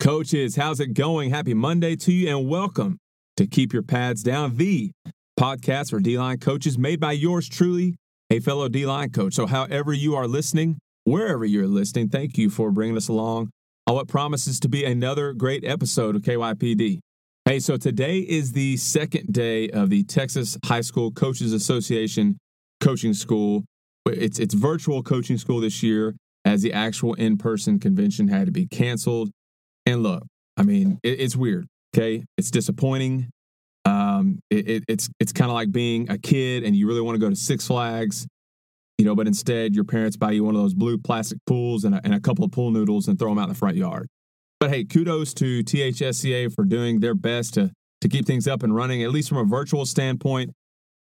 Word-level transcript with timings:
Coaches, 0.00 0.56
how's 0.56 0.80
it 0.80 0.94
going? 0.94 1.28
Happy 1.28 1.52
Monday 1.52 1.94
to 1.94 2.10
you 2.10 2.34
and 2.34 2.48
welcome 2.48 2.96
to 3.36 3.46
Keep 3.46 3.74
Your 3.74 3.82
Pads 3.82 4.22
Down, 4.22 4.56
the 4.56 4.92
podcast 5.38 5.90
for 5.90 6.00
D 6.00 6.16
line 6.16 6.38
coaches 6.38 6.78
made 6.78 6.98
by 6.98 7.12
yours 7.12 7.46
truly, 7.46 7.96
a 8.30 8.40
fellow 8.40 8.66
D 8.70 8.86
line 8.86 9.10
coach. 9.10 9.34
So, 9.34 9.44
however 9.44 9.92
you 9.92 10.16
are 10.16 10.26
listening, 10.26 10.78
wherever 11.04 11.44
you're 11.44 11.66
listening, 11.66 12.08
thank 12.08 12.38
you 12.38 12.48
for 12.48 12.70
bringing 12.70 12.96
us 12.96 13.08
along 13.08 13.50
on 13.86 13.94
what 13.94 14.08
promises 14.08 14.58
to 14.60 14.70
be 14.70 14.86
another 14.86 15.34
great 15.34 15.66
episode 15.66 16.16
of 16.16 16.22
KYPD. 16.22 17.00
Hey, 17.44 17.60
so 17.60 17.76
today 17.76 18.20
is 18.20 18.52
the 18.52 18.78
second 18.78 19.30
day 19.34 19.68
of 19.68 19.90
the 19.90 20.02
Texas 20.04 20.56
High 20.64 20.80
School 20.80 21.10
Coaches 21.10 21.52
Association 21.52 22.38
coaching 22.80 23.12
school. 23.12 23.66
It's, 24.06 24.38
it's 24.38 24.54
virtual 24.54 25.02
coaching 25.02 25.36
school 25.36 25.60
this 25.60 25.82
year 25.82 26.16
as 26.46 26.62
the 26.62 26.72
actual 26.72 27.12
in 27.14 27.36
person 27.36 27.78
convention 27.78 28.28
had 28.28 28.46
to 28.46 28.52
be 28.52 28.66
canceled. 28.66 29.30
And 29.90 30.04
look, 30.04 30.22
I 30.56 30.62
mean, 30.62 31.00
it, 31.02 31.20
it's 31.20 31.36
weird. 31.36 31.66
Okay, 31.94 32.24
it's 32.38 32.50
disappointing. 32.50 33.28
Um, 33.84 34.38
it, 34.50 34.68
it, 34.68 34.84
it's 34.86 35.08
it's 35.18 35.32
kind 35.32 35.50
of 35.50 35.54
like 35.54 35.72
being 35.72 36.08
a 36.10 36.18
kid 36.18 36.64
and 36.64 36.76
you 36.76 36.86
really 36.86 37.00
want 37.00 37.16
to 37.16 37.20
go 37.20 37.28
to 37.28 37.34
Six 37.34 37.66
Flags, 37.66 38.26
you 38.98 39.04
know, 39.04 39.16
but 39.16 39.26
instead 39.26 39.74
your 39.74 39.84
parents 39.84 40.16
buy 40.16 40.30
you 40.30 40.44
one 40.44 40.54
of 40.54 40.60
those 40.60 40.74
blue 40.74 40.96
plastic 40.96 41.38
pools 41.46 41.84
and 41.84 41.96
a, 41.96 42.00
and 42.04 42.14
a 42.14 42.20
couple 42.20 42.44
of 42.44 42.52
pool 42.52 42.70
noodles 42.70 43.08
and 43.08 43.18
throw 43.18 43.30
them 43.30 43.38
out 43.38 43.44
in 43.44 43.48
the 43.48 43.54
front 43.54 43.76
yard. 43.76 44.06
But 44.60 44.70
hey, 44.70 44.84
kudos 44.84 45.34
to 45.34 45.64
THSCA 45.64 46.54
for 46.54 46.64
doing 46.64 47.00
their 47.00 47.14
best 47.14 47.54
to 47.54 47.72
to 48.02 48.08
keep 48.08 48.26
things 48.26 48.46
up 48.46 48.62
and 48.62 48.74
running, 48.74 49.02
at 49.02 49.10
least 49.10 49.28
from 49.28 49.38
a 49.38 49.44
virtual 49.44 49.84
standpoint. 49.84 50.52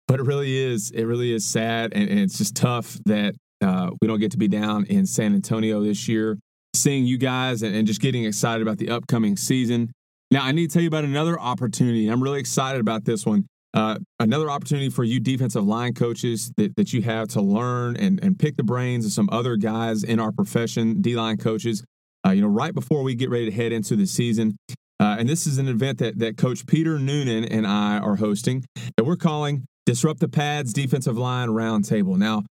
But 0.08 0.20
it 0.20 0.22
really 0.22 0.56
is 0.56 0.90
it 0.90 1.04
really 1.04 1.32
is 1.32 1.44
sad 1.44 1.92
and, 1.92 2.08
and 2.08 2.18
it's 2.18 2.38
just 2.38 2.56
tough 2.56 2.96
that 3.04 3.34
uh, 3.60 3.90
we 4.00 4.08
don't 4.08 4.20
get 4.20 4.30
to 4.30 4.38
be 4.38 4.48
down 4.48 4.86
in 4.86 5.04
San 5.04 5.34
Antonio 5.34 5.82
this 5.82 6.08
year 6.08 6.38
seeing 6.74 7.06
you 7.06 7.18
guys 7.18 7.62
and, 7.62 7.74
and 7.74 7.86
just 7.86 8.00
getting 8.00 8.24
excited 8.24 8.62
about 8.62 8.78
the 8.78 8.90
upcoming 8.90 9.36
season. 9.36 9.90
Now, 10.30 10.44
I 10.44 10.52
need 10.52 10.70
to 10.70 10.74
tell 10.74 10.82
you 10.82 10.88
about 10.88 11.04
another 11.04 11.38
opportunity. 11.38 12.08
I'm 12.08 12.22
really 12.22 12.40
excited 12.40 12.80
about 12.80 13.04
this 13.04 13.26
one. 13.26 13.46
Uh, 13.72 13.98
another 14.18 14.50
opportunity 14.50 14.88
for 14.88 15.04
you 15.04 15.20
defensive 15.20 15.64
line 15.64 15.94
coaches 15.94 16.52
that, 16.56 16.74
that 16.76 16.92
you 16.92 17.02
have 17.02 17.28
to 17.28 17.40
learn 17.40 17.96
and, 17.96 18.22
and 18.22 18.38
pick 18.38 18.56
the 18.56 18.64
brains 18.64 19.06
of 19.06 19.12
some 19.12 19.28
other 19.30 19.56
guys 19.56 20.02
in 20.02 20.18
our 20.18 20.32
profession, 20.32 21.00
D 21.00 21.14
line 21.14 21.36
coaches, 21.36 21.84
uh, 22.26 22.30
you 22.30 22.42
know, 22.42 22.48
right 22.48 22.74
before 22.74 23.02
we 23.02 23.14
get 23.14 23.30
ready 23.30 23.46
to 23.46 23.52
head 23.52 23.72
into 23.72 23.96
the 23.96 24.06
season. 24.06 24.56
Uh, 24.98 25.16
and 25.18 25.28
this 25.28 25.46
is 25.46 25.58
an 25.58 25.68
event 25.68 25.98
that, 25.98 26.18
that 26.18 26.36
Coach 26.36 26.66
Peter 26.66 26.98
Noonan 26.98 27.44
and 27.44 27.66
I 27.66 27.98
are 27.98 28.16
hosting 28.16 28.64
that 28.96 29.04
we're 29.04 29.16
calling 29.16 29.64
Disrupt 29.86 30.20
the 30.20 30.28
Pads 30.28 30.72
Defensive 30.72 31.16
Line 31.16 31.48
Roundtable. 31.48 32.16
Now, 32.16 32.42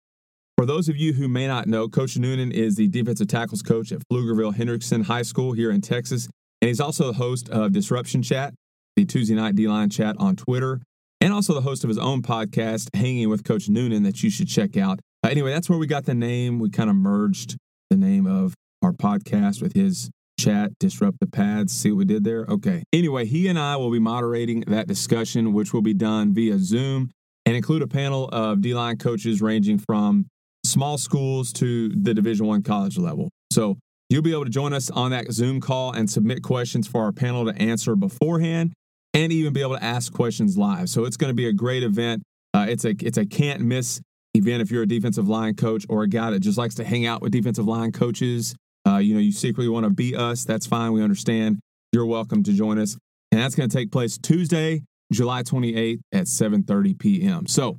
for 0.59 0.67
those 0.67 0.89
of 0.89 0.97
you 0.97 1.13
who 1.13 1.29
may 1.29 1.47
not 1.47 1.69
know, 1.69 1.89
Coach 1.89 2.19
Noonan 2.19 2.51
is 2.51 2.75
the 2.75 2.89
defensive 2.89 3.29
tackles 3.29 3.63
coach 3.63 3.93
at 3.93 4.01
Pflugerville 4.11 4.57
Hendrickson 4.57 5.05
High 5.05 5.23
School 5.23 5.53
here 5.53 5.71
in 5.71 5.81
Texas. 5.81 6.29
And 6.61 6.67
he's 6.67 6.81
also 6.81 7.07
the 7.07 7.13
host 7.13 7.49
of 7.49 7.71
Disruption 7.71 8.25
Chat, 8.25 8.55
the 8.97 9.05
Tuesday 9.05 9.37
night 9.37 9.55
D 9.55 9.69
line 9.69 9.89
chat 9.89 10.17
on 10.19 10.35
Twitter, 10.35 10.81
and 11.21 11.33
also 11.33 11.55
the 11.55 11.61
host 11.61 11.85
of 11.85 11.89
his 11.89 11.97
own 11.97 12.23
podcast, 12.23 12.89
Hanging 12.93 13.29
with 13.29 13.45
Coach 13.45 13.69
Noonan, 13.69 14.03
that 14.03 14.25
you 14.25 14.31
should 14.31 14.49
check 14.49 14.77
out. 14.77 14.99
Uh, 15.23 15.29
anyway, 15.29 15.53
that's 15.53 15.71
where 15.71 15.79
we 15.79 15.87
got 15.87 16.07
the 16.07 16.15
name. 16.15 16.59
We 16.59 16.71
kind 16.71 16.91
of 16.91 16.97
merged 16.97 17.57
the 17.89 17.97
name 17.97 18.27
of 18.27 18.53
our 18.83 18.93
podcast 18.93 19.63
with 19.63 19.75
his 19.75 20.11
chat, 20.41 20.73
Disrupt 20.81 21.21
the 21.21 21.29
Pads. 21.29 21.73
See 21.73 21.93
what 21.93 21.99
we 21.99 22.05
did 22.05 22.25
there? 22.25 22.47
Okay. 22.49 22.83
Anyway, 22.93 23.27
he 23.27 23.47
and 23.47 23.61
I 23.61 23.77
will 23.77 23.93
be 23.93 24.01
moderating 24.01 24.63
that 24.63 24.89
discussion, 24.89 25.53
which 25.53 25.73
will 25.73 25.83
be 25.83 25.95
done 25.95 26.35
via 26.35 26.59
Zoom 26.59 27.13
and 27.47 27.55
include 27.55 27.83
a 27.83 27.87
panel 27.87 28.29
of 28.33 28.61
D 28.61 28.75
line 28.75 28.99
coaches 28.99 29.41
ranging 29.41 29.79
from 29.79 30.27
small 30.69 30.99
schools 30.99 31.53
to 31.55 31.89
the 31.89 32.15
Division 32.15 32.47
One 32.47 32.63
college 32.63 32.99
level. 32.99 33.31
So 33.53 33.79
you'll 34.09 34.23
be 34.23 34.33
able 34.33 34.45
to 34.45 34.51
join 34.51 34.73
us 34.73 34.91
on 34.91 35.11
that 35.11 35.31
Zoom 35.33 35.61
call 35.61 35.93
and 35.93 36.09
submit 36.09 36.43
questions 36.43 36.87
for 36.87 37.03
our 37.05 37.13
panel 37.13 37.45
to 37.47 37.61
answer 37.61 37.97
beforehand, 37.97 38.73
and 39.15 39.33
even 39.33 39.53
be 39.53 39.63
able 39.63 39.77
to 39.77 39.85
ask 39.85 40.13
questions 40.13 40.57
live. 40.57 40.89
So 40.89 41.05
it's 41.05 41.17
going 41.17 41.31
to 41.31 41.35
be 41.35 41.49
a 41.49 41.53
great 41.53 41.83
event. 41.83 42.23
Uh, 42.55 42.67
it's 42.69 42.85
a 42.85 42.95
it's 43.01 43.19
a 43.19 43.27
can't 43.27 43.61
miss 43.61 44.01
event 44.35 44.63
if 44.63 44.71
you're 44.71 44.83
a 44.83 44.89
defensive 44.89 45.29
line 45.29 45.55
coach 45.55 45.85
or 45.89 46.03
a 46.03 46.09
guy 46.09 46.31
that 46.31 46.41
just 46.41 46.59
likes 46.59 46.75
to 46.77 46.85
hang 46.85 47.07
out 47.07 47.23
with 47.23 47.33
defensive 47.33 47.67
line 47.67 47.93
coaches. 47.93 48.55
Uh, 48.87 48.99
you 48.99 49.15
know, 49.15 49.21
you 49.21 49.33
secretly 49.33 49.69
want 49.69 49.85
to 49.85 49.91
beat 49.91 50.17
us. 50.17 50.45
That's 50.45 50.67
fine. 50.67 50.93
We 50.93 51.03
understand. 51.03 51.59
You're 51.93 52.07
welcome 52.07 52.43
to 52.45 52.53
join 52.53 52.79
us, 52.79 52.97
and 53.33 53.41
that's 53.41 53.55
going 53.55 53.69
to 53.69 53.77
take 53.77 53.91
place 53.91 54.19
Tuesday, 54.19 54.83
July 55.13 55.43
28th 55.43 56.01
at 56.13 56.25
7:30 56.25 56.99
p.m. 56.99 57.47
So 57.47 57.79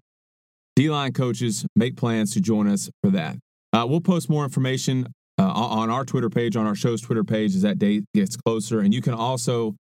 D 0.79 0.90
line 0.90 1.12
coaches 1.12 1.66
make 1.75 1.97
plans 1.97 2.31
to 2.35 2.40
join 2.40 2.66
us 2.66 2.90
for 3.03 3.09
that. 3.09 3.35
Uh, 3.73 3.85
we'll 3.85 4.00
post 4.00 4.29
more 4.29 4.45
information 4.45 5.06
uh, 5.38 5.44
on 5.45 5.90
our 5.90 6.06
Twitter 6.06 6.29
page, 6.29 6.56
on 6.56 6.66
our 6.66 6.73
show's 6.73 7.01
Twitter 7.01 7.25
page 7.25 7.53
as 7.53 7.63
that 7.63 7.79
date 7.79 8.06
gets 8.13 8.38
closer. 8.38 8.79
And 8.79 8.94
you 8.94 9.01
can 9.01 9.13
also 9.13 9.75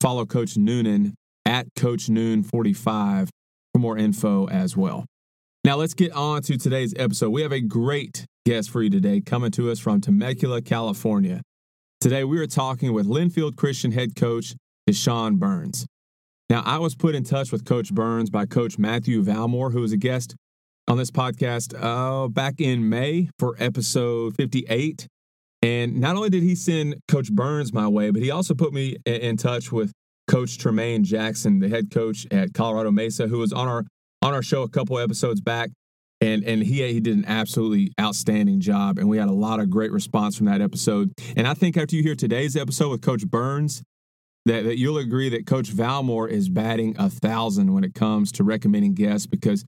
follow 0.00 0.26
Coach 0.26 0.56
Noonan 0.56 1.14
at 1.46 1.68
Coach 1.76 2.08
Noon 2.08 2.42
45 2.42 3.30
for 3.72 3.78
more 3.78 3.96
info 3.96 4.48
as 4.48 4.76
well. 4.76 5.06
Now, 5.62 5.76
let's 5.76 5.94
get 5.94 6.10
on 6.10 6.42
to 6.42 6.58
today's 6.58 6.92
episode. 6.96 7.30
We 7.30 7.42
have 7.42 7.52
a 7.52 7.60
great 7.60 8.26
guest 8.44 8.68
for 8.68 8.82
you 8.82 8.90
today 8.90 9.20
coming 9.20 9.52
to 9.52 9.70
us 9.70 9.78
from 9.78 10.00
Temecula, 10.00 10.60
California. 10.60 11.40
Today, 12.00 12.24
we 12.24 12.40
are 12.40 12.48
talking 12.48 12.92
with 12.92 13.06
Linfield 13.06 13.54
Christian 13.54 13.92
head 13.92 14.16
coach 14.16 14.56
Deshaun 14.90 15.38
Burns. 15.38 15.86
Now, 16.52 16.62
I 16.66 16.76
was 16.76 16.94
put 16.94 17.14
in 17.14 17.24
touch 17.24 17.50
with 17.50 17.64
Coach 17.64 17.94
Burns 17.94 18.28
by 18.28 18.44
Coach 18.44 18.78
Matthew 18.78 19.22
Valmore, 19.24 19.72
who 19.72 19.80
was 19.80 19.90
a 19.92 19.96
guest 19.96 20.36
on 20.86 20.98
this 20.98 21.10
podcast 21.10 21.72
uh, 21.82 22.28
back 22.28 22.56
in 22.58 22.90
May 22.90 23.30
for 23.38 23.56
episode 23.58 24.36
58. 24.36 25.08
And 25.62 25.98
not 25.98 26.14
only 26.14 26.28
did 26.28 26.42
he 26.42 26.54
send 26.54 26.96
Coach 27.08 27.32
Burns 27.32 27.72
my 27.72 27.88
way, 27.88 28.10
but 28.10 28.20
he 28.20 28.30
also 28.30 28.52
put 28.52 28.74
me 28.74 28.98
in 29.06 29.38
touch 29.38 29.72
with 29.72 29.92
Coach 30.28 30.58
Tremaine 30.58 31.04
Jackson, 31.04 31.58
the 31.58 31.70
head 31.70 31.90
coach 31.90 32.26
at 32.30 32.52
Colorado 32.52 32.90
Mesa, 32.90 33.28
who 33.28 33.38
was 33.38 33.54
on 33.54 33.66
our 33.66 33.84
on 34.20 34.34
our 34.34 34.42
show 34.42 34.60
a 34.60 34.68
couple 34.68 34.98
episodes 34.98 35.40
back. 35.40 35.70
And, 36.20 36.44
and 36.44 36.62
he, 36.62 36.86
he 36.92 37.00
did 37.00 37.16
an 37.16 37.24
absolutely 37.24 37.94
outstanding 37.98 38.60
job. 38.60 38.98
And 38.98 39.08
we 39.08 39.16
had 39.16 39.28
a 39.28 39.32
lot 39.32 39.58
of 39.58 39.70
great 39.70 39.90
response 39.90 40.36
from 40.36 40.46
that 40.46 40.60
episode. 40.60 41.12
And 41.34 41.48
I 41.48 41.54
think 41.54 41.78
after 41.78 41.96
you 41.96 42.02
hear 42.02 42.14
today's 42.14 42.56
episode 42.56 42.90
with 42.90 43.00
Coach 43.00 43.26
Burns, 43.26 43.82
that, 44.46 44.64
that 44.64 44.78
you'll 44.78 44.98
agree 44.98 45.28
that 45.30 45.46
Coach 45.46 45.70
Valmore 45.70 46.28
is 46.28 46.48
batting 46.48 46.96
a 46.98 47.08
thousand 47.08 47.72
when 47.72 47.84
it 47.84 47.94
comes 47.94 48.32
to 48.32 48.44
recommending 48.44 48.94
guests 48.94 49.26
because 49.26 49.64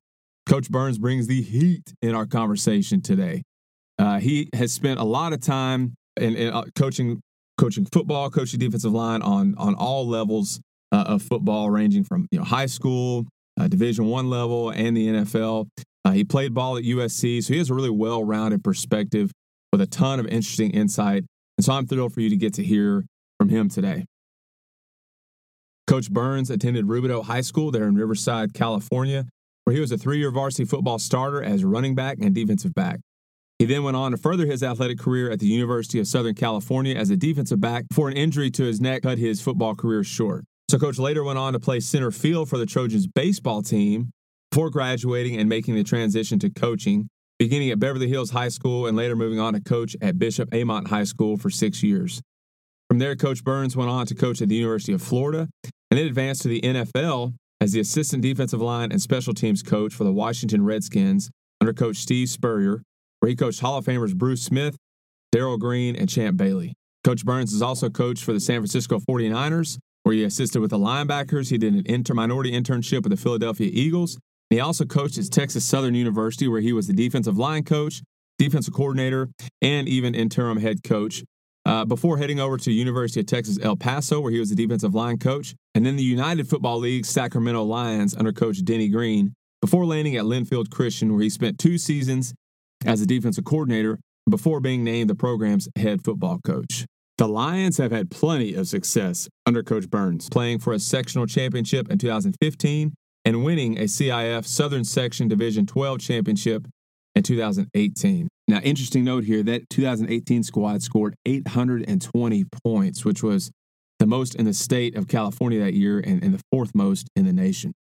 Coach 0.47 0.71
Burns 0.71 0.99
brings 0.99 1.27
the 1.27 1.43
heat 1.43 1.95
in 2.03 2.15
our 2.15 2.27
conversation 2.27 3.01
today. 3.01 3.43
Uh, 3.99 4.19
he 4.19 4.49
has 4.55 4.73
spent 4.73 4.99
a 4.99 5.05
lot 5.05 5.33
of 5.33 5.41
time 5.41 5.95
in, 6.17 6.35
in 6.37 6.53
uh, 6.53 6.65
coaching 6.75 7.21
coaching 7.57 7.87
football, 7.93 8.31
coaching 8.31 8.59
defensive 8.59 8.93
line 8.93 9.23
on 9.23 9.55
on 9.57 9.75
all 9.75 10.07
levels 10.07 10.61
uh, 10.93 11.05
of 11.07 11.23
football, 11.23 11.71
ranging 11.71 12.05
from 12.05 12.27
you 12.31 12.39
know 12.39 12.45
high 12.45 12.67
school, 12.67 13.25
uh, 13.59 13.69
Division 13.69 14.07
One 14.07 14.29
level, 14.29 14.71
and 14.71 14.97
the 14.97 15.09
NFL. 15.09 15.69
Uh, 16.05 16.11
he 16.11 16.25
played 16.25 16.53
ball 16.53 16.77
at 16.77 16.85
USC, 16.85 17.43
so 17.43 17.53
he 17.53 17.59
has 17.59 17.71
a 17.71 17.75
really 17.75 17.91
well 17.91 18.25
rounded 18.25 18.63
perspective 18.63 19.31
with 19.73 19.81
a 19.81 19.87
ton 19.87 20.21
of 20.21 20.27
interesting 20.27 20.71
insight. 20.73 21.25
And 21.57 21.65
so 21.65 21.73
I'm 21.73 21.87
thrilled 21.87 22.13
for 22.13 22.21
you 22.21 22.31
to 22.31 22.37
get 22.37 22.55
to 22.55 22.65
hear 22.65 23.05
from 23.39 23.49
him 23.49 23.69
today. 23.69 24.05
Coach 25.95 26.11
Burns 26.11 26.51
attended 26.51 26.87
Rubidoux 26.87 27.23
High 27.23 27.43
School 27.43 27.71
there 27.71 27.85
in 27.85 27.95
Riverside, 27.95 28.53
California, 28.53 29.27
where 29.63 29.75
he 29.75 29.79
was 29.79 29.93
a 29.93 29.97
three 29.97 30.19
year 30.19 30.33
varsity 30.33 30.65
football 30.65 30.99
starter 30.99 31.41
as 31.41 31.63
running 31.63 31.95
back 31.95 32.19
and 32.21 32.35
defensive 32.35 32.75
back. 32.75 32.99
He 33.61 33.65
then 33.65 33.85
went 33.85 33.97
on 33.97 34.11
to 34.11 34.17
further 34.17 34.45
his 34.45 34.65
athletic 34.65 34.99
career 34.99 35.31
at 35.31 35.39
the 35.39 35.47
University 35.47 36.01
of 36.01 36.09
Southern 36.09 36.35
California 36.35 36.97
as 36.97 37.11
a 37.11 37.17
defensive 37.17 37.61
back 37.61 37.85
before 37.89 38.09
an 38.09 38.17
injury 38.17 38.51
to 38.51 38.65
his 38.65 38.81
neck 38.81 39.05
cut 39.05 39.19
his 39.19 39.41
football 39.41 39.77
career 39.77 40.03
short. 40.03 40.45
So, 40.69 40.81
Coach 40.81 40.99
later 40.99 41.23
went 41.23 41.39
on 41.39 41.53
to 41.53 41.61
play 41.61 41.79
center 41.79 42.11
field 42.11 42.49
for 42.49 42.59
the 42.59 42.67
Trojans 42.67 43.07
baseball 43.07 43.63
team 43.63 44.11
before 44.51 44.71
graduating 44.71 45.39
and 45.39 45.49
making 45.49 45.77
the 45.77 45.85
transition 45.85 46.41
to 46.41 46.51
coaching, 46.51 47.09
beginning 47.39 47.71
at 47.71 47.79
Beverly 47.79 48.09
Hills 48.09 48.31
High 48.31 48.49
School 48.49 48.89
and 48.89 48.97
later 48.97 49.15
moving 49.15 49.39
on 49.39 49.53
to 49.53 49.61
coach 49.61 49.95
at 50.03 50.19
Bishop 50.19 50.53
Amat 50.53 50.89
High 50.89 51.05
School 51.05 51.37
for 51.37 51.51
six 51.51 51.85
years. 51.85 52.21
From 52.89 52.99
there, 52.99 53.15
Coach 53.15 53.45
Burns 53.45 53.77
went 53.77 53.91
on 53.91 54.07
to 54.07 54.15
coach 54.17 54.43
at 54.43 54.49
the 54.49 54.57
University 54.57 54.93
of 54.93 55.01
Florida 55.01 55.49
and 55.95 56.01
then 56.01 56.09
advanced 56.09 56.43
to 56.43 56.49
the 56.49 56.61
NFL 56.61 57.35
as 57.61 57.71
the 57.71 57.79
assistant 57.79 58.21
defensive 58.21 58.61
line 58.61 58.91
and 58.91 59.01
special 59.01 59.33
teams 59.33 59.63
coach 59.63 59.95
for 59.95 60.03
the 60.03 60.13
Washington 60.13 60.65
Redskins 60.65 61.31
under 61.61 61.73
Coach 61.73 61.99
Steve 61.99 62.29
Spurrier, 62.29 62.83
where 63.21 63.31
he 63.31 63.37
coached 63.37 63.61
Hall 63.61 63.79
of 63.79 63.85
Famers 63.85 64.13
Bruce 64.13 64.43
Smith, 64.43 64.77
Darrell 65.31 65.57
Green, 65.57 65.95
and 65.95 66.09
Champ 66.09 66.37
Bailey. 66.37 66.75
Coach 67.05 67.25
Burns 67.25 67.53
is 67.53 67.63
also 67.63 67.91
coached 67.91 68.25
for 68.25 68.33
the 68.33 68.41
San 68.41 68.57
Francisco 68.57 68.99
49ers, 69.09 69.79
where 70.03 70.17
he 70.17 70.25
assisted 70.25 70.59
with 70.59 70.71
the 70.71 70.79
linebackers. 70.79 71.51
He 71.51 71.59
did 71.59 71.75
an 71.75 71.85
inter- 71.87 72.13
minority 72.13 72.51
internship 72.51 73.05
with 73.05 73.11
the 73.11 73.17
Philadelphia 73.17 73.71
Eagles. 73.73 74.19
He 74.51 74.59
also 74.59 74.85
coached 74.85 75.17
at 75.17 75.31
Texas 75.31 75.65
Southern 75.65 75.95
University, 75.95 76.49
where 76.49 76.61
he 76.61 76.73
was 76.73 76.89
the 76.89 76.93
defensive 76.93 77.39
line 77.39 77.63
coach, 77.63 78.03
defensive 78.37 78.75
coordinator, 78.75 79.29
and 79.63 79.89
even 79.89 80.13
interim 80.13 80.59
head 80.59 80.83
coach 80.83 81.23
uh, 81.67 81.85
before 81.85 82.19
heading 82.19 82.41
over 82.41 82.57
to 82.59 82.73
University 82.73 83.21
of 83.21 83.27
Texas 83.27 83.59
El 83.63 83.77
Paso, 83.77 84.21
where 84.21 84.33
he 84.33 84.39
was 84.39 84.51
the 84.51 84.57
defensive 84.57 84.95
line 84.95 85.19
coach, 85.19 85.55
and 85.75 85.85
then 85.85 85.97
the 85.97 86.03
United 86.03 86.49
Football 86.49 86.79
League 86.79 87.07
Sacramento 87.07 87.63
Lions 87.63 88.15
under 88.15 88.33
coach 88.33 88.65
Denny 88.65 88.89
Green, 88.89 89.35
before 89.61 89.87
landing 89.87 90.17
at 90.17 90.25
Linfield 90.25 90.71
Christian, 90.71 91.13
where 91.13 91.23
he 91.23 91.31
spent 91.31 91.59
two 91.59 91.79
seasons 91.79 92.35
as 92.85 93.01
a 93.01 93.07
defensive 93.07 93.45
coordinator 93.45 93.99
before 94.29 94.61
being 94.61 94.85
named 94.85 95.09
the 95.09 95.15
program's 95.15 95.69
head 95.77 96.05
football 96.05 96.39
coach. 96.45 96.85
The 97.17 97.29
Lions 97.29 97.79
have 97.79 97.93
had 97.93 98.11
plenty 98.11 98.55
of 98.55 98.67
success 98.67 99.29
under 99.47 99.63
Coach 99.63 99.89
Burns, 99.89 100.29
playing 100.29 100.59
for 100.59 100.73
a 100.73 100.79
sectional 100.79 101.27
championship 101.27 101.89
in 101.89 101.99
2015 101.99 102.93
and 103.25 103.45
winning 103.45 103.79
a 103.79 103.85
CIF 103.85 104.45
Southern 104.45 104.85
Section 104.85 105.29
Division 105.29 105.65
12 105.65 106.01
championship 106.01 106.67
in 107.15 107.23
2018. 107.23 108.29
Now, 108.47 108.59
interesting 108.61 109.05
note 109.05 109.25
here 109.25 109.43
that 109.43 109.71
2018 109.71 110.43
squad 110.43 110.83
scored 110.83 111.15
820 111.25 112.45
points, 112.63 113.05
which 113.05 113.23
was 113.23 113.51
the 113.99 114.07
most 114.07 114.35
in 114.35 114.45
the 114.45 114.53
state 114.53 114.97
of 114.97 115.09
California 115.09 115.61
that 115.61 115.75
year 115.75 115.99
and, 115.99 116.23
and 116.23 116.35
the 116.35 116.41
fourth 116.51 116.73
most 116.75 117.09
in 117.17 117.25
the 117.25 117.33
nation. 117.33 117.73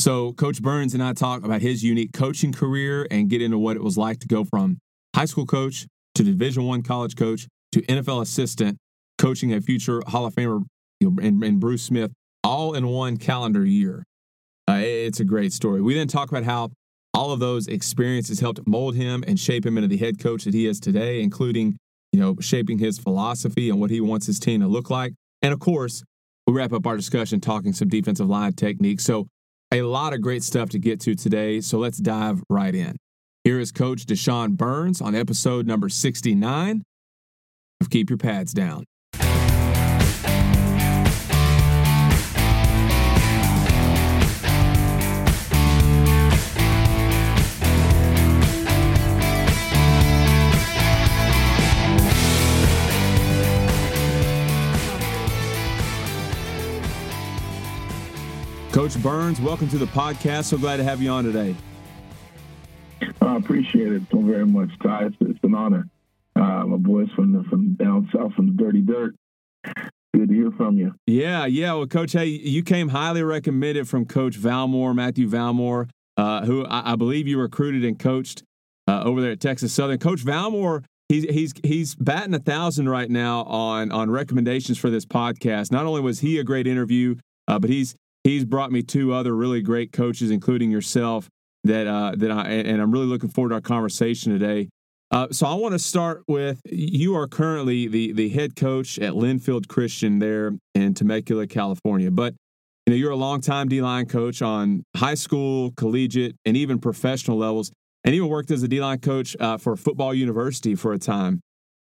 So, 0.00 0.32
Coach 0.32 0.62
Burns 0.62 0.94
and 0.94 1.02
I 1.02 1.12
talk 1.12 1.44
about 1.44 1.60
his 1.60 1.84
unique 1.84 2.12
coaching 2.12 2.52
career 2.52 3.06
and 3.10 3.28
get 3.28 3.42
into 3.42 3.58
what 3.58 3.76
it 3.76 3.82
was 3.82 3.98
like 3.98 4.18
to 4.20 4.26
go 4.26 4.44
from 4.44 4.78
high 5.14 5.26
school 5.26 5.46
coach 5.46 5.86
to 6.14 6.24
Division 6.24 6.64
One 6.64 6.82
college 6.82 7.14
coach 7.14 7.46
to 7.72 7.82
NFL 7.82 8.22
assistant, 8.22 8.78
coaching 9.18 9.52
a 9.52 9.60
future 9.60 10.02
Hall 10.06 10.26
of 10.26 10.34
Famer 10.34 10.64
and, 11.00 11.42
and 11.42 11.60
Bruce 11.60 11.82
Smith 11.82 12.12
all 12.44 12.74
in 12.74 12.88
one 12.88 13.16
calendar 13.16 13.64
year. 13.64 14.04
Uh, 14.68 14.80
it's 14.82 15.20
a 15.20 15.24
great 15.24 15.52
story. 15.52 15.80
We 15.80 15.94
then 15.94 16.08
talk 16.08 16.30
about 16.30 16.44
how 16.44 16.70
all 17.14 17.30
of 17.30 17.40
those 17.40 17.66
experiences 17.66 18.40
helped 18.40 18.66
mold 18.66 18.94
him 18.94 19.22
and 19.26 19.38
shape 19.38 19.66
him 19.66 19.76
into 19.76 19.88
the 19.88 19.96
head 19.96 20.18
coach 20.18 20.44
that 20.44 20.54
he 20.54 20.66
is 20.66 20.80
today, 20.80 21.20
including 21.20 21.76
you 22.12 22.20
know 22.20 22.36
shaping 22.40 22.78
his 22.78 22.98
philosophy 22.98 23.70
and 23.70 23.80
what 23.80 23.90
he 23.90 24.00
wants 24.00 24.26
his 24.26 24.38
team 24.38 24.60
to 24.60 24.66
look 24.66 24.90
like. 24.90 25.12
And 25.42 25.52
of 25.52 25.60
course, 25.60 26.02
we 26.46 26.54
wrap 26.54 26.72
up 26.72 26.86
our 26.86 26.96
discussion 26.96 27.40
talking 27.40 27.72
some 27.72 27.88
defensive 27.88 28.28
line 28.28 28.52
techniques. 28.54 29.04
So 29.04 29.26
a 29.72 29.82
lot 29.82 30.12
of 30.12 30.20
great 30.20 30.42
stuff 30.42 30.70
to 30.70 30.78
get 30.78 31.00
to 31.00 31.14
today. 31.14 31.60
So 31.60 31.78
let's 31.78 31.98
dive 31.98 32.42
right 32.48 32.74
in. 32.74 32.96
Here 33.44 33.58
is 33.58 33.72
Coach 33.72 34.06
Deshaun 34.06 34.56
Burns 34.56 35.00
on 35.00 35.14
episode 35.14 35.66
number 35.66 35.88
69 35.88 36.82
of 37.80 37.90
Keep 37.90 38.10
Your 38.10 38.18
Pads 38.18 38.52
Down. 38.52 38.84
Coach 58.72 59.00
Burns, 59.02 59.38
welcome 59.38 59.68
to 59.68 59.76
the 59.76 59.84
podcast. 59.84 60.44
So 60.44 60.56
glad 60.56 60.78
to 60.78 60.84
have 60.84 61.02
you 61.02 61.10
on 61.10 61.24
today. 61.24 61.54
I 63.20 63.36
appreciate 63.36 63.92
it 63.92 64.02
so 64.10 64.22
very 64.22 64.46
much, 64.46 64.70
Ty. 64.82 65.08
It's, 65.08 65.16
it's 65.20 65.38
an 65.42 65.54
honor. 65.54 65.86
Uh, 66.34 66.64
my 66.64 66.78
boys 66.78 67.08
from 67.14 67.32
the, 67.32 67.44
from 67.50 67.74
down 67.74 68.08
south 68.16 68.32
from 68.32 68.46
the 68.46 68.52
dirty 68.52 68.80
dirt. 68.80 69.14
Good 70.14 70.30
to 70.30 70.34
hear 70.34 70.50
from 70.52 70.78
you. 70.78 70.94
Yeah, 71.06 71.44
yeah. 71.44 71.74
Well, 71.74 71.86
Coach, 71.86 72.12
hey, 72.12 72.24
you 72.24 72.62
came 72.62 72.88
highly 72.88 73.22
recommended 73.22 73.90
from 73.90 74.06
Coach 74.06 74.38
Valmore, 74.38 74.94
Matthew 74.94 75.28
Valmore, 75.28 75.90
uh, 76.16 76.46
who 76.46 76.64
I, 76.64 76.92
I, 76.92 76.96
believe 76.96 77.28
you 77.28 77.38
recruited 77.38 77.84
and 77.84 77.98
coached 77.98 78.42
uh, 78.88 79.02
over 79.02 79.20
there 79.20 79.32
at 79.32 79.40
Texas 79.40 79.74
Southern. 79.74 79.98
Coach 79.98 80.24
Valmore, 80.24 80.82
he's 81.10 81.24
he's 81.24 81.52
he's 81.62 81.94
batting 81.94 82.32
a 82.32 82.38
thousand 82.38 82.88
right 82.88 83.10
now 83.10 83.42
on 83.42 83.92
on 83.92 84.10
recommendations 84.10 84.78
for 84.78 84.88
this 84.88 85.04
podcast. 85.04 85.70
Not 85.70 85.84
only 85.84 86.00
was 86.00 86.20
he 86.20 86.38
a 86.38 86.44
great 86.44 86.66
interview, 86.66 87.16
uh, 87.48 87.58
but 87.58 87.68
he's 87.68 87.96
he's 88.24 88.44
brought 88.44 88.72
me 88.72 88.82
two 88.82 89.12
other 89.12 89.34
really 89.34 89.62
great 89.62 89.92
coaches, 89.92 90.30
including 90.30 90.70
yourself. 90.70 91.28
That 91.64 91.86
uh, 91.86 92.14
that 92.16 92.30
I 92.32 92.48
and 92.48 92.82
I'm 92.82 92.90
really 92.90 93.06
looking 93.06 93.28
forward 93.28 93.50
to 93.50 93.54
our 93.56 93.60
conversation 93.60 94.32
today. 94.32 94.68
Uh, 95.12 95.28
so 95.30 95.46
I 95.46 95.54
want 95.54 95.74
to 95.74 95.78
start 95.78 96.24
with 96.26 96.60
you 96.64 97.14
are 97.14 97.28
currently 97.28 97.86
the 97.86 98.12
the 98.12 98.30
head 98.30 98.56
coach 98.56 98.98
at 98.98 99.12
Linfield 99.12 99.68
Christian 99.68 100.18
there 100.18 100.52
in 100.74 100.94
Temecula, 100.94 101.46
California. 101.46 102.10
But 102.10 102.34
you 102.86 102.92
know 102.92 102.96
you're 102.96 103.12
a 103.12 103.16
longtime 103.16 103.68
D 103.68 103.80
line 103.80 104.06
coach 104.06 104.42
on 104.42 104.82
high 104.96 105.14
school, 105.14 105.72
collegiate, 105.76 106.34
and 106.44 106.56
even 106.56 106.80
professional 106.80 107.36
levels, 107.36 107.70
and 108.02 108.12
even 108.12 108.28
worked 108.28 108.50
as 108.50 108.64
a 108.64 108.68
D 108.68 108.80
line 108.80 108.98
coach 108.98 109.36
uh, 109.38 109.56
for 109.56 109.76
Football 109.76 110.14
University 110.14 110.74
for 110.74 110.92
a 110.92 110.98
time. 110.98 111.40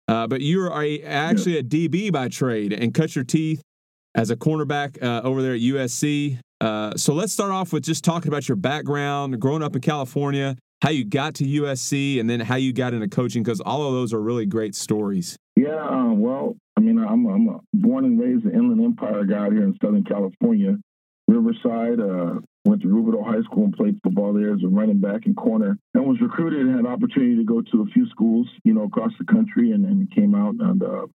Uh, 0.08 0.26
but 0.28 0.40
you 0.40 0.62
are 0.62 0.84
a, 0.84 1.02
actually 1.02 1.58
a 1.58 1.64
DB 1.64 2.14
by 2.14 2.30
trade 2.30 2.72
and 2.72 2.94
cut 2.94 3.14
your 3.14 3.26
teeth 3.26 3.62
as 4.16 4.32
a 4.32 4.36
cornerback 4.36 5.02
uh, 5.04 5.22
over 5.24 5.42
there 5.42 5.54
at 5.54 5.60
USC. 5.60 6.40
Uh, 6.62 6.96
so 6.96 7.14
let's 7.14 7.34
start 7.34 7.52
off 7.52 7.74
with 7.74 7.84
just 7.84 8.04
talking 8.04 8.30
about 8.30 8.48
your 8.48 8.56
background, 8.56 9.40
growing 9.40 9.62
up 9.62 9.76
in 9.76 9.82
California, 9.82 10.56
how 10.82 10.90
you 10.90 11.04
got 11.04 11.36
to 11.36 11.44
USC, 11.44 12.20
and 12.20 12.30
then 12.30 12.40
how 12.40 12.56
you 12.56 12.72
got 12.72 12.94
into 12.94 13.10
coaching, 13.10 13.44
because 13.44 13.60
all 13.60 13.88
of 13.88 13.94
those 13.94 14.14
are 14.14 14.22
really 14.22 14.46
great 14.46 14.74
stories. 14.74 15.38
Yeah, 15.56 15.76
uh, 15.76 16.14
well, 16.14 16.56
I 16.78 16.82
mean, 16.82 16.98
I'm, 16.98 17.26
I'm 17.28 17.60
born 17.74 18.06
and 18.06 18.20
raised 18.20 18.46
an 18.46 18.56
Inland 18.56 18.82
Empire 18.84 19.26
guy 19.26 19.50
here 19.50 19.64
in 19.64 19.78
Southern 19.82 20.04
California, 20.04 20.78
Riverside. 21.28 22.00
Uh, 22.00 22.40
went 22.66 22.82
to 22.82 22.88
Rubidoux 22.88 23.24
High 23.24 23.44
School 23.44 23.66
and 23.66 23.74
played 23.74 24.00
football 24.04 24.34
there 24.34 24.54
as 24.54 24.64
a 24.64 24.68
running 24.68 25.00
back 25.00 25.26
and 25.26 25.36
corner. 25.36 25.78
And 25.94 26.06
was 26.06 26.20
recruited 26.20 26.62
and 26.62 26.76
had 26.76 26.86
opportunity 26.86 27.36
to 27.38 27.44
go 27.44 27.62
to 27.62 27.82
a 27.82 27.86
few 27.94 28.10
schools, 28.10 28.48
you 28.64 28.74
know, 28.74 28.84
across 28.84 29.12
the 29.20 29.26
country, 29.26 29.72
and, 29.72 29.86
and 29.86 30.10
came 30.12 30.34
out 30.34 30.56
and 30.60 30.82
uh, 30.82 31.06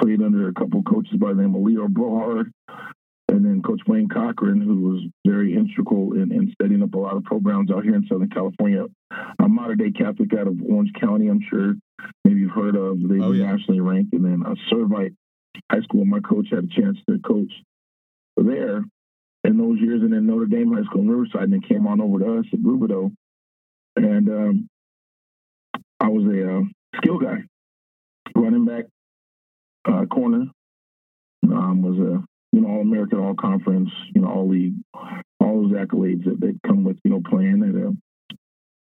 played 0.00 0.22
under 0.22 0.48
a 0.48 0.54
couple 0.54 0.82
coaches 0.82 1.18
by 1.18 1.32
the 1.32 1.42
name 1.42 1.54
of 1.54 1.62
Leo 1.62 1.86
Brohard 1.88 2.50
and 3.30 3.44
then 3.44 3.62
Coach 3.62 3.80
Wayne 3.86 4.08
Cochran, 4.08 4.60
who 4.60 4.80
was 4.80 5.02
very 5.24 5.54
integral 5.54 6.14
in, 6.14 6.32
in 6.32 6.52
setting 6.60 6.82
up 6.82 6.94
a 6.94 6.98
lot 6.98 7.16
of 7.16 7.24
programs 7.24 7.70
out 7.70 7.84
here 7.84 7.94
in 7.94 8.06
Southern 8.08 8.28
California. 8.28 8.86
A 9.38 9.48
Mater 9.48 9.76
Dei 9.76 9.92
Catholic 9.92 10.34
out 10.34 10.48
of 10.48 10.60
Orange 10.68 10.92
County, 11.00 11.28
I'm 11.28 11.40
sure 11.48 11.74
maybe 12.24 12.40
you've 12.40 12.50
heard 12.50 12.76
of. 12.76 12.98
They 13.08 13.20
oh, 13.20 13.32
yeah. 13.32 13.52
nationally 13.52 13.80
ranked. 13.80 14.12
And 14.12 14.24
then 14.24 14.42
a 14.44 14.56
Servite 14.72 15.14
High 15.70 15.82
School, 15.82 16.04
my 16.04 16.20
coach 16.20 16.48
had 16.50 16.64
a 16.64 16.80
chance 16.80 16.98
to 17.08 17.18
coach 17.20 17.52
there 18.36 18.82
in 19.44 19.58
those 19.58 19.78
years. 19.80 20.02
And 20.02 20.12
then 20.12 20.26
Notre 20.26 20.46
Dame 20.46 20.72
High 20.72 20.84
School 20.84 21.02
in 21.02 21.10
Riverside, 21.10 21.44
and 21.44 21.52
then 21.52 21.62
came 21.62 21.86
on 21.86 22.00
over 22.00 22.18
to 22.18 22.38
us 22.38 22.46
at 22.52 22.60
Rubidoux. 22.60 23.12
And 23.96 24.28
um, 24.28 24.68
I 26.00 26.08
was 26.08 26.24
a 26.24 26.56
uh, 26.56 26.60
skill 26.96 27.18
guy, 27.18 27.44
running 28.34 28.64
back, 28.64 28.84
uh, 29.86 30.06
corner. 30.06 30.44
Um, 31.42 31.82
was 31.82 31.98
a 31.98 32.22
you 32.52 32.60
know 32.60 32.68
all 32.68 32.80
American, 32.82 33.18
all 33.18 33.34
conference, 33.34 33.90
you 34.14 34.20
know 34.20 34.28
all 34.28 34.48
league, 34.48 34.74
all 34.94 35.62
those 35.62 35.72
accolades 35.72 36.24
that, 36.24 36.40
that 36.40 36.58
come 36.66 36.84
with 36.84 36.98
you 37.04 37.10
know 37.10 37.22
playing 37.28 37.62
at 37.62 37.74
a. 37.74 37.96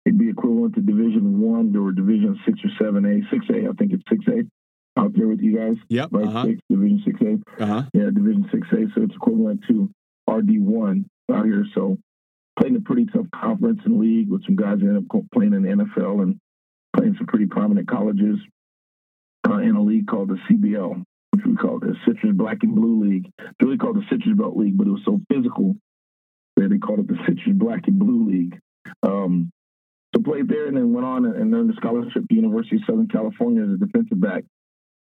It'd 0.05 0.17
be 0.17 0.29
equivalent 0.29 0.75
to 0.75 0.81
Division 0.81 1.39
One. 1.39 1.75
or 1.75 1.91
Division 1.91 2.39
Six 2.45 2.59
or 2.63 2.69
Seven 2.83 3.05
A, 3.05 3.21
Six 3.31 3.45
A. 3.49 3.69
I 3.69 3.73
think 3.77 3.93
it's 3.93 4.03
Six 4.09 4.25
A 4.27 4.99
out 4.99 5.13
there 5.15 5.27
with 5.27 5.39
you 5.39 5.57
guys. 5.57 5.75
Yep. 5.89 6.09
Right. 6.11 6.27
Uh-huh. 6.27 6.45
Six, 6.45 6.59
Division 6.69 7.03
Six 7.05 7.21
A. 7.21 7.63
Uh-huh. 7.63 7.83
Yeah, 7.93 8.09
Division 8.13 8.49
Six 8.51 8.67
A. 8.71 8.87
So 8.95 9.03
it's 9.03 9.15
equivalent 9.15 9.63
to 9.67 9.89
RD 10.29 10.59
One 10.61 11.05
out 11.31 11.45
here. 11.45 11.65
So 11.75 11.97
playing 12.59 12.75
a 12.75 12.81
pretty 12.81 13.05
tough 13.05 13.27
conference 13.33 13.79
and 13.85 13.99
league 13.99 14.29
with 14.29 14.43
some 14.45 14.55
guys 14.55 14.79
that 14.79 14.87
ended 14.87 15.05
up 15.13 15.21
playing 15.33 15.53
in 15.53 15.63
the 15.63 15.69
NFL 15.69 16.23
and 16.23 16.39
playing 16.95 17.15
some 17.17 17.27
pretty 17.27 17.45
prominent 17.45 17.87
colleges 17.87 18.39
uh, 19.49 19.57
in 19.57 19.75
a 19.75 19.81
league 19.81 20.07
called 20.07 20.29
the 20.29 20.37
CBL, 20.49 21.03
which 21.31 21.45
we 21.45 21.55
call 21.55 21.79
the 21.79 21.95
Citrus 22.05 22.35
Black 22.35 22.57
and 22.61 22.75
Blue 22.75 23.03
League. 23.03 23.31
It's 23.39 23.55
really 23.61 23.77
called 23.77 23.95
the 23.95 24.05
Citrus 24.09 24.37
Belt 24.37 24.55
League, 24.55 24.77
but 24.77 24.87
it 24.87 24.91
was 24.91 25.01
so 25.05 25.19
physical 25.31 25.75
that 26.55 26.69
they 26.69 26.77
called 26.77 26.99
it 26.99 27.07
the 27.07 27.17
Citrus 27.27 27.55
Black 27.55 27.87
and 27.87 27.99
Blue 27.99 28.29
League. 28.29 28.59
Um, 29.03 29.51
so 30.15 30.21
played 30.21 30.47
there 30.47 30.67
and 30.67 30.75
then 30.75 30.93
went 30.93 31.05
on 31.05 31.25
and 31.25 31.53
earned 31.53 31.71
a 31.71 31.75
scholarship 31.75 32.23
the 32.29 32.35
University 32.35 32.77
of 32.77 32.81
Southern 32.87 33.07
California 33.07 33.63
as 33.63 33.69
a 33.69 33.77
defensive 33.77 34.19
back 34.19 34.43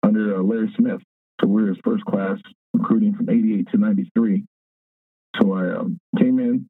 under 0.02 0.36
uh, 0.36 0.42
Larry 0.42 0.72
Smith. 0.76 1.00
So 1.40 1.46
we 1.46 1.62
were 1.62 1.68
his 1.68 1.78
first 1.84 2.04
class 2.04 2.38
recruiting 2.74 3.14
from 3.14 3.30
88 3.30 3.68
to 3.72 3.78
93. 3.78 4.44
So 5.40 5.52
I 5.52 5.76
um, 5.76 5.98
came 6.18 6.38
in, 6.38 6.68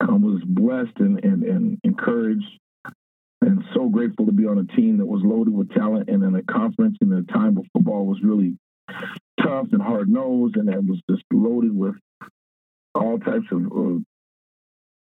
um, 0.00 0.22
was 0.22 0.42
blessed 0.44 0.98
and, 0.98 1.24
and, 1.24 1.44
and 1.44 1.78
encouraged 1.84 2.44
and 3.44 3.62
so 3.74 3.88
grateful 3.88 4.26
to 4.26 4.32
be 4.32 4.46
on 4.46 4.58
a 4.58 4.76
team 4.76 4.98
that 4.98 5.06
was 5.06 5.22
loaded 5.22 5.54
with 5.54 5.72
talent 5.74 6.08
and 6.08 6.22
in 6.22 6.34
a 6.34 6.42
conference 6.42 6.96
in 7.02 7.12
a 7.12 7.22
time 7.32 7.54
where 7.54 7.64
football 7.74 8.06
was 8.06 8.18
really 8.22 8.56
tough 9.42 9.66
and 9.72 9.82
hard 9.82 10.08
nosed 10.08 10.56
and 10.56 10.68
it 10.68 10.84
was 10.84 11.00
just 11.10 11.22
loaded 11.32 11.76
with 11.76 11.94
all 12.94 13.18
types 13.18 13.46
of 13.50 13.66
uh, 13.66 13.98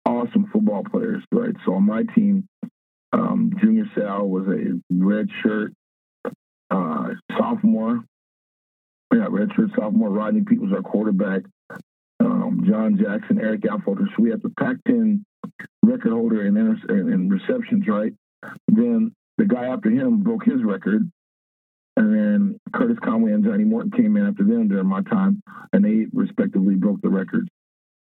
awesome 0.05 0.49
football 0.53 0.85
players, 0.85 1.23
right? 1.33 1.55
So 1.65 1.75
on 1.75 1.85
my 1.85 2.03
team, 2.15 2.47
um, 3.13 3.53
Junior 3.61 3.85
Seau 3.97 4.29
was 4.29 4.47
a 4.49 4.81
red 4.91 5.29
shirt 5.43 5.73
uh, 6.71 7.09
sophomore. 7.39 8.01
Yeah, 9.15 9.29
red 9.31 9.49
shirt 9.57 9.71
sophomore. 9.79 10.11
Rodney 10.11 10.43
Peete 10.43 10.61
was 10.61 10.73
our 10.73 10.83
quarterback. 10.83 11.43
Um, 12.21 12.65
John 12.69 12.99
Jackson, 12.99 13.41
Erik 13.41 13.63
Affholter. 13.63 14.07
So 14.17 14.23
we 14.23 14.31
had 14.31 14.43
the 14.43 14.51
Pac-10 14.51 15.23
record 15.83 16.13
holder 16.13 16.45
in, 16.45 16.57
inter- 16.57 17.13
in 17.13 17.29
receptions, 17.29 17.87
right? 17.87 18.13
Then 18.69 19.13
the 19.39 19.45
guy 19.45 19.67
after 19.67 19.91
him 19.91 20.23
broke 20.23 20.45
his 20.45 20.63
record. 20.63 21.11
And 21.99 22.15
then 22.15 22.61
Curtis 22.75 22.99
Conway 23.03 23.33
and 23.33 23.43
Johnny 23.43 23.65
Morton 23.65 23.91
came 23.91 24.17
in 24.19 24.27
after 24.27 24.45
them 24.45 24.69
during 24.69 24.87
my 24.87 25.01
time, 25.03 25.43
and 25.73 25.83
they 25.83 26.07
respectively 26.13 26.75
broke 26.75 27.01
the 27.01 27.09
record. 27.09 27.49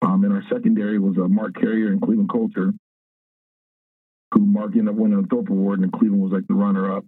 Um, 0.00 0.24
in 0.24 0.32
our 0.32 0.42
secondary 0.50 0.98
was 0.98 1.16
uh, 1.18 1.28
Mark 1.28 1.54
Carrier 1.54 1.88
and 1.88 2.00
Cleveland 2.00 2.30
Colter, 2.30 2.72
who 4.32 4.40
Mark 4.40 4.72
ended 4.72 4.88
up 4.88 4.94
winning 4.94 5.20
the 5.20 5.28
Thorpe 5.28 5.50
Award, 5.50 5.80
and 5.80 5.92
Cleveland 5.92 6.22
was 6.22 6.32
like 6.32 6.46
the 6.48 6.54
runner-up. 6.54 7.04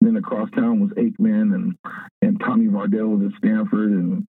then 0.00 0.16
across 0.16 0.48
town 0.50 0.78
was 0.80 0.90
Aikman 0.92 1.54
and 1.54 1.76
and 2.22 2.40
Tommy 2.40 2.66
Vardell 2.66 3.18
was 3.18 3.32
at 3.32 3.38
Stanford 3.38 3.90
and 3.90 4.26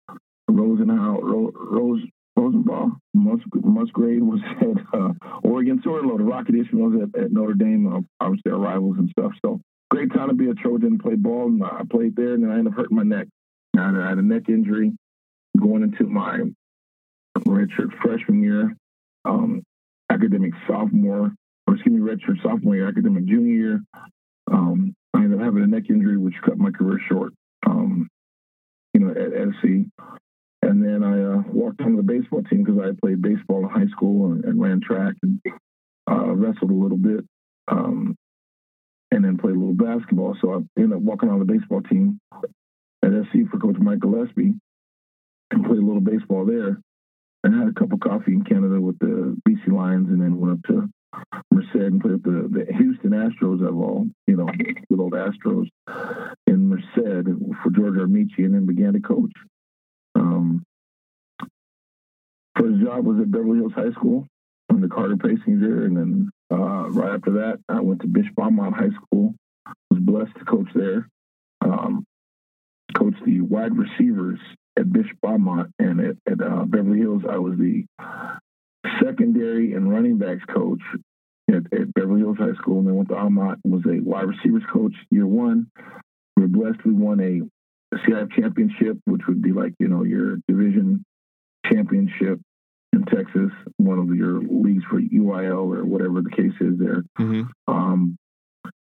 Rosenhout 0.48 1.22
Rose, 1.22 2.02
Rose 2.36 2.54
Rosenball 2.54 2.92
Mus, 3.14 3.40
Musgrave 3.54 4.22
was 4.22 4.40
at 4.60 4.98
uh, 4.98 5.12
Oregon. 5.42 5.80
So 5.82 6.00
the 6.00 6.24
Rocket 6.24 6.54
Ismail 6.54 6.88
was 6.88 7.08
at, 7.14 7.22
at 7.22 7.32
Notre 7.32 7.54
Dame. 7.54 7.86
Uh, 7.92 8.00
obviously 8.24 8.52
our 8.52 8.58
rivals 8.58 8.96
and 8.98 9.08
stuff. 9.10 9.32
So 9.44 9.60
great 9.90 10.12
time 10.12 10.28
to 10.28 10.34
be 10.34 10.48
a 10.50 10.54
Trojan 10.54 10.88
and 10.88 11.00
play 11.00 11.14
ball. 11.14 11.46
And 11.46 11.62
I 11.62 11.82
played 11.90 12.16
there, 12.16 12.34
and 12.34 12.42
then 12.42 12.50
I 12.50 12.58
ended 12.58 12.72
up 12.72 12.78
hurting 12.78 12.96
my 12.96 13.02
neck. 13.02 13.26
I 13.76 13.86
had, 13.86 13.94
I 13.94 14.08
had 14.10 14.18
a 14.18 14.22
neck 14.22 14.48
injury 14.48 14.92
going 15.58 15.82
into 15.82 16.04
my 16.04 16.40
redshirt 17.46 17.92
freshman 18.02 18.42
year, 18.42 18.76
um, 19.24 19.62
academic 20.10 20.52
sophomore, 20.66 21.32
or 21.66 21.74
excuse 21.74 21.94
me, 21.94 22.00
redshirt 22.00 22.42
sophomore 22.42 22.76
year, 22.76 22.88
academic 22.88 23.24
junior 23.26 23.54
year. 23.54 23.80
Um, 24.50 24.94
I 25.14 25.18
ended 25.18 25.38
up 25.38 25.44
having 25.44 25.62
a 25.62 25.66
neck 25.66 25.84
injury, 25.90 26.16
which 26.16 26.34
cut 26.44 26.58
my 26.58 26.70
career 26.70 26.98
short. 27.08 27.32
Um, 27.66 28.08
you 28.94 29.00
know, 29.00 29.10
at 29.10 29.54
SC. 29.60 29.90
And 30.66 30.82
then 30.82 31.04
I 31.04 31.22
uh, 31.22 31.42
walked 31.52 31.80
onto 31.80 31.96
the 31.96 32.02
baseball 32.02 32.42
team 32.42 32.64
because 32.64 32.80
I 32.80 32.90
played 33.00 33.22
baseball 33.22 33.64
in 33.64 33.70
high 33.70 33.90
school 33.92 34.32
and, 34.32 34.44
and 34.44 34.60
ran 34.60 34.80
track 34.80 35.14
and 35.22 35.40
uh, 36.10 36.34
wrestled 36.34 36.70
a 36.70 36.74
little 36.74 36.98
bit. 36.98 37.24
Um, 37.68 38.16
and 39.12 39.24
then 39.24 39.38
played 39.38 39.54
a 39.54 39.58
little 39.58 39.74
basketball. 39.74 40.36
So 40.40 40.52
I 40.52 40.80
ended 40.80 40.96
up 40.96 41.02
walking 41.02 41.28
on 41.28 41.38
the 41.38 41.44
baseball 41.44 41.82
team 41.82 42.18
at 43.02 43.12
SC 43.30 43.48
for 43.50 43.58
Coach 43.58 43.76
Mike 43.78 44.00
Gillespie 44.00 44.54
and 45.52 45.64
played 45.64 45.78
a 45.78 45.86
little 45.86 46.00
baseball 46.00 46.44
there. 46.44 46.80
And 47.44 47.54
I 47.54 47.58
had 47.60 47.68
a 47.68 47.72
cup 47.72 47.92
of 47.92 48.00
coffee 48.00 48.32
in 48.32 48.42
Canada 48.42 48.80
with 48.80 48.98
the 48.98 49.36
BC 49.48 49.72
Lions 49.72 50.08
and 50.08 50.20
then 50.20 50.38
went 50.38 50.58
up 50.58 50.62
to 50.66 50.88
Merced 51.52 51.74
and 51.74 52.00
played 52.00 52.24
the, 52.24 52.48
the 52.50 52.72
Houston 52.76 53.10
Astros 53.10 53.66
of 53.66 53.76
all, 53.76 54.06
you 54.26 54.36
know, 54.36 54.46
good 54.90 55.00
old 55.00 55.12
Astros 55.12 55.68
in 56.48 56.68
Merced 56.68 57.28
for 57.62 57.70
George 57.70 57.94
Armici 57.94 58.38
and 58.38 58.54
then 58.54 58.66
began 58.66 58.94
to 58.94 59.00
coach. 59.00 59.32
Um, 60.16 60.64
first 62.58 62.80
job 62.82 63.04
was 63.04 63.20
at 63.20 63.30
Beverly 63.30 63.58
Hills 63.58 63.72
High 63.74 63.92
School 63.92 64.26
under 64.70 64.88
Carter 64.88 65.16
Paysinger, 65.16 65.86
and 65.86 65.96
then 65.96 66.30
uh, 66.50 66.88
right 66.90 67.14
after 67.14 67.32
that, 67.32 67.58
I 67.68 67.80
went 67.80 68.00
to 68.00 68.06
Bishop 68.06 68.34
Aurimont 68.36 68.74
High 68.74 68.94
School. 69.04 69.34
Was 69.90 70.00
blessed 70.00 70.36
to 70.38 70.44
coach 70.44 70.68
there. 70.74 71.08
Um, 71.60 72.04
coached 72.96 73.24
the 73.24 73.40
wide 73.40 73.76
receivers 73.76 74.38
at 74.78 74.92
Bishop 74.92 75.18
Aurimont, 75.24 75.70
and 75.78 76.00
at, 76.00 76.16
at 76.30 76.40
uh, 76.40 76.64
Beverly 76.64 76.98
Hills, 76.98 77.22
I 77.28 77.38
was 77.38 77.58
the 77.58 77.84
secondary 79.02 79.72
and 79.72 79.90
running 79.90 80.18
backs 80.18 80.44
coach 80.44 80.80
at, 81.48 81.72
at, 81.72 81.94
Beverly 81.94 82.20
Hills 82.20 82.38
High 82.38 82.54
School, 82.54 82.78
and 82.78 82.88
then 82.88 82.96
went 82.96 83.08
to 83.08 83.14
Aurimont 83.14 83.56
was 83.64 83.82
a 83.86 84.00
wide 84.00 84.28
receivers 84.28 84.62
coach 84.72 84.94
year 85.10 85.26
one. 85.26 85.68
We 86.36 86.42
were 86.42 86.48
blessed. 86.48 86.84
We 86.84 86.92
won 86.92 87.20
a 87.20 87.42
CIF 87.94 88.32
championship, 88.32 88.98
which 89.04 89.22
would 89.28 89.42
be 89.42 89.52
like 89.52 89.74
you 89.78 89.88
know 89.88 90.02
your 90.02 90.36
division 90.48 91.04
championship 91.70 92.40
in 92.92 93.04
Texas, 93.04 93.50
one 93.76 93.98
of 93.98 94.14
your 94.14 94.40
leagues 94.40 94.84
for 94.88 95.00
UIL 95.00 95.76
or 95.76 95.84
whatever 95.84 96.22
the 96.22 96.30
case 96.30 96.54
is 96.60 96.78
there. 96.78 97.02
Mm-hmm. 97.18 97.42
Um, 97.68 98.16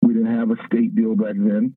we 0.01 0.13
didn't 0.13 0.37
have 0.37 0.51
a 0.51 0.55
state 0.67 0.95
deal 0.95 1.15
back 1.15 1.35
then, 1.35 1.75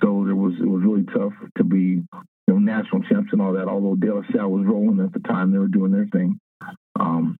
so 0.00 0.24
there 0.24 0.36
was 0.36 0.54
it 0.60 0.66
was 0.66 0.82
really 0.84 1.04
tough 1.04 1.32
to 1.58 1.64
be 1.64 2.02
you 2.02 2.04
know 2.48 2.58
national 2.58 3.02
champs 3.02 3.32
and 3.32 3.40
all 3.40 3.54
that. 3.54 3.68
Although 3.68 3.96
De 3.96 4.14
La 4.14 4.22
Salle 4.32 4.50
was 4.50 4.66
rolling 4.66 5.00
at 5.00 5.12
the 5.12 5.20
time, 5.20 5.52
they 5.52 5.58
were 5.58 5.68
doing 5.68 5.92
their 5.92 6.06
thing. 6.06 6.38
Um, 6.98 7.36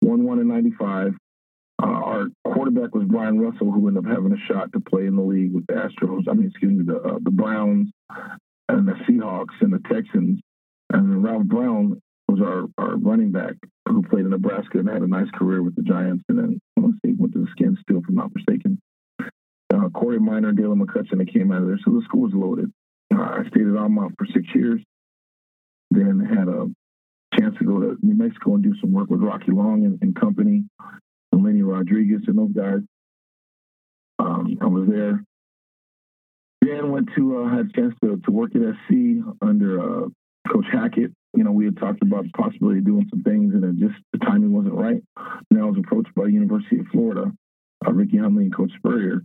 one 0.00 0.24
one 0.24 0.38
in 0.38 0.48
'95. 0.48 1.14
Uh, 1.82 1.86
our 1.86 2.26
quarterback 2.44 2.94
was 2.94 3.04
Brian 3.06 3.38
Russell, 3.38 3.72
who 3.72 3.88
ended 3.88 4.06
up 4.06 4.10
having 4.10 4.32
a 4.32 4.52
shot 4.52 4.72
to 4.72 4.80
play 4.80 5.06
in 5.06 5.16
the 5.16 5.22
league 5.22 5.52
with 5.52 5.66
the 5.66 5.74
Astros. 5.74 6.28
I 6.28 6.34
mean, 6.34 6.48
excuse 6.48 6.72
me, 6.72 6.84
the 6.84 6.96
uh, 6.96 7.18
the 7.20 7.30
Browns 7.30 7.90
and 8.68 8.88
the 8.88 8.94
Seahawks 9.08 9.60
and 9.60 9.72
the 9.72 9.80
Texans. 9.90 10.40
And 10.92 11.10
then 11.10 11.22
Ralph 11.22 11.44
Brown 11.44 12.00
was 12.28 12.40
our, 12.40 12.66
our 12.78 12.96
running 12.96 13.32
back 13.32 13.54
who 13.88 14.02
played 14.02 14.24
in 14.24 14.30
Nebraska 14.30 14.78
and 14.78 14.88
had 14.88 15.02
a 15.02 15.06
nice 15.06 15.30
career 15.34 15.62
with 15.62 15.74
the 15.74 15.82
Giants. 15.82 16.24
And 16.28 16.38
then 16.38 16.60
let's 16.76 16.96
see, 17.04 17.14
went 17.18 17.32
to 17.34 17.40
the 17.40 17.50
Skins 17.50 17.78
still, 17.82 17.98
if 17.98 18.04
I'm 18.08 18.14
not 18.14 18.34
mistaken. 18.34 18.80
Uh, 19.20 19.88
Corey 19.90 20.20
Minor, 20.20 20.52
Daylon 20.52 20.80
McCutcheon 20.80 21.18
they 21.18 21.24
came 21.24 21.50
out 21.50 21.62
of 21.62 21.68
there. 21.68 21.80
So 21.84 21.90
the 21.90 22.02
school 22.04 22.22
was 22.22 22.32
loaded. 22.34 22.72
Uh, 23.12 23.20
I 23.20 23.42
stayed 23.48 23.66
at 23.66 23.76
Almont 23.76 24.14
for 24.16 24.26
six 24.26 24.46
years. 24.54 24.80
Then 25.90 26.20
had 26.20 26.48
a 26.48 26.70
chance 27.38 27.56
to 27.58 27.64
go 27.64 27.80
to 27.80 27.96
New 28.02 28.14
Mexico 28.14 28.54
and 28.54 28.62
do 28.62 28.74
some 28.80 28.92
work 28.92 29.10
with 29.10 29.20
Rocky 29.20 29.52
Long 29.52 29.84
and, 29.84 29.98
and 30.02 30.14
company, 30.14 30.64
Lenny 31.44 31.62
Rodriguez 31.62 32.22
and 32.26 32.38
those 32.38 32.52
guys. 32.52 32.80
Um, 34.18 34.58
I 34.60 34.66
was 34.66 34.88
there. 34.88 35.22
Then 36.62 36.90
went 36.90 37.10
to 37.16 37.44
uh, 37.44 37.48
had 37.50 37.66
a 37.66 37.72
chance 37.72 37.94
to, 38.02 38.16
to 38.24 38.30
work 38.30 38.54
at 38.54 38.62
SC 38.62 39.22
under 39.42 39.80
uh, 39.80 40.08
Coach 40.50 40.66
Hackett. 40.72 41.12
You 41.36 41.44
know, 41.44 41.52
we 41.52 41.64
had 41.64 41.76
talked 41.76 42.02
about 42.02 42.24
the 42.24 42.30
possibility 42.30 42.78
of 42.78 42.86
doing 42.86 43.06
some 43.10 43.22
things, 43.22 43.54
and 43.54 43.64
it 43.64 43.76
just 43.86 44.00
the 44.12 44.18
timing 44.18 44.52
wasn't 44.52 44.74
right. 44.74 45.02
And 45.50 45.60
I 45.60 45.64
was 45.64 45.76
approached 45.78 46.14
by 46.14 46.26
University 46.26 46.78
of 46.78 46.86
Florida, 46.92 47.32
uh, 47.86 47.92
Ricky 47.92 48.16
Hunley 48.16 48.42
and 48.42 48.54
Coach 48.54 48.72
Spurrier 48.78 49.22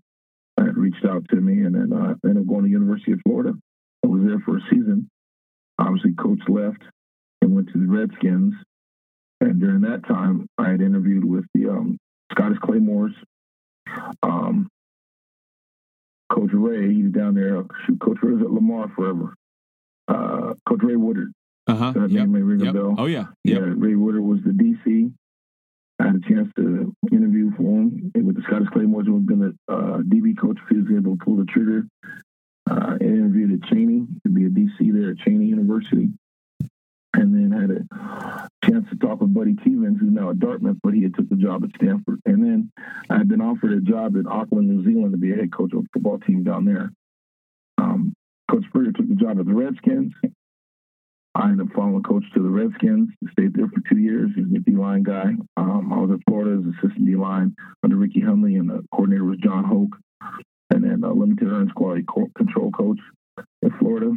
had 0.65 0.77
reached 0.77 1.05
out 1.05 1.27
to 1.29 1.35
me, 1.35 1.63
and 1.63 1.75
then 1.75 1.93
uh, 1.93 2.13
I 2.23 2.27
ended 2.27 2.43
up 2.43 2.47
going 2.47 2.63
to 2.63 2.69
University 2.69 3.13
of 3.13 3.19
Florida. 3.25 3.53
I 4.03 4.07
was 4.07 4.21
there 4.25 4.39
for 4.39 4.57
a 4.57 4.61
season. 4.69 5.09
Obviously, 5.77 6.13
Coach 6.13 6.41
left 6.47 6.81
and 7.41 7.55
went 7.55 7.69
to 7.71 7.79
the 7.79 7.87
Redskins. 7.87 8.53
And 9.41 9.59
during 9.59 9.81
that 9.81 10.05
time, 10.05 10.47
I 10.57 10.69
had 10.69 10.81
interviewed 10.81 11.23
with 11.23 11.45
the 11.53 11.69
um, 11.69 11.97
Scottish 12.31 12.59
Claymores, 12.59 13.13
um, 14.23 14.67
Coach 16.31 16.51
Ray. 16.53 16.93
He's 16.93 17.11
down 17.11 17.35
there. 17.35 17.63
Shoot, 17.85 17.99
Coach 17.99 18.17
Ray 18.21 18.33
was 18.33 18.41
at 18.41 18.51
Lamar 18.51 18.89
forever. 18.95 19.33
Uh, 20.07 20.53
Coach 20.67 20.81
Ray 20.83 20.95
Woodard. 20.95 21.31
Uh-huh. 21.67 21.91
That 21.91 22.09
yep. 22.09 22.27
may 22.27 22.41
ring 22.41 22.61
yep. 22.61 22.69
a 22.69 22.73
bell. 22.73 22.95
Oh 22.97 23.05
yeah. 23.05 23.25
Yep. 23.43 23.61
Yeah. 23.61 23.73
Ray 23.75 23.95
Woodard 23.95 24.23
was 24.23 24.39
the 24.43 24.51
DC. 24.51 25.11
I 25.99 26.05
had 26.05 26.15
a 26.15 26.29
chance 26.29 26.49
to 26.55 26.95
interview 27.11 27.51
for 27.57 27.63
him 27.63 28.11
with 28.15 28.35
the 28.35 28.41
Scottish 28.43 28.69
Claymores, 28.69 29.05
who 29.05 29.15
had 29.15 29.27
been 29.27 29.43
a 29.43 29.71
uh, 29.71 29.97
DB 29.97 30.37
coach 30.39 30.57
if 30.63 30.69
he 30.69 30.77
was 30.77 30.87
able 30.91 31.17
to 31.17 31.23
pull 31.23 31.35
the 31.35 31.45
trigger. 31.45 31.85
Uh, 32.69 32.97
interviewed 33.01 33.51
at 33.51 33.69
Cheyney 33.69 34.07
to 34.23 34.29
be 34.29 34.45
a 34.45 34.49
DC 34.49 34.93
there 34.93 35.11
at 35.11 35.17
Cheyney 35.17 35.47
University 35.47 36.09
and 37.13 37.33
then 37.33 37.51
had 37.51 37.71
a 37.71 38.69
chance 38.69 38.85
to 38.89 38.95
talk 38.97 39.21
with 39.21 39.33
Buddy 39.33 39.53
Teevens, 39.55 39.99
who's 39.99 40.13
now 40.13 40.29
at 40.29 40.39
Dartmouth, 40.39 40.77
but 40.83 40.93
he 40.93 41.03
had 41.03 41.15
took 41.15 41.29
the 41.29 41.35
job 41.35 41.63
at 41.63 41.71
Stanford. 41.75 42.19
And 42.25 42.43
then 42.43 42.71
I 43.09 43.17
had 43.17 43.27
been 43.27 43.41
offered 43.41 43.73
a 43.73 43.81
job 43.81 44.15
in 44.15 44.27
Auckland, 44.27 44.69
New 44.69 44.83
Zealand, 44.85 45.13
to 45.13 45.17
be 45.17 45.33
a 45.33 45.35
head 45.35 45.51
coach 45.51 45.73
of 45.73 45.79
a 45.79 45.87
football 45.93 46.19
team 46.19 46.43
down 46.43 46.65
there. 46.65 46.91
Um, 47.77 48.13
coach 48.49 48.63
Spurrier 48.69 48.91
took 48.91 49.07
the 49.07 49.15
job 49.15 49.39
at 49.39 49.45
the 49.45 49.53
Redskins. 49.53 50.13
I 51.35 51.49
ended 51.49 51.67
up 51.67 51.73
following 51.73 52.03
coach 52.03 52.23
to 52.33 52.43
the 52.43 52.49
Redskins. 52.49 53.09
Stayed 53.31 53.53
there 53.53 53.67
for 53.67 53.81
two 53.89 53.99
years. 53.99 54.29
He's 54.35 54.45
a 54.45 54.59
D 54.59 54.71
line 54.75 55.03
guy. 55.03 55.35
Um, 55.57 55.93
I 55.93 55.99
was 55.99 56.11
at 56.11 56.25
Florida 56.27 56.59
as 56.59 56.73
assistant 56.75 57.05
D 57.05 57.15
line 57.15 57.55
under 57.83 57.95
Ricky 57.95 58.21
Hunley, 58.21 58.59
and 58.59 58.69
the 58.69 58.83
coordinator 58.91 59.23
was 59.23 59.37
Jon 59.37 59.63
Hoke. 59.63 59.97
And 60.71 60.83
then 60.83 61.03
uh, 61.03 61.11
limited 61.11 61.47
earnings 61.47 61.71
quality 61.71 62.03
control 62.35 62.71
coach 62.71 62.99
in 63.61 63.71
Florida. 63.79 64.11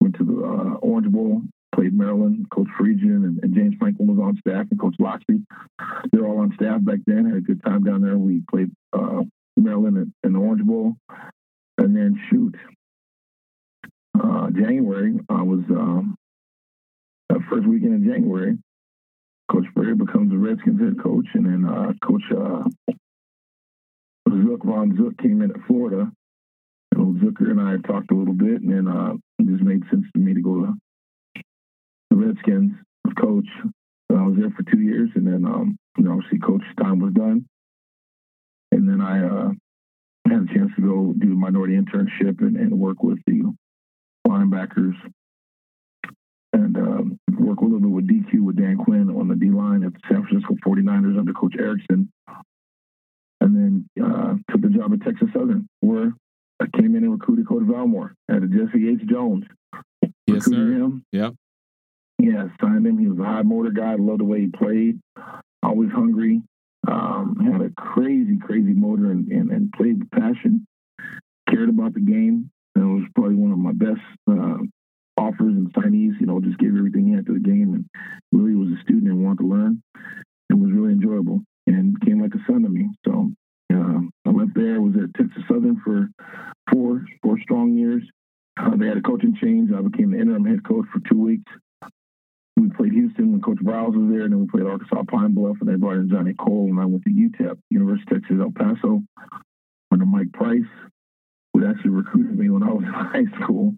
Went 0.00 0.16
to 0.16 0.24
the 0.24 0.44
uh, 0.44 0.74
Orange 0.78 1.12
Bowl 1.12 1.42
played 1.74 1.94
Maryland. 1.94 2.46
Coach 2.50 2.68
Friedgen 2.78 3.24
and, 3.24 3.40
and, 3.42 3.54
James 3.54 3.74
Franklin 3.78 4.08
was 4.08 4.18
on 4.18 4.36
staff, 4.38 4.66
and 4.70 4.80
Coach 4.80 4.96
Locksley. 4.98 5.40
They're 6.12 6.26
all 6.26 6.38
on 6.38 6.52
staff 6.54 6.84
back 6.84 6.98
then. 7.06 7.26
Had 7.26 7.38
a 7.38 7.40
good 7.40 7.62
time 7.62 7.84
down 7.84 8.02
there. 8.02 8.18
We 8.18 8.42
played 8.50 8.70
uh, 8.92 9.22
Maryland 9.56 10.12
in 10.24 10.32
the 10.32 10.38
Orange 10.38 10.64
Bowl, 10.64 10.94
and 11.78 11.96
then 11.96 12.20
shoot, 12.30 12.54
uh, 14.22 14.50
January 14.50 15.18
I 15.28 15.42
was 15.42 15.60
um, 15.70 16.16
first 17.52 17.66
weekend 17.66 17.94
in 17.94 18.04
January. 18.10 18.58
Coach 19.50 19.64
Spurrier 19.70 19.94
becomes 19.94 20.30
the 20.30 20.38
Redskins 20.38 20.80
head 20.80 21.02
coach, 21.02 21.26
and 21.34 21.44
then 21.44 21.64
uh, 21.64 21.92
Coach 22.02 22.22
uh, 22.30 22.64
Zook 24.30 24.64
Ron 24.64 24.96
Zook 24.96 25.18
came 25.18 25.42
in 25.42 25.50
at 25.50 25.66
Florida. 25.66 26.10
And 26.92 27.20
Zucker 27.20 27.50
and 27.50 27.60
I 27.60 27.76
talked 27.86 28.10
a 28.10 28.14
little 28.14 28.34
bit, 28.34 28.62
and 28.62 28.70
then 28.70 28.88
uh, 28.88 29.14
it 29.38 29.46
just 29.46 29.62
made 29.62 29.82
sense 29.90 30.04
to 30.14 30.20
me 30.20 30.34
to 30.34 30.40
go 30.40 30.66
to 30.66 30.74
the 32.12 32.26
Redskins 32.26 32.72
coach. 33.18 33.48
I 34.10 34.26
was 34.26 34.36
there 34.38 34.50
for 34.50 34.62
two 34.70 34.80
years, 34.80 35.08
and 35.14 35.26
then 35.26 35.44
um, 35.46 35.78
you 35.96 36.04
know, 36.04 36.12
obviously 36.12 36.38
coach 36.38 36.62
time 36.78 37.00
was 37.00 37.14
done, 37.14 37.46
and 38.70 38.86
then 38.88 39.00
I 39.00 39.26
uh, 39.26 39.50
had 40.28 40.48
a 40.48 40.54
chance 40.54 40.70
to 40.76 40.82
go 40.82 41.14
do 41.18 41.32
a 41.32 41.34
minority 41.34 41.74
internship 41.74 42.40
and, 42.40 42.56
and 42.56 42.78
work 42.78 43.02
with 43.02 43.18
the 43.26 43.42
linebackers 44.28 44.94
and 46.52 46.76
um, 46.76 47.18
work 47.38 47.60
a 47.60 47.64
little 47.64 47.80
bit 47.80 47.90
with 47.90 48.08
DQ 48.08 48.40
with 48.40 48.56
Dan 48.56 48.76
Quinn 48.76 49.08
on 49.08 49.28
the 49.28 49.34
D 49.34 49.50
line 49.50 49.82
at 49.82 49.94
the 49.94 50.00
San 50.10 50.26
Francisco 50.26 50.54
49ers 50.66 51.18
under 51.18 51.32
Coach 51.32 51.54
Erickson. 51.58 52.10
And 53.40 53.56
then 53.56 53.88
uh, 54.04 54.34
took 54.52 54.60
the 54.60 54.68
job 54.68 54.92
at 54.92 55.00
Texas 55.00 55.28
Southern, 55.32 55.66
where 55.80 56.12
I 56.60 56.66
came 56.76 56.94
in 56.94 57.02
and 57.02 57.12
recruited 57.12 57.48
Coach 57.48 57.62
Valmore 57.62 58.12
at 58.28 58.42
Jesse 58.42 58.88
H. 58.88 59.00
Jones. 59.08 59.44
Yes, 60.26 60.46
recruited 60.46 60.78
sir. 60.78 60.84
him. 60.84 61.04
Yep. 61.10 61.34
Yeah, 62.22 62.46
signed 62.60 62.86
him. 62.86 62.98
He 62.98 63.08
was 63.08 63.18
a 63.18 63.24
high 63.24 63.42
motor 63.42 63.72
guy. 63.72 63.96
Loved 63.98 64.20
the 64.20 64.24
way 64.24 64.42
he 64.42 64.46
played. 64.46 65.00
Always 65.60 65.90
hungry. 65.90 66.40
Um, 66.86 67.36
had 67.42 67.60
a 67.60 67.70
crazy, 67.76 68.38
crazy 68.38 68.74
motor 68.74 69.10
and, 69.10 69.26
and, 69.26 69.50
and 69.50 69.72
played 69.72 69.98
with 69.98 70.10
passion. 70.12 70.64
cared 71.50 71.68
about 71.68 71.94
the 71.94 72.00
game. 72.00 72.48
And 72.76 72.84
it 72.84 72.94
was 72.94 73.08
probably 73.16 73.34
one 73.34 73.50
of 73.50 73.58
my 73.58 73.72
best 73.72 74.00
uh, 74.30 74.58
offers 75.16 75.56
and 75.56 75.72
signees. 75.72 76.14
You 76.20 76.26
know, 76.26 76.40
just 76.40 76.58
gave 76.58 76.76
everything 76.76 77.08
he 77.08 77.14
had 77.14 77.26
to 77.26 77.34
the 77.34 77.40
game, 77.40 77.74
and 77.74 77.86
really 78.30 78.54
was 78.54 78.68
a 78.68 78.82
student 78.82 79.08
and 79.10 79.24
wanted 79.24 79.38
to 79.40 79.48
learn. 79.48 79.82
It 80.48 80.54
was 80.54 80.70
really 80.70 80.92
enjoyable 80.92 81.42
and 81.66 81.98
became 81.98 82.22
like 82.22 82.34
a 82.34 82.42
son 82.46 82.62
to 82.62 82.68
me. 82.68 82.88
So 83.04 83.32
uh, 83.74 83.98
I 84.26 84.30
left 84.30 84.54
there. 84.54 84.80
Was 84.80 84.94
at 84.94 85.12
Texas 85.14 85.42
Southern 85.48 85.80
for 85.84 86.08
four 86.70 87.04
four 87.20 87.36
strong 87.42 87.76
years. 87.76 88.04
Uh, 88.56 88.76
they 88.76 88.86
had 88.86 88.96
a 88.96 89.02
coaching 89.02 89.36
change. 89.42 89.70
I 89.76 89.82
became 89.82 90.12
the 90.12 90.20
interim 90.20 90.44
head 90.44 90.62
coach 90.64 90.86
for 90.92 91.00
two 91.08 91.18
weeks. 91.18 91.50
We 92.62 92.70
played 92.70 92.92
Houston 92.92 93.32
when 93.32 93.40
Coach 93.40 93.58
Briles 93.58 93.96
was 93.96 94.08
there, 94.08 94.22
and 94.22 94.32
then 94.32 94.40
we 94.40 94.46
played 94.46 94.70
Arkansas 94.70 95.02
Pine 95.08 95.34
Bluff, 95.34 95.56
and 95.60 95.68
they 95.68 95.74
brought 95.74 95.96
in 95.96 96.08
Johnny 96.08 96.32
Cole, 96.32 96.68
and 96.70 96.78
I 96.78 96.84
went 96.84 97.02
to 97.02 97.10
UTEP, 97.10 97.58
University 97.70 98.14
of 98.14 98.22
Texas 98.22 98.36
El 98.40 98.52
Paso, 98.52 99.02
under 99.90 100.06
Mike 100.06 100.32
Price, 100.32 100.70
who 101.52 101.66
actually 101.66 101.90
recruited 101.90 102.38
me 102.38 102.50
when 102.50 102.62
I 102.62 102.72
was 102.72 102.84
in 102.86 102.92
high 102.92 103.42
school. 103.42 103.74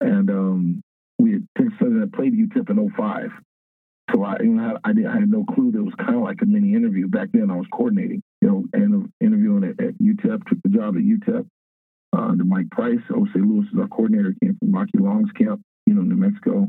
And 0.00 0.30
um, 0.30 0.82
we 1.18 1.32
had 1.32 1.48
Texas 1.58 1.74
Southern 1.80 2.12
played 2.12 2.32
UTEP 2.32 2.70
in 2.70 2.92
05. 2.96 3.30
So 4.14 4.22
I, 4.22 4.36
you 4.40 4.50
know, 4.50 4.68
had, 4.68 4.76
I, 4.84 4.92
did, 4.92 5.06
I 5.06 5.14
had 5.14 5.28
no 5.28 5.44
clue. 5.44 5.72
that 5.72 5.78
it 5.78 5.82
was 5.82 5.94
kind 5.98 6.14
of 6.14 6.22
like 6.22 6.42
a 6.42 6.46
mini 6.46 6.74
interview 6.74 7.08
back 7.08 7.30
then. 7.32 7.50
I 7.50 7.56
was 7.56 7.66
coordinating, 7.72 8.22
you 8.40 8.48
know, 8.48 8.64
and 8.72 9.10
interviewing 9.20 9.64
at, 9.64 9.84
at 9.84 9.98
UTEP. 9.98 10.46
Took 10.46 10.62
the 10.62 10.70
job 10.70 10.94
at 10.94 11.02
UTEP 11.02 11.44
uh, 12.16 12.20
under 12.20 12.44
Mike 12.44 12.70
Price. 12.70 13.02
Osia 13.10 13.34
Lewis 13.34 13.66
is 13.72 13.80
our 13.80 13.88
coordinator. 13.88 14.32
Came 14.42 14.56
from 14.60 14.70
Rocky 14.70 14.98
Long's 14.98 15.32
camp, 15.32 15.60
you 15.86 15.94
know, 15.94 16.02
New 16.02 16.14
Mexico. 16.14 16.68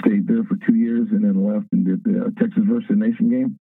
Stayed 0.00 0.26
there 0.26 0.44
for 0.44 0.56
two 0.66 0.74
years 0.74 1.08
and 1.10 1.24
then 1.24 1.46
left 1.46 1.66
and 1.72 1.84
did 1.84 2.04
the 2.04 2.32
Texas 2.38 2.62
versus 2.66 2.88
the 2.90 2.96
Nation 2.96 3.30
game. 3.30 3.58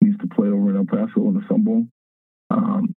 Used 0.00 0.20
to 0.20 0.28
play 0.28 0.48
over 0.48 0.70
in 0.70 0.76
El 0.76 0.86
Paso 0.86 1.28
in 1.28 1.34
the 1.34 1.44
Sun 1.48 1.62
Bowl. 1.62 1.86
Um, 2.50 2.94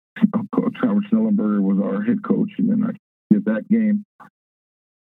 Coach 0.55 0.75
Howard 0.81 1.05
Schnellenberger 1.11 1.61
was 1.61 1.79
our 1.83 2.01
head 2.01 2.23
coach, 2.23 2.49
and 2.57 2.69
then 2.69 2.83
I 2.83 3.33
did 3.33 3.45
that 3.45 3.67
game. 3.69 4.05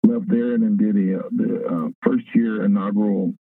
Left 0.07 0.29
there 0.29 0.55
and 0.55 0.63
then 0.63 0.77
did 0.77 0.97
a, 0.97 1.21
uh, 1.21 1.29
the 1.31 1.67
uh, 1.67 1.89
first 2.03 2.25
year 2.35 2.65
inaugural 2.65 3.35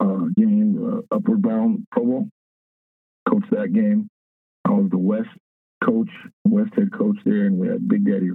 uh, 0.00 0.26
game, 0.36 1.02
uh, 1.10 1.14
Upward 1.14 1.42
Bound 1.42 1.86
Pro 1.90 2.04
Bowl. 2.04 2.28
Coached 3.28 3.50
that 3.50 3.72
game. 3.72 4.08
I 4.64 4.70
was 4.70 4.90
the 4.90 4.98
West 4.98 5.28
coach, 5.84 6.10
West 6.44 6.70
head 6.76 6.92
coach 6.92 7.16
there, 7.24 7.46
and 7.46 7.58
we 7.58 7.68
had 7.68 7.88
Big 7.88 8.04
Daddy 8.04 8.30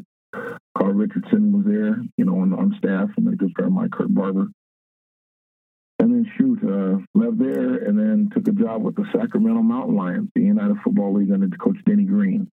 Carl 0.77 0.93
Richardson 0.93 1.51
was 1.51 1.65
there, 1.65 1.97
you 2.17 2.25
know, 2.25 2.39
on, 2.39 2.53
on 2.53 2.75
staff, 2.77 3.09
and 3.17 3.37
good 3.37 3.51
friend 3.55 3.67
of 3.67 3.73
mine, 3.73 3.89
Kurt 3.91 4.13
Barber. 4.13 4.47
And 6.23 6.31
shoot, 6.37 6.59
uh, 6.63 7.19
left 7.19 7.37
there 7.37 7.83
and 7.83 7.99
then 7.99 8.29
took 8.33 8.47
a 8.47 8.51
job 8.51 8.81
with 8.83 8.95
the 8.95 9.05
Sacramento 9.13 9.61
Mountain 9.61 9.95
Lions, 9.95 10.29
the 10.35 10.41
United 10.41 10.77
Football 10.83 11.15
League 11.15 11.31
under 11.31 11.49
Coach 11.57 11.77
Denny 11.85 12.05
Green. 12.05 12.49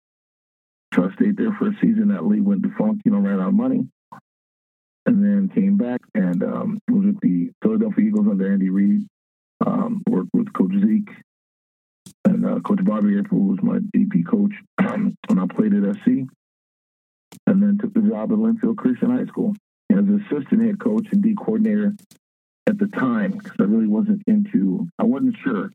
So 0.94 1.04
I 1.04 1.14
stayed 1.16 1.36
there 1.36 1.52
for 1.58 1.68
a 1.68 1.74
season. 1.82 2.08
That 2.08 2.24
league 2.24 2.42
went 2.42 2.62
defunct, 2.62 3.02
you 3.04 3.12
know, 3.12 3.18
ran 3.18 3.40
out 3.40 3.48
of 3.48 3.54
money. 3.54 3.86
And 5.04 5.22
then 5.22 5.50
came 5.54 5.76
back 5.76 6.00
and 6.14 6.42
um, 6.42 6.78
was 6.88 7.06
with 7.06 7.20
the 7.20 7.50
Philadelphia 7.62 8.06
Eagles 8.06 8.26
under 8.30 8.50
Andy 8.50 8.70
Reid. 8.70 9.06
Um, 9.66 10.02
worked 10.08 10.30
with 10.32 10.52
Coach 10.52 10.72
Zeke 10.72 11.10
and 12.24 12.46
uh, 12.46 12.60
Coach 12.60 12.84
Bobby 12.84 13.18
April 13.18 13.40
was 13.40 13.58
my 13.62 13.78
DP 13.94 14.26
coach 14.26 14.52
um, 14.78 15.14
when 15.26 15.38
I 15.38 15.46
played 15.46 15.74
at 15.74 15.94
SC. 15.96 16.26
And 17.46 17.62
then 17.62 17.78
took 17.80 17.92
the 17.92 18.00
job 18.00 18.32
at 18.32 18.38
Linfield 18.38 18.76
Christian 18.76 19.10
High 19.10 19.26
School 19.26 19.54
as 19.90 20.04
assistant 20.04 20.62
head 20.62 20.80
coach 20.80 21.06
and 21.12 21.22
D 21.22 21.34
coordinator 21.34 21.94
at 22.68 22.78
the 22.78 22.86
time 22.86 23.32
because 23.32 23.56
I 23.58 23.64
really 23.64 23.86
wasn't 23.86 24.22
into. 24.26 24.86
I 24.98 25.04
wasn't 25.04 25.36
sure 25.42 25.72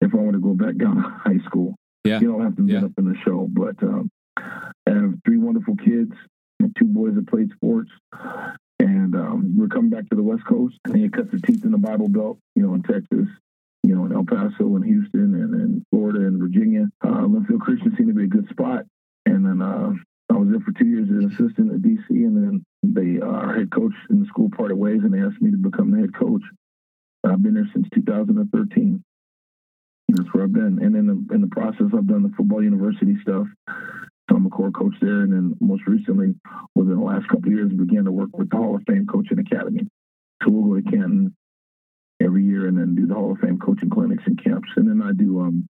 if 0.00 0.14
I 0.14 0.16
want 0.16 0.34
to 0.34 0.40
go 0.40 0.54
back 0.54 0.76
down 0.76 0.96
to 0.96 1.02
high 1.24 1.44
school. 1.44 1.74
Yeah, 2.04 2.20
you 2.20 2.28
don't 2.28 2.42
have 2.42 2.56
to 2.56 2.62
get 2.62 2.80
yeah. 2.80 2.84
up 2.86 2.92
in 2.96 3.04
the 3.04 3.16
show, 3.24 3.48
but 3.50 3.82
um, 3.82 4.08
I 4.36 4.62
have 4.86 5.14
three 5.24 5.38
wonderful 5.38 5.76
kids, 5.76 6.12
two 6.78 6.84
boys 6.84 7.14
that 7.16 7.26
played 7.26 7.50
sports, 7.50 7.90
and 8.78 9.14
um, 9.16 9.56
we're 9.58 9.68
coming 9.68 9.90
back 9.90 10.08
to 10.08 10.16
the 10.16 10.22
West 10.22 10.44
Coast. 10.46 10.76
And 10.84 10.96
he 10.96 11.08
cut 11.08 11.30
the 11.30 11.40
teeth 11.40 11.64
in 11.64 11.72
the 11.72 11.78
Bible 11.78 12.08
Belt, 12.08 12.38
you 12.54 12.62
know, 12.62 12.74
in 12.74 12.82
Texas, 12.84 13.28
you 13.82 13.94
know, 13.94 14.06
in 14.06 14.12
El 14.12 14.24
Paso 14.24 14.76
and 14.76 14.84
Houston 14.84 15.34
and 15.34 15.54
in 15.54 15.84
Florida 15.90 16.20
and 16.20 16.38
Virginia. 16.38 16.86
Uh, 17.04 17.26
Linfield 17.26 17.60
Christian 17.60 17.94
seemed 17.96 18.08
to 18.08 18.14
be 18.14 18.24
a 18.24 18.28
good 18.28 18.48
spot, 18.48 18.84
and 19.26 19.44
then 19.44 19.60
uh, 19.60 19.92
I 20.30 20.34
was 20.34 20.48
there 20.50 20.60
for 20.60 20.72
two 20.72 20.86
years 20.86 21.08
as 21.08 21.24
an 21.24 21.32
assistant 21.32 21.72
at 21.72 21.80
DC, 21.80 22.10
and 22.10 22.36
then 22.36 22.64
they 22.82 23.20
uh, 23.20 23.26
our 23.26 23.56
head 23.56 23.70
coach 23.70 23.94
in 24.10 24.20
the 24.20 24.26
school 24.26 24.50
parted 24.54 24.76
ways, 24.76 25.00
and 25.02 25.12
they 25.12 25.20
asked 25.20 25.40
me 25.40 25.50
to 25.50 25.56
become 25.56 25.90
the 25.90 26.00
head 26.00 26.14
coach. 26.14 26.42
I've 27.24 27.42
been 27.42 27.54
there 27.54 27.68
since 27.72 27.88
2013. 27.94 29.02
That's 30.10 30.28
where 30.32 30.44
I've 30.44 30.52
been, 30.52 30.78
and 30.82 30.96
in 30.96 31.06
the 31.06 31.34
in 31.34 31.40
the 31.40 31.48
process, 31.48 31.86
I've 31.94 32.06
done 32.06 32.22
the 32.22 32.32
football 32.36 32.62
university 32.62 33.16
stuff. 33.22 33.46
So 33.68 34.36
I'm 34.36 34.46
a 34.46 34.50
core 34.50 34.70
coach 34.70 34.94
there, 35.00 35.20
and 35.22 35.32
then 35.32 35.56
most 35.60 35.86
recently, 35.86 36.34
within 36.74 36.96
the 36.96 37.02
last 37.02 37.28
couple 37.28 37.46
of 37.46 37.52
years, 37.52 37.72
began 37.72 38.04
to 38.04 38.12
work 38.12 38.36
with 38.36 38.50
the 38.50 38.56
Hall 38.56 38.76
of 38.76 38.82
Fame 38.86 39.06
Coaching 39.06 39.38
Academy. 39.38 39.86
So 40.42 40.50
we'll 40.50 40.74
go 40.74 40.80
to 40.80 40.90
Canton 40.96 41.34
every 42.20 42.44
year, 42.44 42.68
and 42.68 42.76
then 42.76 42.94
do 42.94 43.06
the 43.06 43.14
Hall 43.14 43.32
of 43.32 43.38
Fame 43.38 43.58
coaching 43.58 43.90
clinics 43.90 44.24
and 44.26 44.42
camps, 44.42 44.68
and 44.76 44.88
then 44.88 45.06
I 45.06 45.12
do 45.12 45.40
um, 45.40 45.68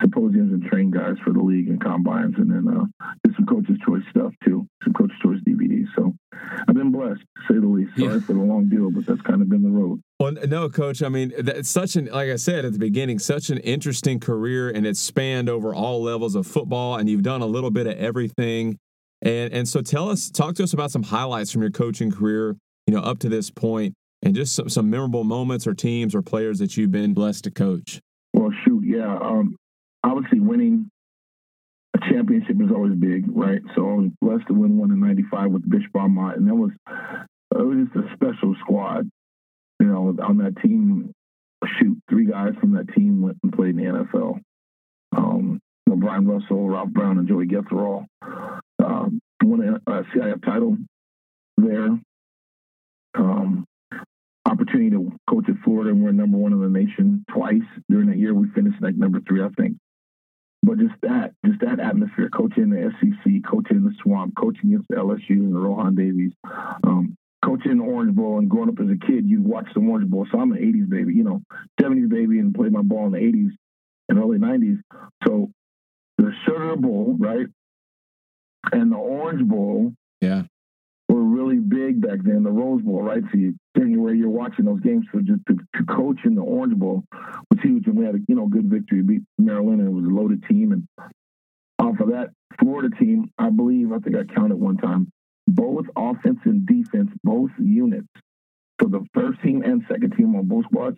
symposiums 0.00 0.52
and 0.52 0.62
train 0.64 0.90
guys 0.90 1.16
for 1.24 1.32
the 1.32 1.40
league 1.40 1.68
and 1.68 1.80
combines, 1.82 2.34
and 2.38 2.50
then 2.50 2.66
uh, 2.68 2.84
did 3.24 3.34
some 3.36 3.46
coaches' 3.46 3.76
choice 3.86 4.02
stuff 4.10 4.32
too, 4.44 4.66
some 4.84 4.92
coaches' 4.92 5.16
choice 5.22 5.38
DVDs. 5.46 5.86
So 5.96 6.14
I've 6.68 6.74
been 6.74 6.90
blessed, 6.92 7.20
to 7.20 7.42
say 7.54 7.58
the 7.60 7.66
least. 7.66 7.90
Sorry 7.98 8.14
Yeah. 8.14 8.20
for 8.20 8.32
the 8.32 8.40
long 8.40 8.68
deal, 8.68 8.90
but 8.90 9.06
that's 9.06 9.20
kind 9.22 9.42
of 9.42 9.48
been 9.48 9.62
the 9.62 9.68
road. 9.70 10.00
Well, 10.18 10.32
no, 10.48 10.68
coach. 10.68 11.02
I 11.02 11.08
mean, 11.08 11.32
it's 11.36 11.70
such 11.70 11.96
an 11.96 12.06
like 12.06 12.30
I 12.30 12.36
said 12.36 12.64
at 12.64 12.72
the 12.72 12.78
beginning, 12.78 13.18
such 13.18 13.50
an 13.50 13.58
interesting 13.58 14.20
career, 14.20 14.70
and 14.70 14.86
it's 14.86 15.00
spanned 15.00 15.48
over 15.48 15.74
all 15.74 16.02
levels 16.02 16.34
of 16.34 16.46
football, 16.46 16.96
and 16.96 17.08
you've 17.08 17.22
done 17.22 17.42
a 17.42 17.46
little 17.46 17.70
bit 17.70 17.86
of 17.86 17.96
everything. 17.96 18.78
And 19.22 19.52
and 19.52 19.68
so, 19.68 19.82
tell 19.82 20.08
us, 20.08 20.30
talk 20.30 20.54
to 20.56 20.62
us 20.62 20.72
about 20.72 20.90
some 20.90 21.02
highlights 21.02 21.50
from 21.52 21.60
your 21.62 21.70
coaching 21.70 22.10
career, 22.10 22.56
you 22.86 22.94
know, 22.94 23.00
up 23.00 23.18
to 23.20 23.28
this 23.28 23.50
point, 23.50 23.94
and 24.22 24.34
just 24.34 24.54
some, 24.54 24.68
some 24.70 24.88
memorable 24.88 25.24
moments 25.24 25.66
or 25.66 25.74
teams 25.74 26.14
or 26.14 26.22
players 26.22 26.58
that 26.58 26.76
you've 26.76 26.90
been 26.90 27.12
blessed 27.12 27.44
to 27.44 27.50
coach. 27.50 28.00
Well, 28.32 28.50
shoot, 28.64 28.82
yeah. 28.84 29.18
Um, 29.18 29.56
obviously, 30.04 30.40
winning 30.40 30.90
a 31.94 31.98
championship 32.10 32.56
is 32.60 32.70
always 32.74 32.94
big, 32.94 33.24
right? 33.28 33.60
So 33.74 33.82
I 33.82 33.94
was 33.94 34.10
blessed 34.20 34.46
to 34.48 34.54
win 34.54 34.78
one 34.78 34.90
in 34.90 35.00
'95 35.00 35.50
with 35.50 35.68
Bishop 35.68 35.92
Beaumont, 35.92 36.36
and 36.36 36.48
that 36.48 36.54
was 36.54 36.70
it 36.88 37.66
was 37.66 37.88
just 37.94 38.06
a 38.06 38.14
special 38.14 38.54
squad. 38.60 39.08
You 39.80 39.86
know, 39.86 40.14
on 40.22 40.38
that 40.38 40.60
team, 40.62 41.12
shoot, 41.78 41.98
three 42.08 42.26
guys 42.26 42.52
from 42.60 42.74
that 42.74 42.92
team 42.94 43.22
went 43.22 43.38
and 43.42 43.52
played 43.52 43.70
in 43.70 43.76
the 43.76 43.82
NFL. 43.84 44.40
Um, 45.16 45.60
you 45.86 45.94
know, 45.94 46.00
Brian 46.00 46.26
Russell, 46.26 46.68
Ralph 46.68 46.90
Brown, 46.90 47.18
and 47.18 47.28
Joey 47.28 47.46
Getherall. 47.46 48.06
Um, 48.22 49.20
won 49.42 49.80
a 49.86 49.90
uh, 49.90 50.02
CIF 50.14 50.44
title 50.44 50.76
there. 51.56 51.98
Um, 53.14 53.64
opportunity 54.46 54.90
to 54.90 55.12
coach 55.28 55.44
at 55.48 55.56
Florida 55.64 55.90
and 55.90 56.02
we're 56.02 56.12
number 56.12 56.38
one 56.38 56.52
in 56.52 56.60
the 56.60 56.68
nation 56.68 57.24
twice 57.32 57.62
during 57.88 58.08
that 58.08 58.18
year. 58.18 58.34
We 58.34 58.48
finished 58.50 58.80
like 58.80 58.96
number 58.96 59.20
three, 59.26 59.42
I 59.42 59.48
think. 59.56 59.76
But 60.62 60.78
just 60.78 60.94
that, 61.02 61.32
just 61.44 61.60
that 61.60 61.80
atmosphere, 61.80 62.28
coaching 62.28 62.64
in 62.64 62.70
the 62.70 62.92
SEC, 63.00 63.42
coaching 63.50 63.78
in 63.78 63.84
the 63.84 63.94
swamp, 64.02 64.34
coaching 64.36 64.74
against 64.74 64.90
LSU 64.90 65.30
and 65.30 65.62
Rohan 65.62 65.94
Davey, 65.94 66.36
um, 66.84 67.16
coaching 67.42 67.72
in 67.72 67.78
the 67.78 67.84
Orange 67.84 68.14
Bowl 68.14 68.38
and 68.38 68.48
growing 68.48 68.68
up 68.68 68.78
as 68.78 68.88
a 68.88 69.06
kid, 69.06 69.26
you 69.26 69.40
watch 69.42 69.66
the 69.74 69.80
Orange 69.80 70.10
Bowl. 70.10 70.26
So 70.30 70.38
I'm 70.38 70.52
an 70.52 70.58
80s 70.58 70.88
baby, 70.88 71.14
you 71.14 71.24
know, 71.24 71.40
70s 71.80 72.10
baby 72.10 72.38
and 72.38 72.54
played 72.54 72.72
my 72.72 72.82
ball 72.82 73.06
in 73.06 73.12
the 73.12 73.18
80s 73.18 73.52
and 74.10 74.18
early 74.18 74.38
90s. 74.38 74.80
So 75.26 75.50
the 76.18 76.32
Sugar 76.44 76.76
Bowl, 76.76 77.16
right? 77.18 77.46
And 78.72 78.92
the 78.92 78.96
Orange 78.96 79.48
Bowl 79.48 79.94
Yeah, 80.20 80.42
really 81.50 81.60
big 81.60 82.00
back 82.00 82.18
then. 82.22 82.42
The 82.42 82.50
Rose 82.50 82.82
Bowl, 82.82 83.02
right? 83.02 83.22
So 83.30 83.38
you 83.38 83.54
January, 83.76 84.18
you're 84.18 84.28
watching 84.28 84.64
those 84.64 84.80
games. 84.80 85.06
So 85.12 85.20
just 85.20 85.40
to, 85.48 85.56
to 85.76 85.84
coach 85.84 86.18
in 86.24 86.34
the 86.34 86.42
Orange 86.42 86.76
Bowl 86.76 87.04
was 87.12 87.60
huge, 87.62 87.86
and 87.86 87.96
we 87.96 88.04
had 88.04 88.14
a 88.14 88.18
you 88.28 88.34
know 88.34 88.46
good 88.46 88.70
victory, 88.70 89.02
beat 89.02 89.22
Maryland, 89.38 89.80
and 89.80 89.88
it 89.88 89.92
was 89.92 90.04
a 90.04 90.14
loaded 90.14 90.44
team. 90.48 90.72
And 90.72 90.86
off 91.78 92.00
of 92.00 92.08
that 92.08 92.30
Florida 92.58 92.94
team, 92.96 93.30
I 93.38 93.50
believe 93.50 93.92
I 93.92 93.98
think 93.98 94.16
I 94.16 94.24
counted 94.24 94.56
one 94.56 94.76
time, 94.76 95.10
both 95.46 95.86
offense 95.96 96.40
and 96.44 96.66
defense, 96.66 97.10
both 97.24 97.50
units. 97.58 98.08
So 98.80 98.88
the 98.88 99.04
first 99.14 99.42
team 99.42 99.62
and 99.62 99.82
second 99.90 100.16
team 100.16 100.34
on 100.36 100.46
both 100.46 100.64
squads, 100.64 100.96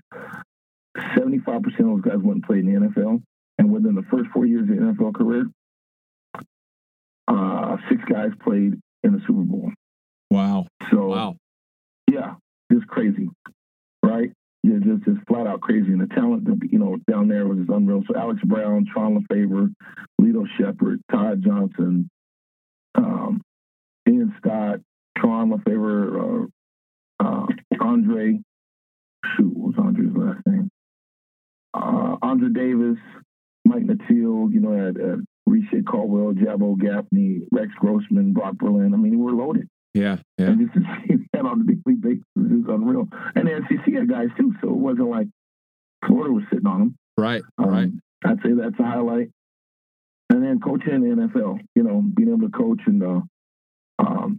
75% 0.97 1.57
of 1.67 1.75
those 1.75 2.01
guys 2.01 2.19
went 2.19 2.37
and 2.37 2.43
played 2.45 2.65
in 2.65 2.75
the 2.75 2.89
NFL. 2.89 3.23
And 3.59 3.73
within 3.73 3.95
the 3.95 4.05
first 4.11 4.31
four 4.33 4.47
years 4.47 4.63
of 4.63 4.69
the 4.69 4.75
NFL 4.75 5.15
career, 5.15 5.47
uh, 7.29 7.77
six 7.89 8.03
guys 8.05 8.31
played 8.43 8.75
in 9.03 9.13
the 9.13 9.21
Super 9.27 9.43
Bowl. 9.43 9.73
Wow, 10.33 10.67
So 10.91 11.09
wow, 11.09 11.37
yeah, 12.11 12.37
just 12.73 12.87
crazy, 12.87 13.29
right? 14.03 14.33
Yeah, 14.63 14.77
just 14.83 15.05
just 15.05 15.27
flat 15.29 15.47
out 15.47 15.61
crazy. 15.61 15.89
And 15.93 16.01
the 16.01 16.07
talent, 16.07 16.49
you 16.71 16.79
know, 16.79 16.97
down 17.07 17.29
there 17.29 17.47
was 17.47 17.59
just 17.59 17.69
unreal. 17.69 18.03
So 18.09 18.19
Alex 18.19 18.41
Brown, 18.43 18.87
Tron 18.91 19.23
LaFavor, 19.31 19.75
Lito 20.19 20.47
Sheppard, 20.57 21.03
Todd 21.11 21.43
Johnson, 21.45 22.09
um, 22.95 23.43
Ian 24.09 24.35
Scott, 24.39 24.79
Tron 25.19 25.51
LaFavor, 25.51 26.49
uh, 27.21 27.23
uh, 27.23 27.47
Andre. 27.83 28.41
Shoot, 29.37 29.55
what 29.55 29.77
was 29.77 29.85
Andre's 29.85 30.17
last 30.17 30.41
name? 30.47 30.71
Uh, 31.75 32.17
Andre 32.23 32.49
Davis, 32.49 32.99
Mike 33.67 33.85
Nattiel. 33.85 34.51
You 34.51 34.61
know, 34.61 34.73
had, 34.73 34.97
had 34.97 35.25
Reche 35.45 35.85
Caldwell, 35.87 36.33
Jabar 36.33 36.79
Gaffney, 36.81 37.43
Rex 37.53 37.69
Grossman, 37.79 38.33
Brock 38.33 38.55
Berlin. 38.55 38.95
I 38.95 38.97
mean, 38.97 39.19
we're 39.19 39.33
loaded. 39.33 39.69
Yeah, 39.95 40.19
yeah. 40.39 40.47
And 40.47 40.61
just 40.61 40.75
to 40.87 40.97
see 41.07 41.17
that 41.33 41.45
on 41.45 41.67
big 41.67 41.81
league 41.87 42.01
basis 42.01 42.25
is 42.37 42.65
unreal. 42.69 43.09
And 43.35 43.47
the 43.47 43.61
SEC 43.69 43.95
had 43.95 44.09
guys 44.09 44.29
too, 44.39 44.55
so 44.61 44.69
it 44.69 44.77
wasn't 44.77 45.09
like 45.09 45.27
Florida 46.07 46.33
was 46.33 46.45
sitting 46.51 46.67
on 46.67 46.79
them. 46.79 46.97
Right, 47.17 47.43
Um, 47.59 47.69
right. 47.69 47.91
I'd 48.25 48.39
say 48.43 48.53
that's 48.53 48.79
a 48.79 48.83
highlight. 48.83 49.31
And 50.31 50.43
then 50.43 50.61
coaching 50.61 50.95
in 50.95 51.03
the 51.03 51.29
NFL, 51.29 51.61
you 51.75 51.83
know, 51.83 52.01
being 52.01 52.29
able 52.31 52.49
to 52.49 52.57
coach 52.57 52.81
and 52.87 53.03
uh, 53.03 53.21
um, 53.99 54.39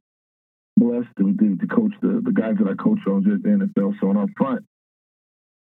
blessed 0.75 1.09
to, 1.19 1.33
to, 1.33 1.57
to 1.57 1.67
coach 1.67 1.93
the, 2.01 2.21
the 2.23 2.31
guys 2.31 2.55
that 2.57 2.67
I 2.67 2.73
coached 2.73 3.07
on 3.07 3.23
just 3.23 3.43
the 3.43 3.49
NFL. 3.49 3.93
So 4.01 4.09
on 4.09 4.17
our 4.17 4.27
front, 4.35 4.65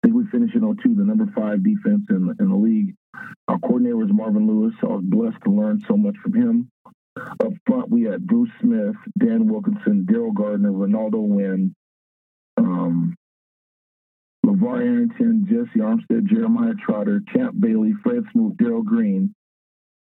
I 0.03 0.07
think 0.07 0.17
we 0.17 0.27
finished 0.27 0.55
in 0.57 0.63
02, 0.63 0.95
the 0.95 1.05
number 1.05 1.27
five 1.37 1.63
defense 1.63 2.03
in, 2.11 2.35
in 2.41 2.49
the 2.49 2.57
league. 2.57 2.95
Our 3.47 3.59
coordinator 3.61 3.97
was 3.97 4.11
Marvin 4.13 4.49
Lewis. 4.49 4.75
So 4.81 4.89
I 4.89 4.95
was 4.97 5.05
blessed 5.05 5.43
to 5.45 5.51
learn 5.51 5.83
so 5.87 5.97
much 5.97 6.17
from 6.23 6.35
him. 6.35 6.71
Up 7.41 7.53
front, 7.67 7.91
we 7.91 8.03
had 8.03 8.27
Bruce 8.27 8.51
Smith, 8.61 8.97
Dan 9.19 9.49
Wilkinson, 9.49 10.07
Daryl 10.09 10.35
Gardner, 10.35 10.73
Renaldo 10.73 11.19
Wynn, 11.19 11.75
um, 12.57 13.15
LeVar 14.45 14.81
Arrington, 14.81 15.47
Jessie 15.49 15.81
Armstead, 15.81 16.27
Jeremiah 16.27 16.75
Trotter, 16.85 17.21
Champ 17.33 17.55
Bailey, 17.59 17.93
Fred 18.03 18.25
Smoot, 18.33 18.57
Darrell 18.57 18.83
Green, 18.83 19.35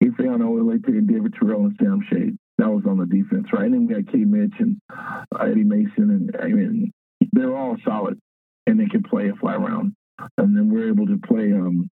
Ifeanyi 0.04 0.42
Ohalete, 0.42 0.88
and 0.88 1.08
David 1.08 1.34
Terrell 1.40 1.66
and 1.66 1.78
Sam 1.80 2.02
Shade. 2.10 2.38
That 2.58 2.70
was 2.70 2.84
on 2.88 2.98
the 2.98 3.06
defense, 3.06 3.48
right? 3.54 3.66
And 3.66 3.74
then 3.74 3.88
we 3.88 3.94
had 3.94 4.12
K. 4.12 4.20
Mitch 4.20 4.54
and 4.60 4.78
Eddie 5.40 5.64
Mason, 5.64 6.10
and 6.10 6.36
I 6.42 6.48
mean, 6.48 6.92
they're 7.32 7.56
all 7.56 7.78
solid, 7.86 8.20
and 8.68 8.80
they 8.80 8.86
can 8.86 9.04
play 9.04 9.30
a 9.30 9.36
fly 9.36 9.56
around. 9.56 9.94
And 10.38 10.56
then 10.56 10.72
we're 10.72 10.90
able 10.90 11.08
to 11.08 11.18
play. 11.18 11.52
Um, 11.52 11.90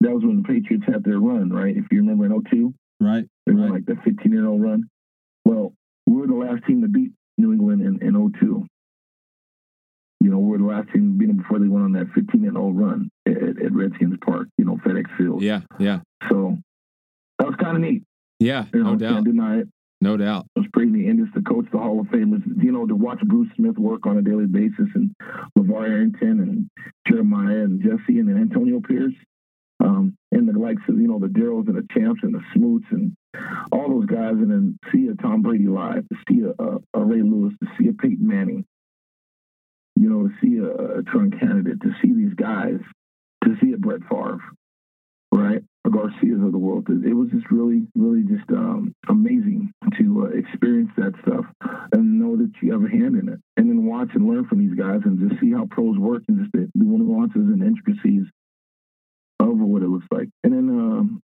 that 0.00 0.12
was 0.12 0.22
when 0.22 0.42
the 0.42 0.48
Patriots 0.48 0.84
had 0.86 1.02
their 1.02 1.18
run, 1.18 1.50
right? 1.50 1.76
If 1.76 1.84
you 1.90 1.98
remember 1.98 2.26
in 2.26 2.42
02, 2.44 2.74
Right. 3.00 3.26
They 3.46 3.52
were 3.52 3.62
Right. 3.62 3.72
like 3.72 3.86
the 3.86 3.96
15 4.04 4.32
0 4.32 4.56
run. 4.58 4.88
Well, 5.44 5.72
we 6.06 6.16
were 6.16 6.26
the 6.26 6.34
last 6.34 6.64
team 6.66 6.82
to 6.82 6.88
beat 6.88 7.12
New 7.38 7.52
England 7.52 7.82
in, 7.82 8.00
in 8.06 8.32
02. 8.32 8.66
You 10.20 10.30
know, 10.30 10.38
we 10.38 10.50
were 10.52 10.58
the 10.58 10.64
last 10.64 10.90
team 10.92 11.12
to 11.12 11.18
beat 11.18 11.26
them 11.26 11.36
before 11.36 11.58
they 11.58 11.68
went 11.68 11.84
on 11.84 11.92
that 11.92 12.08
15 12.14 12.42
0 12.42 12.70
run 12.70 13.10
at, 13.26 13.36
at 13.36 13.72
Redskins 13.72 14.16
Park, 14.24 14.48
you 14.56 14.64
know, 14.64 14.76
FedEx 14.84 15.04
Field. 15.18 15.42
Yeah, 15.42 15.60
yeah. 15.78 16.00
So 16.30 16.56
that 17.38 17.46
was 17.46 17.56
kind 17.60 17.76
of 17.76 17.82
neat. 17.82 18.02
Yeah, 18.40 18.64
You 18.72 18.82
know, 18.82 18.92
no 18.92 18.96
doubt. 18.96 19.24
Deny 19.24 19.58
it. 19.60 19.68
No 20.00 20.16
doubt. 20.16 20.46
It 20.56 20.60
was 20.60 20.68
pretty 20.72 20.90
neat. 20.90 21.08
And 21.08 21.24
just 21.24 21.34
to 21.34 21.42
coach 21.42 21.66
the 21.72 21.78
Hall 21.78 22.00
of 22.00 22.06
Famers, 22.06 22.42
you 22.62 22.72
know, 22.72 22.86
to 22.86 22.94
watch 22.94 23.20
Bruce 23.20 23.48
Smith 23.56 23.78
work 23.78 24.06
on 24.06 24.18
a 24.18 24.22
daily 24.22 24.46
basis 24.46 24.88
and 24.94 25.10
LeVar 25.58 25.88
Arrington 25.88 26.40
and 26.40 26.68
Jeremiah 27.08 27.62
and 27.64 27.80
Jesse 27.82 28.18
and 28.18 28.28
then 28.28 28.36
Antonio 28.38 28.80
Pierce. 28.80 29.14
Um, 29.84 30.16
and 30.32 30.48
the 30.48 30.58
likes 30.58 30.82
of, 30.88 30.98
you 30.98 31.06
know, 31.06 31.18
the 31.18 31.26
Darrells 31.26 31.68
and 31.68 31.76
the 31.76 31.86
Champs 31.92 32.22
and 32.22 32.34
the 32.34 32.40
Smoots 32.54 32.86
and 32.90 33.14
all 33.70 33.90
those 33.90 34.06
guys. 34.06 34.32
And 34.32 34.50
then 34.50 34.78
see 34.92 35.08
a 35.08 35.14
Tom 35.14 35.42
Brady 35.42 35.66
live, 35.66 36.08
to 36.08 36.16
see 36.28 36.40
a, 36.40 36.62
a, 36.62 36.78
a 36.94 37.04
Ray 37.04 37.22
Lewis, 37.22 37.52
to 37.62 37.68
see 37.78 37.88
a 37.88 37.92
Peyton 37.92 38.26
Manning, 38.26 38.64
you 39.96 40.08
know, 40.08 40.26
to 40.26 40.34
see 40.40 40.56
a, 40.56 40.98
a 40.98 41.02
Trump 41.02 41.38
candidate, 41.38 41.82
to 41.82 41.92
see 42.02 42.12
these 42.14 42.34
guys, 42.34 42.80
to 43.44 43.56
see 43.62 43.72
a 43.72 43.76
Brett 43.76 44.00
Favre, 44.10 44.40
right? 45.32 45.62
The 45.84 45.90
Garcias 45.90 46.42
of 46.42 46.52
the 46.52 46.58
world. 46.58 46.88
It 46.88 47.12
was 47.12 47.28
just 47.28 47.50
really, 47.50 47.86
really 47.94 48.22
just 48.22 48.48
um, 48.50 48.94
amazing 49.08 49.70
to 49.98 50.30
uh, 50.32 50.38
experience 50.38 50.90
that 50.96 51.12
stuff 51.22 51.44
and 51.92 52.18
know 52.18 52.36
that 52.36 52.50
you 52.62 52.72
have 52.72 52.82
a 52.82 52.88
hand 52.88 53.16
in 53.16 53.28
it. 53.28 53.38
And 53.58 53.68
then 53.68 53.84
watch 53.84 54.08
and 54.14 54.26
learn 54.26 54.46
from 54.46 54.60
these 54.60 54.76
guys 54.78 55.00
and 55.04 55.28
just 55.28 55.40
see 55.42 55.52
how 55.52 55.66
pros 55.70 55.98
work 55.98 56.22
and 56.28 56.38
just 56.38 56.52
the, 56.52 56.70
nuances 56.74 57.36
and 57.36 57.62
intricacies 57.62 58.24
what 59.74 59.82
it 59.82 59.88
looks 59.88 60.06
like. 60.12 60.28
And 60.44 60.52
then 60.52 60.68
um, 60.70 61.20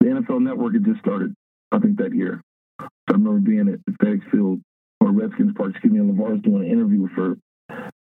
the 0.00 0.06
NFL 0.06 0.42
Network 0.42 0.74
had 0.74 0.84
just 0.84 0.98
started, 0.98 1.34
I 1.70 1.78
think, 1.78 1.98
that 1.98 2.12
year. 2.12 2.42
So 2.80 2.86
I 3.08 3.12
remember 3.12 3.38
being 3.38 3.68
at 3.68 3.94
FedEx 3.94 4.28
Field 4.30 4.60
or 5.00 5.12
Redskins 5.12 5.54
Park, 5.56 5.70
excuse 5.70 5.92
me, 5.92 6.00
and 6.00 6.18
LeVar 6.18 6.32
was 6.32 6.42
doing 6.42 6.64
an 6.64 6.70
interview 6.70 7.08
for 7.14 7.36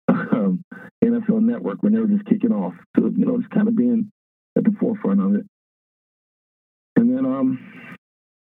um, 0.10 0.64
NFL 1.04 1.42
Network 1.42 1.84
when 1.84 1.94
they 1.94 2.00
were 2.00 2.08
just 2.08 2.26
kicking 2.26 2.52
off. 2.52 2.74
So, 2.98 3.06
you 3.16 3.26
know, 3.26 3.38
just 3.38 3.52
kind 3.52 3.68
of 3.68 3.76
being 3.76 4.12
at 4.58 4.64
the 4.64 4.76
forefront 4.80 5.22
of 5.22 5.36
it. 5.36 5.46
And 6.96 7.16
then, 7.16 7.26
um, 7.26 7.96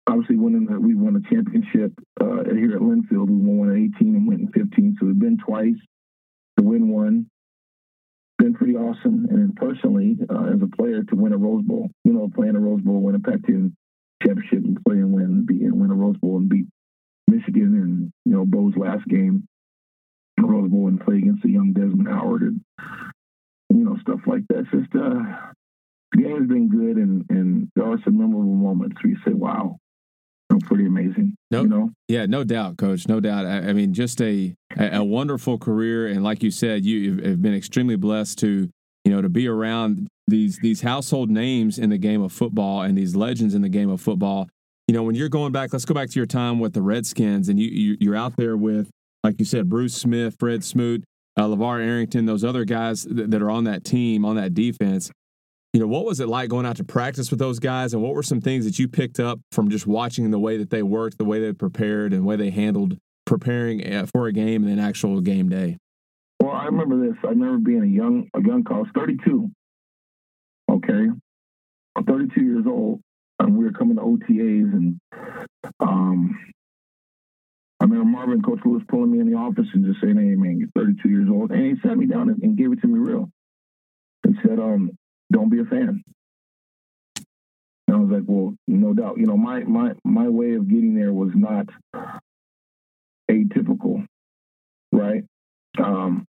obviously, 0.07 0.37
winning 0.37 0.65
the, 0.65 0.79
we 0.79 0.95
won 0.95 1.15
a 1.15 1.29
championship 1.29 1.91
uh, 2.21 2.43
here 2.55 2.75
at 2.75 2.81
Linfield. 2.81 3.27
We 3.27 3.35
won 3.35 3.57
one 3.57 3.71
in 3.71 3.91
18 3.97 4.15
and 4.15 4.27
went 4.27 4.39
in 4.39 4.47
15. 4.47 4.97
So 4.99 5.07
we've 5.07 5.19
been 5.19 5.37
twice 5.37 5.75
to 6.57 6.63
win 6.63 6.89
one. 6.89 7.27
Been 8.39 8.53
pretty 8.53 8.75
awesome. 8.75 9.27
And 9.29 9.55
personally, 9.55 10.17
uh, 10.29 10.45
as 10.55 10.61
a 10.61 10.75
player, 10.75 11.03
to 11.03 11.15
win 11.15 11.33
a 11.33 11.37
Rose 11.37 11.63
Bowl, 11.63 11.89
you 12.05 12.13
know, 12.13 12.31
playing 12.33 12.55
a 12.55 12.59
Rose 12.59 12.81
Bowl, 12.81 13.01
win 13.01 13.15
a 13.15 13.19
Pac-10 13.19 13.73
championship, 14.23 14.63
and 14.63 14.79
play 14.83 14.95
and 14.95 15.13
win, 15.13 15.45
beat, 15.45 15.61
and 15.61 15.79
win 15.79 15.91
a 15.91 15.95
Rose 15.95 16.17
Bowl 16.17 16.37
and 16.37 16.49
beat 16.49 16.65
Michigan 17.29 17.75
and 17.75 18.13
you 18.25 18.33
know 18.33 18.45
Bo's 18.45 18.75
last 18.75 19.05
game, 19.07 19.47
Rose 20.39 20.69
Bowl, 20.69 20.87
and 20.87 20.99
play 20.99 21.17
against 21.17 21.43
the 21.43 21.51
young 21.51 21.73
Desmond 21.73 22.07
Howard 22.07 22.41
and 22.41 22.61
you 23.69 23.83
know 23.85 23.97
stuff 24.01 24.21
like 24.25 24.43
that. 24.49 24.59
It's 24.59 24.71
just 24.71 24.95
uh, 24.95 25.51
the 26.13 26.23
game's 26.23 26.47
been 26.47 26.69
good, 26.69 26.97
and 26.97 27.25
and 27.29 27.69
there 27.75 27.85
are 27.85 27.99
some 28.03 28.17
memorable 28.17 28.55
moments 28.55 28.97
where 29.03 29.11
you 29.11 29.19
say, 29.25 29.33
"Wow, 29.33 29.77
know, 30.61 30.67
pretty 30.67 30.85
amazing." 30.85 31.35
No, 31.51 31.61
You 31.61 31.67
know, 31.67 31.91
Yeah, 32.07 32.25
no 32.25 32.43
doubt, 32.43 32.77
Coach. 32.77 33.07
No 33.07 33.19
doubt. 33.19 33.45
I, 33.45 33.69
I 33.69 33.73
mean, 33.73 33.93
just 33.93 34.21
a, 34.21 34.55
a 34.77 34.97
a 34.97 35.03
wonderful 35.03 35.57
career, 35.57 36.07
and 36.07 36.23
like 36.23 36.43
you 36.43 36.51
said, 36.51 36.85
you 36.85 37.17
have 37.23 37.41
been 37.41 37.53
extremely 37.53 37.95
blessed 37.95 38.39
to 38.39 38.69
you 39.05 39.11
know 39.11 39.21
to 39.21 39.29
be 39.29 39.47
around 39.47 40.07
these 40.27 40.59
these 40.59 40.81
household 40.81 41.29
names 41.29 41.77
in 41.77 41.89
the 41.89 41.97
game 41.97 42.21
of 42.21 42.31
football 42.31 42.81
and 42.81 42.97
these 42.97 43.15
legends 43.15 43.53
in 43.53 43.61
the 43.61 43.69
game 43.69 43.89
of 43.89 44.01
football. 44.01 44.47
You 44.87 44.93
know, 44.93 45.03
when 45.03 45.15
you're 45.15 45.29
going 45.29 45.51
back, 45.51 45.71
let's 45.71 45.85
go 45.85 45.93
back 45.93 46.09
to 46.09 46.19
your 46.19 46.25
time 46.25 46.59
with 46.59 46.73
the 46.73 46.81
Redskins, 46.81 47.49
and 47.49 47.59
you, 47.59 47.69
you 47.69 47.97
you're 47.99 48.15
out 48.15 48.35
there 48.37 48.57
with, 48.57 48.89
like 49.23 49.39
you 49.39 49.45
said, 49.45 49.69
Bruce 49.69 49.93
Smith, 49.93 50.35
Fred 50.39 50.63
Smoot, 50.63 51.03
uh, 51.37 51.43
LeVar 51.43 51.81
Arrington, 51.81 52.25
those 52.25 52.43
other 52.43 52.65
guys 52.65 53.03
that, 53.03 53.31
that 53.31 53.41
are 53.41 53.51
on 53.51 53.65
that 53.65 53.83
team 53.83 54.25
on 54.25 54.35
that 54.35 54.53
defense. 54.53 55.11
You 55.73 55.79
know, 55.79 55.87
what 55.87 56.05
was 56.05 56.19
it 56.19 56.27
like 56.27 56.49
going 56.49 56.65
out 56.65 56.77
to 56.77 56.83
practice 56.83 57.29
with 57.29 57.39
those 57.39 57.59
guys, 57.59 57.93
and 57.93 58.01
what 58.01 58.15
were 58.15 58.23
some 58.23 58.41
things 58.41 58.65
that 58.65 58.79
you 58.79 58.87
picked 58.87 59.19
up 59.19 59.39
from 59.51 59.69
just 59.69 59.85
watching 59.85 60.31
the 60.31 60.39
way 60.39 60.57
that 60.57 60.71
they 60.71 60.81
worked, 60.81 61.19
the 61.19 61.25
way 61.25 61.39
they 61.39 61.53
prepared, 61.53 62.11
and 62.11 62.23
the 62.23 62.25
way 62.25 62.35
they 62.35 62.49
handled 62.49 62.97
preparing 63.25 63.93
uh, 63.93 64.07
for 64.11 64.25
a 64.25 64.33
game 64.33 64.63
and 64.63 64.71
then 64.71 64.83
actual 64.83 65.21
game 65.21 65.47
day? 65.47 65.77
Well, 66.41 66.51
I 66.51 66.65
remember 66.65 67.07
this. 67.07 67.17
I 67.23 67.29
remember 67.29 67.59
being 67.59 67.83
a 67.83 67.85
young 67.85 68.27
a 68.33 68.41
young 68.41 68.63
college, 68.63 68.89
32. 68.95 69.51
Okay, 70.71 71.07
I'm 71.95 72.03
32 72.03 72.41
years 72.41 72.65
old, 72.67 73.01
and 73.39 73.55
we 73.55 73.65
were 73.65 73.71
coming 73.71 73.97
to 73.97 74.01
OTAs, 74.01 74.73
and 74.73 74.99
um, 75.79 76.35
I 77.79 77.85
remember 77.85 78.05
Marvin, 78.05 78.41
Coach 78.41 78.59
Lewis, 78.65 78.83
pulling 78.87 79.11
me 79.11 79.19
in 79.19 79.29
the 79.29 79.37
office 79.37 79.67
and 79.73 79.85
just 79.85 80.01
saying, 80.01 80.17
"Hey, 80.17 80.35
man, 80.35 80.57
you're 80.57 80.69
32 80.75 81.09
years 81.09 81.29
old," 81.29 81.51
and 81.51 81.63
he 81.63 81.87
sat 81.87 81.97
me 81.97 82.07
down 82.07 82.29
and, 82.29 82.41
and 82.41 82.57
gave 82.57 82.71
it 82.71 82.81
to 82.81 82.87
me 82.87 82.99
real, 82.99 83.29
and 84.23 84.35
said, 84.43 84.59
"Um, 84.59 84.91
don't 85.31 85.49
be 85.49 85.59
a 85.59 85.65
fan." 85.65 86.03
And 87.87 87.95
I 87.95 87.99
was 87.99 88.09
like, 88.11 88.23
"Well, 88.27 88.55
no 88.67 88.93
doubt. 88.93 89.17
You 89.17 89.25
know, 89.25 89.37
my 89.37 89.63
my 89.63 89.93
my 90.03 90.29
way 90.29 90.53
of 90.53 90.67
getting 90.69 90.95
there 90.95 91.13
was 91.13 91.31
not 91.35 91.67
atypical, 93.29 94.05
right?" 94.91 95.23
um, 95.77 96.25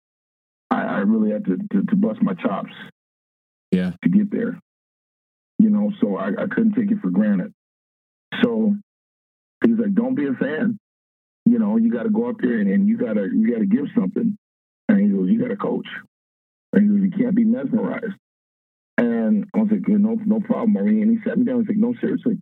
I, 0.72 0.82
I 0.82 0.98
really 1.00 1.32
had 1.32 1.46
to, 1.46 1.58
to, 1.74 1.84
to 1.84 1.96
bust 1.96 2.22
my 2.22 2.34
chops 2.34 2.72
Yeah. 3.72 3.92
to 4.04 4.10
get 4.10 4.32
there. 4.32 4.60
You 5.60 5.70
know, 5.70 5.92
so 6.02 6.16
I, 6.18 6.30
I 6.30 6.48
couldn't 6.50 6.74
take 6.74 6.92
it 6.92 7.00
for 7.02 7.10
granted. 7.12 7.54
So 8.44 8.76
he's 9.64 9.78
like, 9.78 9.94
"Don't 9.94 10.16
be 10.16 10.28
a 10.28 10.34
fan. 10.34 10.78
You 11.46 11.60
know, 11.60 11.78
you 11.78 11.92
got 11.92 12.04
to 12.04 12.10
go 12.10 12.30
up 12.30 12.38
there 12.42 12.60
and, 12.60 12.70
and 12.70 12.88
you 12.88 12.98
got 12.98 13.14
to 13.14 13.26
you 13.26 13.52
got 13.52 13.60
to 13.60 13.66
give 13.66 13.86
something." 13.98 14.38
And 14.90 15.00
he 15.00 15.08
goes, 15.08 15.30
"You 15.30 15.40
got 15.40 15.50
to 15.50 15.56
coach." 15.58 15.88
And 16.74 16.84
he 16.84 16.90
goes, 16.90 17.04
"You 17.04 17.24
can't 17.24 17.36
be 17.36 17.46
mesmerized." 17.46 18.16
And 18.98 19.46
I 19.54 19.60
was 19.60 19.70
like, 19.72 19.88
"No, 19.88 20.18
no 20.26 20.40
problem, 20.40 20.74
Maureen." 20.74 21.02
And 21.02 21.12
he 21.12 21.24
sat 21.24 21.38
me 21.38 21.46
down 21.46 21.58
and 21.58 21.68
was 21.68 21.68
like, 21.68 21.78
"No, 21.78 21.94
seriously, 22.00 22.40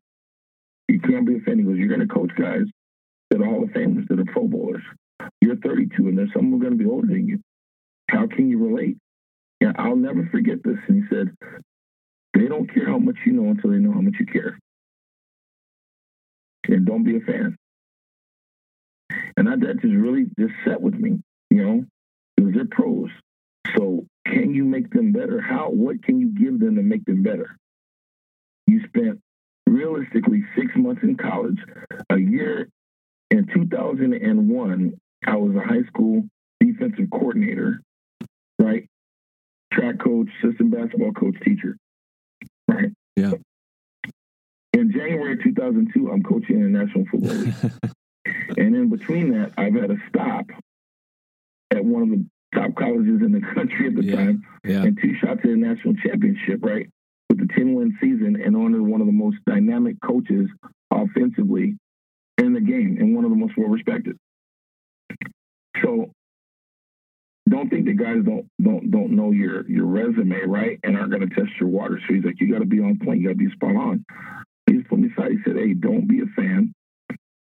you 0.87 0.99
can't 0.99 1.25
be 1.25 1.37
a 1.37 1.39
fan." 1.39 1.57
He 1.57 1.63
goes, 1.63 1.77
"You're 1.77 1.87
going 1.87 2.07
to 2.07 2.13
coach 2.13 2.31
guys 2.37 2.65
that 3.29 3.41
are 3.41 3.45
Hall 3.45 3.63
of 3.63 3.69
Famers, 3.69 4.07
that 4.09 4.19
are 4.19 4.25
Pro 4.25 4.47
Bowlers. 4.47 4.83
You're 5.41 5.55
32, 5.57 6.07
and 6.07 6.17
there's 6.17 6.31
some 6.33 6.49
who 6.49 6.57
are 6.57 6.59
going 6.59 6.77
to 6.77 6.83
be 6.83 6.89
older 6.89 7.07
than 7.07 7.27
you. 7.27 7.39
How 8.09 8.27
can 8.27 8.49
you 8.49 8.59
relate?" 8.59 8.97
Yeah, 9.61 9.71
I'll 9.77 9.95
never 9.95 10.27
forget 10.31 10.63
this. 10.63 10.77
And 10.87 11.03
he 11.03 11.09
said, 11.09 11.35
"They 12.33 12.47
don't 12.47 12.71
care 12.71 12.87
how 12.87 12.99
much 12.99 13.17
you 13.25 13.33
know 13.33 13.49
until 13.49 13.71
they 13.71 13.77
know 13.77 13.93
how 13.93 14.01
much 14.01 14.15
you 14.19 14.25
care." 14.25 14.59
And 16.67 16.85
don't 16.85 17.03
be 17.03 17.17
a 17.17 17.19
fan. 17.19 17.55
And 19.37 19.47
that, 19.47 19.59
that 19.61 19.81
just 19.81 19.95
really 19.95 20.25
just 20.39 20.53
set 20.65 20.81
with 20.81 20.93
me, 20.93 21.19
you 21.49 21.65
know, 21.65 21.85
because 22.37 22.53
they're 22.53 22.65
pros. 22.65 23.09
So 23.75 24.05
can 24.25 24.53
you 24.53 24.63
make 24.63 24.91
them 24.91 25.11
better? 25.11 25.41
How? 25.41 25.69
What 25.69 26.03
can 26.03 26.19
you 26.19 26.29
give 26.29 26.59
them 26.59 26.75
to 26.75 26.81
make 26.81 27.05
them 27.05 27.23
better? 27.23 27.57
You 28.67 28.81
spent 28.87 29.19
realistically 29.67 30.43
six 30.57 30.71
months 30.75 31.01
in 31.03 31.17
college, 31.17 31.59
a 32.09 32.17
year 32.17 32.69
in 33.31 33.47
2001. 33.53 34.93
I 35.25 35.35
was 35.35 35.55
a 35.55 35.61
high 35.61 35.83
school 35.87 36.23
defensive 36.59 37.09
coordinator, 37.11 37.81
right? 38.59 38.85
Track 39.73 39.99
coach, 39.99 40.29
system 40.43 40.69
basketball 40.69 41.11
coach, 41.13 41.35
teacher, 41.43 41.77
right? 42.67 42.91
Yeah. 43.15 43.33
In 44.73 44.83
in 44.83 44.91
January 44.91 45.37
2002, 45.41 46.11
I'm 46.11 46.23
coaching 46.23 46.57
in 46.57 46.73
the 46.73 46.79
National 46.79 47.05
Football 47.05 47.35
League. 47.35 47.53
and 48.57 48.75
in 48.75 48.89
between 48.89 49.31
that, 49.31 49.53
I've 49.57 49.73
had 49.73 49.91
a 49.91 49.97
stop 50.09 50.45
at 51.71 51.85
one 51.85 52.03
of 52.03 52.09
the 52.09 52.25
top 52.53 52.75
colleges 52.75 53.21
in 53.21 53.31
the 53.31 53.41
country 53.55 53.87
at 53.87 53.95
the 53.95 54.03
Yeah. 54.03 54.15
time, 54.15 54.43
Yeah. 54.63 54.83
and 54.83 54.97
two 55.01 55.13
shots 55.15 55.39
at 55.39 55.43
the 55.43 55.55
national 55.55 55.95
championship, 55.95 56.63
right? 56.63 56.87
With 57.29 57.39
the 57.39 57.47
10 57.53 57.73
win 57.73 57.97
season 57.99 58.35
and 58.41 58.55
under 58.55 58.81
one 58.83 59.01
of 59.01 59.07
the 59.07 59.13
most 59.13 59.37
dynamic 59.45 59.99
coaches 60.01 60.49
offensively 60.91 61.75
in 62.37 62.53
the 62.53 62.61
game 62.61 62.97
and 62.99 63.15
one 63.15 63.25
of 63.25 63.31
the 63.31 63.37
most 63.37 63.57
well 63.57 63.69
respected. 63.69 64.17
So 65.81 66.11
don't 67.49 67.69
think 67.69 67.85
that 67.85 67.97
guys 67.97 68.23
don't 68.23 68.47
don't 68.61 68.89
don't 68.89 69.11
know 69.11 69.31
your 69.31 69.67
your 69.69 69.85
resume, 69.85 70.41
right? 70.47 70.79
And 70.83 70.95
aren't 70.97 71.11
gonna 71.11 71.27
test 71.27 71.51
your 71.59 71.69
water. 71.69 71.99
So 72.07 72.13
he's 72.13 72.23
like, 72.23 72.39
you 72.39 72.51
gotta 72.51 72.65
be 72.65 72.79
on 72.79 72.99
point, 72.99 73.19
you 73.21 73.27
gotta 73.27 73.37
be 73.37 73.49
spot 73.51 73.75
on. 73.75 74.05
He 74.67 74.77
just 74.77 74.87
put 74.87 74.99
me 74.99 75.09
aside, 75.11 75.31
he 75.31 75.37
said, 75.45 75.57
Hey, 75.57 75.73
don't 75.73 76.07
be 76.07 76.21
a 76.21 76.25
fan. 76.35 76.73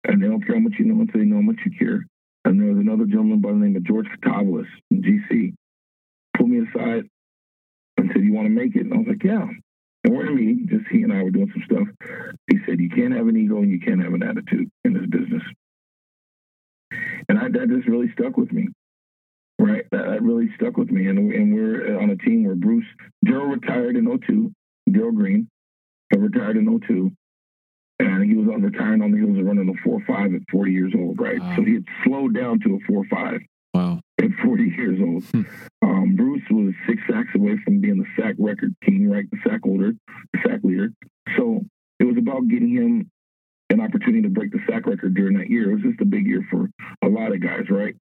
And 0.07 0.23
they 0.23 0.27
don't 0.27 0.45
care 0.45 0.57
how 0.57 0.61
much 0.61 0.75
you 0.79 0.85
know 0.87 1.01
until 1.01 1.21
they 1.21 1.27
know 1.27 1.37
how 1.37 1.43
much 1.43 1.61
you 1.65 1.73
care. 1.79 2.05
And 2.45 2.61
there 2.61 2.69
was 2.69 2.79
another 2.79 3.07
gentleman 3.07 3.41
by 3.41 3.51
the 3.51 3.57
name 3.57 3.77
of 3.77 3.85
George 3.85 4.07
Catavolos 4.07 4.67
in 4.91 5.03
GC. 5.03 5.55
Pulled 6.37 6.51
me 6.51 6.67
aside 6.69 7.05
and 7.97 8.11
said, 8.13 8.23
You 8.23 8.33
want 8.33 8.47
to 8.47 8.51
make 8.51 8.77
it? 8.77 8.81
And 8.81 8.95
I 8.95 8.99
was 8.99 9.07
like, 9.09 9.25
Yeah. 9.25 9.49
And 10.05 10.15
we're 10.15 10.27
in 10.27 10.33
a 10.33 10.37
meeting, 10.37 10.69
just 10.69 10.87
he 10.91 11.03
and 11.03 11.13
I 11.13 11.23
were 11.23 11.31
doing 11.31 11.51
some 11.53 11.65
stuff. 11.65 11.89
He 12.51 12.59
said, 12.67 12.81
You 12.81 12.91
can't 12.91 13.15
have 13.15 13.29
an 13.29 13.37
ego 13.37 13.59
and 13.59 13.71
you 13.71 13.81
can't 13.81 14.03
have 14.03 14.13
an 14.13 14.23
attitude 14.23 14.71
in 14.85 14.93
this 14.93 15.07
business. 15.07 15.43
And 17.29 17.39
I, 17.39 17.49
that 17.49 17.69
just 17.69 17.89
really 17.89 18.13
stuck 18.13 18.37
with 18.37 18.53
me. 18.53 18.69
Right? 19.59 19.87
That, 19.93 20.05
that 20.07 20.23
really 20.23 20.51
stuck 20.57 20.77
with 20.77 20.91
me. 20.91 21.07
And, 21.07 21.19
and 21.33 21.55
we're 21.55 21.99
on 21.99 22.11
a 22.11 22.17
team 22.17 22.45
where 22.45 22.57
Bruce, 22.57 22.87
Darrell 23.25 23.47
retired 23.47 23.97
in 23.97 24.07
02, 24.19 24.53
Darrell 24.91 25.13
Green, 25.13 25.49
uh, 26.15 26.19
retired 26.19 26.57
in 26.57 26.81
02. 26.81 27.11
And 28.01 28.25
he 28.29 28.35
was 28.37 28.49
on 28.49 28.63
retiring 28.63 29.03
on 29.03 29.13
the 29.13 29.19
heels 29.19 29.39
of 29.39 29.45
running 29.47 29.69
a 29.69 29.83
4 29.85 30.01
5 30.07 30.35
at 30.35 30.41
40 30.51 30.73
years 30.73 30.93
old, 30.97 31.21
right? 31.21 31.41
Wow. 31.41 31.57
So 31.57 31.63
he 31.65 31.75
had 31.75 31.85
slowed 32.05 32.35
down 32.35 32.61
to 32.61 32.75
a 32.75 32.79
4 32.87 33.05
5 33.11 33.41
Wow. 33.75 34.01
at 34.21 34.31
40 34.45 34.63
years 34.65 35.01
old. 35.01 35.25
Hmm. 35.25 35.43
Um, 35.83 36.17
Bruce 36.17 36.43
was 36.51 36.75
six 36.89 37.03
sacks 37.09 37.29
away 37.35 37.57
from 37.65 37.81
being 37.81 37.99
the 37.99 38.07
sack 38.23 38.35
record 38.39 38.75
king, 38.85 39.09
right? 39.09 39.25
The 39.31 39.39
sack 39.49 39.61
holder, 39.65 39.93
the 40.33 40.39
sack 40.47 40.61
leader. 40.65 40.91
So 41.37 41.63
it 42.01 42.05
was 42.05 42.17
about 42.19 42.49
getting 42.49 42.71
him 42.71 43.11
an 43.71 43.81
opportunity 43.81 44.23
to 44.23 44.29
break 44.29 44.53
the 44.53 44.61
sack 44.69 44.87
record 44.87 45.15
during 45.15 45.39
that 45.39 45.49
year. 45.49 45.71
It 45.71 45.75
was 45.75 45.83
just 45.83 46.01
a 46.01 46.05
big 46.05 46.27
year 46.27 46.47
for 46.51 46.69
a 47.03 47.09
lot 47.09 47.33
of 47.33 47.41
guys, 47.41 47.71
right? 47.71 47.95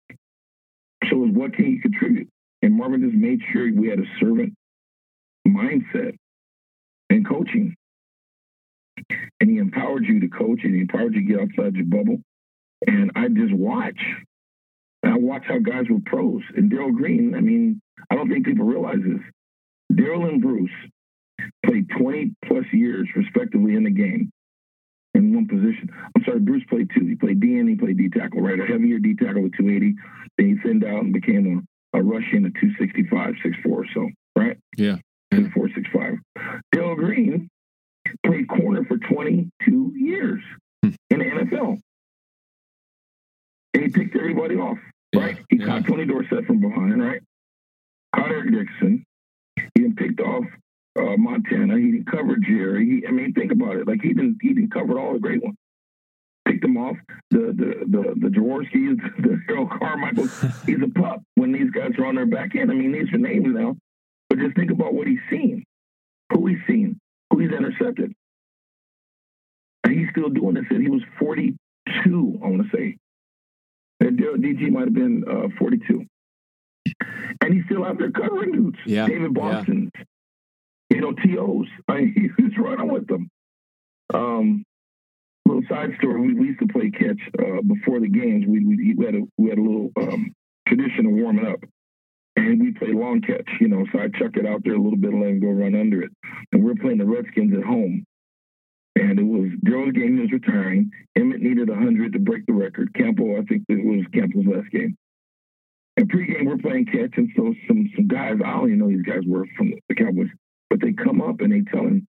So 1.09 1.17
it 1.17 1.27
was 1.27 1.31
what 1.33 1.55
can 1.55 1.67
you 1.67 1.81
contribute? 1.81 2.29
And 2.63 2.75
Marvin 2.77 3.03
just 3.03 3.15
made 3.15 3.41
sure 3.53 3.71
we 3.73 3.89
had 3.89 3.99
a 3.99 4.07
servant 4.21 4.55
mindset 5.47 6.15
in 7.11 7.25
coaching. 7.25 7.75
And 9.41 9.51
he 9.51 9.59
empowered 9.59 10.05
you 10.05 10.21
to 10.21 10.29
coach 10.29 10.61
and 10.63 10.75
he 10.75 10.81
empowered 10.81 11.15
you 11.15 11.21
to 11.21 11.27
get 11.27 11.41
outside 11.41 11.75
your 11.75 11.87
bubble. 11.87 12.21
And 12.87 13.13
I 13.15 13.29
just 13.29 13.53
watch. 13.53 14.01
And 15.03 15.13
I 15.13 15.17
watch 15.17 15.43
how 15.47 15.59
guys 15.59 15.85
were 15.91 16.01
pros. 16.05 16.43
And 16.57 16.71
Darrell 16.71 16.93
Green, 16.93 17.35
I 17.35 17.41
mean, 17.41 17.81
I 18.11 18.15
don't 18.15 18.29
think 18.29 18.47
people 18.47 18.67
realize 18.67 19.01
this. 19.05 19.21
Darrell 19.97 20.27
and 20.27 20.41
Bruce 20.41 20.71
played 21.67 21.89
20 21.99 22.33
plus 22.47 22.65
years, 22.73 23.09
respectively, 23.17 23.75
in 23.75 23.85
the 23.85 23.91
game 23.91 24.31
in 25.15 25.35
one 25.35 25.47
position. 25.47 25.91
I'm 26.17 26.25
sorry, 26.25 26.41
Bruce 26.41 26.65
played 26.69 26.91
two. 26.95 27.07
He 27.07 27.15
played 27.15 27.41
D 27.41 27.59
and 27.59 27.69
he 27.69 27.75
played 27.77 27.99
D 27.99 28.09
tackle, 28.09 28.41
right? 28.41 28.59
A 28.59 28.67
heavier 28.67 28.99
D 28.99 29.15
tackle 29.15 29.43
with 29.43 29.57
280. 29.57 29.95
Then 30.39 30.49
he 30.49 30.57
thinned 30.63 30.85
out 30.85 31.03
and 31.03 31.13
became 31.13 31.65
a, 31.95 31.99
a 31.99 32.03
Russian 32.03 32.47
at 32.47 32.55
265, 32.61 33.35
6'4 33.45 33.85
so, 33.95 34.09
right? 34.37 34.57
Yeah. 34.77 34.97
6'4, 35.35 35.53
6'5. 35.95 36.19
Darrell 36.73 36.97
Green 36.97 37.49
played 38.25 38.49
corner 38.49 38.85
for 38.85 38.99
22 38.99 39.93
years 39.97 40.43
Hmm. 40.83 40.91
in 41.11 41.19
the 41.21 41.25
NFL. 41.27 41.79
And 43.75 43.83
he 43.85 43.89
picked 43.91 44.17
everybody 44.17 44.57
off, 44.57 44.79
right? 45.15 45.37
Yeah. 45.37 45.43
He 45.51 45.57
Yeah. 45.57 45.67
caught 45.67 45.87
Tony 45.87 46.05
Dorsett 46.05 46.47
from 46.47 46.61
behind, 46.61 47.01
right? 47.03 47.23
Caught 48.15 48.31
Eric 48.31 48.53
Dixon. 48.53 49.05
He 49.57 49.63
didn't 49.83 49.97
picked 49.97 50.21
off 50.21 50.45
uh, 50.99 51.17
Montana. 51.17 51.79
He 51.79 51.93
didn't 51.93 52.07
cover 52.07 52.37
Jerry. 52.37 52.85
He, 53.01 53.07
I 53.07 53.11
mean, 53.13 53.33
think 53.33 53.51
about 53.51 53.77
it. 53.77 53.87
Like 53.89 54.03
he 54.03 54.09
didn't 54.13 54.39
he 54.43 54.53
didn't 54.53 54.73
cover 54.73 54.99
all 54.99 55.15
the 55.15 55.19
great 55.21 55.43
ones. 55.43 55.57
Picked 56.45 56.61
them 56.61 56.77
off. 56.77 56.99
The 57.31 57.39
the 57.39 57.85
the 57.87 58.15
the 58.17 58.29
Jaworskis, 58.29 59.01
the 59.23 59.41
Harold 59.49 59.71
Carmichael. 59.71 60.27
He's 60.67 60.83
a 60.83 60.89
pup 60.89 61.23
when 61.37 61.51
these 61.53 61.71
guys 61.71 61.93
are 61.99 62.05
on 62.05 62.17
their 62.17 62.27
back 62.27 62.55
end. 62.57 62.71
I 62.71 62.75
mean, 62.75 62.93
these 62.93 63.11
are 63.15 63.19
names 63.19 63.47
now. 63.49 63.77
But 64.29 64.39
just 64.41 64.55
think 64.55 64.71
about 64.71 64.93
what 64.93 65.07
he's 65.07 65.21
seen, 65.31 65.65
who 66.33 66.47
he's 66.47 66.59
seen, 66.67 66.99
he's 67.43 67.53
intercepted. 67.53 68.13
And 69.85 69.99
he's 69.99 70.09
still 70.11 70.29
doing 70.29 70.55
this. 70.55 70.65
And 70.71 70.83
he 70.83 70.89
was 70.89 71.03
42, 71.19 72.41
I 72.43 72.47
want 72.49 72.63
to 72.71 72.77
say. 72.77 72.97
And 74.01 74.19
Darrell 74.19 74.37
DG 74.37 74.71
might 74.71 74.85
have 74.85 74.95
been 74.95 75.25
uh, 75.29 75.49
42. 75.59 76.05
And 77.41 77.55
he's 77.55 77.65
still 77.67 77.85
out 77.85 77.99
there 77.99 78.11
covering 78.11 78.53
dudes. 78.53 78.79
Yeah. 78.87 79.07
David 79.07 79.33
Yeah. 79.37 79.41
Boston, 79.43 79.91
you 80.91 81.01
know, 81.01 81.13
TOs. 81.13 81.67
I 81.89 81.95
mean, 82.01 82.33
he 82.37 82.43
was 82.43 82.53
running 82.59 82.93
with 82.93 83.07
them. 83.07 83.29
Um, 84.13 84.65
little 85.47 85.63
side 85.69 85.91
story. 85.99 86.21
We, 86.21 86.35
we 86.35 86.47
used 86.49 86.61
to 86.61 86.67
play 86.69 86.91
catch 86.91 87.21
uh, 87.39 87.63
before 87.67 88.01
the 88.01 88.09
games. 88.09 88.45
We, 88.47 88.65
we, 88.65 88.95
we 88.95 89.05
had 89.05 89.15
a 89.15 89.23
we 89.39 89.49
had 89.49 89.59
a 89.59 89.63
little 89.63 89.91
um, 89.97 90.33
tradition 90.69 91.07
of 91.07 91.13
warming 91.13 91.47
up, 91.47 91.61
and 92.43 92.61
we 92.61 92.73
play 92.73 92.93
long 92.93 93.21
catch. 93.21 93.49
You 93.61 93.69
know, 93.69 93.85
so 93.93 93.99
I 94.01 94.09
chuck 94.19 94.37
it 94.37 94.47
out 94.47 94.63
there 94.65 94.75
a 94.75 94.81
little 94.81 94.99
bit 94.99 95.13
and 95.13 95.21
let 95.21 95.31
him 95.31 95.41
go 95.41 95.51
run 95.51 95.75
under 95.75 96.03
it. 96.03 96.11
And 96.53 96.65
we're 96.65 96.75
playing 96.75 96.99
the 96.99 97.07
Redskins 97.07 97.55
at 97.57 97.65
home, 97.65 98.05
and 98.97 99.19
it 99.19 99.25
was 99.25 99.51
Darrell's 99.65 99.93
game. 99.93 100.21
Was 100.21 100.33
retiring. 100.33 100.91
Emmett 101.17 101.41
needed 101.41 101.69
hundred 101.69 102.13
to 102.13 102.19
break 102.19 102.47
the 102.47 102.53
record. 102.53 102.95
Campbell, 102.95 103.37
I 103.39 103.45
think 103.45 103.65
it 103.69 103.85
was 103.85 104.05
Campbell's 104.13 104.47
last 104.47 104.71
game. 104.71 104.97
And 105.97 106.11
pregame, 106.11 106.47
we're 106.47 106.59
playing 106.59 106.87
catch, 106.87 107.17
and 107.17 107.29
so 107.37 107.55
some 107.69 107.89
some 107.97 108.09
guys, 108.09 108.37
I 108.45 108.51
don't 108.53 108.69
even 108.69 108.79
know 108.79 108.89
these 108.89 109.03
guys 109.03 109.23
were 109.27 109.47
from 109.57 109.73
the 109.89 109.95
Cowboys, 109.95 110.31
but 110.71 110.81
they 110.81 110.93
come 110.93 111.21
up 111.21 111.41
and 111.41 111.53
they 111.53 111.61
tell 111.71 111.87
him 111.87 112.07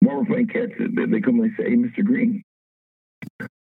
while 0.00 0.18
we're 0.18 0.26
playing 0.26 0.48
catch, 0.48 0.70
they, 0.78 1.06
they 1.06 1.20
come 1.20 1.40
and 1.40 1.50
they 1.50 1.62
say, 1.62 1.70
"Hey, 1.70 1.76
Mr. 1.76 2.04
Green, 2.04 2.42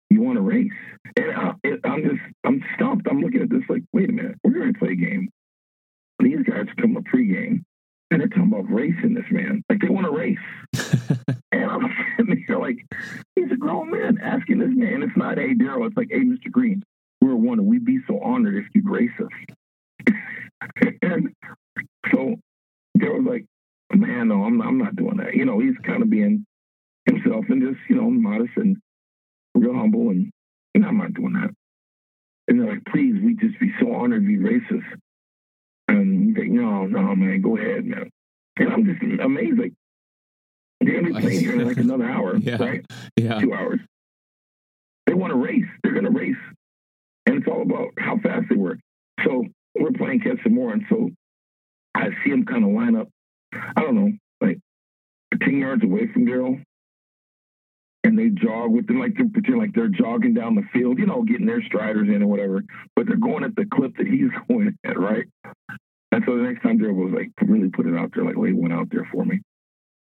you 0.09 0.21
want 0.21 0.37
to 0.37 0.41
race?" 0.41 0.71
And 1.17 1.31
I, 1.31 1.53
I'm 1.83 2.03
just, 2.03 2.21
I'm 2.43 2.63
stumped. 2.75 3.07
I'm 3.09 3.21
looking 3.21 3.41
at 3.41 3.49
this 3.49 3.63
like, 3.69 3.83
wait 3.93 4.09
a 4.09 4.13
minute, 4.13 4.35
we're 4.43 4.53
going 4.53 4.73
to 4.73 4.79
play 4.79 4.91
a 4.91 4.95
game. 4.95 5.29
These 6.21 6.43
guys 6.47 6.67
come 6.79 6.97
up 6.97 7.03
pregame, 7.03 7.63
and 8.11 8.19
they're 8.19 8.27
talking 8.27 8.51
about 8.51 8.71
racing 8.71 9.13
this 9.13 9.25
man, 9.31 9.63
like 9.69 9.79
they 9.81 9.89
want 9.89 10.05
to 10.05 10.11
race. 10.11 10.37
and 11.51 11.65
I'm 11.65 11.93
sitting 12.17 12.45
there 12.47 12.59
like, 12.59 12.85
he's 13.35 13.51
a 13.51 13.55
grown 13.55 13.91
man 13.91 14.19
asking 14.21 14.59
this 14.59 14.69
man. 14.71 15.03
It's 15.03 15.17
not, 15.17 15.37
hey, 15.37 15.53
Darrell. 15.53 15.87
It's 15.87 15.97
like, 15.97 16.09
hey, 16.11 16.19
Mr. 16.19 16.51
Green, 16.51 16.83
we're 17.21 17.35
one. 17.35 17.65
We'd 17.65 17.85
be 17.85 17.99
so 18.07 18.19
honored 18.19 18.55
if 18.55 18.65
you'd 18.75 18.89
race 18.89 19.09
us. 19.19 20.13
and 21.01 21.29
so 22.11 22.35
Darrell's 22.97 23.25
like, 23.25 23.45
man, 23.93 24.27
no, 24.27 24.43
I'm 24.43 24.57
not, 24.57 24.67
I'm 24.67 24.77
not 24.77 24.95
doing 24.95 25.17
that. 25.17 25.33
You 25.33 25.45
know, 25.45 25.59
he's 25.59 25.77
kind 25.85 26.03
of 26.03 26.09
being 26.09 26.45
himself 27.05 27.45
and 27.49 27.61
just, 27.61 27.79
you 27.89 27.95
know, 27.95 28.09
modest 28.09 28.53
and 28.57 28.77
real 29.55 29.73
humble. 29.73 30.09
And, 30.09 30.31
you 30.75 30.81
know, 30.81 30.87
I'm 30.87 30.97
not 30.97 31.13
doing 31.13 31.33
that. 31.33 31.49
And 32.47 32.59
they're 32.59 32.69
like, 32.69 32.85
please, 32.91 33.15
we'd 33.23 33.39
just 33.39 33.59
be 33.59 33.71
so 33.79 33.93
honored 33.93 34.23
if 34.23 34.29
you'd 34.29 34.43
race 34.43 34.63
us. 34.71 34.99
And 35.91 36.27
he's 36.29 36.37
like, 36.37 36.49
no, 36.49 36.85
no, 36.85 37.15
man, 37.15 37.41
go 37.41 37.57
ahead, 37.57 37.85
man. 37.85 38.09
And 38.57 38.69
I'm 38.71 38.85
just 38.85 39.01
amazed. 39.21 39.59
Like, 39.59 39.73
they're 40.79 41.01
going 41.01 41.05
to 41.05 41.13
be 41.13 41.21
playing 41.21 41.39
here 41.39 41.53
in 41.59 41.67
like 41.67 41.77
another 41.77 42.05
hour, 42.09 42.37
Yeah. 42.37 42.57
right? 42.63 42.85
Yeah. 43.17 43.39
Two 43.39 43.53
hours. 43.53 43.79
They 45.07 45.13
want 45.13 45.31
to 45.33 45.37
race. 45.37 45.65
They're 45.83 45.93
going 45.93 46.05
to 46.05 46.11
race. 46.11 46.35
And 47.25 47.37
it's 47.37 47.47
all 47.47 47.61
about 47.61 47.89
how 47.97 48.17
fast 48.17 48.45
they 48.49 48.55
work. 48.55 48.79
So 49.25 49.45
we're 49.75 49.91
playing 49.91 50.21
catch 50.21 50.41
some 50.43 50.55
more. 50.55 50.71
And 50.73 50.83
so 50.89 51.09
I 51.93 52.09
see 52.23 52.31
them 52.31 52.45
kind 52.45 52.63
of 52.63 52.71
line 52.71 52.95
up, 52.95 53.09
I 53.53 53.81
don't 53.81 53.95
know, 53.95 54.11
like 54.39 54.59
10 55.43 55.57
yards 55.59 55.83
away 55.83 56.07
from 56.13 56.25
Darrell. 56.25 56.59
And 58.03 58.17
they 58.17 58.29
jog 58.29 58.71
with 58.71 58.87
them 58.87 58.99
like 58.99 59.15
they 59.15 59.25
pretend 59.25 59.59
like 59.59 59.73
they're 59.75 59.87
jogging 59.87 60.33
down 60.33 60.55
the 60.55 60.63
field, 60.73 60.97
you 60.97 61.05
know, 61.05 61.21
getting 61.23 61.45
their 61.45 61.61
striders 61.61 62.07
in 62.09 62.23
or 62.23 62.27
whatever. 62.27 62.63
But 62.95 63.05
they're 63.07 63.15
going 63.15 63.43
at 63.43 63.55
the 63.55 63.65
clip 63.71 63.95
that 63.97 64.07
he's 64.07 64.29
going 64.47 64.75
at, 64.85 64.99
right? 64.99 65.25
And 66.11 66.23
so 66.25 66.35
the 66.35 66.43
next 66.43 66.61
time 66.63 66.77
Darrell 66.79 66.95
was 66.95 67.13
like, 67.13 67.29
really 67.47 67.69
put 67.69 67.85
it 67.85 67.95
out 67.95 68.11
there, 68.13 68.25
like, 68.25 68.35
he 68.35 68.53
went 68.53 68.73
out 68.73 68.87
there 68.91 69.07
for 69.11 69.23
me. 69.23 69.41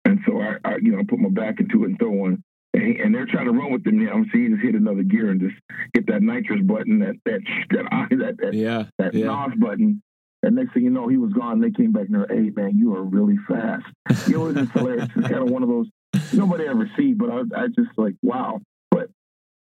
And 0.06 0.20
so 0.26 0.40
I, 0.42 0.56
I 0.66 0.78
you 0.82 0.92
know, 0.94 1.00
I 1.00 1.04
put 1.08 1.20
my 1.20 1.30
back 1.30 1.60
into 1.60 1.84
it 1.84 1.90
and 1.90 2.00
throw 2.00 2.10
one. 2.12 2.44
And, 2.74 2.84
he, 2.84 3.00
and 3.00 3.14
they're 3.14 3.28
trying 3.28 3.46
to 3.46 3.52
run 3.52 3.72
with 3.72 3.86
him 3.86 4.04
now. 4.04 4.14
I'm 4.14 4.28
seeing 4.34 4.46
he 4.46 4.50
just 4.54 4.64
hit 4.64 4.76
another 4.76 5.04
gear 5.04 5.30
and 5.30 5.40
just 5.40 5.56
hit 5.94 6.08
that 6.08 6.24
nitrous 6.24 6.62
button, 6.64 7.00
that 7.00 7.16
that 7.26 7.42
that 7.70 8.08
that 8.18 8.38
that, 8.40 8.54
Yeah. 8.54 8.86
that 8.98 9.14
Yeah. 9.14 9.26
NOS 9.28 9.56
button. 9.60 10.02
And 10.42 10.56
next 10.56 10.74
thing 10.74 10.84
you 10.84 10.90
know, 10.90 11.08
he 11.08 11.18
was 11.18 11.32
gone. 11.34 11.62
They 11.62 11.72
came 11.72 11.92
back 11.92 12.08
and 12.08 12.16
they're, 12.16 12.28
hey 12.28 12.50
man, 12.50 12.78
you 12.78 12.96
are 12.96 13.04
really 13.04 13.38
fast. 13.48 13.86
You 14.28 14.38
know, 14.40 14.48
it's 14.48 14.72
hilarious. 14.72 15.08
It's 15.16 15.28
kind 15.28 15.44
of 15.44 15.50
one 15.52 15.64
of 15.64 15.70
those 15.70 15.88
nobody 16.34 16.66
ever 16.68 16.90
see, 16.98 17.14
but 17.14 17.30
I, 17.30 17.64
I 17.64 17.68
just 17.68 17.90
like 17.98 18.16
wow. 18.22 18.60
But 18.92 19.10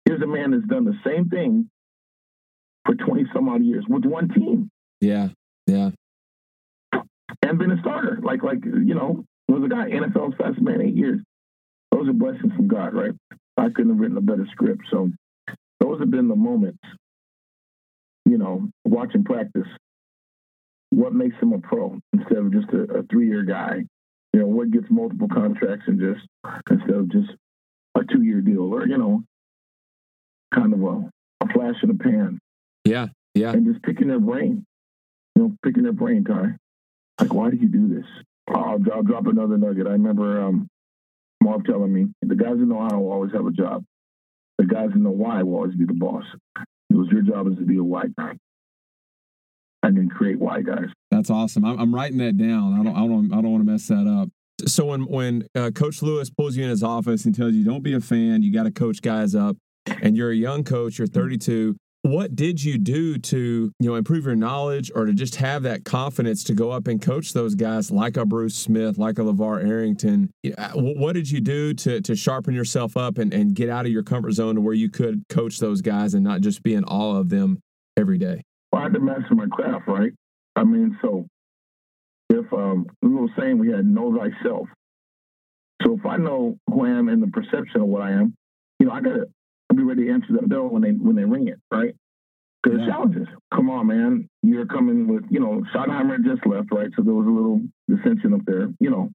here's 0.06 0.21
a 0.21 0.28
man 0.28 0.51
that's 0.51 0.65
done 0.65 0.86
the 0.86 0.97
same 1.06 1.30
thing 1.30 1.69
for 2.86 2.95
twenty 2.95 3.25
some 3.34 3.49
odd 3.49 3.63
years 3.63 3.86
with 3.88 4.06
one 4.06 4.30
team 4.30 4.69
Yeah. 5.01 5.30
Yeah. 5.67 5.91
and 7.41 7.58
been 7.60 7.71
a 7.71 7.80
starter. 7.82 8.19
Like 8.21 8.43
like 8.43 8.63
you 8.63 8.93
know, 8.95 9.25
was 9.47 9.63
a 9.63 9.69
guy 9.69 9.89
NFL 9.89 10.38
fastest 10.38 10.62
man 10.62 10.82
eight 10.82 10.95
years. 10.95 11.19
those 11.91 12.08
are 12.08 12.13
blessings 12.13 12.54
from 12.56 12.67
God, 12.67 12.93
right? 12.93 13.13
I 13.58 13.69
couldn't 13.69 13.89
have 13.91 13.99
written 13.99 14.17
a 14.17 14.21
better 14.21 14.47
script. 14.51 14.84
So 14.91 15.10
those 15.80 15.99
have 15.99 16.12
been 16.12 16.28
the 16.28 16.36
moments, 16.36 16.84
you 18.25 18.38
know, 18.38 18.67
watching 18.84 19.23
practice. 19.23 19.67
What 20.91 21.13
makes 21.13 21.36
him 21.41 21.54
a 21.54 21.60
pro 21.60 21.97
instead 22.13 22.38
of 22.38 22.51
just 22.54 22.67
a, 22.69 22.99
a 22.99 23.04
three 23.04 23.28
year 23.28 23.43
guy? 23.43 23.86
You 24.36 24.41
know, 24.41 24.48
what 24.48 24.69
gets 24.69 24.88
multiple 24.89 25.30
contracts 25.30 25.86
and 25.88 25.98
just 25.98 26.28
instead 26.69 26.93
of 26.93 27.10
just 27.10 27.30
a 27.98 28.02
two 28.04 28.21
year 28.21 28.41
deal 28.41 28.63
or, 28.63 28.86
you 28.86 28.98
know, 28.98 29.24
kind 30.54 30.74
of 30.74 30.82
a, 30.82 31.10
a 31.41 31.54
flash 31.54 31.76
in 31.82 31.88
the 31.88 32.04
pan. 32.04 32.38
Yeah. 32.84 33.08
Yeah. 33.34 33.54
And 33.54 33.65
just 33.65 33.82
picking 33.84 34.10
their 34.10 34.19
brain. 34.19 34.65
You 35.38 35.41
know, 35.41 35.56
picking 35.63 35.84
their 35.84 35.93
brain, 35.93 36.26
Ty. 36.26 36.58
Like, 37.17 37.34
why 37.34 37.50
do 37.50 37.56
you 37.56 37.69
do 37.69 37.88
this? 37.88 38.06
I'll, 38.50 38.78
I'll 38.93 39.04
drop 39.04 39.26
another 39.28 39.58
nugget. 39.58 39.88
I 39.88 39.91
remember 39.91 40.41
um, 40.43 40.67
Marv 41.41 41.63
telling 41.63 41.93
me 41.93 42.08
the 42.21 42.36
guys 42.36 42.56
in 42.56 42.69
Ohio 42.74 43.00
will 43.00 43.13
always 43.13 43.32
have 43.32 43.45
a 43.45 43.52
job. 43.52 43.86
The 44.58 44.65
guys 44.65 44.89
in 44.93 45.04
the 45.04 45.12
Y 45.12 45.43
will 45.43 45.56
always 45.56 45.76
be 45.76 45.86
the 45.86 45.93
boss. 45.93 46.26
It 46.89 46.95
was 46.98 47.08
your 47.10 47.21
job 47.21 47.48
is 47.48 47.58
to 47.58 47.63
be 47.63 47.78
a 47.78 47.84
white 47.84 48.13
guy 48.17 48.34
and 49.88 49.98
then 49.98 50.10
create 50.10 50.39
white 50.39 50.65
guys. 50.65 50.89
That's 51.12 51.30
awesome. 51.30 51.65
I'm, 51.65 51.80
I'm 51.80 51.95
writing 51.95 52.17
that 52.17 52.38
down. 52.38 52.74
I 52.80 52.84
don't. 52.84 52.95
I 52.95 53.08
don't. 53.08 53.34
I 53.34 53.41
don't 53.41 53.52
want 53.52 53.65
to 53.65 53.71
mess 53.71 53.88
that 53.88 54.08
up. 54.08 54.30
So 54.67 54.86
when 54.86 55.06
when 55.06 55.48
uh, 55.56 55.71
Coach 55.71 56.02
Lewis 56.02 56.30
pulls 56.30 56.56
you 56.56 56.63
in 56.63 56.69
his 56.69 56.84
office 56.84 57.26
and 57.26 57.36
tells 57.36 57.54
you 57.54 57.63
don't 57.63 57.84
be 57.84 57.93
a 57.93 58.02
fan, 58.02 58.41
you 58.41 58.52
got 58.52 58.63
to 58.63 58.71
coach 58.71 59.02
guys 59.02 59.36
up, 59.36 59.58
and 60.02 60.15
you're 60.15 60.32
a 60.32 60.36
young 60.36 60.63
coach, 60.63 60.98
you're 60.98 61.08
32 61.08 61.76
what 62.06 62.36
did 62.36 62.63
you 62.63 62.78
do 62.78 63.17
to 63.17 63.71
you 63.80 63.89
know 63.89 63.95
improve 63.95 64.26
your 64.26 64.36
knowledge 64.36 64.91
or 64.93 65.06
to 65.06 65.13
just 65.13 65.38
have 65.38 65.63
that 65.63 65.86
confidence 65.86 66.43
to 66.43 66.54
go 66.54 66.69
up 66.69 66.88
and 66.88 67.02
coach 67.02 67.34
those 67.34 67.56
guys 67.56 67.89
like 67.89 68.15
a 68.15 68.24
Bruce 68.24 68.54
Smith, 68.54 69.00
like 69.00 69.17
a 69.17 69.24
LaVar 69.24 69.65
Arrington? 69.65 70.30
What 70.76 71.13
did 71.13 71.32
you 71.32 71.41
do 71.41 71.74
to 71.74 72.02
to 72.02 72.15
sharpen 72.15 72.54
yourself 72.54 72.95
up 72.95 73.17
and, 73.17 73.34
and 73.34 73.56
get 73.56 73.69
out 73.69 73.88
of 73.88 73.91
your 73.91 74.04
comfort 74.04 74.34
zone 74.34 74.54
to 74.54 74.62
where 74.62 74.76
you 74.76 74.91
could 74.91 75.24
coach 75.30 75.58
those 75.58 75.82
guys 75.82 76.13
and 76.13 76.24
not 76.24 76.41
just 76.41 76.62
be 76.62 76.76
in 76.76 76.84
awe 76.84 77.17
of 77.17 77.30
them 77.30 77.60
every 77.98 78.19
day? 78.19 78.43
Had 78.86 78.93
to 78.93 79.00
master 79.00 79.34
my 79.34 79.48
craft, 79.48 79.88
right? 79.88 80.12
I 80.56 80.63
mean, 80.63 80.95
so 81.02 81.26
if 82.30 82.54
um, 82.54 82.86
a 83.04 83.08
little 83.08 83.32
saying 83.36 83.58
we 83.58 83.71
had 83.71 83.84
know 83.84 84.15
thyself. 84.15 84.67
So 85.82 85.98
if 85.98 86.06
I 86.06 86.17
know 86.17 86.60
who 86.69 86.86
I 86.86 86.89
am 86.89 87.10
and 87.10 87.19
the 87.19 87.32
perception 87.32 87.82
of 87.82 87.88
what 87.88 88.04
I 88.04 88.12
am, 88.12 88.36
you 88.80 88.86
know, 88.86 88.91
I 88.91 89.02
gotta 89.02 89.26
be 89.76 89.82
ready 89.82 90.06
to 90.06 90.13
answer 90.13 90.34
that 90.34 90.48
bell 90.48 90.67
when 90.67 90.84
they 90.84 90.91
when 90.91 91.15
they 91.15 91.24
ring 91.24 91.48
it, 91.48 91.58
right? 91.71 91.95
Because 92.62 92.82
yeah. 92.82 92.89
challenges. 92.89 93.28
Come 93.52 93.71
on, 93.71 93.88
man. 93.88 94.30
You're 94.43 94.67
coming 94.67 95.08
with, 95.08 95.24
you 95.32 95.39
know, 95.39 95.63
Schottenheimer 95.74 96.24
just 96.24 96.45
left, 96.45 96.71
right? 96.71 96.91
So 96.95 97.02
there 97.02 97.15
was 97.15 97.26
a 97.26 97.32
little 97.32 97.62
dissension 97.89 98.36
up 98.36 98.41
there, 98.45 98.69
you 98.80 98.91
know, 98.91 99.10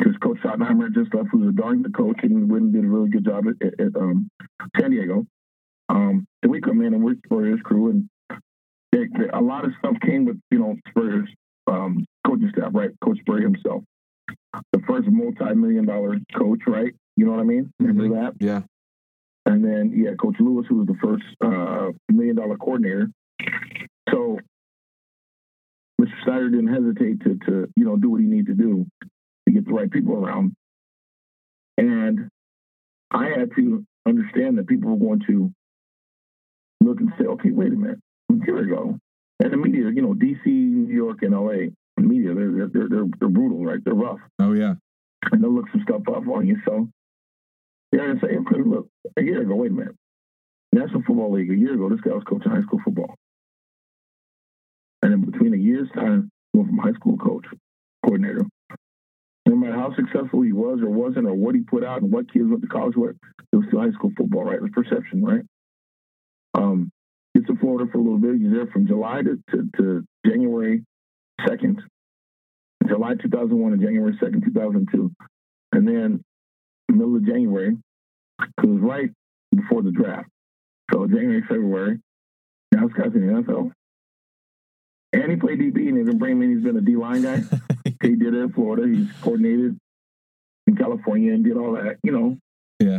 because 0.00 0.16
Coach 0.20 0.38
Schottenheimer 0.44 0.92
just 0.92 1.14
left, 1.14 1.28
who's 1.30 1.48
a 1.48 1.52
darn 1.52 1.82
good 1.82 1.96
coach 1.96 2.18
and 2.24 2.50
went 2.50 2.64
and 2.64 2.72
did 2.72 2.84
a 2.84 2.88
really 2.88 3.10
good 3.10 3.24
job 3.24 3.44
at, 3.46 3.64
at, 3.64 3.78
at 3.78 3.94
um, 3.94 4.28
San 4.80 4.90
Diego. 4.90 5.26
Um, 5.88 6.26
and 6.42 6.50
we 6.50 6.60
come 6.60 6.80
in 6.80 6.92
and 6.92 7.04
we're 7.04 7.44
his 7.44 7.60
crew, 7.60 7.90
and 7.90 8.08
they, 8.94 9.08
they, 9.18 9.28
a 9.32 9.40
lot 9.40 9.64
of 9.64 9.72
stuff 9.78 9.96
came 10.04 10.24
with, 10.24 10.38
you 10.50 10.58
know, 10.58 10.76
Spurrier's 10.88 11.28
um, 11.66 12.04
coaching 12.26 12.50
staff, 12.56 12.70
right? 12.72 12.90
Coach 13.02 13.18
Spurrier 13.20 13.48
himself. 13.48 13.82
The 14.72 14.80
first 14.86 15.08
multi-million 15.08 15.86
dollar 15.86 16.16
coach, 16.36 16.60
right? 16.66 16.92
You 17.16 17.26
know 17.26 17.32
what 17.32 17.40
I 17.40 17.44
mean? 17.44 17.72
Remember 17.80 18.04
mm-hmm. 18.04 18.24
that? 18.24 18.32
Yeah. 18.38 18.60
And 19.46 19.64
then, 19.64 19.92
yeah, 19.94 20.12
Coach 20.14 20.36
Lewis, 20.38 20.66
who 20.68 20.76
was 20.76 20.86
the 20.86 20.96
first 21.02 21.24
uh, 21.44 21.90
million 22.08 22.36
dollar 22.36 22.56
coordinator. 22.56 23.08
So 24.10 24.38
Mr. 26.00 26.24
Snyder 26.24 26.50
didn't 26.50 26.72
hesitate 26.72 27.20
to, 27.24 27.38
to, 27.46 27.68
you 27.76 27.84
know, 27.84 27.96
do 27.96 28.10
what 28.10 28.20
he 28.20 28.26
needed 28.26 28.46
to 28.46 28.54
do 28.54 28.86
to 29.46 29.52
get 29.52 29.66
the 29.66 29.72
right 29.72 29.90
people 29.90 30.14
around. 30.14 30.54
And 31.76 32.28
I 33.10 33.26
had 33.26 33.50
to 33.56 33.84
understand 34.06 34.58
that 34.58 34.68
people 34.68 34.90
were 34.90 35.04
going 35.08 35.22
to 35.26 35.50
look 36.80 37.00
and 37.00 37.12
say, 37.18 37.26
okay, 37.26 37.50
wait 37.50 37.72
a 37.72 37.76
minute, 37.76 37.98
here 38.44 38.60
we 38.60 38.68
go. 38.68 38.98
And 39.40 39.52
the 39.52 39.56
media, 39.56 39.90
you 39.94 40.02
know, 40.02 40.14
DC, 40.14 40.46
New 40.46 40.94
York, 40.94 41.22
and 41.22 41.32
LA, 41.32 41.70
the 41.96 42.02
media, 42.02 42.34
they're, 42.34 42.68
they're, 42.68 42.88
they're, 42.88 43.06
they're 43.18 43.28
brutal, 43.28 43.64
right? 43.64 43.80
They're 43.84 43.94
rough. 43.94 44.20
Oh, 44.38 44.52
yeah. 44.52 44.74
And 45.32 45.42
they'll 45.42 45.54
look 45.54 45.68
some 45.72 45.82
stuff 45.82 46.02
up 46.08 46.28
on 46.28 46.46
you. 46.46 46.56
So 46.64 46.88
yeah, 47.94 48.10
and 48.10 48.20
say, 48.20 48.36
look, 48.64 48.88
a 49.16 49.22
year 49.22 49.42
ago, 49.42 49.54
wait 49.54 49.70
a 49.70 49.74
minute. 49.74 49.94
National 50.72 51.02
Football 51.02 51.32
League, 51.32 51.50
a 51.50 51.54
year 51.54 51.74
ago, 51.74 51.88
this 51.88 52.00
guy 52.00 52.10
was 52.10 52.24
coaching 52.24 52.50
high 52.50 52.62
school 52.62 52.80
football. 52.84 53.14
And 55.02 55.12
in 55.12 55.30
between 55.30 55.54
a 55.54 55.56
year's 55.56 55.88
time, 55.94 56.28
went 56.52 56.68
from 56.68 56.78
high 56.78 56.94
school 56.94 57.16
coach, 57.16 57.44
coordinator. 58.04 58.42
No 59.46 59.54
matter 59.54 59.74
how 59.74 59.94
successful 59.94 60.42
he 60.42 60.52
was 60.52 60.80
or 60.80 60.88
wasn't, 60.88 61.26
or 61.26 61.34
what 61.34 61.54
he 61.54 61.60
put 61.60 61.84
out 61.84 62.02
and 62.02 62.10
what 62.10 62.32
kids 62.32 62.46
went 62.48 62.62
to 62.62 62.68
college 62.68 62.96
with, 62.96 63.14
it 63.52 63.56
was 63.56 63.66
still 63.68 63.80
high 63.80 63.92
school 63.92 64.10
football, 64.16 64.44
right? 64.44 64.56
It 64.56 64.62
was 64.62 64.72
perception, 64.72 65.24
right? 65.24 65.42
Um, 66.54 66.90
gets 67.34 67.46
to 67.48 67.56
Florida 67.56 67.90
for 67.90 67.98
a 67.98 68.02
little 68.02 68.18
bit. 68.18 68.36
He's 68.40 68.50
there 68.50 68.66
from 68.66 68.86
July 68.86 69.22
to, 69.22 69.38
to, 69.50 69.68
to 69.76 70.04
January 70.26 70.84
2nd, 71.40 71.78
July 72.86 73.14
2001 73.20 73.72
to 73.72 73.78
January 73.78 74.12
2nd, 74.22 74.44
2002. 74.44 75.10
And 75.72 75.88
then 75.88 76.22
middle 76.88 77.16
of 77.16 77.26
January, 77.26 77.76
it 78.40 78.66
was 78.66 78.80
right 78.80 79.10
before 79.54 79.82
the 79.82 79.90
draft. 79.90 80.28
So 80.92 81.06
January, 81.06 81.42
February, 81.42 81.98
now 82.72 82.86
this 82.86 82.96
guy's 82.96 83.14
in 83.14 83.26
the 83.26 83.42
NFL. 83.42 83.72
And 85.12 85.30
he 85.30 85.36
played 85.36 85.60
DB 85.60 85.88
and 85.88 85.98
even 85.98 86.18
bring 86.18 86.38
me, 86.38 86.54
he's 86.54 86.62
been 86.62 86.76
a 86.76 86.80
D 86.80 86.96
line 86.96 87.22
guy. 87.22 87.42
he 88.02 88.16
did 88.16 88.34
it 88.34 88.38
in 88.38 88.52
Florida. 88.52 88.86
He's 88.86 89.08
coordinated 89.22 89.78
in 90.66 90.76
California 90.76 91.32
and 91.32 91.44
did 91.44 91.56
all 91.56 91.72
that, 91.74 91.98
you 92.02 92.12
know. 92.12 92.36
Yeah. 92.80 92.98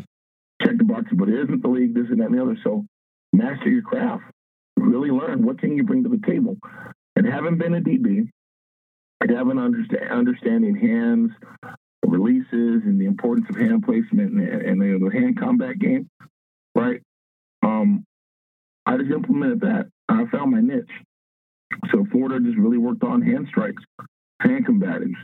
Check 0.61 0.77
the 0.77 0.85
boxes, 0.85 1.17
but 1.17 1.29
it 1.29 1.43
isn't 1.43 1.61
the 1.61 1.67
league, 1.67 1.93
this 1.93 2.05
and 2.09 2.21
that 2.21 2.27
and 2.27 2.37
the 2.37 2.41
other. 2.41 2.57
So 2.63 2.85
master 3.35 3.69
your 3.69 3.81
craft. 3.81 4.23
Really 4.77 5.09
learn 5.09 5.45
what 5.45 5.59
can 5.59 5.75
you 5.75 5.83
bring 5.83 6.03
to 6.03 6.09
the 6.09 6.21
table. 6.25 6.57
And 7.15 7.25
having 7.25 7.57
been 7.57 7.75
a 7.75 7.81
DB, 7.81 8.29
and 9.21 9.29
having 9.31 9.57
understand, 9.57 10.09
understanding 10.11 10.75
hands, 10.75 11.31
releases 12.05 12.83
and 12.83 12.99
the 12.99 13.05
importance 13.05 13.47
of 13.49 13.55
hand 13.55 13.83
placement 13.83 14.33
and, 14.33 14.61
and 14.61 14.81
the, 14.81 15.09
hand 15.11 15.39
combat 15.39 15.79
game, 15.79 16.09
right? 16.75 17.01
Um, 17.63 18.05
I 18.85 18.97
just 18.97 19.11
implemented 19.11 19.61
that. 19.61 19.87
I 20.07 20.25
found 20.25 20.51
my 20.51 20.61
niche. 20.61 20.91
So 21.91 22.05
Florida 22.11 22.39
just 22.45 22.57
really 22.57 22.77
worked 22.77 23.03
on 23.03 23.21
hand 23.21 23.47
strikes, 23.49 23.83
hand 24.39 24.67
combatives, 24.67 25.15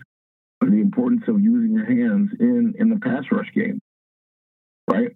the 0.62 0.82
importance 0.82 1.24
of 1.28 1.40
using 1.40 1.74
your 1.74 1.86
hands 1.86 2.32
in 2.40 2.74
in 2.78 2.90
the 2.90 3.00
pass 3.00 3.24
rush 3.32 3.52
game, 3.54 3.80
right? 4.90 5.12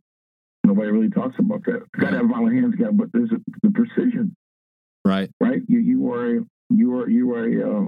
Nobody 0.66 0.90
really 0.90 1.10
talks 1.10 1.36
about 1.38 1.64
that. 1.66 1.84
You 1.96 2.02
got 2.02 2.12
to 2.12 2.18
have 2.18 2.28
violent 2.28 2.56
hands, 2.56 2.76
got 2.76 2.98
but 2.98 3.12
there's 3.14 3.32
a, 3.32 3.38
the 3.62 3.72
precision, 3.72 4.36
right? 5.04 5.30
Right. 5.40 5.62
You 5.68 5.80
you 5.80 6.12
are 6.12 6.40
you 6.70 7.00
are 7.00 7.10
you 7.10 7.34
are 7.34 7.46
a 7.46 7.86
uh, 7.86 7.88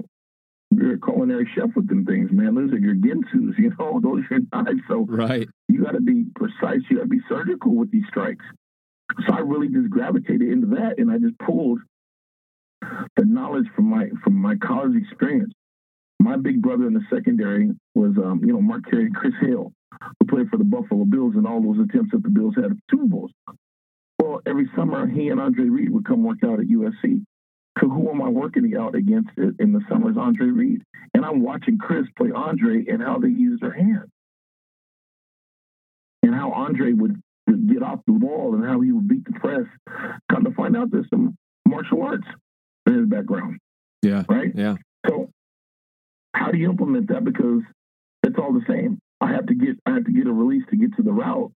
you're 0.70 0.94
a 0.94 1.00
culinary 1.00 1.48
chef 1.54 1.70
with 1.74 1.88
them 1.88 2.04
things, 2.04 2.30
man. 2.30 2.54
Those 2.54 2.72
are 2.72 2.78
your 2.78 2.94
ginsus, 2.94 3.58
you 3.58 3.72
know, 3.78 4.00
those 4.02 4.22
are 4.30 4.38
your 4.38 4.40
knives. 4.52 4.80
So 4.88 5.06
right. 5.08 5.48
you 5.68 5.84
got 5.84 5.92
to 5.92 6.00
be 6.00 6.24
precise. 6.36 6.80
You 6.90 6.98
got 6.98 7.04
to 7.04 7.08
be 7.08 7.20
surgical 7.28 7.74
with 7.74 7.90
these 7.90 8.04
strikes. 8.08 8.44
So 9.26 9.34
I 9.34 9.40
really 9.40 9.68
just 9.68 9.88
gravitated 9.90 10.42
into 10.42 10.66
that, 10.76 10.98
and 10.98 11.10
I 11.10 11.18
just 11.18 11.38
pulled 11.38 11.80
the 13.16 13.24
knowledge 13.24 13.66
from 13.74 13.86
my 13.86 14.08
from 14.22 14.34
my 14.34 14.56
college 14.56 14.94
experience. 14.96 15.52
My 16.20 16.36
big 16.36 16.60
brother 16.60 16.86
in 16.86 16.94
the 16.94 17.02
secondary 17.12 17.70
was, 17.94 18.12
um, 18.18 18.40
you 18.44 18.52
know, 18.52 18.60
Mark 18.60 18.84
Carrier 18.90 19.06
and 19.06 19.14
Chris 19.14 19.34
Hale, 19.40 19.72
who 20.00 20.26
played 20.26 20.48
for 20.48 20.56
the 20.56 20.64
Buffalo 20.64 21.04
Bills 21.04 21.34
and 21.36 21.46
all 21.46 21.62
those 21.62 21.84
attempts 21.84 22.12
that 22.12 22.22
the 22.22 22.30
Bills 22.30 22.54
had 22.56 22.66
at 22.66 22.76
Super 22.90 23.06
Bowls. 23.06 23.30
Well, 24.20 24.40
every 24.46 24.68
summer 24.76 25.06
he 25.06 25.28
and 25.28 25.40
Andre 25.40 25.64
Reed 25.64 25.90
would 25.90 26.04
come 26.04 26.24
work 26.24 26.38
out 26.44 26.60
at 26.60 26.66
USC. 26.66 27.24
So 27.80 27.88
who 27.88 28.10
am 28.10 28.22
I 28.22 28.28
working 28.28 28.74
out 28.76 28.94
against 28.94 29.30
it 29.36 29.54
in 29.60 29.72
the 29.72 29.80
summer 29.88 30.10
is 30.10 30.16
Andre 30.16 30.48
Reed. 30.48 30.82
And 31.14 31.24
I'm 31.24 31.42
watching 31.42 31.78
Chris 31.78 32.06
play 32.16 32.30
Andre 32.34 32.84
and 32.88 33.00
how 33.02 33.18
they 33.18 33.28
use 33.28 33.60
their 33.60 33.72
hands. 33.72 34.10
And 36.22 36.34
how 36.34 36.50
Andre 36.52 36.92
would, 36.92 37.20
would 37.46 37.72
get 37.72 37.82
off 37.82 38.00
the 38.06 38.12
ball 38.12 38.54
and 38.54 38.64
how 38.64 38.80
he 38.80 38.90
would 38.90 39.06
beat 39.06 39.24
the 39.24 39.38
press. 39.38 39.64
Come 40.30 40.44
to 40.44 40.50
find 40.52 40.76
out 40.76 40.90
there's 40.90 41.08
some 41.08 41.36
martial 41.66 42.02
arts 42.02 42.26
in 42.86 42.98
his 42.98 43.08
background. 43.08 43.58
Yeah. 44.02 44.24
Right? 44.28 44.50
Yeah. 44.54 44.76
So 45.06 45.30
how 46.34 46.50
do 46.50 46.58
you 46.58 46.70
implement 46.70 47.08
that? 47.08 47.24
Because 47.24 47.62
it's 48.24 48.38
all 48.38 48.52
the 48.52 48.64
same. 48.68 48.98
I 49.20 49.32
have 49.32 49.46
to 49.46 49.54
get 49.54 49.76
I 49.86 49.94
have 49.94 50.04
to 50.04 50.12
get 50.12 50.26
a 50.26 50.32
release 50.32 50.64
to 50.70 50.76
get 50.76 50.96
to 50.96 51.02
the 51.02 51.12
route. 51.12 51.52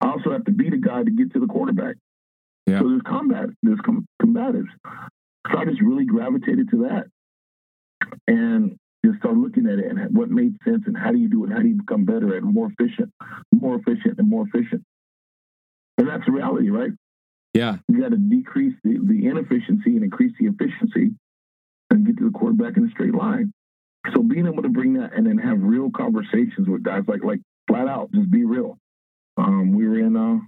I 0.00 0.08
also 0.08 0.30
have 0.32 0.44
to 0.44 0.52
beat 0.52 0.74
a 0.74 0.78
guy 0.78 1.02
to 1.02 1.10
get 1.10 1.32
to 1.32 1.40
the 1.40 1.46
quarterback. 1.46 1.96
Yeah. 2.66 2.80
So 2.80 2.88
there's 2.88 3.02
combat, 3.06 3.48
there's 3.62 3.80
com- 3.84 4.06
combatives. 4.22 4.68
So 5.50 5.58
I 5.58 5.64
just 5.64 5.80
really 5.80 6.04
gravitated 6.04 6.70
to 6.70 6.88
that 6.88 7.06
and 8.26 8.76
just 9.04 9.18
started 9.18 9.40
looking 9.40 9.66
at 9.66 9.78
it 9.78 9.86
and 9.86 10.14
what 10.16 10.28
made 10.28 10.54
sense 10.64 10.82
and 10.86 10.96
how 10.96 11.10
do 11.10 11.18
you 11.18 11.28
do 11.28 11.44
it? 11.44 11.50
How 11.50 11.60
do 11.60 11.68
you 11.68 11.76
become 11.76 12.04
better 12.04 12.36
and 12.36 12.52
more 12.52 12.70
efficient, 12.78 13.10
more 13.52 13.76
efficient 13.76 14.18
and 14.18 14.28
more 14.28 14.46
efficient? 14.46 14.82
And 15.96 16.08
that's 16.08 16.26
the 16.26 16.32
reality, 16.32 16.70
right? 16.70 16.90
Yeah. 17.54 17.76
You 17.88 18.00
got 18.02 18.10
to 18.10 18.16
decrease 18.16 18.74
the, 18.84 18.98
the 19.02 19.26
inefficiency 19.26 19.96
and 19.96 20.04
increase 20.04 20.32
the 20.38 20.46
efficiency 20.46 21.14
and 21.90 22.06
get 22.06 22.18
to 22.18 22.24
the 22.24 22.38
quarterback 22.38 22.76
in 22.76 22.86
a 22.86 22.90
straight 22.90 23.14
line. 23.14 23.52
So 24.14 24.22
being 24.22 24.46
able 24.46 24.62
to 24.62 24.68
bring 24.68 24.94
that 24.94 25.12
and 25.14 25.26
then 25.26 25.38
have 25.38 25.58
real 25.60 25.90
conversations 25.90 26.68
with 26.68 26.82
guys 26.82 27.02
like 27.08 27.24
like 27.24 27.40
flat 27.68 27.88
out, 27.88 28.10
just 28.12 28.30
be 28.30 28.44
real. 28.44 28.78
Um, 29.36 29.72
we 29.74 29.86
were 29.86 29.98
in 29.98 30.16
uh, 30.16 30.38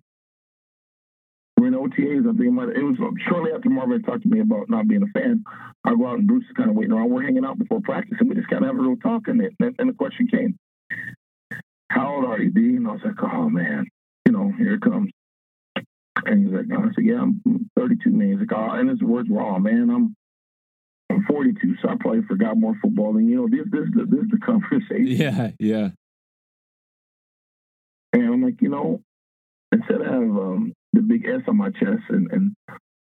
we 1.56 1.62
were 1.62 1.68
in 1.68 1.74
OTAs. 1.74 2.28
I 2.28 2.36
think 2.36 2.76
it, 2.76 2.82
was 2.82 2.96
shortly 3.28 3.52
after 3.54 3.68
Marvin 3.68 4.02
talked 4.02 4.22
to 4.22 4.28
me 4.28 4.40
about 4.40 4.70
not 4.70 4.88
being 4.88 5.02
a 5.02 5.18
fan. 5.18 5.44
I 5.84 5.94
go 5.94 6.06
out 6.06 6.18
and 6.18 6.26
Bruce 6.26 6.44
is 6.44 6.56
kind 6.56 6.70
of 6.70 6.76
waiting 6.76 6.92
around. 6.92 7.10
We're 7.10 7.22
hanging 7.22 7.44
out 7.44 7.58
before 7.58 7.80
practice, 7.80 8.16
and 8.18 8.28
we 8.28 8.34
just 8.34 8.48
kind 8.48 8.64
of 8.64 8.68
have 8.68 8.76
a 8.76 8.80
little 8.80 8.96
talk. 8.96 9.28
And, 9.28 9.42
it, 9.42 9.52
and 9.60 9.88
the 9.88 9.94
question 9.94 10.28
came, 10.28 10.56
"How 11.90 12.16
old 12.16 12.24
are 12.24 12.40
you, 12.40 12.50
D?" 12.50 12.76
And 12.76 12.86
I 12.86 12.92
was 12.92 13.02
like, 13.04 13.22
"Oh 13.22 13.48
man, 13.50 13.86
you 14.26 14.32
know, 14.32 14.52
here 14.56 14.74
it 14.74 14.80
comes." 14.80 15.10
And 16.26 16.44
he's 16.44 16.54
like, 16.54 16.66
no. 16.66 16.78
I 16.78 16.94
said, 16.94 17.04
"Yeah, 17.04 17.22
I'm 17.22 17.40
32." 17.76 18.10
Man, 18.10 18.30
he's 18.30 18.40
like, 18.40 18.52
"Oh," 18.52 18.70
and 18.72 18.88
his 18.90 19.02
words 19.02 19.28
were, 19.28 19.42
"Oh 19.42 19.58
man, 19.58 19.90
I'm." 19.90 20.16
I'm 21.10 21.24
42, 21.24 21.76
so 21.82 21.88
I 21.88 21.96
probably 21.98 22.22
forgot 22.22 22.56
more 22.56 22.74
football 22.80 23.12
than 23.12 23.28
you 23.28 23.36
know. 23.36 23.48
This, 23.48 23.66
this, 23.70 23.88
this, 23.94 24.06
this 24.08 24.20
is 24.20 24.30
the 24.30 24.38
conversation. 24.44 25.06
Yeah, 25.06 25.50
yeah. 25.58 25.88
And 28.12 28.24
I'm 28.24 28.42
like, 28.42 28.60
you 28.60 28.68
know, 28.68 29.00
instead 29.72 30.00
of 30.00 30.06
have 30.06 30.14
um, 30.14 30.72
the 30.92 31.00
big 31.00 31.26
S 31.26 31.42
on 31.48 31.56
my 31.56 31.70
chest 31.70 32.02
and, 32.08 32.30
and 32.32 32.54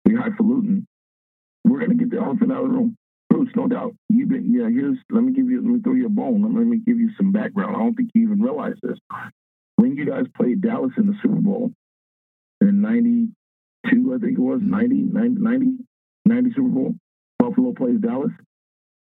be 0.05 0.15
highfalutin, 0.15 0.85
we're 1.63 1.79
gonna 1.79 1.95
get 1.95 2.11
the 2.11 2.17
elephant 2.17 2.51
out 2.51 2.63
of 2.63 2.71
the 2.71 2.77
room. 2.77 2.95
Bruce, 3.29 3.49
no 3.55 3.67
doubt. 3.67 3.93
You've 4.09 4.29
been 4.29 4.51
yeah, 4.53 4.69
here's 4.69 4.97
let 5.11 5.23
me 5.23 5.33
give 5.33 5.49
you 5.49 5.61
let 5.61 5.69
me 5.69 5.81
throw 5.81 5.93
you 5.93 6.07
a 6.07 6.09
bone. 6.09 6.41
Let 6.41 6.65
me 6.65 6.77
give 6.77 6.99
you 6.99 7.09
some 7.17 7.31
background. 7.31 7.75
I 7.75 7.79
don't 7.79 7.95
think 7.95 8.09
you 8.13 8.23
even 8.23 8.41
realize 8.41 8.75
this. 8.81 8.97
When 9.75 9.95
you 9.95 10.05
guys 10.05 10.25
played 10.35 10.61
Dallas 10.61 10.91
in 10.97 11.07
the 11.07 11.13
Super 11.21 11.41
Bowl 11.41 11.71
in 12.61 12.81
ninety 12.81 13.29
two, 13.89 14.13
I 14.13 14.17
think 14.17 14.37
it 14.37 14.41
was, 14.41 14.59
90, 14.61 14.95
90, 14.95 15.41
90, 15.41 15.65
90 16.25 16.49
Super 16.55 16.69
Bowl, 16.69 16.95
Buffalo 17.49 17.73
plays 17.73 17.99
Dallas. 17.99 18.31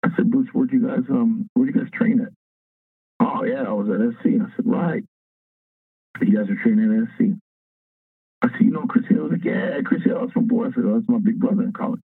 I 0.03 0.09
said, 0.15 0.29
Bruce, 0.29 0.49
where'd 0.51 0.71
you 0.71 0.85
guys 0.85 1.03
um 1.09 1.47
where'd 1.53 1.73
you 1.73 1.81
guys 1.81 1.89
train 1.93 2.21
at? 2.21 2.33
Oh 3.19 3.43
yeah, 3.43 3.63
I 3.63 3.71
was 3.71 3.87
at 3.89 4.19
SC. 4.19 4.41
I 4.41 4.55
said, 4.55 4.65
right. 4.65 5.03
You 6.21 6.37
guys 6.37 6.49
are 6.49 6.61
training 6.61 6.91
at 7.01 7.07
SC. 7.15 7.33
I 8.41 8.49
said, 8.49 8.61
you 8.61 8.71
know, 8.71 8.85
Chris 8.87 9.05
Hill. 9.09 9.23
was 9.23 9.31
like, 9.33 9.45
yeah, 9.45 9.79
Chris 9.85 10.03
Hill. 10.03 10.19
That's 10.19 10.35
my 10.35 10.41
boy. 10.43 10.65
I 10.65 10.71
said, 10.71 10.83
oh, 10.85 10.95
that's 10.95 11.09
my 11.09 11.19
big 11.19 11.39
brother 11.39 11.63
in 11.63 11.73
college. 11.73 12.01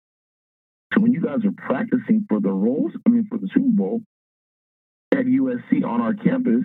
So 0.93 1.01
when 1.01 1.13
you 1.13 1.21
guys 1.21 1.45
are 1.45 1.53
practicing 1.57 2.27
for 2.29 2.41
the 2.41 2.53
roles, 2.53 2.93
I 3.07 3.11
mean, 3.11 3.27
for 3.29 3.39
the 3.39 3.49
Super 3.53 3.71
Bowl 3.71 4.01
at 5.13 5.27
USC 5.27 5.85
on 5.85 6.01
our 6.01 6.15
campus, 6.15 6.65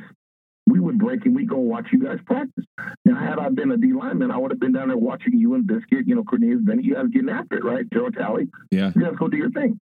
we 0.70 0.80
would 0.80 1.00
break 1.00 1.26
and 1.26 1.36
we 1.36 1.46
go 1.46 1.58
watch 1.58 1.88
you 1.92 2.04
guys 2.04 2.20
practice. 2.26 2.66
Now, 3.06 3.20
had 3.20 3.40
I 3.40 3.50
been 3.50 3.72
a 3.72 3.78
D 3.78 3.94
lineman, 3.94 4.32
I 4.32 4.38
would 4.38 4.52
have 4.52 4.60
been 4.60 4.74
down 4.74 4.90
there 4.90 4.98
watching 4.98 5.38
you 5.38 5.56
and 5.56 5.66
Biscuit, 5.66 6.08
you 6.08 6.16
know, 6.16 6.24
Cornelius 6.24 6.62
Bennett. 6.62 6.86
You 6.86 6.96
guys 6.96 7.06
getting 7.12 7.30
after 7.30 7.58
it, 7.58 7.64
right? 7.64 7.86
Joe 7.94 8.10
Talley. 8.10 8.50
Yeah. 8.72 8.92
You 8.96 9.04
guys 9.04 9.16
go 9.18 9.28
do 9.28 9.38
your 9.38 9.52
thing. 9.52 9.80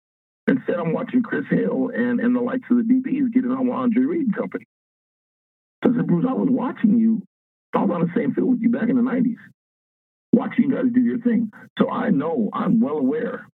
Instead, 0.47 0.77
I'm 0.77 0.93
watching 0.93 1.23
Chris 1.23 1.45
Hill 1.51 1.91
and, 1.95 2.21
and 2.21 2.37
the 2.37 2.41
likes 2.41 2.69
of 2.71 2.77
the 2.77 2.83
DBs 2.83 3.33
getting 3.33 3.51
on 3.51 3.67
with 3.67 3.77
Andre 3.77 4.03
Reed 4.03 4.37
Company. 4.37 4.67
So 5.83 5.91
I 5.91 5.97
said, 5.97 6.07
Bruce, 6.07 6.27
I 6.29 6.33
was 6.33 6.49
watching 6.51 6.99
you. 6.99 7.23
I 7.75 7.79
was 7.79 7.91
on 7.91 8.01
the 8.03 8.13
same 8.15 8.35
field 8.35 8.51
with 8.51 8.61
you 8.61 8.71
back 8.71 8.89
in 8.89 8.97
the 8.97 9.03
90s, 9.03 9.37
watching 10.33 10.71
you 10.71 10.75
guys 10.75 10.85
do 10.93 11.01
your 11.01 11.19
thing. 11.19 11.51
So 11.79 11.91
I 11.91 12.11
know, 12.11 12.51
I'm 12.53 12.81
well 12.81 12.99
aware 12.99 13.49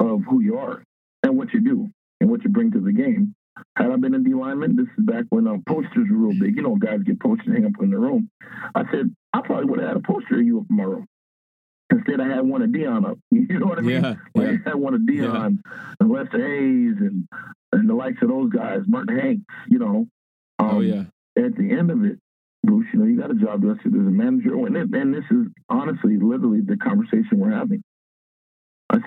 of 0.00 0.22
who 0.28 0.40
you 0.40 0.58
are 0.58 0.82
and 1.22 1.36
what 1.36 1.52
you 1.52 1.60
do 1.60 1.90
and 2.20 2.30
what 2.30 2.42
you 2.44 2.50
bring 2.50 2.72
to 2.72 2.80
the 2.80 2.92
game. 2.92 3.34
Had 3.76 3.90
I 3.90 3.96
been 3.96 4.14
a 4.14 4.18
D 4.18 4.32
lineman, 4.34 4.76
this 4.76 4.86
is 4.98 5.04
back 5.04 5.24
when 5.30 5.46
um, 5.46 5.62
posters 5.68 6.08
were 6.10 6.16
real 6.28 6.38
big. 6.38 6.56
You 6.56 6.62
know, 6.62 6.76
guys 6.76 7.02
get 7.04 7.20
posters 7.20 7.52
hang 7.54 7.66
up 7.66 7.72
in 7.82 7.90
the 7.90 7.98
room. 7.98 8.30
I 8.74 8.84
said, 8.90 9.14
I 9.32 9.40
probably 9.42 9.66
would 9.66 9.78
have 9.80 9.88
had 9.88 9.96
a 9.98 10.00
poster 10.00 10.36
of 10.36 10.42
you 10.46 10.60
up 10.60 10.66
in 10.70 10.76
my 10.76 10.84
room. 10.84 11.06
Instead, 11.90 12.20
I 12.20 12.28
had 12.28 12.40
one 12.46 12.62
of 12.62 12.70
Deion 12.70 13.06
up. 13.08 13.18
You 13.30 13.58
know 13.58 13.66
what 13.66 13.78
I 13.78 13.82
mean? 13.82 14.02
Yeah, 14.02 14.14
like 14.34 14.46
yeah. 14.48 14.56
I 14.66 14.68
had 14.70 14.74
one 14.76 14.94
of 14.94 15.02
Deion 15.02 15.60
Yeah. 15.60 15.94
and 16.00 16.10
Lester 16.10 16.38
Hayes 16.38 16.96
and 17.00 17.28
and 17.72 17.88
the 17.88 17.94
likes 17.94 18.22
of 18.22 18.28
those 18.28 18.50
guys, 18.50 18.80
Merton 18.86 19.18
Hanks. 19.18 19.44
You 19.68 19.78
know. 19.78 20.06
Oh 20.58 20.78
Um, 20.78 20.82
yeah. 20.82 21.04
At 21.36 21.56
the 21.56 21.70
end 21.72 21.90
of 21.90 22.04
it, 22.04 22.18
Bruce, 22.64 22.86
you 22.92 22.98
know, 23.00 23.06
you 23.06 23.18
got 23.20 23.30
a 23.30 23.34
job 23.34 23.62
to 23.62 23.70
as 23.72 23.78
a 23.84 23.88
manager, 23.88 24.54
and, 24.66 24.76
it, 24.76 24.94
and 24.94 25.14
this 25.14 25.24
is 25.30 25.46
honestly, 25.68 26.16
literally, 26.18 26.60
the 26.60 26.76
conversation 26.76 27.38
we're 27.38 27.50
having. 27.50 27.82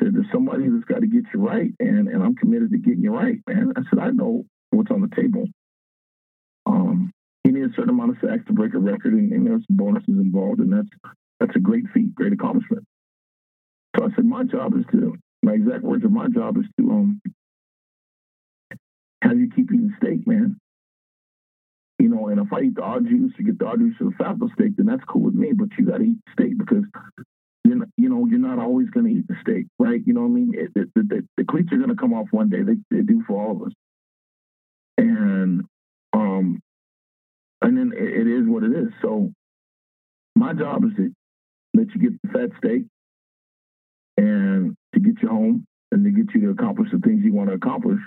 Said, 0.05 0.13
there's 0.13 0.31
somebody 0.31 0.69
that's 0.69 0.85
got 0.85 1.01
to 1.01 1.07
get 1.07 1.23
you 1.33 1.39
right, 1.39 1.71
and 1.79 2.07
and 2.07 2.21
I'm 2.21 2.35
committed 2.35 2.69
to 2.71 2.77
getting 2.77 3.01
you 3.01 3.11
right, 3.11 3.39
man. 3.47 3.73
I 3.75 3.81
said, 3.89 3.97
I 3.97 4.11
know 4.11 4.45
what's 4.69 4.91
on 4.91 5.01
the 5.01 5.15
table. 5.15 5.45
Um, 6.67 7.11
you 7.43 7.51
need 7.51 7.63
a 7.63 7.73
certain 7.75 7.89
amount 7.89 8.11
of 8.11 8.17
sacks 8.23 8.45
to 8.47 8.53
break 8.53 8.75
a 8.75 8.77
record, 8.77 9.13
and, 9.13 9.31
and 9.31 9.47
there's 9.47 9.65
bonuses 9.67 10.07
involved, 10.09 10.59
and 10.59 10.71
that's 10.71 10.89
that's 11.39 11.55
a 11.55 11.59
great 11.59 11.85
feat, 11.91 12.13
great 12.13 12.33
accomplishment. 12.33 12.83
So 13.97 14.05
I 14.05 14.09
said, 14.15 14.25
my 14.25 14.43
job 14.43 14.77
is 14.77 14.85
to, 14.91 15.15
my 15.41 15.53
exact 15.53 15.81
words 15.81 16.05
of 16.05 16.11
my 16.11 16.27
job 16.27 16.57
is 16.57 16.65
to 16.79 16.91
um 16.91 17.21
have 19.23 19.39
you 19.39 19.49
keep 19.55 19.71
eating 19.73 19.93
steak, 19.97 20.27
man. 20.27 20.57
You 21.97 22.09
know, 22.09 22.27
and 22.27 22.39
if 22.39 22.53
I 22.53 22.61
eat 22.61 22.75
the 22.75 22.83
odd 22.83 23.07
juice 23.07 23.33
or 23.39 23.43
get 23.43 23.57
the 23.57 23.65
odd 23.65 23.79
juice 23.79 23.95
or 23.99 24.11
the 24.11 24.15
falco 24.17 24.49
steak, 24.53 24.77
then 24.77 24.85
that's 24.85 25.03
cool 25.05 25.23
with 25.23 25.33
me. 25.33 25.53
But 25.53 25.69
you 25.79 25.87
got 25.87 25.97
to 25.97 26.03
eat 26.03 26.17
steak 26.31 26.59
because 26.59 26.83
you're 27.65 27.77
not, 27.77 27.87
you 27.97 28.09
know 28.09 28.27
you're 28.27 28.39
not 28.39 28.59
always 28.59 28.89
going 28.91 29.07
to 29.07 29.11
eat 29.11 29.27
the 29.27 29.35
steak, 29.41 29.65
right? 29.79 29.99
You 30.05 30.13
know 30.13 30.21
what 30.21 30.27
I 30.27 30.29
mean? 30.29 30.53
It, 30.53 30.71
it, 30.75 30.89
the, 30.95 31.27
the 31.37 31.45
cleats 31.45 31.73
are 31.73 31.77
going 31.77 31.89
to 31.89 31.95
come 31.95 32.13
off 32.13 32.27
one 32.31 32.49
day. 32.49 32.61
They, 32.61 32.75
they 32.91 33.01
do 33.01 33.23
for 33.27 33.41
all 33.41 33.51
of 33.55 33.61
us, 33.63 33.73
and 34.99 35.63
um, 36.13 36.59
and 37.61 37.77
then 37.77 37.91
it, 37.95 38.27
it 38.27 38.27
is 38.27 38.47
what 38.47 38.63
it 38.63 38.71
is. 38.71 38.89
So 39.01 39.31
my 40.35 40.53
job 40.53 40.83
is 40.85 40.91
to 40.97 41.11
let 41.73 41.87
you 41.95 42.01
get 42.01 42.21
the 42.21 42.29
fat 42.29 42.49
steak 42.59 42.83
and 44.17 44.75
to 44.93 44.99
get 44.99 45.21
you 45.21 45.27
home 45.27 45.65
and 45.91 46.03
to 46.05 46.11
get 46.11 46.35
you 46.35 46.41
to 46.41 46.49
accomplish 46.51 46.89
the 46.91 46.99
things 46.99 47.23
you 47.23 47.33
want 47.33 47.49
to 47.49 47.55
accomplish. 47.55 47.99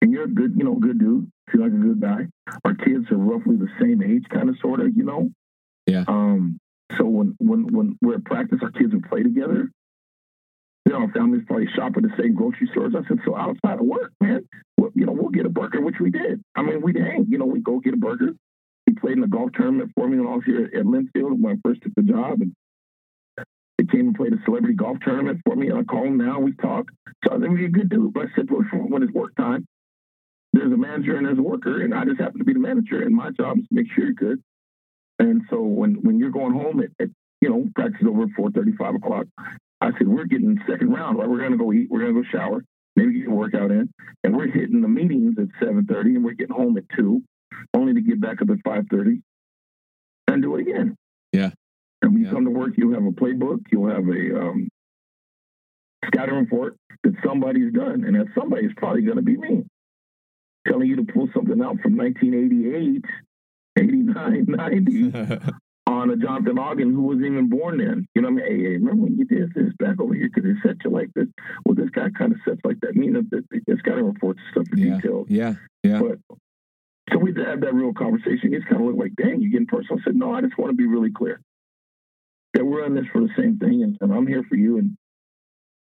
And 0.00 0.12
you're 0.12 0.24
a 0.24 0.28
good, 0.28 0.54
you 0.56 0.64
know, 0.64 0.76
good 0.76 0.98
dude. 0.98 1.30
Feel 1.50 1.62
like 1.62 1.72
a 1.72 1.76
good 1.76 2.00
guy. 2.00 2.28
Our 2.64 2.74
kids 2.74 3.10
are 3.10 3.16
roughly 3.16 3.56
the 3.56 3.68
same 3.80 4.00
age, 4.00 4.24
kind 4.30 4.48
of, 4.48 4.56
sort 4.62 4.80
of, 4.80 4.96
you 4.96 5.02
know. 5.04 5.30
Yeah. 5.86 6.04
Um. 6.06 6.59
So 6.96 7.04
when 7.04 7.34
when 7.38 7.72
when 7.72 7.98
we're 8.02 8.16
at 8.16 8.24
practice, 8.24 8.58
our 8.62 8.70
kids 8.70 8.92
would 8.92 9.08
play 9.08 9.22
together. 9.22 9.70
You 10.86 10.92
know, 10.92 11.02
our 11.02 11.12
families 11.12 11.44
probably 11.46 11.68
shop 11.74 11.92
at 11.96 12.02
the 12.02 12.12
same 12.18 12.34
grocery 12.34 12.68
stores. 12.72 12.94
I 12.96 13.06
said, 13.06 13.18
so 13.24 13.36
outside 13.36 13.78
of 13.78 13.86
work, 13.86 14.12
man, 14.20 14.48
well, 14.78 14.90
you 14.94 15.04
know, 15.04 15.12
we'll 15.12 15.28
get 15.28 15.46
a 15.46 15.50
burger, 15.50 15.80
which 15.80 16.00
we 16.00 16.10
did. 16.10 16.42
I 16.56 16.62
mean, 16.62 16.80
we'd 16.80 16.96
hang. 16.96 17.26
you 17.28 17.38
know, 17.38 17.44
we 17.44 17.60
go 17.60 17.80
get 17.80 17.94
a 17.94 17.98
burger. 17.98 18.32
We 18.86 18.94
played 18.94 19.14
in 19.14 19.20
the 19.20 19.28
golf 19.28 19.50
tournament 19.52 19.92
for 19.94 20.08
me 20.08 20.18
when 20.18 20.26
I 20.26 20.38
here 20.44 20.64
at 20.64 20.84
Linfield 20.86 21.38
when 21.38 21.56
I 21.56 21.68
first 21.68 21.82
took 21.82 21.94
the 21.94 22.02
job, 22.02 22.40
and 22.40 22.54
they 23.78 23.84
came 23.84 24.08
and 24.08 24.14
played 24.14 24.32
a 24.32 24.42
celebrity 24.44 24.74
golf 24.74 24.98
tournament 25.04 25.40
for 25.44 25.54
me. 25.54 25.68
And 25.68 25.78
I 25.78 25.84
call 25.84 26.04
him 26.04 26.16
now, 26.16 26.40
we 26.40 26.54
talk. 26.54 26.90
So 27.24 27.34
I 27.34 27.38
think 27.38 27.50
we're 27.50 27.66
a 27.66 27.70
good 27.70 27.90
dude. 27.90 28.12
But 28.12 28.24
I 28.24 28.26
said, 28.34 28.50
well, 28.50 28.62
when 28.88 29.02
it's 29.02 29.12
work 29.12 29.36
time, 29.36 29.66
there's 30.52 30.72
a 30.72 30.76
manager 30.76 31.16
and 31.16 31.26
there's 31.26 31.38
a 31.38 31.42
worker, 31.42 31.82
and 31.82 31.94
I 31.94 32.04
just 32.04 32.20
happen 32.20 32.38
to 32.38 32.44
be 32.44 32.54
the 32.54 32.58
manager, 32.58 33.02
and 33.02 33.14
my 33.14 33.30
job 33.30 33.58
is 33.58 33.68
to 33.68 33.74
make 33.74 33.86
sure 33.94 34.04
you're 34.04 34.14
good. 34.14 34.42
And 35.20 35.42
so 35.50 35.60
when 35.62 35.94
when 36.02 36.18
you're 36.18 36.30
going 36.30 36.52
home 36.54 36.80
at, 36.80 36.90
at 36.98 37.10
you 37.40 37.48
know 37.50 37.68
practice 37.76 38.00
is 38.00 38.08
over 38.08 38.22
at 38.24 38.30
four 38.36 38.50
thirty 38.50 38.72
five 38.72 38.94
o'clock, 38.96 39.26
I 39.80 39.90
said 39.98 40.08
we're 40.08 40.24
getting 40.24 40.58
second 40.68 40.90
round, 40.90 41.18
right? 41.18 41.28
We're 41.28 41.42
gonna 41.42 41.56
go 41.58 41.72
eat, 41.72 41.88
we're 41.90 42.00
gonna 42.00 42.14
go 42.14 42.24
shower, 42.32 42.64
maybe 42.96 43.20
get 43.20 43.28
a 43.28 43.30
workout 43.30 43.70
in, 43.70 43.90
and 44.24 44.36
we're 44.36 44.50
hitting 44.50 44.80
the 44.80 44.88
meetings 44.88 45.36
at 45.38 45.46
seven 45.60 45.86
thirty, 45.86 46.16
and 46.16 46.24
we're 46.24 46.32
getting 46.32 46.56
home 46.56 46.76
at 46.78 46.84
two, 46.96 47.22
only 47.74 47.94
to 47.94 48.00
get 48.00 48.20
back 48.20 48.40
up 48.42 48.50
at 48.50 48.56
five 48.64 48.84
thirty, 48.90 49.20
and 50.26 50.42
do 50.42 50.56
it 50.56 50.62
again. 50.62 50.96
Yeah. 51.32 51.50
And 52.02 52.14
when 52.14 52.22
Yeah. 52.22 52.28
you 52.30 52.34
come 52.34 52.44
to 52.46 52.50
work, 52.50 52.72
you'll 52.78 52.94
have 52.94 53.04
a 53.04 53.10
playbook, 53.12 53.60
you'll 53.70 53.90
have 53.90 54.08
a 54.08 54.40
um, 54.40 54.68
scouting 56.06 56.34
report 56.36 56.76
that 57.04 57.12
somebody's 57.24 57.72
done, 57.74 58.04
and 58.04 58.16
that 58.16 58.26
somebody 58.34 58.64
is 58.66 58.72
probably 58.76 59.02
going 59.02 59.16
to 59.16 59.22
be 59.22 59.36
me. 59.36 59.64
Telling 60.66 60.88
you 60.88 60.96
to 60.96 61.04
pull 61.04 61.28
something 61.34 61.60
out 61.62 61.78
from 61.82 61.96
1988, 61.96 63.04
89, 63.78 64.46
90 64.48 65.12
on 65.86 66.10
a 66.10 66.16
Jonathan 66.16 66.58
Ogden 66.58 66.92
who 66.92 67.02
wasn't 67.02 67.26
even 67.26 67.48
born 67.48 67.78
then. 67.78 68.06
You 68.14 68.22
know 68.22 68.30
what 68.30 68.42
I 68.42 68.48
mean? 68.48 68.58
Hey, 68.58 68.62
hey 68.64 68.76
remember 68.76 69.02
when 69.02 69.18
you 69.18 69.24
did 69.24 69.52
this 69.54 69.72
back 69.78 70.00
over 70.00 70.14
here? 70.14 70.30
Because 70.32 70.50
it 70.50 70.56
set 70.62 70.76
you 70.84 70.90
like 70.90 71.10
this. 71.14 71.26
Well, 71.64 71.74
this 71.74 71.90
guy 71.90 72.08
kind 72.16 72.32
of 72.32 72.38
sets 72.44 72.60
like 72.64 72.80
that. 72.80 72.94
Meaning 72.94 73.28
that 73.30 73.44
the 73.50 73.76
scouting 73.78 74.04
reports 74.04 74.40
stuff 74.50 74.66
in 74.72 74.78
yeah. 74.78 74.96
detail. 74.96 75.26
Yeah. 75.28 75.54
Yeah. 75.82 76.00
But 76.00 76.36
so 77.12 77.18
we 77.18 77.34
had 77.34 77.60
that 77.60 77.74
real 77.74 77.92
conversation. 77.92 78.54
It's 78.54 78.64
kind 78.64 78.80
of 78.80 78.86
looked 78.86 78.98
like, 78.98 79.16
dang, 79.16 79.40
you're 79.40 79.50
getting 79.50 79.66
personal. 79.66 79.98
I 80.00 80.04
said, 80.04 80.16
no, 80.16 80.32
I 80.32 80.40
just 80.42 80.56
want 80.58 80.70
to 80.70 80.76
be 80.76 80.86
really 80.86 81.10
clear 81.10 81.40
that 82.54 82.64
we're 82.64 82.84
in 82.84 82.94
this 82.94 83.06
for 83.12 83.20
the 83.20 83.30
same 83.36 83.58
thing, 83.58 83.82
and, 83.82 83.96
and 84.00 84.12
I'm 84.12 84.26
here 84.26 84.44
for 84.48 84.56
you. 84.56 84.78
And 84.78 84.96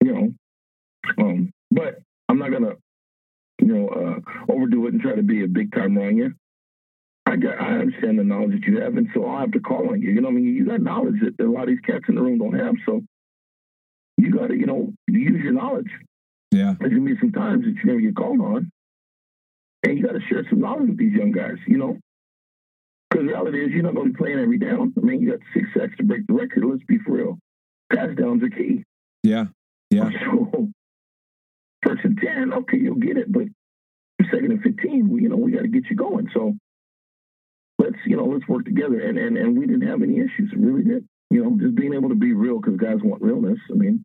you 0.04 0.14
know, 0.14 1.24
um, 1.24 1.52
but 1.72 2.00
I'm 2.30 2.38
not 2.38 2.52
gonna, 2.52 2.74
you 3.62 3.68
know, 3.68 3.88
uh, 3.88 4.52
overdo 4.52 4.88
it 4.88 4.94
and 4.94 5.02
try 5.02 5.16
to 5.16 5.24
be 5.24 5.44
a 5.44 5.48
big 5.48 5.74
time 5.74 5.98
on 5.98 6.18
you. 6.18 6.34
I 7.28 7.36
got, 7.38 7.60
I 7.60 7.80
understand 7.80 8.20
the 8.20 8.24
knowledge 8.24 8.52
that 8.52 8.68
you 8.68 8.80
have, 8.82 8.98
and 8.98 9.08
so 9.14 9.26
I'll 9.26 9.40
have 9.40 9.52
to 9.54 9.60
call 9.60 9.90
on 9.90 10.02
you. 10.02 10.12
You 10.12 10.22
know, 10.22 10.28
what 10.30 10.38
I 10.38 10.42
mean, 10.42 10.56
you 10.56 10.66
got 10.66 10.82
knowledge 10.82 11.16
that 11.22 11.44
a 11.44 11.50
lot 11.50 11.64
of 11.64 11.70
these 11.70 11.80
cats 11.80 12.06
in 12.08 12.16
the 12.16 12.22
room 12.22 12.38
don't 12.38 12.58
have. 12.58 12.76
So 12.86 13.02
you 14.18 14.32
got 14.32 14.48
to, 14.48 14.56
you 14.56 14.68
know, 14.68 14.94
use 15.08 15.44
your 15.44 15.54
knowledge. 15.54 15.90
Yeah. 16.52 16.76
There's 16.80 16.94
gonna 16.94 17.06
be 17.06 17.20
some 17.20 17.32
times 17.32 17.66
that 17.66 17.76
you 17.76 17.86
never 17.86 18.00
get 18.00 18.16
called 18.16 18.40
on, 18.40 18.72
and 19.84 19.98
you 19.98 20.06
got 20.06 20.14
to 20.14 20.22
share 20.30 20.46
some 20.50 20.62
knowledge 20.62 20.90
with 20.90 20.98
these 20.98 21.14
young 21.14 21.32
guys. 21.32 21.58
You 21.68 21.78
know, 21.78 21.98
because 23.10 23.26
the 23.26 23.32
reality 23.34 23.66
is 23.66 23.72
you're 23.72 23.84
not 23.84 23.96
going 23.96 24.08
to 24.08 24.14
be 24.14 24.18
playing 24.18 24.40
every 24.40 24.58
down. 24.58 24.94
I 24.98 25.02
mean, 25.02 25.22
you 25.22 25.32
got 25.32 25.40
six 25.54 25.68
sacks 25.76 25.98
to 25.98 26.04
break 26.04 26.28
the 26.28 26.34
record. 26.34 26.64
Let's 26.64 26.84
be 26.88 26.98
for 27.00 27.14
real. 27.14 27.40
Pass 27.92 28.10
downs 28.18 28.44
are 28.44 28.50
key. 28.50 28.84
Yeah. 29.24 29.46
Yeah. 29.90 30.10
So 31.86 31.92
first 31.92 32.04
and 32.04 32.18
ten, 32.18 32.52
okay, 32.52 32.78
you'll 32.78 32.96
get 32.96 33.16
it, 33.16 33.32
but 33.32 33.44
second 34.32 34.52
and 34.52 34.62
fifteen, 34.62 35.08
we, 35.08 35.22
you 35.22 35.30
know, 35.30 35.36
we 35.36 35.52
got 35.52 35.62
to 35.62 35.68
get 35.68 35.84
you 35.90 35.96
going. 35.96 36.30
So 36.34 36.56
let's 37.86 37.98
you 38.06 38.18
know 38.18 38.26
let's 38.26 38.48
work 38.48 38.66
together. 38.66 39.00
And 39.00 39.18
and 39.18 39.38
and 39.38 39.58
we 39.58 39.66
didn't 39.66 39.88
have 39.88 40.02
any 40.02 40.16
issues. 40.16 40.52
We 40.56 40.66
really 40.66 40.84
did. 40.84 41.08
You 41.30 41.44
know, 41.44 41.58
just 41.60 41.76
being 41.76 41.94
able 41.94 42.10
to 42.10 42.16
be 42.16 42.34
real 42.34 42.60
because 42.60 42.78
guys 42.78 42.98
want 43.04 43.22
realness. 43.22 43.58
I 43.72 43.76
mean, 43.76 44.04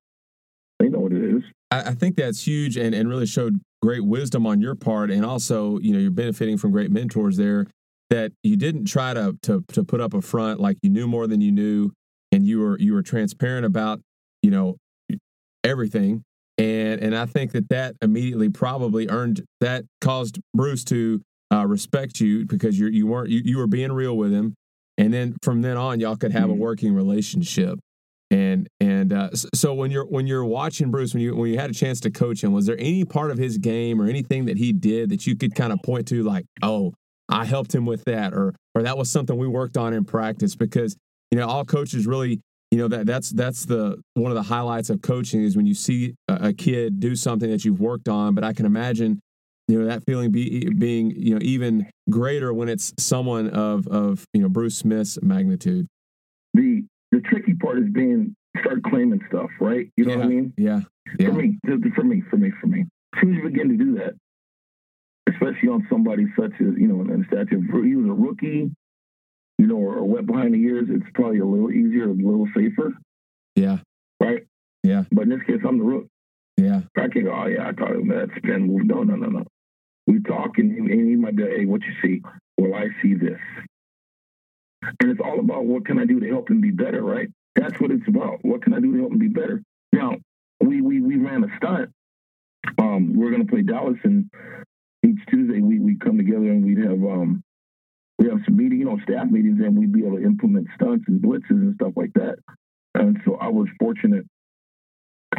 they 0.79 0.89
know 0.89 1.01
what 1.01 1.13
it 1.13 1.23
is. 1.23 1.43
I, 1.71 1.91
I 1.91 1.95
think 1.95 2.17
that's 2.17 2.47
huge 2.47 2.77
and, 2.77 2.95
and 2.95 3.09
really 3.09 3.27
showed 3.27 3.61
great 3.83 4.05
wisdom 4.05 4.47
on 4.47 4.61
your 4.61 4.75
part. 4.75 5.11
And 5.11 5.25
also, 5.25 5.79
you 5.79 5.93
know, 5.93 5.99
you're 5.99 6.11
benefiting 6.11 6.57
from 6.57 6.73
great 6.73 6.91
mentors 6.91 7.37
there 7.37 7.67
that 8.09 8.33
you 8.43 8.57
didn't 8.57 8.87
try 8.87 9.15
to, 9.15 9.37
to, 9.43 9.65
to 9.73 9.85
put 9.85 10.01
up 10.01 10.15
a 10.15 10.23
front 10.23 10.61
like 10.61 10.79
you 10.83 10.91
knew 10.91 11.07
more 11.07 11.27
than 11.27 11.41
you 11.41 11.53
knew. 11.53 11.91
And 12.33 12.47
you 12.47 12.61
were, 12.61 12.79
you 12.79 12.95
were 12.95 13.03
transparent 13.03 13.67
about, 13.67 14.01
you 14.43 14.51
know, 14.51 14.77
everything. 15.65 16.23
And, 16.59 17.01
and 17.01 17.17
I 17.17 17.27
think 17.27 17.53
that 17.53 17.69
that 17.71 17.97
immediately 18.03 18.49
probably 18.49 19.09
earned 19.09 19.45
that 19.61 19.85
caused 20.01 20.41
Bruce 20.55 20.85
to 20.85 21.21
uh, 21.53 21.67
respect 21.67 22.21
you 22.21 22.47
because 22.47 22.79
you 22.79 22.87
you 22.89 23.07
weren't 23.07 23.29
you, 23.29 23.41
you 23.45 23.59
were 23.59 23.67
being 23.67 23.93
real 23.93 24.17
with 24.17 24.33
him, 24.33 24.55
and 24.99 25.13
then 25.13 25.37
from 25.43 25.63
then 25.63 25.77
on 25.77 26.01
y'all 26.01 26.17
could 26.17 26.33
have 26.33 26.45
mm-hmm. 26.45 26.53
a 26.53 26.55
working 26.55 26.95
relationship. 26.95 27.79
And 28.31 28.69
and 28.79 29.13
uh, 29.13 29.31
so 29.55 29.75
when 29.75 29.91
you're 29.91 30.07
when 30.07 30.29
you're 30.29 30.45
watching 30.45 30.91
Bruce, 30.91 31.13
when 31.13 31.23
you 31.23 31.35
when 31.35 31.51
you 31.51 31.59
had 31.59 31.71
a 31.71 31.75
chance 31.75 31.99
to 32.01 32.11
coach 32.11 32.45
him, 32.45 32.53
was 32.53 32.67
there 32.67 32.79
any 32.79 33.05
part 33.05 33.33
of 33.33 33.39
his 33.39 33.59
game 33.59 34.01
or 34.01 34.07
anything 34.07 34.45
that 34.45 34.57
he 34.57 34.73
did 34.73 35.11
that 35.11 35.27
you 35.27 35.37
could 35.37 35.55
kind 35.57 35.73
of 35.73 35.81
point 35.83 36.07
to, 36.09 36.23
like, 36.23 36.47
oh, 36.63 36.93
I 37.29 37.45
helped 37.45 37.75
him 37.75 37.87
with 37.87 38.05
that, 38.05 38.33
or 38.33 38.55
or 38.77 38.83
that 38.83 38.97
was 38.97 39.11
something 39.11 39.37
we 39.37 39.49
worked 39.49 39.77
on 39.77 39.95
in 39.95 40.05
practice? 40.05 40.55
Because 40.55 40.97
you 41.33 41.39
know 41.39 41.49
all 41.49 41.65
coaches 41.65 42.07
really, 42.07 42.41
you 42.71 42.79
know 42.79 42.87
that 42.87 43.05
that's 43.05 43.31
that's 43.31 43.65
the 43.65 44.01
one 44.15 44.31
of 44.31 44.37
the 44.37 44.45
highlights 44.45 44.91
of 44.91 45.03
coaching 45.03 45.43
is 45.43 45.57
when 45.57 45.67
you 45.67 45.75
see 45.75 46.15
a, 46.29 46.35
a 46.49 46.53
kid 46.53 47.01
do 47.01 47.17
something 47.17 47.51
that 47.51 47.65
you've 47.65 47.81
worked 47.81 48.09
on. 48.09 48.37
But 48.37 48.45
I 48.45 48.53
can 48.53 48.65
imagine 48.65 49.21
you 49.71 49.79
know 49.79 49.87
that 49.87 50.05
feeling 50.05 50.31
be, 50.31 50.69
being 50.71 51.13
you 51.13 51.35
know 51.35 51.41
even 51.43 51.89
greater 52.09 52.53
when 52.53 52.69
it's 52.69 52.93
someone 52.99 53.51
of 53.51 53.87
of 53.87 54.25
you 54.33 54.43
know 54.43 54.49
Bruce 54.49 54.77
Smith's 54.77 55.19
magnitude. 55.23 55.87
The 56.55 56.85
the 57.13 57.21
tricky 57.21 57.55
part 57.55 57.79
is 57.79 57.89
being 57.93 58.35
start 58.59 58.83
claiming 58.83 59.21
stuff, 59.29 59.51
right? 59.61 59.89
You 59.97 60.05
know 60.05 60.13
yeah, 60.13 60.17
what 60.17 60.27
I 60.27 60.29
mean? 60.29 60.53
Yeah. 60.57 60.81
yeah. 61.19 61.29
For 61.29 61.35
me, 61.35 61.59
for 61.65 62.03
me, 62.03 62.23
for 62.31 62.37
me, 62.37 62.51
for 62.61 62.67
me. 62.67 62.85
As 63.15 63.21
soon 63.21 63.31
as 63.31 63.37
you 63.37 63.49
begin 63.49 63.69
to 63.69 63.77
do 63.77 63.95
that, 63.97 64.15
especially 65.29 65.69
on 65.69 65.87
somebody 65.89 66.27
such 66.39 66.53
as 66.55 66.75
you 66.77 66.89
know 66.89 67.01
in 67.01 67.25
stature, 67.29 67.61
he 67.61 67.97
was 67.97 68.07
a 68.07 68.13
rookie, 68.13 68.71
you 69.59 69.67
know, 69.67 69.77
or 69.77 70.03
wet 70.05 70.27
behind 70.27 70.55
the 70.55 70.59
ears, 70.59 70.89
it's 70.91 71.07
probably 71.15 71.39
a 71.39 71.47
little 71.47 71.71
easier, 71.71 72.05
a 72.05 72.13
little 72.13 72.49
safer. 72.57 72.93
Yeah. 73.55 73.79
Right. 74.19 74.47
Yeah. 74.83 75.05
But 75.13 75.23
in 75.23 75.29
this 75.31 75.43
case, 75.47 75.61
I'm 75.67 75.79
the 75.79 75.85
rook. 75.85 76.07
Yeah. 76.57 76.83
I 76.97 77.09
can't 77.09 77.25
go. 77.25 77.33
Oh 77.33 77.47
yeah, 77.47 77.69
I 77.69 77.73
thought 77.73 77.95
that 78.09 78.31
spin 78.37 78.67
move. 78.67 78.85
No, 78.85 79.03
no, 79.03 79.15
no, 79.17 79.29
no. 79.29 79.45
We 80.07 80.21
talk, 80.23 80.59
and, 80.59 80.77
and 80.77 81.09
he 81.09 81.17
might 81.17 81.37
be, 81.37 81.43
like, 81.45 81.53
hey, 81.53 81.67
what 81.67 81.83
you 81.83 81.93
see? 82.03 82.23
Well, 82.59 82.75
I 82.75 82.89
see 83.03 83.15
this. 83.15 83.39
And 84.83 85.11
it's 85.11 85.21
all 85.21 85.39
about 85.39 85.67
what 85.67 85.85
can 85.85 85.99
I 85.99 86.05
do 86.07 86.21
to 86.21 86.29
help 86.29 86.51
him 86.51 86.61
be 86.61 86.71
better, 86.71 87.03
right? 87.03 87.29
That's 87.55 87.79
what 87.81 87.91
it's 87.91 88.09
about. 88.09 88.39
What 88.43 88.63
can 88.63 88.75
I 88.75 88.81
do 88.81 88.93
to 88.93 88.99
help 88.99 89.13
him 89.13 89.19
be 89.19 89.29
better? 89.29 89.63
Now, 89.93 90.17
we 90.61 90.81
we, 90.81 91.01
we 91.01 91.17
ran 91.17 91.45
a 91.45 91.57
stunt. 91.57 91.91
Um, 92.79 93.15
we're 93.17 93.31
going 93.31 93.47
to 93.47 93.51
play 93.51 93.63
Dallas, 93.63 93.99
and 94.05 94.31
each 95.05 95.19
Tuesday 95.29 95.61
we 95.61 95.79
we 95.79 95.97
come 95.97 96.17
together 96.17 96.51
and 96.51 96.65
we'd 96.65 96.79
have 96.79 97.03
um 97.05 97.43
we 98.19 98.29
have 98.29 98.39
some 98.45 98.57
meeting, 98.57 98.79
you 98.79 98.85
know, 98.85 98.99
staff 99.03 99.31
meetings, 99.31 99.61
and 99.61 99.79
we'd 99.79 99.93
be 99.93 100.05
able 100.05 100.19
to 100.19 100.25
implement 100.25 100.69
stunts 100.75 101.05
and 101.09 101.23
blitzes 101.23 101.51
and 101.51 101.75
stuff 101.75 101.93
like 101.97 102.13
that. 102.15 102.37
And 102.95 103.19
so 103.25 103.37
I 103.37 103.49
was 103.49 103.69
fortunate 103.79 104.27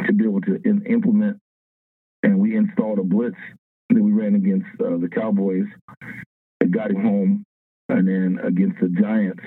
to 0.04 0.12
be 0.12 0.24
able 0.24 0.40
to 0.42 0.60
implement, 0.64 1.38
and 2.22 2.38
we 2.38 2.56
installed 2.56 2.98
a 2.98 3.04
blitz 3.04 3.36
that 3.94 4.02
we 4.02 4.12
ran 4.12 4.34
against 4.34 4.66
uh, 4.80 4.96
the 4.98 5.08
Cowboys. 5.08 5.66
It 6.60 6.70
got 6.70 6.90
him 6.90 7.02
home 7.02 7.44
and 7.88 8.08
then 8.08 8.38
against 8.44 8.80
the 8.80 8.88
Giants, 8.88 9.42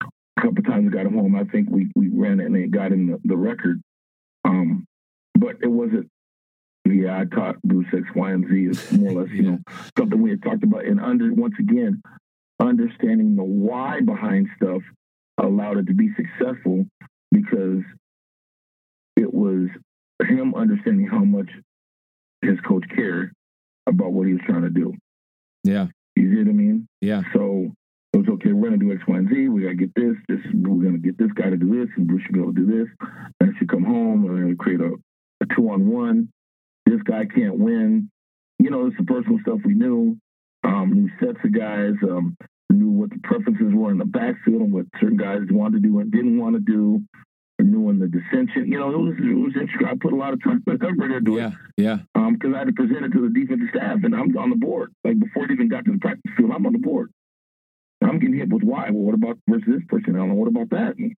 a 0.00 0.40
couple 0.40 0.62
times 0.62 0.92
got 0.92 1.06
him 1.06 1.14
home. 1.14 1.36
I 1.36 1.44
think 1.44 1.68
we, 1.70 1.90
we 1.94 2.08
ran 2.08 2.40
it 2.40 2.46
and 2.46 2.56
it 2.56 2.70
got 2.70 2.92
him 2.92 3.08
the, 3.08 3.18
the 3.24 3.36
record. 3.36 3.80
Um, 4.44 4.86
but 5.34 5.56
it 5.62 5.68
wasn't, 5.68 6.08
yeah, 6.86 7.20
I 7.20 7.24
taught 7.24 7.60
Bruce 7.62 7.88
X, 7.92 8.04
Y, 8.14 8.30
and 8.30 8.48
Z 8.48 8.54
is 8.54 8.92
more 8.92 9.10
or 9.10 9.22
less, 9.22 9.32
you 9.32 9.42
know, 9.50 9.58
something 9.96 10.20
we 10.20 10.30
had 10.30 10.42
talked 10.42 10.62
about. 10.62 10.84
And 10.84 11.00
under 11.00 11.32
once 11.34 11.54
again, 11.58 12.00
understanding 12.60 13.36
the 13.36 13.44
why 13.44 14.00
behind 14.00 14.48
stuff 14.56 14.82
allowed 15.38 15.78
it 15.78 15.86
to 15.86 15.94
be 15.94 16.08
successful 16.16 16.86
because 17.30 17.82
it 19.16 19.32
was 19.32 19.68
him 20.26 20.54
understanding 20.54 21.06
how 21.06 21.24
much 21.24 21.48
his 22.42 22.58
coach 22.60 22.84
cared 22.94 23.32
about 23.88 24.12
what 24.12 24.26
he 24.26 24.34
was 24.34 24.42
trying 24.46 24.62
to 24.62 24.70
do. 24.70 24.94
Yeah. 25.64 25.86
You 26.16 26.30
see 26.30 26.38
what 26.38 26.48
I 26.48 26.52
mean? 26.52 26.88
Yeah. 27.00 27.22
So 27.32 27.72
it 28.12 28.16
was 28.16 28.28
okay. 28.28 28.52
We're 28.52 28.68
gonna 28.68 28.78
do 28.78 28.92
X, 28.92 29.02
Y, 29.06 29.16
and 29.16 29.28
Z. 29.28 29.48
We 29.48 29.62
gotta 29.62 29.74
get 29.74 29.94
this. 29.94 30.14
This 30.28 30.40
we're 30.54 30.84
gonna 30.84 30.98
get 30.98 31.18
this 31.18 31.32
guy 31.34 31.50
to 31.50 31.56
do 31.56 31.78
this, 31.78 31.88
and 31.96 32.06
Bruce 32.06 32.22
should 32.22 32.34
be 32.34 32.40
able 32.40 32.54
to 32.54 32.60
do 32.60 32.66
this. 32.66 32.88
And 33.40 33.54
should 33.58 33.68
come 33.68 33.84
home. 33.84 34.24
We're 34.24 34.40
gonna 34.40 34.56
create 34.56 34.80
a, 34.80 34.94
a 35.42 35.46
two 35.54 35.70
on 35.70 35.88
one. 35.88 36.28
This 36.86 37.02
guy 37.02 37.26
can't 37.26 37.58
win. 37.58 38.10
You 38.58 38.70
know, 38.70 38.86
it's 38.86 38.96
the 38.96 39.04
personal 39.04 39.38
stuff 39.42 39.60
we 39.64 39.74
knew. 39.74 40.16
Um, 40.64 40.92
new 40.92 41.10
sets 41.20 41.44
of 41.44 41.52
guys. 41.52 41.94
Um, 42.02 42.36
knew 42.70 42.90
what 42.90 43.10
the 43.10 43.18
preferences 43.22 43.72
were 43.72 43.90
in 43.90 43.98
the 43.98 44.04
backfield 44.04 44.62
and 44.62 44.72
what 44.72 44.86
certain 45.00 45.16
guys 45.16 45.40
wanted 45.50 45.82
to 45.82 45.88
do 45.88 45.98
and 46.00 46.12
didn't 46.12 46.38
want 46.38 46.54
to 46.54 46.60
do 46.60 47.02
renewing 47.58 47.98
the 47.98 48.06
dissension. 48.06 48.70
You 48.70 48.78
know, 48.78 48.90
it 48.90 48.98
was 48.98 49.14
it 49.18 49.34
was 49.34 49.52
interesting. 49.54 49.86
I 49.86 49.94
put 50.00 50.12
a 50.12 50.16
lot 50.16 50.32
of 50.32 50.42
time 50.42 50.62
and 50.66 50.82
effort 50.82 51.12
into 51.12 51.36
yeah, 51.36 51.48
it. 51.48 51.52
Yeah, 51.76 51.84
yeah. 51.84 51.98
Um, 52.14 52.34
because 52.34 52.54
I 52.54 52.58
had 52.58 52.68
to 52.68 52.72
present 52.72 53.04
it 53.04 53.12
to 53.12 53.28
the 53.28 53.40
defensive 53.40 53.68
staff, 53.70 53.98
and 54.04 54.14
I'm 54.14 54.36
on 54.36 54.50
the 54.50 54.56
board. 54.56 54.92
Like 55.04 55.18
before 55.18 55.44
it 55.44 55.50
even 55.50 55.68
got 55.68 55.84
to 55.84 55.92
the 55.92 55.98
practice 55.98 56.32
field, 56.36 56.52
I'm 56.54 56.66
on 56.66 56.72
the 56.72 56.78
board. 56.78 57.10
I'm 58.02 58.18
getting 58.18 58.36
hit 58.36 58.48
with 58.48 58.62
why? 58.62 58.90
Well, 58.90 59.02
what 59.02 59.14
about 59.14 59.38
versus 59.48 59.66
this 59.66 59.82
personnel, 59.88 60.24
and 60.24 60.36
what 60.36 60.48
about 60.48 60.70
that? 60.70 60.96
And, 60.96 61.14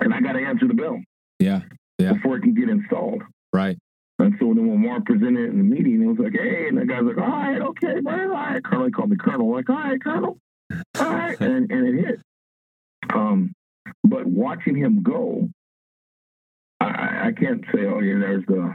and 0.00 0.12
I 0.12 0.20
got 0.20 0.32
to 0.32 0.44
answer 0.44 0.66
the 0.66 0.74
bell. 0.74 1.00
Yeah, 1.38 1.62
yeah. 1.98 2.14
Before 2.14 2.36
it 2.36 2.42
can 2.42 2.54
get 2.54 2.68
installed. 2.68 3.22
Right. 3.52 3.78
And 4.18 4.34
so 4.38 4.54
then 4.54 4.68
when 4.68 4.86
Mark 4.86 5.06
presented 5.06 5.50
in 5.50 5.58
the 5.58 5.64
meeting, 5.64 6.02
it 6.02 6.06
was 6.06 6.18
like, 6.18 6.32
hey, 6.32 6.68
and 6.68 6.78
the 6.78 6.86
guy's 6.86 7.02
like, 7.02 7.18
all 7.18 7.26
right, 7.26 7.60
okay, 7.60 8.00
man, 8.00 8.30
all 8.30 8.36
right. 8.36 8.62
Colonel 8.62 8.90
called 8.90 9.10
me 9.10 9.16
Colonel, 9.16 9.50
like, 9.50 9.68
all 9.68 9.76
right, 9.76 10.02
Colonel, 10.02 10.38
all 10.98 11.10
right, 11.10 11.40
and 11.40 11.70
and 11.70 11.88
it 11.88 12.04
hit. 12.04 12.20
Um, 13.12 13.52
but 14.12 14.26
watching 14.26 14.76
him 14.76 15.02
go, 15.02 15.48
I, 16.80 17.28
I 17.28 17.32
can't 17.32 17.64
say, 17.74 17.86
oh 17.86 18.00
yeah, 18.00 18.18
there's 18.18 18.44
the, 18.46 18.74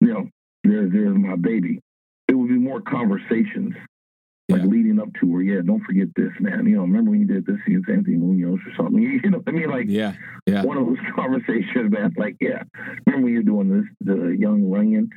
you 0.00 0.14
know, 0.14 0.28
there's 0.64 0.92
there's 0.92 1.16
my 1.16 1.36
baby. 1.36 1.80
It 2.28 2.34
would 2.34 2.48
be 2.48 2.54
more 2.54 2.80
conversations, 2.80 3.74
like 4.48 4.62
yeah. 4.62 4.66
leading 4.66 4.98
up 4.98 5.08
to 5.20 5.26
where, 5.26 5.42
yeah, 5.42 5.60
don't 5.64 5.82
forget 5.82 6.08
this, 6.16 6.30
man. 6.40 6.66
You 6.66 6.76
know, 6.76 6.82
remember 6.82 7.10
when 7.10 7.20
you 7.20 7.26
did 7.26 7.44
this 7.44 7.58
against 7.66 7.90
Anthony 7.90 8.16
Munoz 8.16 8.60
or 8.66 8.72
something? 8.76 9.02
You 9.02 9.30
know, 9.30 9.42
I 9.46 9.50
mean, 9.50 9.70
like, 9.70 9.86
yeah, 9.88 10.14
yeah, 10.46 10.62
one 10.62 10.78
of 10.78 10.86
those 10.86 10.96
conversations, 11.14 11.92
man. 11.92 12.14
Like, 12.16 12.36
yeah, 12.40 12.62
remember 13.06 13.24
when 13.26 13.34
you're 13.34 13.42
doing 13.42 13.70
this, 13.70 13.84
the 14.00 14.36
young 14.38 14.62
Runyan? 14.62 15.08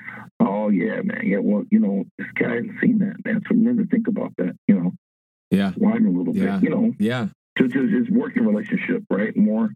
Oh 0.41 0.67
yeah, 0.69 1.01
man. 1.01 1.21
Yeah, 1.23 1.39
well, 1.39 1.63
you 1.71 1.79
know, 1.79 2.03
this 2.17 2.27
guy 2.37 2.55
hasn't 2.55 2.79
seen 2.81 2.99
that, 2.99 3.15
man. 3.23 3.41
So 3.47 3.55
remember, 3.55 3.83
to 3.83 3.89
think 3.89 4.07
about 4.09 4.33
that. 4.37 4.53
You 4.67 4.75
know, 4.75 4.91
yeah, 5.49 5.71
whine 5.77 6.05
a 6.05 6.09
little 6.09 6.35
yeah. 6.35 6.57
bit. 6.57 6.63
You 6.63 6.69
know, 6.69 6.93
yeah. 6.99 7.27
So 7.57 7.65
it's, 7.65 7.75
it's 7.75 8.09
working 8.09 8.45
relationship, 8.45 9.03
right? 9.09 9.35
More 9.35 9.71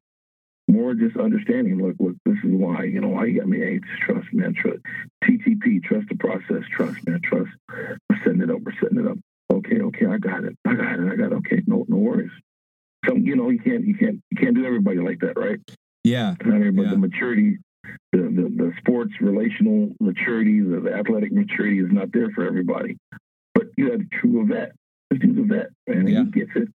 more 0.68 0.94
just 0.96 1.16
understanding. 1.18 1.80
Look, 1.82 1.96
look, 2.00 2.16
this 2.26 2.38
is 2.38 2.52
why. 2.52 2.84
You 2.84 3.02
know 3.02 3.10
why 3.10 3.26
you 3.26 3.40
got 3.40 3.48
me. 3.48 3.60
Hey, 3.60 3.80
trust, 4.02 4.28
man. 4.34 4.54
Trust. 4.56 4.80
TTP. 5.24 5.84
Trust 5.84 6.08
the 6.10 6.16
process. 6.18 6.64
Trust, 6.72 7.06
man. 7.08 7.22
Trust. 7.24 7.52
We're 7.70 8.20
setting 8.24 8.42
it 8.42 8.50
up. 8.50 8.62
We're 8.62 8.74
setting 8.82 9.00
it 9.00 9.08
up. 9.08 9.18
Okay, 9.54 9.80
okay. 9.80 10.06
I 10.08 10.18
got 10.18 10.44
it. 10.44 10.58
I 10.66 10.74
got 10.74 11.00
it. 11.00 11.12
I 11.12 11.16
got 11.16 11.32
it. 11.32 11.36
Okay. 11.36 11.62
No, 11.68 11.86
no 11.88 11.98
worries. 11.98 12.32
So 13.06 13.16
you 13.16 13.36
know, 13.36 13.50
you 13.50 13.60
can't, 13.60 13.86
you 13.86 13.96
can't, 13.96 14.20
you 14.32 14.38
can't 14.38 14.56
do 14.56 14.66
everybody 14.66 14.98
like 14.98 15.20
that, 15.20 15.38
right? 15.38 15.60
Yeah. 16.04 16.34
Not 16.44 16.56
everybody. 16.56 16.88
Yeah. 16.88 16.94
The 16.94 16.98
maturity, 16.98 17.58
the, 18.12 18.18
the 18.18 18.54
the 18.56 18.74
sports 18.80 19.14
relational 19.22 19.92
maturity, 20.00 20.62
the, 20.62 20.80
the 20.80 20.94
athletic 20.94 21.32
maturity 21.32 21.80
is 21.80 21.92
not 21.92 22.12
there 22.12 22.32
for 22.32 22.46
everybody. 22.46 22.98
But 23.54 23.66
you 23.78 23.92
had 23.92 24.02
a 24.02 24.20
true 24.20 24.48
vet. 24.48 24.72
This 25.12 25.20
dude's 25.20 25.40
a 25.40 25.44
vet, 25.44 25.68
man. 25.88 26.08
Yeah. 26.08 26.24
He 26.24 26.32
gets 26.32 26.52
it. 26.56 26.70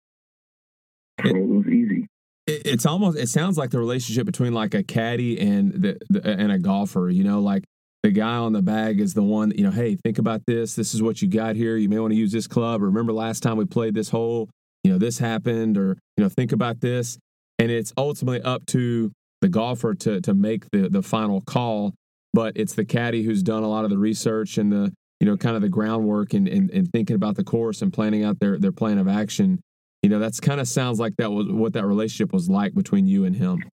So 1.23 1.29
it, 1.29 1.35
it 1.35 1.47
was 1.47 1.67
easy. 1.67 2.07
it's 2.47 2.85
almost 2.85 3.17
it 3.17 3.29
sounds 3.29 3.57
like 3.57 3.71
the 3.71 3.79
relationship 3.79 4.25
between 4.25 4.53
like 4.53 4.73
a 4.73 4.83
caddy 4.83 5.39
and 5.39 5.73
the, 5.73 5.97
the, 6.09 6.25
and 6.25 6.51
a 6.51 6.59
golfer 6.59 7.09
you 7.09 7.23
know 7.23 7.39
like 7.41 7.63
the 8.03 8.11
guy 8.11 8.35
on 8.35 8.53
the 8.53 8.61
bag 8.61 8.99
is 8.99 9.13
the 9.13 9.23
one 9.23 9.51
you 9.55 9.63
know 9.63 9.71
hey 9.71 9.95
think 9.95 10.17
about 10.17 10.41
this. 10.45 10.75
This 10.75 10.93
is 10.93 11.01
what 11.01 11.21
you 11.21 11.27
got 11.27 11.55
here. 11.55 11.75
You 11.77 11.89
may 11.89 11.99
want 11.99 12.11
to 12.11 12.17
use 12.17 12.31
this 12.31 12.47
club 12.47 12.81
remember 12.81 13.13
last 13.13 13.41
time 13.41 13.57
we 13.57 13.65
played 13.65 13.93
this 13.93 14.09
hole? 14.09 14.49
You 14.83 14.91
know 14.91 14.97
this 14.97 15.17
happened 15.17 15.77
or 15.77 15.97
you 16.15 16.23
know 16.23 16.29
think 16.29 16.51
about 16.51 16.81
this. 16.81 17.17
And 17.59 17.71
it's 17.71 17.91
ultimately 17.97 18.41
up 18.43 18.65
to 18.67 19.11
the 19.41 19.49
golfer 19.49 19.95
to 19.95 20.21
to 20.21 20.33
make 20.33 20.69
the 20.71 20.89
the 20.89 21.01
final 21.01 21.41
call 21.41 21.93
but 22.33 22.53
it's 22.55 22.75
the 22.75 22.85
caddy 22.85 23.23
who's 23.23 23.41
done 23.41 23.63
a 23.63 23.67
lot 23.67 23.83
of 23.83 23.89
the 23.89 23.97
research 23.97 24.57
and 24.57 24.71
the 24.71 24.93
you 25.19 25.25
know 25.25 25.35
kind 25.35 25.55
of 25.55 25.61
the 25.61 25.69
groundwork 25.69 26.33
and, 26.33 26.47
and, 26.47 26.69
and 26.69 26.91
thinking 26.91 27.15
about 27.15 27.35
the 27.35 27.43
course 27.43 27.81
and 27.81 27.91
planning 27.91 28.23
out 28.23 28.39
their 28.39 28.59
their 28.59 28.71
plan 28.71 28.97
of 28.97 29.07
action 29.07 29.59
you 30.01 30.09
know, 30.09 30.19
that's 30.19 30.39
kind 30.39 30.59
of 30.59 30.67
sounds 30.67 30.99
like 30.99 31.15
that 31.17 31.31
was 31.31 31.47
what 31.47 31.73
that 31.73 31.85
relationship 31.85 32.33
was 32.33 32.49
like 32.49 32.73
between 32.73 33.07
you 33.07 33.25
and 33.25 33.35
him. 33.35 33.63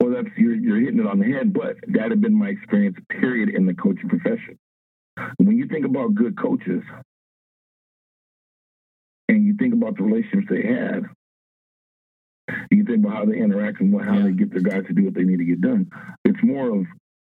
Well, 0.00 0.10
that's 0.10 0.28
you're, 0.36 0.54
you're 0.54 0.80
hitting 0.80 1.00
it 1.00 1.06
on 1.06 1.18
the 1.18 1.30
head, 1.30 1.52
but 1.52 1.76
that 1.88 2.10
had 2.10 2.20
been 2.20 2.34
my 2.34 2.48
experience, 2.48 2.96
period, 3.10 3.50
in 3.50 3.66
the 3.66 3.74
coaching 3.74 4.08
profession. 4.08 4.58
When 5.36 5.58
you 5.58 5.66
think 5.66 5.84
about 5.84 6.14
good 6.14 6.38
coaches, 6.40 6.82
and 9.28 9.46
you 9.46 9.54
think 9.58 9.74
about 9.74 9.96
the 9.96 10.04
relationships 10.04 10.46
they 10.50 10.62
had. 10.62 11.04
You 12.70 12.84
think 12.84 13.04
about 13.04 13.12
how 13.14 13.24
they 13.26 13.38
interact 13.38 13.80
and 13.80 13.92
how 14.02 14.14
yeah. 14.14 14.22
they 14.22 14.32
get 14.32 14.50
their 14.50 14.62
guys 14.62 14.86
to 14.86 14.94
do 14.94 15.04
what 15.04 15.14
they 15.14 15.22
need 15.22 15.38
to 15.38 15.44
get 15.44 15.60
done. 15.60 15.90
It's 16.24 16.42
more 16.42 16.70
of 16.70 16.86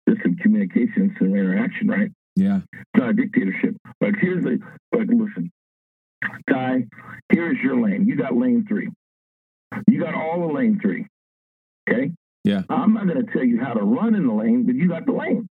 just 0.08 0.22
some 0.24 0.36
communication, 0.38 1.14
some 1.20 1.36
interaction, 1.36 1.90
right? 1.90 2.10
Yeah. 2.36 2.62
It's 2.72 2.84
not 2.96 3.10
a 3.10 3.14
dictatorship. 3.14 3.76
Like 4.00 4.16
here's 4.22 4.44
the 4.44 4.60
like 4.96 5.08
listen, 5.10 5.52
Ty, 6.50 6.86
here's 7.32 7.58
your 7.64 7.80
lane. 7.82 8.08
You 8.08 8.16
got 8.16 8.36
lane 8.36 8.66
three. 8.68 8.90
You 9.88 10.02
got 10.02 10.16
all 10.16 10.48
the 10.48 10.54
lane 10.54 10.80
three. 10.82 11.06
Okay? 11.90 12.12
Yeah. 12.44 12.64
I'm 12.70 12.94
not 12.94 13.08
gonna 13.08 13.24
tell 13.34 13.44
you 13.44 13.60
how 13.60 13.74
to 13.74 13.84
run 13.84 14.16
in 14.16 14.28
the 14.28 14.34
lane, 14.34 14.66
but 14.66 14.76
you 14.76 14.90
got 14.90 15.06
the 15.06 15.12
lane. 15.12 15.48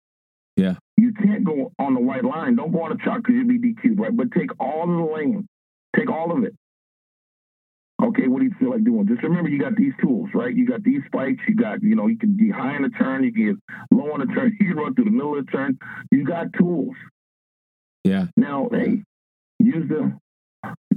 Yeah. 0.56 0.74
You 0.96 1.12
can't 1.12 1.44
go 1.44 1.72
on 1.78 1.94
the 1.94 2.00
white 2.00 2.24
line. 2.24 2.56
Don't 2.56 2.72
go 2.72 2.82
on 2.82 2.90
the 2.90 3.02
chalk 3.04 3.18
because 3.18 3.34
you'll 3.34 3.48
be 3.48 3.58
DQ'd, 3.58 4.00
right? 4.00 4.16
But 4.16 4.32
take 4.32 4.50
all 4.58 4.82
of 4.82 4.88
the 4.88 5.14
lane. 5.14 5.46
Take 5.94 6.10
all 6.10 6.36
of 6.36 6.44
it. 6.44 6.54
Okay, 8.02 8.28
what 8.28 8.40
do 8.40 8.44
you 8.44 8.54
feel 8.58 8.70
like 8.70 8.84
doing? 8.84 9.06
Just 9.06 9.22
remember 9.22 9.48
you 9.48 9.58
got 9.58 9.74
these 9.74 9.92
tools, 10.02 10.28
right? 10.34 10.54
You 10.54 10.66
got 10.66 10.82
these 10.82 11.00
spikes, 11.06 11.42
you 11.48 11.54
got, 11.54 11.82
you 11.82 11.96
know, 11.96 12.08
you 12.08 12.18
can 12.18 12.36
be 12.36 12.50
high 12.50 12.76
in 12.76 12.82
the 12.82 12.90
turn, 12.90 13.24
you 13.24 13.32
can 13.32 13.46
get 13.46 13.56
low 13.90 14.12
on 14.12 14.20
the 14.20 14.26
turn, 14.26 14.56
you 14.60 14.68
can 14.68 14.76
run 14.76 14.94
through 14.94 15.06
the 15.06 15.10
middle 15.10 15.38
of 15.38 15.46
the 15.46 15.50
turn. 15.50 15.78
You 16.10 16.24
got 16.24 16.52
tools. 16.58 16.94
Yeah. 18.04 18.26
Now, 18.36 18.68
hey, 18.70 19.02
use 19.58 19.88
the 19.88 20.12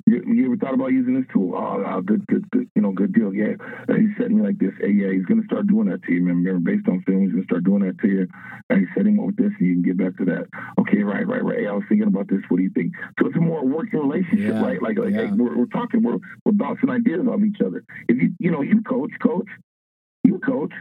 you, 0.09 0.23
you, 0.25 0.45
ever 0.47 0.57
thought 0.57 0.73
about 0.73 0.91
using 0.91 1.13
this 1.13 1.29
tool? 1.31 1.53
Oh, 1.53 1.83
oh, 1.85 2.01
good, 2.01 2.25
good, 2.25 2.49
good. 2.49 2.69
You 2.75 2.81
know, 2.81 2.91
good 2.91 3.13
deal. 3.13 3.33
Yeah. 3.33 3.53
He 3.87 4.07
set 4.17 4.31
me 4.31 4.41
like 4.41 4.57
this. 4.57 4.73
Hey, 4.81 4.89
yeah, 4.89 5.11
he's 5.11 5.25
going 5.25 5.39
to 5.39 5.45
start 5.45 5.67
doing 5.67 5.87
that 5.89 6.01
to 6.03 6.11
you. 6.11 6.21
man. 6.21 6.43
Remember, 6.43 6.71
based 6.71 6.87
on 6.89 7.03
film, 7.03 7.21
he's 7.21 7.31
going 7.31 7.43
to 7.43 7.47
start 7.47 7.63
doing 7.63 7.85
that 7.85 7.99
to 7.99 8.07
you. 8.07 8.27
And 8.69 8.79
he 8.79 8.85
set 8.97 9.05
him 9.05 9.19
up 9.19 9.27
with 9.27 9.37
this, 9.37 9.53
and 9.59 9.67
you 9.67 9.73
can 9.75 9.83
get 9.83 9.97
back 9.97 10.17
to 10.17 10.25
that. 10.25 10.47
Okay, 10.79 11.03
right, 11.03 11.27
right, 11.27 11.43
right. 11.43 11.59
Hey, 11.59 11.67
I 11.67 11.73
was 11.73 11.83
thinking 11.87 12.07
about 12.07 12.27
this. 12.27 12.41
What 12.49 12.57
do 12.57 12.63
you 12.63 12.73
think? 12.73 12.93
So 13.19 13.27
it's 13.27 13.37
a 13.37 13.39
more 13.39 13.63
working 13.63 13.99
relationship, 13.99 14.57
yeah. 14.57 14.61
right? 14.61 14.81
Like, 14.81 14.97
like 14.97 15.13
yeah. 15.13 15.29
hey, 15.29 15.31
we're, 15.31 15.55
we're 15.55 15.69
talking, 15.69 16.01
we're, 16.01 16.17
we're 16.43 16.57
bouncing 16.57 16.89
ideas 16.89 17.21
off 17.29 17.41
each 17.45 17.61
other. 17.61 17.83
If 18.07 18.17
you, 18.17 18.33
you 18.39 18.49
know, 18.49 18.61
you 18.61 18.81
coach, 18.81 19.11
coach, 19.21 19.47
you 20.23 20.39
coach. 20.39 20.73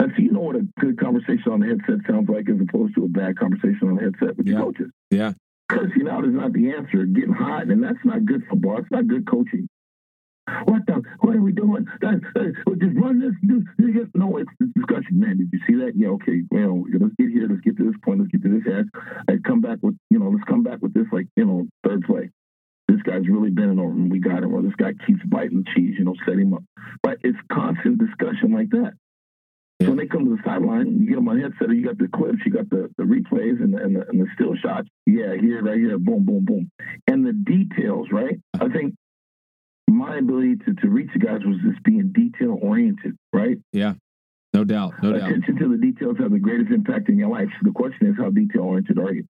And 0.00 0.12
so 0.16 0.22
you 0.22 0.32
know 0.32 0.40
what 0.40 0.56
a 0.56 0.64
good 0.80 0.98
conversation 0.98 1.52
on 1.52 1.60
the 1.60 1.66
headset 1.68 2.00
sounds 2.08 2.30
like 2.30 2.48
as 2.48 2.56
opposed 2.56 2.94
to 2.94 3.04
a 3.04 3.08
bad 3.08 3.38
conversation 3.38 3.92
on 3.92 3.96
the 3.96 4.02
headset 4.08 4.38
with 4.38 4.46
yeah. 4.46 4.54
your 4.54 4.62
coaches. 4.62 4.90
Yeah 5.10 5.32
cursing 5.70 6.08
out 6.10 6.24
is 6.24 6.34
not 6.34 6.52
the 6.52 6.70
answer. 6.72 7.06
Getting 7.06 7.32
hot, 7.32 7.68
and 7.68 7.82
that's 7.82 8.04
not 8.04 8.26
good 8.26 8.42
football. 8.50 8.78
It's 8.78 8.90
not 8.90 9.06
good 9.06 9.26
coaching. 9.26 9.68
What 10.64 10.82
the? 10.86 11.02
What 11.20 11.36
are 11.36 11.42
we 11.42 11.52
doing? 11.52 11.86
Uh, 12.02 12.18
uh, 12.34 12.74
just 12.80 12.96
run 12.96 13.20
this. 13.20 13.34
Do, 13.46 13.62
this. 13.78 14.08
No, 14.14 14.36
it's, 14.38 14.50
discussion, 14.74 15.20
man. 15.20 15.38
Did 15.38 15.48
you 15.52 15.60
see 15.66 15.76
that? 15.84 15.92
Yeah, 15.94 16.08
okay. 16.18 16.42
Well, 16.50 16.84
let's 16.98 17.14
get 17.18 17.30
here. 17.30 17.46
Let's 17.48 17.60
get 17.60 17.76
to 17.78 17.84
this 17.84 18.00
point. 18.04 18.20
Let's 18.20 18.32
get 18.32 18.42
to 18.42 18.48
this 18.48 18.66
edge. 18.66 18.88
And 19.28 19.44
come 19.44 19.60
back 19.60 19.78
with, 19.82 19.94
you 20.10 20.18
know, 20.18 20.28
let's 20.28 20.44
come 20.48 20.62
back 20.62 20.82
with 20.82 20.92
this, 20.92 21.06
like, 21.12 21.26
you 21.36 21.44
know, 21.44 21.68
third 21.86 22.02
play. 22.02 22.30
This 22.88 23.02
guy's 23.02 23.28
really 23.28 23.50
bending 23.50 23.78
over, 23.78 23.92
and 23.92 24.10
we 24.10 24.18
got 24.18 24.42
him. 24.42 24.52
Or 24.52 24.62
this 24.62 24.74
guy 24.76 24.92
keeps 25.06 25.20
biting 25.26 25.64
cheese. 25.74 25.94
You 25.98 26.04
know, 26.04 26.14
set 26.26 26.34
him 26.34 26.54
up. 26.54 26.64
But 27.02 27.18
it's 27.22 27.38
constant 27.52 27.98
discussion 27.98 28.52
like 28.52 28.70
that. 28.70 28.94
So 29.82 29.88
when 29.88 29.96
they 29.96 30.06
come 30.06 30.26
to 30.26 30.36
the 30.36 30.42
sideline, 30.44 31.00
you 31.00 31.06
get 31.06 31.14
them 31.14 31.28
on 31.28 31.40
headset, 31.40 31.74
you 31.74 31.84
got 31.84 31.96
the 31.96 32.08
clips, 32.08 32.38
you 32.44 32.52
got 32.52 32.68
the, 32.68 32.90
the 32.98 33.04
replays 33.04 33.62
and 33.62 33.72
the, 33.72 33.78
and 33.78 33.96
the, 33.96 34.06
and 34.08 34.20
the 34.20 34.26
still 34.34 34.54
shots. 34.54 34.88
Yeah, 35.06 35.34
here, 35.40 35.62
right 35.62 35.78
here, 35.78 35.98
boom, 35.98 36.24
boom, 36.24 36.44
boom. 36.44 36.70
And 37.06 37.26
the 37.26 37.32
details, 37.32 38.08
right? 38.12 38.38
I 38.60 38.68
think 38.68 38.94
my 39.88 40.18
ability 40.18 40.56
to, 40.66 40.74
to 40.74 40.88
reach 40.88 41.08
the 41.14 41.18
guys 41.18 41.40
was 41.44 41.56
just 41.64 41.82
being 41.82 42.12
detail 42.12 42.58
oriented, 42.60 43.16
right? 43.32 43.56
Yeah, 43.72 43.94
no 44.52 44.64
doubt, 44.64 45.02
no 45.02 45.14
Attention 45.14 45.20
doubt. 45.20 45.30
Attention 45.30 45.56
to 45.56 45.76
the 45.76 45.82
details 45.82 46.16
have 46.18 46.30
the 46.30 46.38
greatest 46.38 46.70
impact 46.70 47.08
in 47.08 47.16
your 47.16 47.30
life. 47.30 47.48
So 47.48 47.64
the 47.64 47.72
question 47.72 48.08
is, 48.08 48.16
how 48.18 48.28
detail 48.30 48.62
oriented 48.62 48.98
are 48.98 49.14
you? 49.14 49.24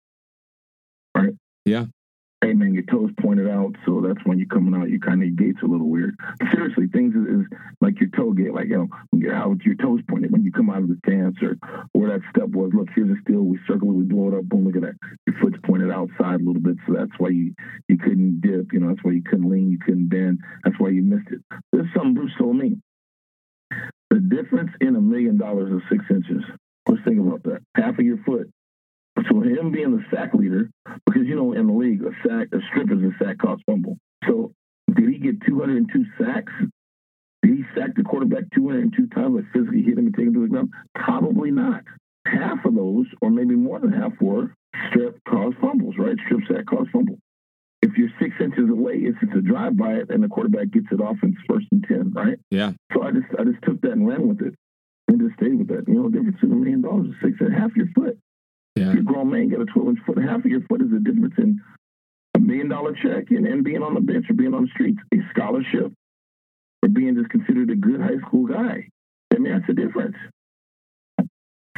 Right? 1.15 1.33
Yeah, 1.65 1.85
hey 2.41 2.53
man, 2.53 2.73
your 2.73 2.83
toes 2.83 3.11
pointed 3.19 3.49
out, 3.49 3.75
so 3.85 4.01
that's 4.01 4.25
when 4.25 4.37
you're 4.37 4.47
coming 4.47 4.79
out. 4.79 4.89
You 4.89 4.99
kind 4.99 5.21
of 5.21 5.27
your 5.27 5.35
gait's 5.35 5.61
a 5.63 5.67
little 5.67 5.89
weird. 5.89 6.15
Seriously, 6.51 6.87
things 6.87 7.13
is, 7.15 7.41
is 7.41 7.45
like 7.81 7.99
your 7.99 8.09
toe 8.15 8.31
gait, 8.31 8.53
like 8.53 8.67
you 8.69 8.89
know, 9.11 9.49
with 9.49 9.61
your 9.61 9.75
toes 9.75 9.99
pointed 10.09 10.31
when 10.31 10.43
you 10.43 10.51
come 10.51 10.69
out 10.69 10.81
of 10.81 10.87
the 10.87 10.97
stance 11.05 11.35
or 11.41 11.57
where 11.91 12.09
that 12.09 12.21
step 12.29 12.49
was. 12.49 12.71
Look, 12.73 12.87
here's 12.95 13.09
a 13.09 13.21
steel. 13.21 13.41
We 13.41 13.59
circle 13.67 13.89
it, 13.89 13.93
we 13.93 14.03
blow 14.03 14.29
it 14.29 14.37
up. 14.37 14.45
Boom, 14.45 14.65
look 14.65 14.75
at 14.75 14.81
that. 14.83 14.95
Your 15.27 15.35
foot's 15.41 15.57
pointed 15.65 15.91
outside 15.91 16.41
a 16.41 16.43
little 16.43 16.61
bit, 16.61 16.77
so 16.87 16.93
that's 16.93 17.11
why 17.17 17.29
you 17.29 17.53
you 17.87 17.97
couldn't 17.97 18.41
dip. 18.41 18.71
You 18.71 18.79
know, 18.79 18.89
that's 18.89 19.03
why 19.03 19.11
you 19.11 19.23
couldn't 19.23 19.49
lean, 19.49 19.71
you 19.71 19.79
couldn't 19.79 20.09
bend. 20.09 20.39
That's 20.63 20.79
why 20.79 20.89
you 20.89 21.03
missed 21.03 21.29
it. 21.31 21.41
This 21.71 21.83
is 21.85 21.93
something 21.93 22.13
Bruce 22.13 22.33
told 22.37 22.55
me. 22.55 22.77
The 24.09 24.19
difference 24.19 24.71
in 24.81 24.95
a 24.95 25.01
million 25.01 25.37
dollars 25.37 25.71
is 25.71 25.81
six 25.91 26.03
inches. 26.09 26.43
Let's 26.87 27.03
think 27.03 27.19
about 27.19 27.43
that. 27.43 27.59
Half 27.75 27.99
of 27.99 28.05
your 28.05 28.17
foot 28.25 28.49
so 29.27 29.41
him 29.41 29.71
being 29.71 29.97
the 29.97 30.03
sack 30.11 30.33
leader, 30.33 30.69
because 31.05 31.23
you 31.25 31.35
know 31.35 31.53
in 31.53 31.67
the 31.67 31.73
league 31.73 32.01
a 32.03 32.11
sack, 32.27 32.47
a 32.53 32.59
strip 32.69 32.91
is 32.91 33.03
a 33.03 33.11
sack 33.23 33.37
cost 33.39 33.61
fumble. 33.65 33.97
So 34.27 34.53
did 34.93 35.09
he 35.09 35.19
get 35.19 35.41
202 35.45 36.05
sacks? 36.19 36.53
Did 37.41 37.57
he 37.57 37.63
sack 37.75 37.95
the 37.95 38.03
quarterback 38.03 38.43
202 38.53 39.07
times, 39.07 39.35
like 39.35 39.45
physically 39.53 39.81
hit 39.81 39.97
him 39.97 40.07
and 40.07 40.15
take 40.15 40.27
him 40.27 40.33
to 40.33 40.41
the 40.41 40.47
ground? 40.47 40.71
Probably 40.93 41.51
not. 41.51 41.83
Half 42.25 42.65
of 42.65 42.75
those, 42.75 43.05
or 43.21 43.29
maybe 43.29 43.55
more 43.55 43.79
than 43.79 43.93
half, 43.93 44.11
were 44.21 44.53
strip 44.89 45.19
cause 45.27 45.53
fumbles, 45.61 45.95
right? 45.97 46.15
Strip 46.25 46.41
sack 46.47 46.65
cause 46.65 46.87
fumble. 46.91 47.17
If 47.81 47.97
you're 47.97 48.09
six 48.19 48.35
inches 48.41 48.69
away, 48.69 48.95
it's 48.95 49.17
just 49.21 49.37
a 49.37 49.41
drive 49.41 49.77
by 49.77 49.93
it, 49.93 50.09
and 50.09 50.21
the 50.21 50.27
quarterback 50.27 50.69
gets 50.71 50.87
it 50.91 51.01
off 51.01 51.15
in 51.23 51.35
first 51.49 51.65
and 51.71 51.83
ten, 51.87 52.11
right? 52.11 52.37
Yeah. 52.51 52.73
So 52.93 53.03
I 53.03 53.11
just 53.11 53.27
I 53.39 53.45
just 53.45 53.63
took 53.63 53.81
that 53.81 53.93
and 53.93 54.07
ran 54.07 54.27
with 54.27 54.41
it, 54.41 54.53
and 55.07 55.19
just 55.19 55.35
stayed 55.39 55.57
with 55.57 55.69
that. 55.69 55.87
You 55.87 55.95
know, 55.95 56.09
the 56.09 56.17
difference 56.17 56.37
in 56.43 56.51
a 56.51 56.55
million 56.55 56.81
dollars 56.81 57.07
is 57.07 57.15
six 57.23 57.37
and 57.39 57.53
half 57.53 57.71
your 57.75 57.87
foot. 57.95 58.19
Yeah. 58.79 58.93
You're 58.93 59.01
a 59.01 59.03
grown 59.03 59.29
man, 59.29 59.49
get 59.49 59.59
a 59.59 59.65
12 59.65 59.89
inch 59.89 59.99
foot. 60.05 60.17
Half 60.17 60.45
of 60.45 60.45
your 60.45 60.61
foot 60.69 60.81
is 60.81 60.89
the 60.89 60.99
difference 60.99 61.33
in 61.37 61.61
a 62.35 62.39
million 62.39 62.69
dollar 62.69 62.93
check 62.93 63.29
and, 63.31 63.45
and 63.45 63.63
being 63.63 63.83
on 63.83 63.93
the 63.93 63.99
bench 63.99 64.25
or 64.29 64.33
being 64.33 64.53
on 64.53 64.63
the 64.63 64.69
streets, 64.69 64.99
a 65.13 65.17
scholarship, 65.31 65.91
or 66.81 66.89
being 66.89 67.15
just 67.15 67.29
considered 67.29 67.69
a 67.69 67.75
good 67.75 67.99
high 67.99 68.17
school 68.25 68.47
guy. 68.47 68.87
I 69.33 69.37
mean, 69.37 69.51
that's 69.53 69.67
the 69.67 69.73
difference. 69.73 70.15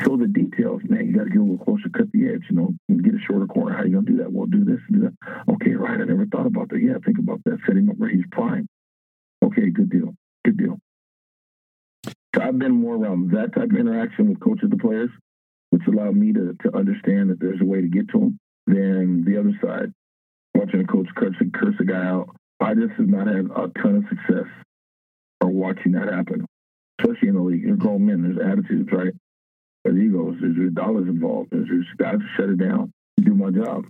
So 0.03 0.17
the 0.17 0.27
details, 0.27 0.81
man, 0.87 1.07
you 1.07 1.13
got 1.13 1.25
to 1.25 1.29
get 1.29 1.39
a 1.39 1.43
little 1.43 1.63
closer, 1.63 1.89
cut 1.89 2.11
the 2.11 2.29
edge, 2.29 2.43
you 2.49 2.55
know, 2.55 2.73
and 2.89 3.03
get 3.03 3.13
a 3.13 3.19
shorter 3.27 3.45
corner. 3.45 3.75
How 3.75 3.83
you 3.83 3.93
gonna 3.93 4.05
do 4.05 4.17
that? 4.17 4.31
Well, 4.31 4.47
do 4.47 4.63
this, 4.63 4.79
do 4.91 5.01
that. 5.01 5.13
Okay, 5.53 5.73
right. 5.73 5.99
I 5.99 6.05
never 6.05 6.25
thought 6.25 6.47
about 6.47 6.69
that. 6.69 6.81
Yeah, 6.81 6.93
think 7.05 7.19
about 7.19 7.41
that. 7.45 7.59
Setting 7.67 7.89
up 7.89 7.97
where 7.97 8.09
he's 8.09 8.25
prime. 8.31 8.67
Okay, 9.43 9.69
good 9.69 9.89
deal. 9.89 10.15
Good 10.45 10.57
deal. 10.57 10.79
So 12.35 12.41
I've 12.41 12.57
been 12.57 12.71
more 12.71 12.95
around 12.95 13.31
that 13.31 13.53
type 13.53 13.69
of 13.69 13.77
interaction 13.77 14.29
with 14.29 14.39
coaches, 14.39 14.69
the 14.69 14.77
players, 14.77 15.11
which 15.72 15.82
allowed 15.88 16.15
me 16.15 16.32
to, 16.34 16.55
to 16.63 16.78
understand 16.78 17.30
that 17.30 17.39
there's 17.39 17.61
a 17.61 17.65
way 17.65 17.82
to 17.82 17.88
get 17.88 18.07
to 18.09 18.19
him. 18.19 18.39
Then 18.67 19.24
the 19.26 19.39
other 19.39 19.57
side, 19.63 19.91
watching 20.53 20.82
a 20.82 20.86
coach 20.86 21.07
curse, 21.15 21.36
curse 21.53 21.76
a 21.80 21.86
guy 21.86 22.05
out, 22.05 22.30
I 22.59 22.76
just 22.76 22.93
have 22.97 23.07
not 23.07 23.28
had 23.28 23.45
a 23.45 23.72
ton 23.82 23.95
of 23.95 24.03
success 24.09 24.47
or 25.41 25.49
watching 25.49 25.93
that 25.93 26.13
happen, 26.13 26.45
especially 26.99 27.30
in 27.30 27.36
the 27.36 27.41
league. 27.41 27.63
You're 27.63 27.78
grown 27.78 28.05
men, 28.05 28.22
there's 28.22 28.51
attitudes, 28.51 28.89
right? 28.91 29.13
There's 29.84 29.97
egos, 29.97 30.36
there's, 30.39 30.55
there's 30.55 30.74
dollars 30.74 31.07
involved, 31.07 31.49
there's, 31.51 31.67
there's 31.67 31.88
guys 31.97 32.19
to 32.19 32.26
shut 32.38 32.49
it 32.49 32.59
down, 32.59 32.91
do 33.19 33.34
my 33.34 33.49
job. 33.49 33.86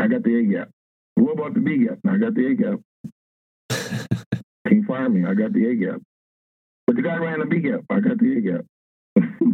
I 0.00 0.08
got 0.08 0.24
the 0.24 0.38
A 0.38 0.42
gap. 0.44 0.70
What 1.14 1.32
about 1.32 1.54
the 1.54 1.60
B 1.60 1.86
gap? 1.86 1.98
I 2.06 2.16
got 2.16 2.34
the 2.34 2.46
A 2.46 2.54
gap. 2.54 2.80
Can't 4.68 4.86
fire 4.86 5.08
me. 5.08 5.24
I 5.24 5.34
got 5.34 5.52
the 5.52 5.68
A 5.68 5.74
gap. 5.74 6.00
But 6.86 6.96
the 6.96 7.02
guy 7.02 7.16
ran 7.16 7.40
the 7.40 7.46
B 7.46 7.60
gap. 7.60 7.80
I 7.90 8.00
got 8.00 8.18
the 8.18 8.36
A 8.36 8.40
gap. 8.40 8.64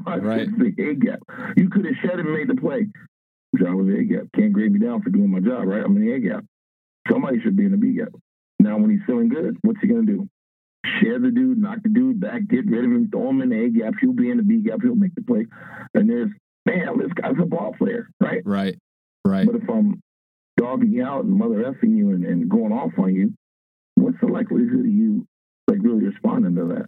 Right. 0.06 0.48
the 0.58 0.90
A 0.90 0.94
gap. 0.94 1.20
You 1.56 1.68
could 1.68 1.84
have 1.84 1.94
shed 2.02 2.18
and 2.18 2.32
made 2.32 2.48
the 2.48 2.60
play. 2.60 2.86
I 3.66 3.72
was 3.72 3.88
A 3.88 4.02
gap. 4.02 4.26
Can't 4.34 4.52
grade 4.52 4.72
me 4.72 4.80
down 4.80 5.02
for 5.02 5.10
doing 5.10 5.30
my 5.30 5.40
job, 5.40 5.66
right? 5.66 5.84
I'm 5.84 5.96
in 5.96 6.04
the 6.04 6.12
A 6.12 6.18
gap. 6.18 6.44
Somebody 7.10 7.40
should 7.40 7.56
be 7.56 7.66
in 7.66 7.70
the 7.70 7.76
B 7.76 7.92
gap. 7.92 8.08
Now, 8.58 8.78
when 8.78 8.90
he's 8.90 9.00
feeling 9.06 9.28
good, 9.28 9.56
what's 9.62 9.80
he 9.80 9.86
going 9.86 10.06
to 10.06 10.12
do? 10.12 10.28
Share 11.00 11.18
the 11.18 11.30
dude, 11.30 11.58
knock 11.58 11.78
the 11.82 11.88
dude 11.88 12.20
back, 12.20 12.46
get 12.48 12.66
rid 12.66 12.84
of 12.84 12.90
him, 12.90 13.08
throw 13.10 13.30
him 13.30 13.42
in 13.42 13.50
the 13.50 13.64
A 13.64 13.70
gap. 13.70 13.94
He'll 14.00 14.12
be 14.12 14.30
in 14.30 14.38
the 14.38 14.42
B 14.42 14.58
gap. 14.58 14.80
He'll 14.82 14.94
make 14.94 15.14
the 15.14 15.22
play. 15.22 15.46
And 15.94 16.08
there's, 16.08 16.30
man, 16.66 16.98
this 16.98 17.12
guy's 17.12 17.36
a 17.40 17.46
ball 17.46 17.74
player, 17.78 18.08
right? 18.20 18.42
Right, 18.44 18.76
right. 19.24 19.46
But 19.46 19.56
if 19.56 19.68
I'm 19.68 20.00
dogging 20.56 20.92
you 20.92 21.04
out 21.04 21.24
and 21.24 21.32
mother 21.32 21.62
effing 21.62 21.96
you 21.96 22.10
and, 22.10 22.24
and 22.24 22.48
going 22.48 22.72
off 22.72 22.92
on 22.98 23.14
you, 23.14 23.32
what's 23.94 24.18
the 24.20 24.26
likelihood 24.26 24.80
of 24.80 24.86
you 24.86 25.26
like 25.68 25.78
really 25.82 26.04
responding 26.04 26.54
to 26.56 26.64
that? 26.74 26.86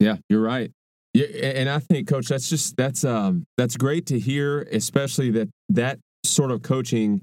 Yeah, 0.00 0.16
you're 0.28 0.42
right. 0.42 0.72
Yeah, 1.16 1.46
and 1.46 1.70
I 1.70 1.78
think, 1.78 2.08
Coach, 2.08 2.28
that's 2.28 2.50
just 2.50 2.76
that's 2.76 3.02
um 3.02 3.46
that's 3.56 3.76
great 3.78 4.04
to 4.06 4.18
hear, 4.18 4.62
especially 4.70 5.30
that 5.30 5.48
that 5.70 5.98
sort 6.24 6.50
of 6.50 6.60
coaching 6.60 7.22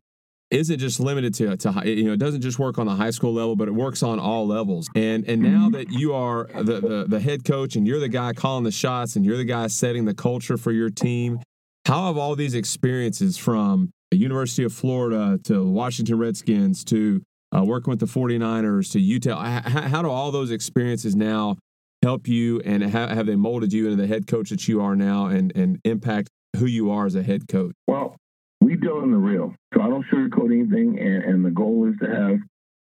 isn't 0.49 0.79
just 0.79 0.99
limited 0.99 1.35
to 1.35 1.55
to 1.57 1.81
you 1.85 2.05
know 2.05 2.13
it 2.13 2.19
doesn't 2.19 2.41
just 2.41 2.57
work 2.57 2.79
on 2.79 2.87
the 2.87 2.95
high 2.95 3.11
school 3.11 3.33
level, 3.33 3.55
but 3.55 3.67
it 3.67 3.73
works 3.75 4.01
on 4.01 4.19
all 4.19 4.47
levels. 4.47 4.87
And 4.95 5.29
and 5.29 5.43
now 5.43 5.69
that 5.69 5.91
you 5.91 6.15
are 6.15 6.49
the 6.55 6.81
the, 6.81 7.05
the 7.07 7.19
head 7.19 7.45
coach 7.45 7.75
and 7.75 7.85
you're 7.85 7.99
the 7.99 8.09
guy 8.09 8.33
calling 8.33 8.63
the 8.63 8.71
shots 8.71 9.15
and 9.15 9.23
you're 9.23 9.37
the 9.37 9.45
guy 9.45 9.67
setting 9.67 10.05
the 10.05 10.15
culture 10.15 10.57
for 10.57 10.71
your 10.71 10.89
team, 10.89 11.39
how 11.85 12.07
have 12.07 12.17
all 12.17 12.35
these 12.35 12.55
experiences 12.55 13.37
from 13.37 13.91
the 14.09 14.17
University 14.17 14.63
of 14.63 14.73
Florida 14.73 15.37
to 15.43 15.63
Washington 15.63 16.17
Redskins 16.17 16.83
to 16.85 17.21
uh, 17.55 17.63
working 17.63 17.91
with 17.91 17.99
the 17.99 18.07
49ers 18.07 18.91
to 18.93 18.99
Utah, 18.99 19.61
how, 19.61 19.81
how 19.81 20.01
do 20.01 20.09
all 20.09 20.31
those 20.31 20.49
experiences 20.49 21.15
now 21.15 21.57
help 22.03 22.27
you 22.27 22.59
and 22.65 22.83
have, 22.83 23.09
have 23.09 23.25
they 23.25 23.35
molded 23.35 23.71
you 23.71 23.85
into 23.85 23.95
the 23.95 24.07
head 24.07 24.27
coach 24.27 24.49
that 24.49 24.67
you 24.67 24.81
are 24.81 24.95
now 24.95 25.27
and, 25.27 25.55
and 25.55 25.79
impact 25.85 26.29
who 26.57 26.65
you 26.65 26.91
are 26.91 27.05
as 27.05 27.15
a 27.15 27.23
head 27.23 27.47
coach? 27.47 27.73
Well, 27.87 28.17
we 28.59 28.75
deal 28.75 29.01
in 29.01 29.11
the 29.11 29.17
real. 29.17 29.55
So 29.73 29.81
I 29.81 29.87
don't 29.87 30.05
sugarcoat 30.13 30.53
anything. 30.53 30.99
And, 30.99 31.23
and 31.23 31.45
the 31.45 31.49
goal 31.49 31.89
is 31.89 31.95
to 32.01 32.13
have 32.13 32.39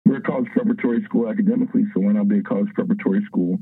we're 0.04 0.18
a 0.18 0.22
college 0.22 0.48
preparatory 0.52 1.02
school 1.04 1.28
academically, 1.28 1.84
so 1.92 2.00
why 2.00 2.12
not 2.12 2.28
be 2.28 2.38
a 2.38 2.42
college 2.42 2.68
preparatory 2.74 3.22
school 3.26 3.58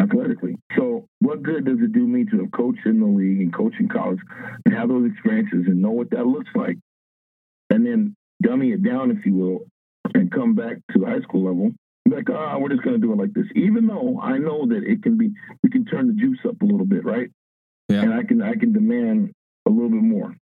athletically? 0.00 0.56
So, 0.78 1.06
what 1.20 1.42
good 1.42 1.66
does 1.66 1.76
it 1.82 1.92
do 1.92 2.06
me 2.06 2.24
to 2.24 2.38
have 2.40 2.52
coached 2.52 2.86
in 2.86 3.00
the 3.00 3.06
league 3.06 3.40
and 3.40 3.52
coach 3.52 3.74
in 3.78 3.88
college 3.88 4.20
and 4.64 4.74
have 4.74 4.88
those 4.88 5.10
experiences 5.10 5.64
and 5.66 5.82
know 5.82 5.90
what 5.90 6.08
that 6.10 6.26
looks 6.26 6.48
like, 6.54 6.78
and 7.68 7.84
then 7.84 8.14
dummy 8.42 8.72
it 8.72 8.82
down, 8.82 9.10
if 9.10 9.26
you 9.26 9.34
will, 9.34 9.58
and 10.14 10.32
come 10.32 10.54
back 10.54 10.78
to 10.92 11.00
the 11.00 11.04
high 11.04 11.20
school 11.20 11.44
level? 11.44 11.72
Like, 12.06 12.28
ah, 12.30 12.54
oh, 12.54 12.58
we're 12.58 12.68
just 12.68 12.82
going 12.82 13.00
to 13.00 13.04
do 13.04 13.12
it 13.12 13.18
like 13.18 13.32
this, 13.32 13.46
even 13.54 13.86
though 13.86 14.20
I 14.20 14.38
know 14.38 14.66
that 14.66 14.82
it 14.84 15.02
can 15.02 15.16
be, 15.16 15.32
we 15.62 15.70
can 15.70 15.84
turn 15.86 16.06
the 16.06 16.12
juice 16.12 16.38
up 16.46 16.60
a 16.60 16.64
little 16.64 16.86
bit, 16.86 17.04
right? 17.04 17.30
Yeah. 17.88 18.02
And 18.02 18.14
I 18.14 18.22
can, 18.22 18.42
I 18.42 18.54
can 18.54 18.72
demand 18.72 19.32
a 19.66 19.70
little 19.70 19.90
bit 19.90 20.02
more 20.02 20.34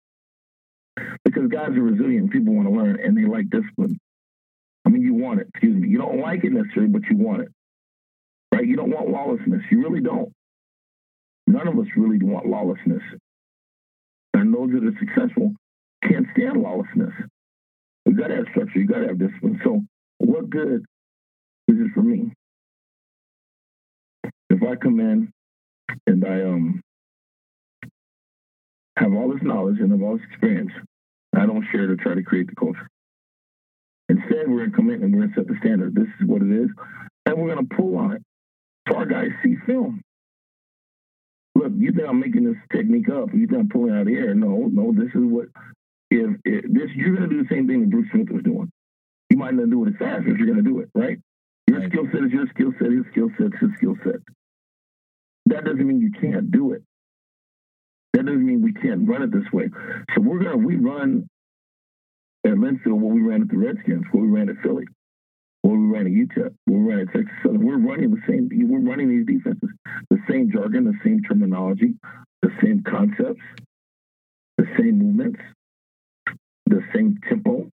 because 1.24 1.48
guys 1.48 1.70
are 1.70 1.82
resilient. 1.82 2.32
People 2.32 2.54
want 2.54 2.68
to 2.68 2.74
learn 2.74 2.98
and 3.02 3.16
they 3.16 3.24
like 3.24 3.48
discipline. 3.50 3.98
I 4.84 4.90
mean, 4.90 5.02
you 5.02 5.14
want 5.14 5.40
it. 5.40 5.48
Excuse 5.54 5.80
me. 5.80 5.88
You 5.88 5.98
don't 5.98 6.20
like 6.20 6.44
it 6.44 6.52
necessarily, 6.52 6.90
but 6.90 7.02
you 7.08 7.16
want 7.16 7.42
it. 7.42 7.48
Right? 8.52 8.66
You 8.66 8.76
don't 8.76 8.90
want 8.90 9.08
lawlessness. 9.08 9.62
You 9.70 9.82
really 9.82 10.00
don't. 10.00 10.32
None 11.46 11.68
of 11.68 11.78
us 11.78 11.86
really 11.96 12.18
want 12.18 12.46
lawlessness. 12.46 13.02
And 14.34 14.52
those 14.52 14.70
that 14.72 14.84
are 14.84 14.98
successful 14.98 15.54
can't 16.02 16.26
stand 16.36 16.60
lawlessness. 16.60 17.12
You 18.06 18.14
got 18.14 18.28
to 18.28 18.36
have 18.36 18.46
structure. 18.50 18.78
You 18.78 18.86
got 18.86 19.00
to 19.00 19.08
have 19.08 19.18
discipline. 19.18 19.60
So, 19.64 19.82
what 20.18 20.50
good 20.50 20.84
for 21.94 22.02
me 22.02 22.32
if 24.52 24.62
I 24.62 24.76
come 24.76 25.00
in 25.00 25.32
and 26.06 26.24
I 26.24 26.42
um 26.42 26.80
have 28.98 29.12
all 29.12 29.32
this 29.32 29.42
knowledge 29.42 29.78
and 29.80 29.90
have 29.90 30.02
all 30.02 30.16
this 30.16 30.26
experience, 30.30 30.70
I 31.34 31.46
don't 31.46 31.64
share 31.72 31.86
to 31.86 31.96
try 31.96 32.14
to 32.14 32.22
create 32.22 32.46
the 32.48 32.54
culture. 32.54 32.86
Instead, 34.08 34.48
we're 34.48 34.66
to 34.66 34.72
come 34.72 34.90
in 34.90 35.02
and 35.02 35.14
we're 35.16 35.28
to 35.28 35.32
set 35.34 35.46
the 35.48 35.56
standard. 35.60 35.94
This 35.94 36.08
is 36.20 36.26
what 36.26 36.42
it 36.42 36.50
is, 36.52 36.68
and 37.26 37.36
we're 37.36 37.54
going 37.54 37.66
to 37.66 37.74
pull 37.74 37.96
on 37.96 38.12
it. 38.12 38.22
So 38.88 38.96
our 38.96 39.06
guys 39.06 39.30
see 39.42 39.56
film. 39.66 40.02
Look, 41.54 41.72
you 41.76 41.92
think 41.92 42.08
I'm 42.08 42.20
making 42.20 42.44
this 42.44 42.56
technique 42.72 43.08
up? 43.08 43.28
You 43.32 43.46
think 43.46 43.60
I'm 43.60 43.68
pulling 43.68 43.94
out 43.94 44.02
of 44.02 44.08
air? 44.08 44.34
No, 44.34 44.68
no. 44.70 44.92
This 44.92 45.14
is 45.14 45.22
what. 45.22 45.46
If, 46.10 46.36
if 46.44 46.64
this, 46.64 46.90
you're 46.94 47.16
to 47.16 47.26
do 47.26 47.42
the 47.42 47.48
same 47.50 47.66
thing 47.66 47.80
that 47.80 47.90
Bruce 47.90 48.08
Smith 48.12 48.28
was 48.30 48.42
doing. 48.42 48.70
You 49.30 49.38
might 49.38 49.54
not 49.54 49.70
do 49.70 49.86
it 49.86 49.94
as 49.94 49.98
fast, 49.98 50.26
you're 50.26 50.36
going 50.36 50.56
to 50.56 50.62
do 50.62 50.80
it, 50.80 50.90
right? 50.94 51.18
Your 51.72 51.88
skill 51.88 52.06
set 52.12 52.24
is 52.24 52.32
your 52.32 52.46
skill 52.54 52.72
set. 52.78 52.92
His 52.92 53.04
skill 53.10 53.30
set 53.38 53.46
is 53.46 53.60
his 53.60 53.70
skill 53.78 53.96
set. 54.04 54.20
That 55.46 55.64
doesn't 55.64 55.86
mean 55.86 56.00
you 56.00 56.12
can't 56.20 56.50
do 56.50 56.72
it. 56.72 56.82
That 58.12 58.26
doesn't 58.26 58.44
mean 58.44 58.60
we 58.62 58.74
can't 58.74 59.08
run 59.08 59.22
it 59.22 59.32
this 59.32 59.50
way. 59.52 59.70
So 60.14 60.20
we're 60.20 60.38
gonna 60.38 60.58
we 60.58 60.76
run 60.76 61.26
at 62.44 62.52
Linfield 62.52 62.98
what 62.98 63.14
we 63.14 63.22
ran 63.22 63.42
at 63.42 63.48
the 63.48 63.56
Redskins, 63.56 64.04
what 64.12 64.22
we 64.22 64.28
ran 64.28 64.50
at 64.50 64.56
Philly, 64.62 64.84
what 65.62 65.72
we 65.72 65.86
ran 65.86 66.06
at 66.06 66.12
Utah, 66.12 66.50
what 66.66 66.78
we 66.78 66.92
ran 66.92 67.00
at 67.00 67.06
Texas 67.06 67.32
Southern. 67.42 67.64
We're 67.64 67.78
running 67.78 68.10
the 68.10 68.20
same. 68.28 68.50
We're 68.52 68.80
running 68.80 69.08
these 69.08 69.26
defenses, 69.26 69.70
the 70.10 70.18
same 70.28 70.50
jargon, 70.52 70.84
the 70.84 70.98
same 71.02 71.22
terminology, 71.22 71.94
the 72.42 72.50
same 72.62 72.82
concepts, 72.82 73.42
the 74.58 74.66
same 74.78 74.98
movements, 74.98 75.40
the 76.66 76.82
same 76.94 77.18
tempo. 77.28 77.70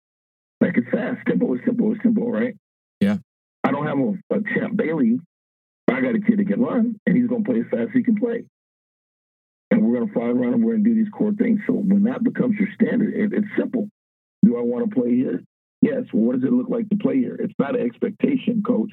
Like 0.61 0.77
it's 0.77 0.89
fast. 0.89 1.19
Tempo 1.27 1.53
is 1.53 1.61
tempo 1.63 1.93
is 1.93 1.99
tempo, 2.01 2.29
right? 2.29 2.55
Yeah. 2.99 3.17
I 3.63 3.71
don't 3.71 3.87
have 3.87 3.97
a, 3.97 4.35
a 4.35 4.43
Champ 4.53 4.75
Bailey. 4.75 5.19
I 5.89 6.01
got 6.01 6.15
a 6.15 6.19
kid 6.19 6.39
that 6.39 6.47
can 6.47 6.61
run, 6.61 6.95
and 7.05 7.15
he's 7.15 7.27
going 7.27 7.43
to 7.43 7.49
play 7.49 7.59
as 7.59 7.67
fast 7.69 7.89
as 7.89 7.93
he 7.93 8.03
can 8.03 8.15
play 8.15 8.45
and 9.73 9.83
we're 9.83 9.95
going 9.97 10.07
to 10.07 10.13
fly 10.13 10.25
around 10.25 10.53
and 10.53 10.63
we're 10.63 10.73
going 10.73 10.83
to 10.83 10.89
do 10.89 10.95
these 10.95 11.11
core 11.11 11.33
things. 11.33 11.59
So 11.65 11.73
when 11.73 12.03
that 12.03 12.23
becomes 12.23 12.57
your 12.59 12.69
standard, 12.75 13.13
it, 13.13 13.33
it's 13.33 13.47
simple. 13.57 13.89
Do 14.45 14.57
I 14.57 14.61
want 14.61 14.89
to 14.89 14.95
play 14.95 15.15
here? 15.15 15.41
Yes. 15.81 16.03
Well, 16.13 16.23
what 16.23 16.35
does 16.35 16.43
it 16.47 16.53
look 16.53 16.69
like 16.69 16.87
to 16.89 16.95
play 16.95 17.17
here? 17.17 17.35
It's 17.35 17.53
not 17.57 17.75
an 17.75 17.85
expectation, 17.85 18.63
coach, 18.65 18.91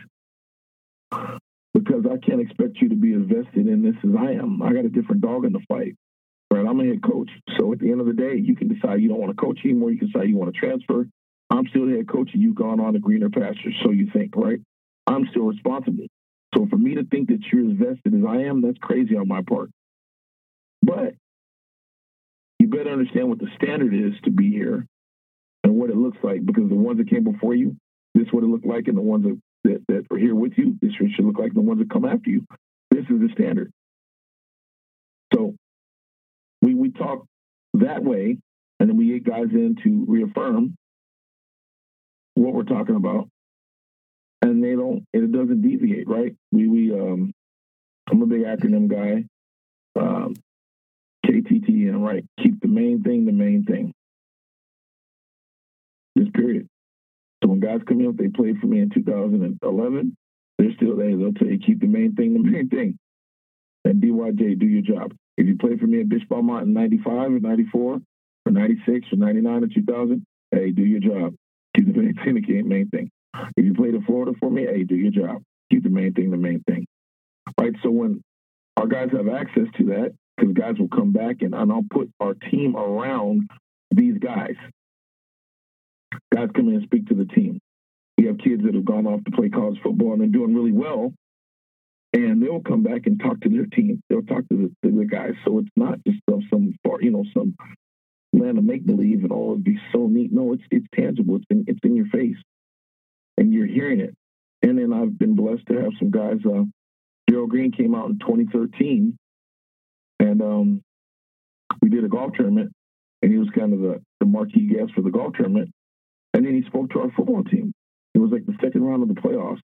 because 1.75 2.07
I 2.11 2.17
can't 2.25 2.41
expect 2.41 2.79
you 2.81 2.89
to 2.89 2.97
be 2.97 3.13
as 3.13 3.23
vested 3.23 3.67
in 3.67 3.83
this 3.83 3.95
as 4.03 4.11
I 4.19 4.33
am. 4.33 4.63
I 4.63 4.73
got 4.73 4.85
a 4.85 4.89
different 4.89 5.21
dog 5.21 5.45
in 5.45 5.53
the 5.53 5.61
fight. 5.69 5.97
Right, 6.51 6.67
I'm 6.67 6.81
a 6.81 6.85
head 6.85 7.03
coach. 7.03 7.31
So 7.59 7.73
at 7.73 7.79
the 7.79 7.93
end 7.93 8.01
of 8.01 8.07
the 8.07 8.13
day, 8.13 8.35
you 8.37 8.57
can 8.57 8.67
decide 8.67 9.01
you 9.01 9.09
don't 9.09 9.21
want 9.21 9.37
to 9.37 9.41
coach 9.41 9.61
anymore. 9.65 9.93
You 9.93 9.99
can 9.99 10.09
decide 10.09 10.29
you 10.29 10.37
want 10.37 10.53
to 10.53 10.59
transfer. 10.59 11.07
I'm 11.51 11.67
still 11.69 11.87
the 11.87 11.97
head 11.97 12.09
coach, 12.09 12.31
and 12.33 12.43
you've 12.43 12.55
gone 12.55 12.81
on 12.81 12.93
to 12.93 13.01
greener 13.01 13.29
pastures. 13.29 13.75
So 13.83 13.91
you 13.91 14.09
think, 14.13 14.37
right? 14.37 14.61
I'm 15.07 15.27
still 15.31 15.43
responsible. 15.43 16.07
So 16.55 16.67
for 16.71 16.77
me 16.77 16.95
to 16.95 17.05
think 17.05 17.29
that 17.29 17.41
you're 17.53 17.71
as 17.71 17.77
vested 17.77 18.15
as 18.15 18.25
I 18.27 18.43
am, 18.43 18.63
that's 18.63 18.79
crazy 18.79 19.17
on 19.17 19.29
my 19.29 19.43
part. 19.43 19.71
But 20.83 21.15
you 22.59 22.69
better 22.69 22.91
understand 22.91 23.29
what 23.29 23.39
the 23.39 23.49
standard 23.57 23.95
is 23.95 24.13
to 24.25 24.31
be 24.31 24.51
here 24.51 24.87
and 25.65 25.75
what 25.75 25.91
it 25.91 25.97
looks 25.97 26.19
like 26.23 26.45
because 26.45 26.69
the 26.69 26.75
ones 26.75 26.99
that 26.99 27.11
came 27.11 27.25
before 27.25 27.55
you, 27.55 27.77
this 28.15 28.27
is 28.27 28.33
what 28.33 28.45
it 28.45 28.49
looked 28.49 28.67
like, 28.67 28.89
and 28.89 28.97
the 28.97 29.03
ones 29.03 29.25
that, 29.25 29.41
that, 29.65 29.85
that 29.89 30.07
are 30.11 30.19
here 30.19 30.35
with 30.35 30.53
you, 30.57 30.77
this 30.81 30.93
should 30.93 31.25
look 31.25 31.39
like 31.39 31.55
the 31.55 31.61
ones 31.61 31.81
that 31.81 31.91
come 31.91 32.05
after 32.05 32.31
you. 32.31 32.45
This 32.91 33.05
is 33.05 33.21
the 33.21 33.29
standard. 33.33 33.71
So 35.35 35.55
we, 36.63 36.75
we 36.75 36.91
talk 36.91 37.25
that 37.75 38.03
way, 38.03 38.39
and 38.79 38.89
then 38.89 38.97
we 38.97 39.07
get 39.13 39.25
guys 39.25 39.49
in 39.53 39.77
to 39.85 40.05
reaffirm 40.09 40.75
what 42.35 42.55
we're 42.55 42.63
talking 42.65 42.97
about. 42.97 43.29
And 44.43 44.65
they 44.65 44.75
don't, 44.75 45.05
it 45.13 45.31
doesn't 45.33 45.63
deviate, 45.63 46.09
right? 46.09 46.35
We, 46.51 46.67
we, 46.67 46.93
um, 46.93 47.33
I'm 48.11 48.23
a 48.23 48.27
big 48.27 48.43
acronym 48.43 48.89
guy. 48.89 49.25
Um, 50.01 50.35
KTTM, 51.27 52.01
right? 52.01 52.25
Keep 52.43 52.61
the 52.61 52.69
main 52.69 53.03
thing 53.03 53.27
the 53.27 53.33
main 53.33 53.65
thing. 53.65 53.93
Just 56.19 56.33
period. 56.35 56.67
So 57.43 57.51
when 57.51 57.61
guys 57.61 57.81
come 57.87 58.01
in, 58.01 58.17
they 58.17 58.29
played 58.29 58.59
for 58.59 58.67
me 58.67 58.81
in 58.81 58.91
2011, 58.91 60.17
they're 60.59 60.73
still 60.77 60.97
there. 60.97 61.17
They'll 61.17 61.33
tell 61.33 61.49
you, 61.49 61.59
keep 61.59 61.81
the 61.81 61.87
main 61.87 62.15
thing 62.15 62.35
the 62.35 62.51
main 62.51 62.69
thing. 62.69 62.99
And 63.85 64.03
DYJ, 64.03 64.59
do 64.59 64.67
your 64.67 64.83
job. 64.83 65.13
If 65.39 65.47
you 65.47 65.57
played 65.57 65.81
for 65.81 65.87
me 65.87 66.01
at 66.01 66.09
Bishop 66.09 66.29
Belmont 66.29 66.67
in 66.67 66.75
95 66.75 67.33
or 67.33 67.41
94 67.41 68.01
or 68.47 68.53
96 68.53 69.07
or 69.13 69.17
99 69.17 69.65
or 69.65 69.69
2000, 69.69 70.27
hey, 70.51 70.71
do 70.71 70.83
your 70.83 71.01
job. 71.01 71.35
The 71.85 71.93
main 71.93 72.15
thing 72.15 72.35
the 72.35 72.63
main 72.63 72.89
thing. 72.91 73.11
If 73.57 73.65
you 73.65 73.75
played 73.75 73.95
in 73.95 74.03
Florida 74.05 74.33
for 74.39 74.51
me, 74.51 74.67
hey, 74.67 74.85
do 74.85 74.97
your 74.97 75.13
job. 75.13 75.43
Keep 75.71 75.85
the 75.85 75.91
main 75.91 76.13
thing 76.13 76.31
the 76.31 76.37
main 76.37 76.63
thing. 76.65 76.87
Right? 77.59 77.73
So 77.83 77.91
when 77.91 78.23
our 78.77 78.87
guys 78.87 79.09
have 79.13 79.29
access 79.29 79.67
to 79.79 79.85
that, 79.87 80.13
because 80.37 80.55
guys 80.55 80.79
will 80.79 80.89
come 80.89 81.13
back 81.13 81.37
and, 81.43 81.55
and 81.55 81.71
I'll 81.71 81.85
put 81.91 82.11
our 82.21 82.35
team 82.35 82.77
around 82.77 83.49
these 83.91 84.19
guys. 84.19 84.55
Guys 86.35 86.49
come 86.55 86.69
in 86.69 86.77
and 86.77 86.85
speak 86.85 87.07
to 87.09 87.15
the 87.15 87.27
team. 87.27 87.61
We 88.19 88.27
have 88.27 88.39
kids 88.39 88.63
that 88.65 88.75
have 88.75 88.85
gone 88.85 89.07
off 89.07 89.25
to 89.25 89.31
play 89.31 89.49
college 89.49 89.79
football 89.83 90.13
and 90.13 90.21
they're 90.21 90.29
doing 90.29 90.55
really 90.55 90.73
well. 90.73 91.13
And 92.13 92.43
they'll 92.43 92.61
come 92.61 92.83
back 92.83 93.07
and 93.07 93.21
talk 93.21 93.41
to 93.43 93.49
their 93.49 93.67
team. 93.67 94.03
They'll 94.09 94.23
talk 94.23 94.49
to 94.49 94.71
the, 94.83 94.89
to 94.89 94.97
the 94.97 95.05
guys. 95.05 95.35
So 95.45 95.59
it's 95.59 95.69
not 95.77 95.99
just 96.07 96.19
some, 96.29 96.43
some 96.51 96.75
far, 96.85 97.01
you 97.01 97.11
know, 97.11 97.25
some 97.33 97.55
land 98.33 98.59
of 98.59 98.65
make 98.65 98.87
believe 98.87 99.23
and 99.23 99.33
all 99.33 99.53
it'd 99.53 99.65
be 99.65 99.79
so 99.93 100.07
neat. 100.07 100.33
No, 100.33 100.53
it's 100.53 100.63
it's 100.71 100.87
tangible. 100.95 101.37
It's 101.37 101.47
in 101.51 101.65
it's 101.67 101.81
in 101.83 101.97
your 101.97 102.07
face, 102.07 102.37
and 103.37 103.53
you're 103.53 103.67
hearing 103.67 104.01
it. 104.01 104.15
And 104.63 104.79
then 104.79 104.93
I've 104.93 105.19
been 105.19 105.35
blessed 105.35 105.67
to 105.69 105.81
have 105.81 105.93
some 105.99 106.11
guys. 106.11 106.39
Uh, 106.45 106.65
Darrell 107.27 107.47
Green 107.47 107.73
came 107.73 107.95
out 107.95 108.11
in 108.11 108.19
2013 108.19 109.17
and 110.21 110.43
um, 110.43 110.83
we 111.83 111.89
did 111.89 112.05
a 112.05 112.09
golf 112.09 112.35
tournament, 112.35 112.73
and 113.23 113.33
he 113.33 113.39
was 113.39 113.49
kind 113.57 113.73
of 113.73 113.81
the, 113.81 114.03
the 114.21 114.27
marquee 114.27 114.67
guest 114.67 114.93
for 114.95 115.03
the 115.03 115.11
golf 115.11 115.35
tournament. 115.35 115.71
And 116.35 116.47
then 116.47 116.55
he 116.55 116.63
spoke 116.69 116.91
to 116.91 117.01
our 117.01 117.11
football 117.11 117.43
team. 117.43 117.73
It 118.15 118.19
was 118.19 118.31
like 118.31 118.47
the 118.47 118.57
second 118.63 118.85
round 118.85 119.03
of 119.03 119.09
the 119.09 119.21
playoffs. 119.21 119.61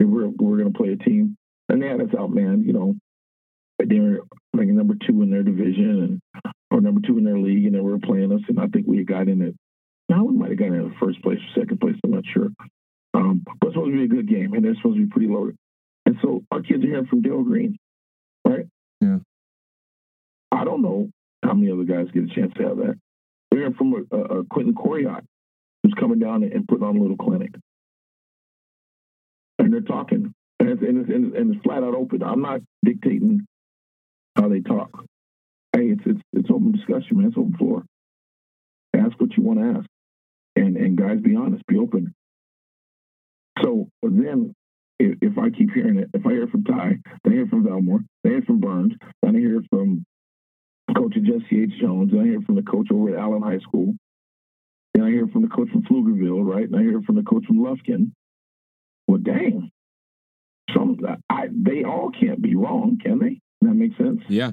We're 0.00 0.28
we're 0.28 0.58
going 0.58 0.72
to 0.72 0.78
play 0.78 0.90
a 0.90 0.96
team, 0.96 1.36
and 1.68 1.82
they 1.82 1.88
had 1.88 2.00
us 2.00 2.14
out, 2.18 2.30
man. 2.30 2.62
You 2.64 2.72
know, 2.72 2.94
they 3.84 3.98
were 3.98 4.20
like 4.54 4.68
number 4.68 4.94
two 4.94 5.22
in 5.22 5.30
their 5.30 5.42
division, 5.42 6.20
and 6.44 6.52
or 6.76 6.82
number 6.82 7.00
two 7.06 7.16
in 7.16 7.24
their 7.24 7.38
league, 7.38 7.64
and 7.64 7.74
they 7.74 7.80
were 7.80 7.98
playing 7.98 8.32
us. 8.32 8.42
And 8.48 8.60
I 8.60 8.66
think 8.66 8.86
we 8.86 9.02
got 9.02 9.28
in 9.28 9.40
it. 9.40 9.54
Now 10.10 10.24
we 10.24 10.36
might 10.36 10.50
have 10.50 10.58
gotten 10.58 10.74
in 10.74 10.90
the 10.90 10.94
first 11.00 11.22
place 11.22 11.38
or 11.38 11.60
second 11.60 11.80
place. 11.80 11.96
I'm 12.04 12.10
not 12.10 12.24
sure. 12.32 12.48
Um, 13.14 13.42
but 13.44 13.68
it's 13.68 13.74
supposed 13.74 13.92
to 13.92 13.96
be 13.96 14.04
a 14.04 14.08
good 14.08 14.28
game, 14.28 14.52
and 14.52 14.64
it's 14.66 14.78
supposed 14.78 14.98
to 14.98 15.06
be 15.06 15.10
pretty 15.10 15.28
loaded. 15.28 15.56
And 16.04 16.16
so 16.22 16.42
our 16.52 16.60
kids 16.60 16.84
are 16.84 16.86
hearing 16.86 17.06
from 17.06 17.22
Darrell 17.22 17.44
Green, 17.44 17.78
right? 18.46 18.66
Yeah. 19.00 19.18
I 20.52 20.64
don't 20.64 20.82
know 20.82 21.08
how 21.42 21.54
many 21.54 21.72
other 21.72 21.84
guys 21.84 22.12
get 22.12 22.24
a 22.24 22.34
chance 22.34 22.52
to 22.58 22.62
have 22.68 22.76
that. 22.76 22.94
We're 23.50 23.58
hearing 23.58 23.74
from 23.74 23.94
a, 23.94 24.16
a, 24.16 24.40
a 24.40 24.44
Quentin 24.44 24.74
Coryatt 24.74 25.24
who's 25.82 25.94
coming 25.98 26.18
down 26.18 26.42
and 26.42 26.68
putting 26.68 26.84
on 26.84 26.96
a 26.96 27.00
little 27.00 27.16
clinic. 27.16 27.54
And 29.58 29.72
they're 29.72 29.80
talking. 29.80 30.34
And 30.60 30.68
it's, 30.68 30.82
and 30.82 31.00
it's, 31.00 31.10
and 31.10 31.26
it's, 31.26 31.36
and 31.36 31.54
it's 31.54 31.64
flat 31.64 31.82
out 31.82 31.94
open. 31.94 32.22
I'm 32.22 32.42
not 32.42 32.60
dictating 32.84 33.46
how 34.36 34.48
they 34.48 34.60
talk. 34.60 34.90
Hey, 35.76 35.88
it's, 35.88 36.02
it's, 36.06 36.20
it's 36.32 36.48
open 36.50 36.72
discussion, 36.72 37.18
man. 37.18 37.26
It's 37.26 37.36
open 37.36 37.54
floor. 37.58 37.82
Ask 38.96 39.20
what 39.20 39.36
you 39.36 39.42
want 39.42 39.58
to 39.58 39.78
ask. 39.78 39.86
And, 40.56 40.74
and 40.78 40.96
guys, 40.96 41.20
be 41.20 41.36
honest, 41.36 41.66
be 41.66 41.76
open. 41.76 42.14
So 43.62 43.88
then 44.02 44.54
if, 44.98 45.18
if 45.20 45.36
I 45.36 45.50
keep 45.50 45.72
hearing 45.74 45.98
it, 45.98 46.08
if 46.14 46.26
I 46.26 46.30
hear 46.30 46.46
from 46.46 46.64
Ty, 46.64 46.96
then 47.24 47.32
I 47.32 47.36
hear 47.36 47.46
from 47.46 47.64
Valmore, 47.64 48.04
then 48.24 48.32
I 48.32 48.36
hear 48.36 48.42
from 48.42 48.60
Burns, 48.60 48.94
then 49.22 49.36
I 49.36 49.38
hear 49.38 49.60
from 49.68 50.06
Coach 50.96 51.14
Jesse 51.14 51.62
H. 51.64 51.72
Jones, 51.78 52.12
and 52.12 52.22
I 52.22 52.24
hear 52.24 52.40
from 52.40 52.54
the 52.54 52.62
coach 52.62 52.88
over 52.90 53.10
at 53.10 53.20
Allen 53.20 53.42
High 53.42 53.58
School, 53.58 53.94
and 54.94 55.04
I 55.04 55.10
hear 55.10 55.26
from 55.26 55.42
the 55.42 55.48
coach 55.48 55.68
from 55.68 55.82
Pflugerville, 55.82 56.42
right? 56.42 56.64
And 56.64 56.76
I 56.76 56.80
hear 56.80 57.02
from 57.02 57.16
the 57.16 57.22
coach 57.22 57.44
from 57.44 57.58
Lufkin. 57.58 58.12
Well, 59.08 59.18
dang, 59.18 59.70
some 60.74 60.98
I, 61.28 61.48
they 61.52 61.84
all 61.84 62.10
can't 62.18 62.40
be 62.40 62.54
wrong, 62.54 62.98
can 63.02 63.18
they? 63.18 63.40
That 63.60 63.74
makes 63.74 63.98
sense. 63.98 64.20
Yeah. 64.28 64.52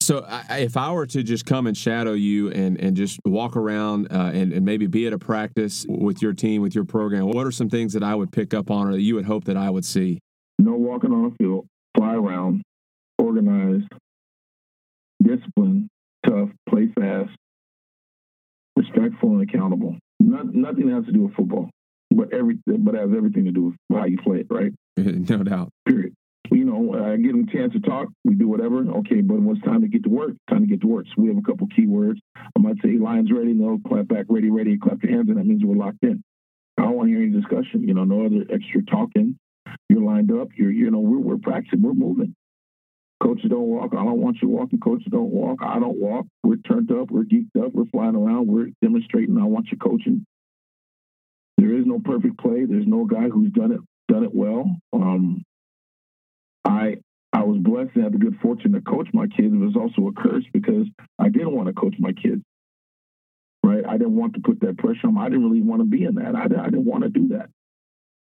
So 0.00 0.24
I, 0.26 0.60
if 0.60 0.76
I 0.76 0.90
were 0.92 1.06
to 1.06 1.22
just 1.22 1.44
come 1.44 1.66
and 1.66 1.76
shadow 1.76 2.14
you 2.14 2.50
and, 2.50 2.80
and 2.80 2.96
just 2.96 3.20
walk 3.24 3.54
around 3.54 4.08
uh, 4.10 4.30
and, 4.32 4.52
and 4.52 4.64
maybe 4.64 4.86
be 4.86 5.06
at 5.06 5.12
a 5.12 5.18
practice 5.18 5.84
with 5.88 6.22
your 6.22 6.32
team, 6.32 6.62
with 6.62 6.74
your 6.74 6.84
program, 6.84 7.26
what 7.26 7.46
are 7.46 7.52
some 7.52 7.68
things 7.68 7.92
that 7.92 8.02
I 8.02 8.14
would 8.14 8.32
pick 8.32 8.54
up 8.54 8.70
on 8.70 8.88
or 8.88 8.92
that 8.92 9.02
you 9.02 9.14
would 9.16 9.26
hope 9.26 9.44
that 9.44 9.56
I 9.56 9.68
would 9.68 9.84
see? 9.84 10.18
No 10.58 10.72
walking 10.72 11.12
on 11.12 11.30
the 11.30 11.36
field, 11.36 11.66
fly 11.96 12.14
around, 12.14 12.62
organized, 13.18 13.88
disciplined, 15.22 15.88
tough, 16.26 16.48
play 16.68 16.88
fast, 16.98 17.30
respectful, 18.76 19.38
and 19.38 19.48
accountable. 19.48 19.96
Not, 20.18 20.54
nothing 20.54 20.88
has 20.90 21.04
to 21.06 21.12
do 21.12 21.24
with 21.24 21.34
football, 21.34 21.70
but 22.10 22.32
every 22.32 22.58
but 22.66 22.94
has 22.94 23.10
everything 23.14 23.44
to 23.44 23.52
do 23.52 23.64
with 23.64 23.98
how 23.98 24.06
you 24.06 24.18
play 24.18 24.40
it, 24.40 24.46
right? 24.50 24.72
no 24.96 25.42
doubt. 25.42 25.68
Period. 25.86 26.14
You 26.50 26.64
know, 26.64 26.94
I 26.94 27.16
give 27.16 27.32
them 27.32 27.46
a 27.48 27.52
chance 27.52 27.72
to 27.74 27.80
talk. 27.80 28.08
We 28.24 28.34
do 28.34 28.48
whatever. 28.48 28.78
Okay, 28.78 29.20
but 29.20 29.40
when 29.40 29.56
it's 29.56 29.64
time 29.64 29.82
to 29.82 29.88
get 29.88 30.02
to 30.04 30.08
work, 30.08 30.32
time 30.48 30.62
to 30.62 30.66
get 30.66 30.80
to 30.80 30.86
work. 30.86 31.06
So 31.06 31.22
we 31.22 31.28
have 31.28 31.38
a 31.38 31.42
couple 31.42 31.68
key 31.68 31.86
words. 31.86 32.20
I 32.36 32.58
might 32.58 32.76
say, 32.82 32.98
"Lions 32.98 33.30
ready." 33.30 33.52
No, 33.52 33.78
clap 33.86 34.08
back, 34.08 34.26
ready, 34.28 34.50
ready. 34.50 34.76
Clap 34.78 35.02
your 35.02 35.12
hands, 35.12 35.28
and 35.28 35.38
that 35.38 35.46
means 35.46 35.64
we're 35.64 35.76
locked 35.76 36.02
in. 36.02 36.22
I 36.76 36.82
don't 36.82 36.96
want 36.96 37.08
to 37.08 37.14
hear 37.14 37.22
any 37.22 37.32
discussion. 37.32 37.86
You 37.86 37.94
know, 37.94 38.04
no 38.04 38.26
other 38.26 38.44
extra 38.50 38.84
talking. 38.84 39.38
You're 39.88 40.02
lined 40.02 40.32
up. 40.32 40.48
You're, 40.56 40.72
you 40.72 40.90
know, 40.90 41.00
we're 41.00 41.18
we're 41.20 41.38
practicing. 41.38 41.82
We're 41.82 41.94
moving. 41.94 42.34
Coaches 43.22 43.50
don't 43.50 43.68
walk. 43.68 43.92
I 43.92 44.02
don't 44.02 44.20
want 44.20 44.38
you 44.40 44.48
walking. 44.48 44.80
Coaches 44.80 45.08
don't 45.10 45.30
walk. 45.30 45.58
I 45.62 45.78
don't 45.78 45.98
walk. 45.98 46.26
We're 46.42 46.56
turned 46.56 46.90
up. 46.90 47.10
We're 47.10 47.24
geeked 47.24 47.54
up. 47.62 47.72
We're 47.74 47.84
flying 47.92 48.16
around. 48.16 48.48
We're 48.48 48.70
demonstrating. 48.82 49.38
I 49.38 49.44
want 49.44 49.68
you 49.70 49.76
coaching. 49.76 50.24
There 51.58 51.76
is 51.76 51.84
no 51.84 52.00
perfect 52.02 52.38
play. 52.38 52.64
There's 52.64 52.86
no 52.86 53.04
guy 53.04 53.28
who's 53.28 53.52
done 53.52 53.72
it 53.72 53.80
done 54.08 54.24
it 54.24 54.34
well. 54.34 54.64
Um, 54.94 55.42
I 56.64 56.96
I 57.32 57.44
was 57.44 57.58
blessed 57.58 57.90
and 57.94 58.04
had 58.04 58.12
the 58.12 58.18
good 58.18 58.38
fortune 58.42 58.72
to 58.72 58.80
coach 58.80 59.08
my 59.12 59.26
kids. 59.26 59.54
It 59.54 59.58
was 59.58 59.76
also 59.76 60.08
a 60.08 60.12
curse 60.12 60.44
because 60.52 60.86
I 61.18 61.28
didn't 61.28 61.54
want 61.54 61.68
to 61.68 61.74
coach 61.74 61.94
my 61.98 62.12
kids. 62.12 62.42
Right? 63.62 63.84
I 63.86 63.98
didn't 63.98 64.16
want 64.16 64.34
to 64.34 64.40
put 64.40 64.60
that 64.60 64.78
pressure 64.78 65.06
on 65.06 65.14
them. 65.14 65.18
I 65.18 65.28
didn't 65.28 65.48
really 65.48 65.62
want 65.62 65.82
to 65.82 65.86
be 65.86 66.04
in 66.04 66.16
that. 66.16 66.34
I, 66.34 66.44
I 66.44 66.64
didn't 66.70 66.86
want 66.86 67.04
to 67.04 67.10
do 67.10 67.28
that 67.28 67.50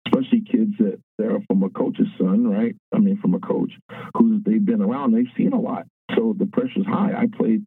especially 0.07 0.41
kids 0.41 0.71
that 0.79 0.99
they're 1.17 1.39
from 1.47 1.63
a 1.63 1.69
coach's 1.69 2.07
son, 2.17 2.47
right? 2.47 2.75
I 2.93 2.99
mean, 2.99 3.17
from 3.17 3.33
a 3.33 3.39
coach 3.39 3.71
who 4.15 4.41
they've 4.45 4.63
been 4.63 4.81
around, 4.81 5.13
they've 5.13 5.25
seen 5.38 5.53
a 5.53 5.59
lot. 5.59 5.86
So 6.15 6.36
the 6.38 6.45
pressure's 6.45 6.86
high. 6.86 7.13
I 7.17 7.25
played 7.36 7.65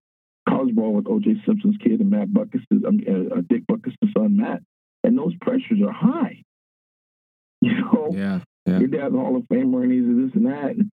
college 0.48 0.74
ball 0.74 0.94
with 0.94 1.06
O.J. 1.06 1.42
Simpson's 1.46 1.76
kid 1.82 2.00
and 2.00 2.10
Matt 2.10 2.28
Butkus, 2.28 2.62
um, 2.86 3.00
uh, 3.06 3.40
Dick 3.48 3.64
Butkus' 3.70 3.94
son, 4.16 4.36
Matt, 4.36 4.62
and 5.04 5.18
those 5.18 5.34
pressures 5.40 5.80
are 5.84 5.92
high. 5.92 6.42
You 7.60 7.74
know, 7.74 8.10
yeah, 8.12 8.38
yeah. 8.68 8.78
your 8.78 8.88
dad's 8.88 9.14
a 9.14 9.18
Hall 9.18 9.36
of 9.36 9.42
Famer 9.44 9.82
and 9.82 9.92
he's 9.92 10.26
this 10.26 10.36
and 10.36 10.46
that. 10.46 10.76
And, 10.76 10.90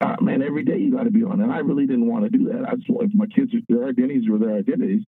uh, 0.00 0.16
man, 0.20 0.42
every 0.42 0.64
day 0.64 0.78
you 0.78 0.94
got 0.94 1.04
to 1.04 1.10
be 1.10 1.24
on. 1.24 1.40
And 1.40 1.52
I 1.52 1.58
really 1.58 1.86
didn't 1.86 2.08
want 2.08 2.24
to 2.24 2.30
do 2.30 2.46
that. 2.52 2.68
I 2.68 2.74
just 2.76 2.90
want 2.90 3.14
my 3.14 3.26
kids, 3.26 3.52
their 3.68 3.88
identities 3.88 4.28
were 4.28 4.38
their 4.38 4.56
identities. 4.56 5.02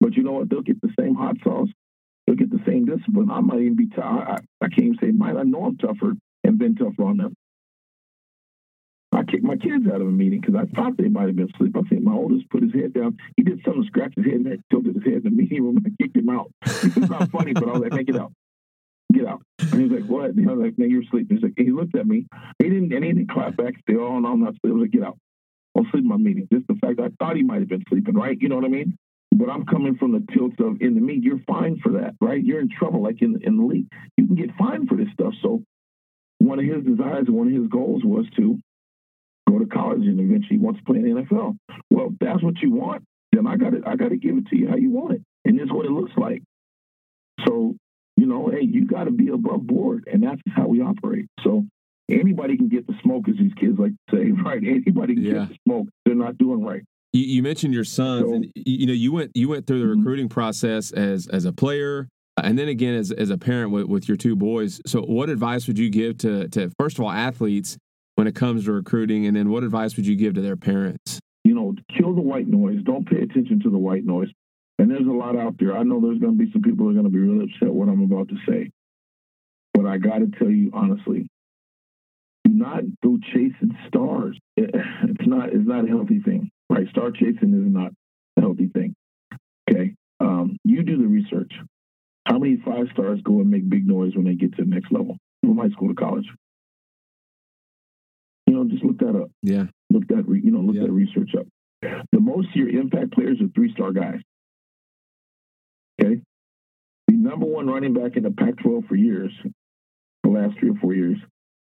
But 0.00 0.14
you 0.14 0.22
know 0.22 0.32
what? 0.32 0.50
They'll 0.50 0.62
get 0.62 0.80
the 0.80 0.92
same 0.98 1.14
hot 1.14 1.36
sauce 1.42 1.68
they'll 2.26 2.36
get 2.36 2.50
the 2.50 2.62
same 2.66 2.86
discipline. 2.86 3.30
I 3.30 3.40
might 3.40 3.60
even 3.60 3.76
be 3.76 3.88
tough. 3.88 4.04
I, 4.04 4.36
I 4.60 4.68
can't 4.68 4.94
even 4.94 4.98
say 5.00 5.10
mine. 5.10 5.36
I 5.36 5.42
know 5.42 5.64
I'm 5.64 5.78
tougher 5.78 6.14
and 6.44 6.58
been 6.58 6.74
tougher 6.74 7.04
on 7.04 7.18
them. 7.18 7.34
I 9.12 9.22
kicked 9.22 9.44
my 9.44 9.56
kids 9.56 9.86
out 9.86 10.00
of 10.00 10.08
a 10.08 10.10
meeting 10.10 10.40
because 10.40 10.56
I 10.56 10.66
thought 10.74 10.96
they 10.98 11.08
might 11.08 11.28
have 11.28 11.36
been 11.36 11.50
asleep. 11.54 11.76
I 11.76 11.88
think 11.88 12.02
my 12.02 12.12
oldest 12.12 12.50
put 12.50 12.62
his 12.62 12.74
head 12.74 12.92
down. 12.92 13.16
He 13.36 13.44
did 13.44 13.62
something, 13.64 13.84
scratched 13.84 14.16
his 14.16 14.26
head, 14.26 14.34
and 14.34 14.62
tilted 14.70 14.94
his 14.94 15.04
head 15.04 15.14
in 15.14 15.22
the 15.24 15.30
meeting 15.30 15.62
room. 15.62 15.78
And 15.78 15.86
I 15.86 16.02
kicked 16.02 16.16
him 16.16 16.28
out. 16.28 16.50
It's 16.66 16.96
not 16.96 17.30
funny, 17.30 17.54
but 17.54 17.66
I 17.68 17.72
was 17.72 17.82
like, 17.82 17.94
"Hey, 17.94 18.04
get 18.04 18.16
out, 18.16 18.32
get 19.12 19.26
out." 19.26 19.42
And 19.60 19.74
he 19.74 19.88
was 19.88 20.00
like, 20.00 20.10
"What?" 20.10 20.30
And 20.30 20.48
I 20.48 20.52
was 20.52 20.64
like, 20.64 20.78
"Man, 20.78 20.90
you're 20.90 21.02
asleep." 21.02 21.26
He's 21.30 21.42
like, 21.42 21.54
he 21.56 21.70
looked 21.70 21.96
at 21.96 22.06
me. 22.06 22.26
He 22.58 22.68
didn't, 22.68 22.92
and 22.92 23.04
he 23.04 23.12
didn't 23.12 23.30
clap 23.30 23.56
back. 23.56 23.74
Say, 23.88 23.96
"Oh 23.96 24.18
no, 24.18 24.28
I'm 24.28 24.40
not 24.40 24.54
asleep." 24.54 24.72
I 24.72 24.76
was 24.76 24.82
like, 24.82 24.90
"Get 24.90 25.02
out." 25.02 25.18
I'll 25.76 25.86
sleep 25.90 26.04
my 26.04 26.16
meeting. 26.16 26.48
Just 26.52 26.66
the 26.68 26.74
fact 26.74 27.00
I 27.00 27.10
thought 27.18 27.36
he 27.36 27.42
might 27.42 27.60
have 27.60 27.68
been 27.68 27.84
sleeping, 27.88 28.14
right? 28.14 28.36
You 28.40 28.48
know 28.48 28.56
what 28.56 28.64
I 28.64 28.68
mean? 28.68 28.96
But 29.34 29.50
I'm 29.50 29.66
coming 29.66 29.96
from 29.96 30.12
the 30.12 30.24
tilt 30.32 30.58
of 30.60 30.80
in 30.80 30.94
the 30.94 31.00
meet, 31.00 31.22
you're 31.22 31.40
fine 31.46 31.78
for 31.82 31.92
that, 31.92 32.14
right? 32.20 32.42
You're 32.42 32.60
in 32.60 32.70
trouble, 32.70 33.02
like 33.02 33.20
in 33.20 33.38
in 33.42 33.58
the 33.58 33.64
league. 33.64 33.86
You 34.16 34.26
can 34.26 34.36
get 34.36 34.56
fined 34.56 34.88
for 34.88 34.96
this 34.96 35.08
stuff. 35.12 35.34
So 35.42 35.62
one 36.38 36.58
of 36.58 36.64
his 36.64 36.84
desires, 36.84 37.26
one 37.28 37.48
of 37.48 37.52
his 37.52 37.68
goals 37.68 38.02
was 38.04 38.24
to 38.36 38.58
go 39.48 39.58
to 39.58 39.66
college 39.66 40.06
and 40.06 40.18
eventually 40.20 40.58
wants 40.58 40.80
to 40.80 40.84
play 40.84 40.98
in 40.98 41.14
the 41.14 41.22
NFL. 41.22 41.56
Well, 41.90 42.14
that's 42.20 42.42
what 42.42 42.54
you 42.62 42.70
want, 42.70 43.04
then 43.32 43.46
I 43.46 43.56
got 43.56 43.70
to 43.70 43.82
I 43.86 43.96
got 43.96 44.08
to 44.08 44.16
give 44.16 44.36
it 44.38 44.46
to 44.48 44.56
you 44.56 44.68
how 44.68 44.76
you 44.76 44.90
want 44.90 45.14
it, 45.14 45.22
and 45.44 45.58
this 45.58 45.66
is 45.66 45.72
what 45.72 45.84
it 45.84 45.92
looks 45.92 46.12
like. 46.16 46.42
So 47.46 47.76
you 48.16 48.26
know, 48.26 48.48
hey, 48.48 48.62
you 48.62 48.86
got 48.86 49.04
to 49.04 49.10
be 49.10 49.28
above 49.28 49.66
board, 49.66 50.08
and 50.10 50.22
that's 50.22 50.40
how 50.54 50.66
we 50.66 50.80
operate. 50.80 51.26
So 51.44 51.66
anybody 52.10 52.56
can 52.56 52.68
get 52.68 52.86
the 52.86 52.94
smoke, 53.02 53.28
as 53.28 53.36
these 53.36 53.52
kids 53.60 53.78
like 53.78 53.92
to 54.10 54.16
say, 54.16 54.30
right? 54.44 54.62
Anybody 54.62 55.14
can 55.14 55.24
yeah. 55.24 55.32
get 55.32 55.48
the 55.50 55.58
smoke. 55.66 55.86
They're 56.04 56.14
not 56.14 56.38
doing 56.38 56.64
right. 56.64 56.82
You, 57.12 57.24
you 57.24 57.42
mentioned 57.42 57.74
your 57.74 57.84
sons, 57.84 58.28
so, 58.28 58.34
and 58.34 58.52
you 58.54 58.86
know 58.86 58.92
you 58.92 59.12
went 59.12 59.32
you 59.34 59.48
went 59.48 59.66
through 59.66 59.80
the 59.80 59.86
mm-hmm. 59.86 60.00
recruiting 60.00 60.28
process 60.28 60.92
as 60.92 61.26
as 61.28 61.44
a 61.44 61.52
player, 61.52 62.08
and 62.42 62.58
then 62.58 62.68
again 62.68 62.94
as 62.94 63.12
as 63.12 63.30
a 63.30 63.38
parent 63.38 63.70
with, 63.70 63.86
with 63.86 64.08
your 64.08 64.16
two 64.16 64.34
boys. 64.34 64.80
So, 64.86 65.02
what 65.02 65.28
advice 65.28 65.66
would 65.66 65.78
you 65.78 65.90
give 65.90 66.18
to 66.18 66.48
to 66.48 66.70
first 66.78 66.98
of 66.98 67.04
all 67.04 67.10
athletes 67.10 67.76
when 68.16 68.26
it 68.26 68.34
comes 68.34 68.64
to 68.64 68.72
recruiting, 68.72 69.26
and 69.26 69.36
then 69.36 69.50
what 69.50 69.62
advice 69.62 69.96
would 69.96 70.06
you 70.06 70.16
give 70.16 70.34
to 70.34 70.40
their 70.40 70.56
parents? 70.56 71.20
You 71.44 71.54
know, 71.54 71.74
kill 71.96 72.14
the 72.14 72.22
white 72.22 72.48
noise. 72.48 72.82
Don't 72.82 73.08
pay 73.08 73.18
attention 73.18 73.60
to 73.62 73.70
the 73.70 73.78
white 73.78 74.04
noise. 74.04 74.28
And 74.78 74.90
there's 74.90 75.06
a 75.06 75.10
lot 75.10 75.36
out 75.36 75.54
there. 75.58 75.76
I 75.76 75.82
know 75.82 76.00
there's 76.00 76.18
going 76.18 76.36
to 76.36 76.44
be 76.44 76.52
some 76.52 76.62
people 76.62 76.84
who 76.84 76.90
are 76.90 76.94
going 76.94 77.04
to 77.04 77.10
be 77.10 77.18
really 77.18 77.44
upset 77.44 77.72
what 77.72 77.88
I'm 77.88 78.02
about 78.02 78.28
to 78.28 78.36
say, 78.48 78.70
but 79.72 79.86
I 79.86 79.96
got 79.96 80.18
to 80.18 80.26
tell 80.38 80.50
you 80.50 80.70
honestly, 80.74 81.28
do 82.44 82.52
not 82.52 82.82
go 83.02 83.18
chasing 83.32 83.76
stars. 83.88 84.38
It's 84.58 85.26
not. 85.26 85.50
It's 85.50 85.66
not 85.66 85.84
a 85.84 85.88
healthy 85.88 86.20
thing. 86.20 86.50
Right? 86.68 86.88
Star 86.90 87.10
chasing 87.10 87.54
is 87.54 87.72
not 87.72 87.92
a 88.36 88.40
healthy 88.40 88.68
thing. 88.68 88.94
Okay. 89.70 89.94
Um, 90.20 90.56
you 90.64 90.82
do 90.82 90.98
the 90.98 91.06
research. 91.06 91.52
How 92.26 92.38
many 92.38 92.56
five 92.64 92.86
stars 92.92 93.20
go 93.22 93.40
and 93.40 93.50
make 93.50 93.68
big 93.68 93.86
noise 93.86 94.14
when 94.14 94.24
they 94.24 94.34
get 94.34 94.56
to 94.56 94.64
the 94.64 94.68
next 94.68 94.90
level 94.90 95.16
from 95.42 95.58
high 95.58 95.70
school 95.70 95.88
to 95.88 95.94
college? 95.94 96.26
You 98.46 98.54
know, 98.54 98.64
just 98.64 98.84
look 98.84 98.98
that 98.98 99.16
up. 99.16 99.30
Yeah. 99.42 99.64
Look 99.90 100.08
that, 100.08 100.24
you 100.42 100.50
know, 100.50 100.60
look 100.60 100.76
yeah. 100.76 100.82
that 100.82 100.92
research 100.92 101.30
up. 101.38 101.46
The 101.82 102.20
most 102.20 102.48
of 102.48 102.56
your 102.56 102.68
impact 102.68 103.12
players 103.12 103.40
are 103.40 103.48
three 103.54 103.72
star 103.72 103.92
guys. 103.92 104.20
Okay. 106.00 106.20
The 107.08 107.14
number 107.14 107.46
one 107.46 107.66
running 107.66 107.94
back 107.94 108.16
in 108.16 108.22
the 108.22 108.30
Pac 108.30 108.56
12 108.58 108.84
for 108.88 108.96
years, 108.96 109.32
the 110.22 110.30
last 110.30 110.58
three 110.58 110.70
or 110.70 110.76
four 110.80 110.94
years. 110.94 111.18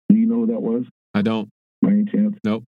Do 0.08 0.16
you 0.16 0.26
know 0.26 0.46
who 0.46 0.46
that 0.48 0.60
was? 0.60 0.84
I 1.14 1.22
don't. 1.22 1.48
By 1.82 1.90
any 1.90 2.04
chance? 2.04 2.36
Nope. 2.44 2.64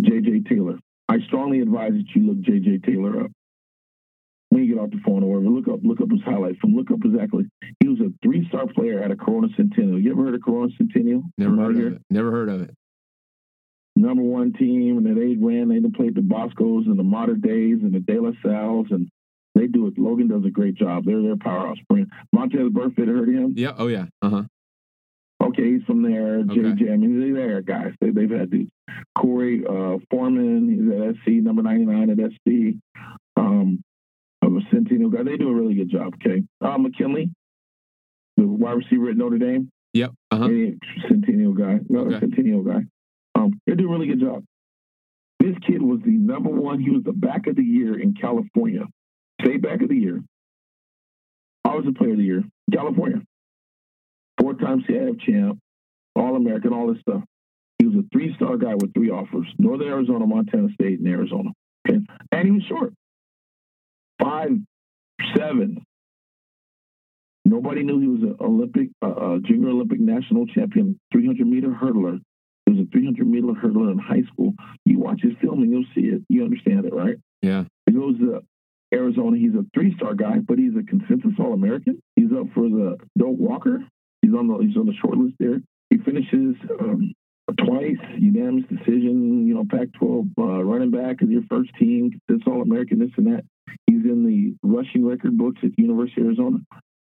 J.J. 0.00 0.42
Taylor. 0.48 0.78
I 1.08 1.18
strongly 1.26 1.60
advise 1.60 1.92
that 1.92 2.06
you 2.14 2.26
look 2.26 2.40
J.J. 2.40 2.78
Taylor 2.78 3.24
up. 3.24 3.30
When 4.50 4.64
you 4.64 4.74
get 4.74 4.82
off 4.82 4.90
the 4.90 5.00
phone 5.04 5.22
or 5.22 5.32
whatever, 5.32 5.48
look 5.48 5.68
up 5.68 5.80
look 5.82 6.00
up 6.02 6.10
his 6.10 6.20
highlights 6.24 6.58
from 6.58 6.74
look 6.74 6.90
up 6.90 7.02
his 7.02 7.14
exactly. 7.14 7.44
He 7.80 7.88
was 7.88 8.00
a 8.00 8.12
three 8.22 8.46
star 8.48 8.66
player 8.66 9.02
at 9.02 9.10
a 9.10 9.16
Corona 9.16 9.48
Centennial. 9.56 9.98
You 9.98 10.12
ever 10.12 10.24
heard 10.24 10.34
of 10.34 10.42
Corona 10.42 10.70
Centennial? 10.76 11.22
Never 11.38 11.56
heard 11.56 11.76
of 11.76 11.92
it. 11.94 12.02
Never 12.10 12.30
heard 12.30 12.48
of 12.50 12.62
it. 12.62 12.74
Number 13.96 14.22
one 14.22 14.52
team, 14.52 14.98
and 14.98 15.06
then 15.06 15.14
they 15.14 15.36
ran. 15.42 15.68
They 15.68 15.80
played 15.88 16.14
the 16.14 16.22
Boscos 16.22 16.86
and 16.86 16.98
the 16.98 17.02
Mater 17.02 17.34
Deis 17.34 17.82
and 17.82 17.92
the 17.92 18.00
De 18.00 18.20
La 18.20 18.32
Salles, 18.42 18.88
and 18.90 19.08
they 19.54 19.66
do 19.66 19.86
it. 19.86 19.98
Logan 19.98 20.28
does 20.28 20.44
a 20.44 20.50
great 20.50 20.74
job. 20.74 21.04
They're 21.04 21.22
their 21.22 21.36
powerhouse. 21.36 21.78
Sprint. 21.82 22.08
Vontaze 22.34 22.70
Burfict, 22.70 23.06
heard 23.06 23.28
him? 23.28 23.54
Yeah. 23.56 23.74
Oh 23.76 23.88
yeah. 23.88 24.06
Uh 24.20 24.30
huh. 24.30 24.42
Okay, 25.42 25.72
he's 25.72 25.82
from 25.84 26.02
there. 26.02 26.38
Okay. 26.38 26.54
JJ. 26.54 26.92
I 26.92 26.96
mean, 26.96 27.20
they're 27.20 27.46
there, 27.46 27.62
guys. 27.62 27.92
They, 28.00 28.08
have 28.22 28.30
had 28.30 28.50
dudes. 28.50 28.70
Corey 29.18 29.64
uh, 29.68 29.98
Foreman, 30.10 30.68
he's 30.68 31.00
at 31.00 31.16
SC, 31.24 31.42
number 31.42 31.62
99 31.62 32.10
at 32.10 32.30
SC. 32.30 32.76
Um, 33.36 33.82
of 34.42 34.56
a 34.56 34.60
Centennial 34.70 35.10
guy. 35.10 35.22
They 35.22 35.36
do 35.36 35.48
a 35.48 35.54
really 35.54 35.74
good 35.74 35.90
job, 35.90 36.14
okay? 36.14 36.42
Uh, 36.60 36.78
McKinley, 36.78 37.30
the 38.36 38.46
wide 38.46 38.72
receiver 38.72 39.10
at 39.10 39.16
Notre 39.16 39.38
Dame. 39.38 39.70
Yep. 39.94 40.12
Uh-huh. 40.30 40.48
Centennial 41.08 41.52
guy. 41.52 41.80
No, 41.88 42.00
okay. 42.00 42.20
Centennial 42.20 42.62
guy. 42.62 42.82
Um, 43.34 43.60
they 43.66 43.74
do 43.74 43.88
a 43.88 43.92
really 43.92 44.06
good 44.06 44.20
job. 44.20 44.44
This 45.38 45.56
kid 45.66 45.82
was 45.82 46.00
the 46.04 46.12
number 46.12 46.50
one. 46.50 46.80
He 46.80 46.90
was 46.90 47.02
the 47.04 47.12
back 47.12 47.46
of 47.46 47.56
the 47.56 47.64
year 47.64 47.98
in 48.00 48.14
California. 48.14 48.84
State 49.42 49.62
back 49.62 49.82
of 49.82 49.88
the 49.88 49.96
year. 49.96 50.22
I 51.64 51.74
was 51.74 51.84
the 51.84 51.92
player 51.92 52.12
of 52.12 52.18
the 52.18 52.24
year. 52.24 52.44
California 52.72 53.22
four-time 54.42 54.82
CIF 54.88 55.20
champ, 55.20 55.58
All-American, 56.16 56.72
all 56.72 56.92
this 56.92 57.00
stuff. 57.00 57.22
He 57.78 57.86
was 57.86 57.96
a 57.96 58.08
three-star 58.12 58.56
guy 58.56 58.74
with 58.74 58.92
three 58.94 59.10
offers: 59.10 59.46
Northern 59.58 59.88
Arizona, 59.88 60.26
Montana 60.26 60.68
State, 60.74 60.98
and 60.98 61.08
Arizona. 61.08 61.50
Okay, 61.88 61.98
and 62.30 62.44
he 62.44 62.50
was 62.50 62.62
short, 62.68 62.92
five 64.20 64.50
seven. 65.36 65.84
Nobody 67.44 67.82
knew 67.82 68.00
he 68.00 68.06
was 68.06 68.22
an 68.22 68.36
Olympic, 68.40 68.90
uh, 69.02 69.38
junior 69.44 69.70
Olympic 69.70 69.98
national 69.98 70.46
champion, 70.46 70.98
300 71.12 71.44
meter 71.44 71.68
hurdler. 71.68 72.20
He 72.66 72.72
was 72.72 72.86
a 72.86 72.90
300 72.92 73.26
meter 73.26 73.48
hurdler 73.48 73.90
in 73.90 73.98
high 73.98 74.22
school. 74.32 74.54
You 74.84 75.00
watch 75.00 75.20
his 75.22 75.32
film 75.40 75.62
and 75.62 75.70
you'll 75.70 75.84
see 75.92 76.06
it. 76.06 76.22
You 76.28 76.44
understand 76.44 76.84
it, 76.84 76.94
right? 76.94 77.16
Yeah. 77.42 77.64
He 77.86 77.92
goes 77.92 78.16
to 78.18 78.42
Arizona. 78.92 79.36
He's 79.36 79.54
a 79.54 79.64
three-star 79.74 80.14
guy, 80.14 80.38
but 80.38 80.58
he's 80.58 80.76
a 80.76 80.82
consensus 80.82 81.32
All-American. 81.38 82.00
He's 82.16 82.32
up 82.32 82.46
for 82.54 82.68
the 82.68 82.98
Doak 83.18 83.38
Walker. 83.38 83.84
He's 84.20 84.34
on 84.34 84.48
the 84.48 84.58
he's 84.58 84.76
on 84.76 84.86
the 84.86 84.94
short 84.94 85.18
list 85.18 85.34
there. 85.38 85.60
He 85.90 85.98
finishes 85.98 86.56
um, 86.80 87.12
twice, 87.58 87.98
unanimous 88.18 88.64
decision. 88.68 89.46
You 89.46 89.54
know, 89.54 89.64
Pac-12 89.68 90.30
uh, 90.38 90.64
running 90.64 90.90
back 90.90 91.22
is 91.22 91.28
your 91.28 91.42
first 91.50 91.70
team, 91.78 92.18
consensus 92.28 92.46
All-American, 92.46 92.98
this 92.98 93.10
and 93.16 93.26
that. 93.26 93.44
He's 93.86 94.04
in 94.04 94.24
the 94.24 94.54
rushing 94.66 95.04
record 95.04 95.36
books 95.36 95.60
at 95.62 95.78
University 95.78 96.20
of 96.20 96.28
Arizona. 96.28 96.58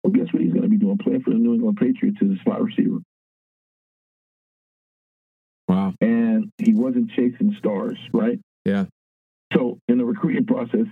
Well, 0.03 0.13
guess 0.13 0.33
what 0.33 0.43
he's 0.43 0.53
going 0.53 0.63
to 0.63 0.69
be 0.69 0.79
doing? 0.79 0.99
Playing 0.99 1.23
for 1.23 1.31
the 1.31 1.37
New 1.37 1.55
England 1.55 1.77
Patriots 1.77 2.19
as 2.23 2.29
a 2.29 2.43
slot 2.45 2.63
receiver. 2.63 2.99
Wow. 5.69 5.95
And 6.01 6.51
he 6.59 6.75
wasn't 6.75 7.11
chasing 7.11 7.55
stars, 7.59 7.99
right? 8.13 8.39
Yeah. 8.65 8.87
So 9.55 9.79
in 9.89 9.99
the 9.99 10.05
recruiting 10.05 10.47
process, 10.47 10.87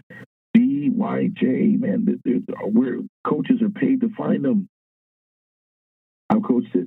BYJ, 0.97 1.79
man, 1.79 2.07
where 2.73 2.99
coaches 3.25 3.63
are 3.63 3.71
paid 3.71 4.01
to 4.03 4.11
find 4.17 4.45
them. 4.45 4.69
I've 6.29 6.43
coached 6.43 6.75
at 6.77 6.87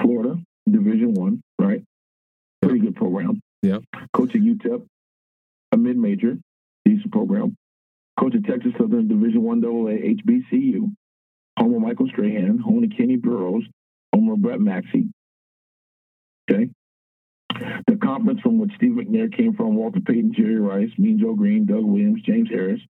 Florida, 0.00 0.36
Division 0.70 1.14
One, 1.14 1.42
right? 1.58 1.82
Pretty 2.62 2.80
good 2.80 2.96
program. 2.96 3.40
Yeah. 3.62 3.78
Coach 4.12 4.34
at 4.34 4.40
UTEP, 4.40 4.86
a 5.72 5.76
mid-major, 5.76 6.38
decent 6.84 7.12
program. 7.12 7.56
Coach 8.18 8.34
at 8.34 8.44
Texas 8.44 8.72
Southern 8.78 9.08
Division 9.08 9.42
One 9.42 9.64
AA 9.64 10.14
HBCU. 10.22 10.92
Home 11.58 11.74
of 11.74 11.80
Michael 11.82 12.08
Strahan, 12.08 12.58
home 12.58 12.84
of 12.84 12.90
Kenny 12.96 13.16
Burrough, 13.16 13.62
home 14.14 14.30
of 14.30 14.40
Brett 14.40 14.60
Maxie. 14.60 15.10
Okay. 16.50 16.70
The 17.86 17.96
conference 18.02 18.40
from 18.40 18.58
which 18.58 18.72
Steve 18.76 18.92
McNair 18.92 19.34
came 19.34 19.54
from, 19.54 19.76
Walter 19.76 20.00
Payton, 20.00 20.34
Jerry 20.36 20.58
Rice, 20.58 20.90
Mean 20.98 21.18
Joe 21.20 21.34
Greene, 21.34 21.66
Doug 21.66 21.84
Williams, 21.84 22.22
James 22.22 22.48
Harris. 22.48 22.80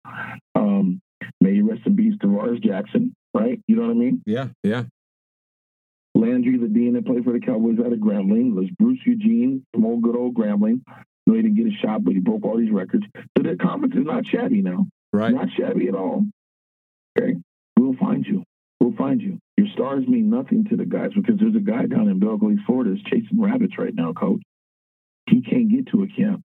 Um, 0.54 1.00
may 1.40 1.52
you 1.52 1.68
rest 1.68 1.82
in 1.86 1.96
peace, 1.96 2.14
Tarvaris 2.22 2.62
Jackson, 2.62 3.14
right? 3.34 3.60
You 3.66 3.76
know 3.76 3.82
what 3.82 3.90
I 3.90 3.94
mean? 3.94 4.22
Yeah, 4.26 4.48
yeah. 4.62 4.84
Landry, 6.14 6.58
the 6.58 6.68
dean 6.68 6.94
that 6.94 7.06
played 7.06 7.24
for 7.24 7.32
the 7.32 7.40
Cowboys 7.40 7.78
out 7.78 7.92
of 7.92 7.98
Grambling, 7.98 8.54
was 8.54 8.68
Bruce 8.78 9.00
Eugene 9.06 9.64
from 9.72 9.86
old 9.86 10.02
good 10.02 10.16
old 10.16 10.34
Grambling. 10.34 10.82
No, 11.26 11.34
he 11.34 11.42
didn't 11.42 11.56
get 11.56 11.66
a 11.66 11.76
shot, 11.80 12.04
but 12.04 12.14
he 12.14 12.20
broke 12.20 12.44
all 12.44 12.58
these 12.58 12.72
records. 12.72 13.04
So 13.36 13.42
the 13.42 13.56
conference 13.56 13.94
is 13.94 14.04
not 14.04 14.26
shabby 14.26 14.62
now. 14.62 14.86
Right. 15.12 15.32
Not 15.32 15.48
shabby 15.56 15.88
at 15.88 15.94
all. 15.94 16.26
Okay. 17.18 17.36
We'll 17.78 17.96
find 17.96 18.26
you. 18.26 18.44
We'll 18.80 18.96
find 18.96 19.20
you. 19.20 19.38
Your 19.56 19.68
stars 19.74 20.06
mean 20.06 20.30
nothing 20.30 20.66
to 20.70 20.76
the 20.76 20.86
guys 20.86 21.10
because 21.14 21.38
there's 21.38 21.54
a 21.54 21.60
guy 21.60 21.86
down 21.86 22.08
in 22.08 22.18
Belle 22.18 22.36
Glade, 22.36 22.58
Florida, 22.66 22.92
is 22.92 23.02
chasing 23.04 23.40
rabbits 23.40 23.78
right 23.78 23.94
now, 23.94 24.12
coach. 24.12 24.42
He 25.30 25.42
can't 25.42 25.70
get 25.70 25.86
to 25.88 26.02
a 26.02 26.08
camp. 26.08 26.42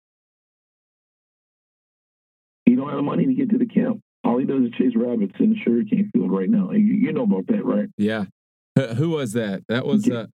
He 2.66 2.76
don't 2.76 2.88
have 2.88 2.98
the 2.98 3.04
money 3.04 3.26
to 3.26 3.34
get 3.34 3.50
to 3.52 3.58
the 3.58 3.66
camp. 3.66 4.02
All 4.24 4.38
he 4.38 4.46
does 4.46 4.64
is 4.64 4.72
chase 4.78 4.94
rabbits 4.96 5.34
in 5.40 5.52
the 5.52 5.58
sugarcane 5.64 6.10
field 6.14 6.32
right 6.32 6.50
now. 6.50 6.72
You, 6.72 6.80
you 6.80 7.14
know 7.14 7.24
about 7.24 7.48
that, 7.48 7.66
right? 7.66 7.90
Yeah. 7.98 8.26
Who 8.98 9.10
was 9.10 9.34
that? 9.34 9.64
That 9.68 9.86
was 9.86 10.10
uh, 10.10 10.28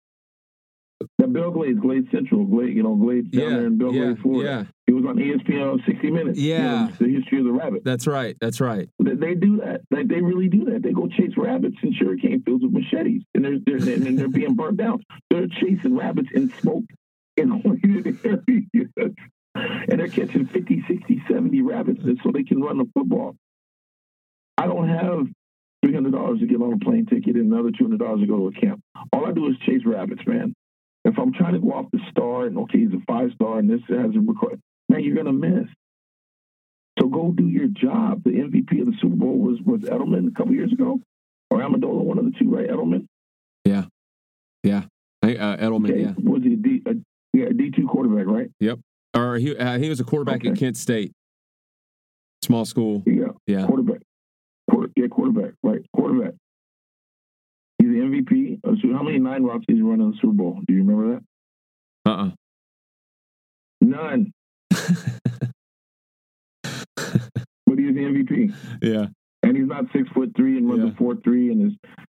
that 1.19 1.33
Belle 1.33 1.51
Glade, 1.51 1.81
Glade 1.81 2.09
Central, 2.13 2.45
Glade, 2.45 2.77
you 2.77 2.83
know, 2.83 2.95
Glade 2.95 3.33
down 3.33 3.43
yeah, 3.43 3.49
there 3.51 3.67
in 3.67 3.79
Bill 3.79 3.93
yeah, 3.93 4.05
Glade, 4.05 4.19
Florida. 4.21 4.51
Yeah. 4.51 4.65
It 4.87 4.93
was 4.93 5.05
on 5.05 5.17
ESPN 5.17 5.73
on 5.73 5.83
60 5.87 6.11
Minutes. 6.11 6.39
Yeah. 6.39 6.57
You 6.57 6.63
know, 6.63 6.93
the 6.99 7.15
history 7.15 7.39
of 7.39 7.45
the 7.45 7.53
rabbit. 7.53 7.83
That's 7.85 8.07
right. 8.07 8.37
That's 8.41 8.61
right. 8.61 8.89
They, 8.99 9.15
they 9.15 9.35
do 9.35 9.59
that. 9.59 9.81
They, 9.91 10.05
they 10.05 10.21
really 10.21 10.49
do 10.49 10.67
that. 10.67 10.83
They 10.83 10.93
go 10.93 11.09
chase 11.09 11.33
rabbits 11.37 11.77
in 11.83 11.93
sugarcane 11.95 12.43
fields 12.43 12.63
with 12.63 12.73
machetes, 12.73 13.23
and 13.35 13.45
they're, 13.45 13.59
they're 13.65 13.95
and 13.95 14.19
they're 14.19 14.29
being 14.29 14.55
burnt 14.55 14.77
down. 14.77 15.03
They're 15.31 15.49
chasing 15.49 15.97
rabbits 15.97 16.29
in 16.35 16.53
smoke 16.61 16.85
in 17.39 17.51
lighted 17.65 18.19
areas, 18.25 19.15
and 19.55 19.99
they're 20.01 20.09
catching 20.09 20.47
50, 20.47 20.85
60, 20.89 21.23
70 21.31 21.61
rabbits 21.63 22.01
so 22.23 22.31
they 22.33 22.43
can 22.45 22.61
run 22.61 22.79
the 22.79 22.87
football. 22.95 23.37
I 24.57 24.67
don't 24.67 24.89
have 24.89 25.27
three 25.85 25.95
hundred 25.95 26.13
dollars 26.13 26.41
to 26.41 26.47
get 26.47 26.61
on 26.61 26.73
a 26.73 26.79
plane 26.79 27.07
ticket 27.07 27.37
and 27.37 27.53
another 27.53 27.71
two 27.71 27.85
hundred 27.85 28.01
dollars 28.01 28.21
to 28.21 28.27
go 28.27 28.37
to 28.51 28.57
a 28.57 28.61
camp. 28.61 28.81
All 29.13 29.27
I 29.27 29.33
do 29.33 29.49
is 29.49 29.57
chase 29.65 29.83
rabbits, 29.87 30.23
man. 30.27 30.53
If 31.05 31.17
I'm 31.19 31.33
trying 31.33 31.55
to 31.55 31.61
go 31.61 31.73
off 31.73 31.87
the 31.93 32.01
star 32.11 32.45
and 32.47 32.59
okay, 32.59 32.79
he's 32.81 32.93
a 32.93 33.01
five 33.07 33.31
star 33.35 33.59
and 33.59 33.71
this 33.71 33.81
has 33.89 34.15
a 34.17 34.21
record, 34.21 34.61
man, 34.89 35.05
you're 35.05 35.15
gonna 35.17 35.33
miss. 35.33 35.69
So 36.99 37.07
go 37.07 37.31
do 37.31 37.47
your 37.47 37.69
job. 37.69 38.25
The 38.25 38.31
MVP 38.31 38.81
of 38.81 38.87
the 38.87 38.95
Super 39.01 39.15
Bowl 39.15 39.39
was 39.39 39.61
was 39.65 39.83
Edelman 39.83 40.27
a 40.27 40.33
couple 40.33 40.55
years 40.55 40.73
ago, 40.73 41.01
or 41.51 41.59
Amendola, 41.61 42.03
one 42.03 42.19
of 42.19 42.25
the 42.25 42.33
two, 42.39 42.51
right? 42.51 42.69
Edelman. 42.69 43.07
Yeah, 43.65 43.85
yeah. 44.65 44.83
Uh, 45.23 45.29
Edelman, 45.29 45.91
Okay. 45.91 46.01
yeah, 46.03 46.15
Was 46.19 46.43
he 46.43 46.57
D? 46.57 46.83
A, 46.87 46.95
yeah, 47.33 47.47
D 47.57 47.71
two 47.75 47.87
quarterback, 47.87 48.27
right? 48.27 48.51
Yep. 48.61 48.79
Or 49.15 49.37
he 49.37 49.57
uh, 49.57 49.79
he 49.79 49.89
was 49.89 50.01
a 50.01 50.05
quarterback 50.05 50.45
at 50.45 50.57
Kent 50.57 50.77
State, 50.77 51.13
small 52.43 52.65
school. 52.65 53.03
Yeah, 53.07 53.29
Yeah, 53.47 53.67
quarterback. 53.67 54.01
Quarter, 54.71 54.91
yeah, 54.97 55.07
quarterback, 55.09 55.53
right? 55.63 55.81
Quarterback. 55.95 56.35
He's 57.79 57.89
the 57.89 57.95
MVP. 58.01 58.61
So 58.83 58.93
how 58.93 59.03
many 59.03 59.19
nine 59.19 59.43
routes 59.45 59.65
did 59.67 59.77
he 59.77 59.83
run 59.83 60.01
in 60.01 60.11
the 60.11 60.17
Super 60.21 60.35
Bowl? 60.35 60.61
Do 60.67 60.75
you 60.75 60.85
remember 60.85 61.21
that? 62.05 62.11
uh, 62.11 62.25
uh 62.27 62.31
None. 63.81 64.33
But 67.67 67.79
he's 67.79 67.95
the 67.95 68.01
MVP. 68.01 68.55
yeah, 68.83 69.07
And 69.43 69.57
he's 69.57 69.67
not 69.67 69.85
six 69.93 70.09
foot 70.15 70.33
three 70.37 70.57
and 70.57 70.69
runs 70.69 70.85
Yeah. 70.85 70.91
a 70.93 70.95
four 70.97 71.17
three 71.17 71.51
and 71.53 71.71
is 71.71 71.79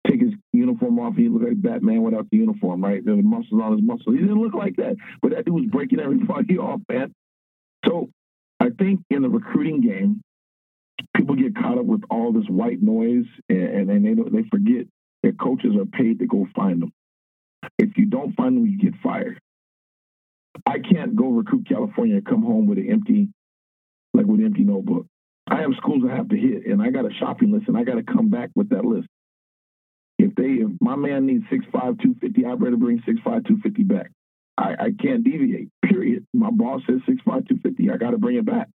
take 0.09 0.21
his 0.21 0.33
uniform 0.53 0.99
off 0.99 1.15
and 1.15 1.23
he 1.23 1.29
look 1.29 1.43
like 1.43 1.61
Batman 1.61 2.03
without 2.03 2.27
the 2.31 2.39
uniform, 2.39 2.83
right? 2.83 3.05
The 3.05 3.17
muscles 3.17 3.61
on 3.63 3.73
his 3.73 3.83
muscles. 3.83 4.15
He 4.15 4.19
didn't 4.19 4.41
look 4.41 4.55
like 4.55 4.77
that. 4.77 4.97
But 5.23 5.33
that 5.33 5.45
dude 5.45 5.55
was 5.55 5.67
breaking 5.67 6.01
everybody 6.01 6.59
off, 6.59 6.81
man. 6.89 7.13
So 7.87 8.11
I 8.61 8.71
think 8.79 9.01
in 9.11 9.23
the 9.23 9.29
recruiting 9.29 9.81
game, 9.81 10.21
people 11.17 11.37
get 11.37 11.55
caught 11.57 11.79
up 11.79 11.85
with 11.85 12.03
all 12.11 12.33
this 12.33 12.47
white 12.49 12.83
noise 12.83 13.27
and, 13.49 13.91
and 13.91 14.05
they 14.05 14.15
they 14.15 14.49
forget 14.51 14.87
that 15.23 15.39
coaches 15.39 15.75
are 15.77 15.87
paid 15.87 16.19
to 16.21 16.27
go 16.27 16.47
find 16.55 16.83
them. 16.83 16.93
If 17.79 17.97
you 17.97 18.07
don't 18.07 18.35
find 18.35 18.57
them, 18.57 18.67
you 18.67 18.79
get 18.79 19.01
fired. 19.03 19.39
I 20.67 20.79
can't 20.79 21.15
go 21.15 21.29
recruit 21.29 21.69
California 21.69 22.17
and 22.17 22.27
come 22.27 22.43
home 22.43 22.67
with 22.67 22.79
an 22.79 22.91
empty, 22.91 23.29
like 24.15 24.27
with 24.27 24.41
an 24.41 24.47
empty 24.47 24.65
notebook. 24.65 25.07
I 25.49 25.61
have 25.61 25.71
schools 25.77 26.03
I 26.09 26.15
have 26.15 26.29
to 26.29 26.37
hit, 26.37 26.67
and 26.67 26.83
I 26.83 26.91
got 26.91 27.07
a 27.07 27.15
shopping 27.15 27.53
list, 27.53 27.69
and 27.69 27.77
I 27.77 27.85
got 27.85 27.95
to 27.95 28.03
come 28.03 28.29
back 28.29 28.51
with 28.55 28.71
that 28.71 28.85
list. 28.85 29.09
If 30.19 30.35
they, 30.35 30.65
if 30.65 30.71
my 30.81 30.97
man 30.97 31.27
needs 31.27 31.45
six 31.51 31.65
five 31.73 31.99
two 31.99 32.17
fifty, 32.21 32.45
I'd 32.45 32.61
rather 32.61 32.77
bring 32.77 33.03
six 33.07 33.21
five 33.25 33.45
two 33.45 33.59
fifty 33.63 33.85
back. 33.85 34.11
I, 34.57 34.75
I 34.79 34.89
can't 35.01 35.23
deviate. 35.23 35.69
Period. 35.85 36.27
My 36.35 36.51
boss 36.51 36.83
says 36.89 37.01
six 37.09 37.23
five 37.25 37.47
two 37.47 37.59
fifty. 37.63 37.91
I 37.91 37.97
got 37.97 38.11
to 38.11 38.19
bring 38.19 38.37
it 38.37 38.45
back. 38.45 38.69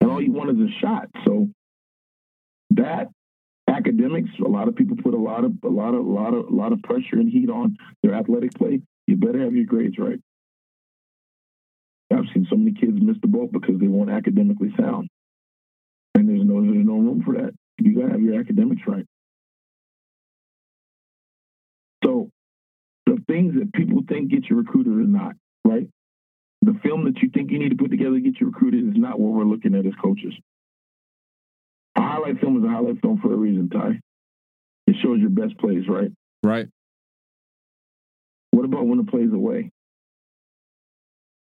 And 0.00 0.10
all 0.10 0.20
you 0.20 0.32
want 0.32 0.50
is 0.50 0.56
a 0.56 0.80
shot. 0.80 1.08
So 1.24 1.48
that 2.70 3.08
academics, 3.68 4.30
a 4.44 4.48
lot 4.48 4.68
of 4.68 4.76
people 4.76 4.96
put 4.96 5.14
a 5.14 5.18
lot 5.18 5.44
of 5.44 5.52
a 5.64 5.68
lot 5.68 5.94
of 5.94 6.04
a 6.04 6.10
lot 6.10 6.34
of 6.34 6.48
a 6.48 6.54
lot 6.54 6.72
of 6.72 6.82
pressure 6.82 7.16
and 7.16 7.30
heat 7.30 7.48
on 7.48 7.76
their 8.02 8.14
athletic 8.14 8.54
play. 8.54 8.80
You 9.06 9.16
better 9.16 9.40
have 9.44 9.54
your 9.54 9.66
grades 9.66 9.98
right. 9.98 10.18
I've 12.12 12.24
seen 12.34 12.46
so 12.50 12.56
many 12.56 12.72
kids 12.72 12.98
miss 13.00 13.16
the 13.20 13.28
boat 13.28 13.52
because 13.52 13.78
they 13.78 13.88
weren't 13.88 14.10
academically 14.10 14.72
sound, 14.78 15.08
and 16.14 16.28
there's 16.28 16.44
no 16.44 16.60
there's 16.60 16.86
no 16.86 16.98
room 16.98 17.22
for 17.24 17.34
that. 17.34 17.54
You 17.78 17.94
gotta 17.94 18.12
have 18.12 18.22
your 18.22 18.40
academics 18.40 18.82
right. 18.86 19.06
So 22.04 22.30
the 23.06 23.22
things 23.26 23.54
that 23.58 23.72
people 23.72 24.02
think 24.08 24.30
get 24.30 24.48
you 24.48 24.56
recruited 24.56 24.92
are 24.92 25.06
not 25.06 25.34
right. 25.64 25.88
The 26.62 26.78
film 26.82 27.04
that 27.04 27.22
you 27.22 27.30
think 27.30 27.50
you 27.50 27.58
need 27.58 27.70
to 27.70 27.76
put 27.76 27.90
together 27.90 28.14
to 28.14 28.20
get 28.20 28.40
you 28.40 28.46
recruited 28.46 28.88
is 28.88 28.94
not 28.96 29.20
what 29.20 29.32
we're 29.32 29.44
looking 29.44 29.74
at 29.74 29.86
as 29.86 29.92
coaches. 30.02 30.34
A 31.96 32.02
highlight 32.02 32.40
film 32.40 32.58
is 32.58 32.64
a 32.64 32.68
highlight 32.72 33.00
film 33.00 33.18
for 33.20 33.32
a 33.32 33.36
reason, 33.36 33.68
Ty. 33.68 34.00
It 34.86 34.96
shows 35.02 35.20
your 35.20 35.30
best 35.30 35.58
plays, 35.58 35.84
right? 35.88 36.10
right. 36.44 36.66
What 38.50 38.64
about 38.64 38.86
when 38.86 38.98
the 38.98 39.04
play's 39.04 39.32
away? 39.32 39.70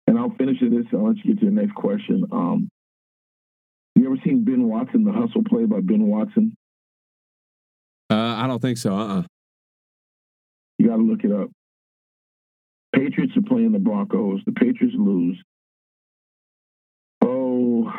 And 0.07 0.18
I'll 0.18 0.35
finish 0.37 0.59
with 0.61 0.72
this. 0.72 0.87
I'll 0.93 1.09
let 1.09 1.16
you 1.24 1.35
get 1.35 1.41
to 1.41 1.47
the 1.47 1.53
next 1.53 1.74
question. 1.74 2.24
Um, 2.33 2.68
you 3.95 4.07
ever 4.07 4.16
seen 4.24 4.45
Ben 4.45 4.68
Watson, 4.68 5.05
the 5.05 5.12
hustle 5.12 5.43
play 5.45 5.64
by 5.64 5.80
Ben 5.80 6.07
Watson? 6.07 6.57
Uh, 8.11 8.14
I 8.14 8.47
don't 8.47 8.61
think 8.61 8.78
so. 8.78 8.95
Uh, 8.95 9.18
uh 9.18 9.22
You 10.78 10.88
got 10.88 10.97
to 10.97 11.03
look 11.03 11.24
it 11.24 11.32
up. 11.32 11.51
Patriots 12.95 13.32
are 13.36 13.43
playing 13.43 13.72
the 13.72 13.78
Broncos. 13.78 14.40
The 14.45 14.53
Patriots 14.53 14.95
lose. 14.99 15.43
Oh, 17.24 17.90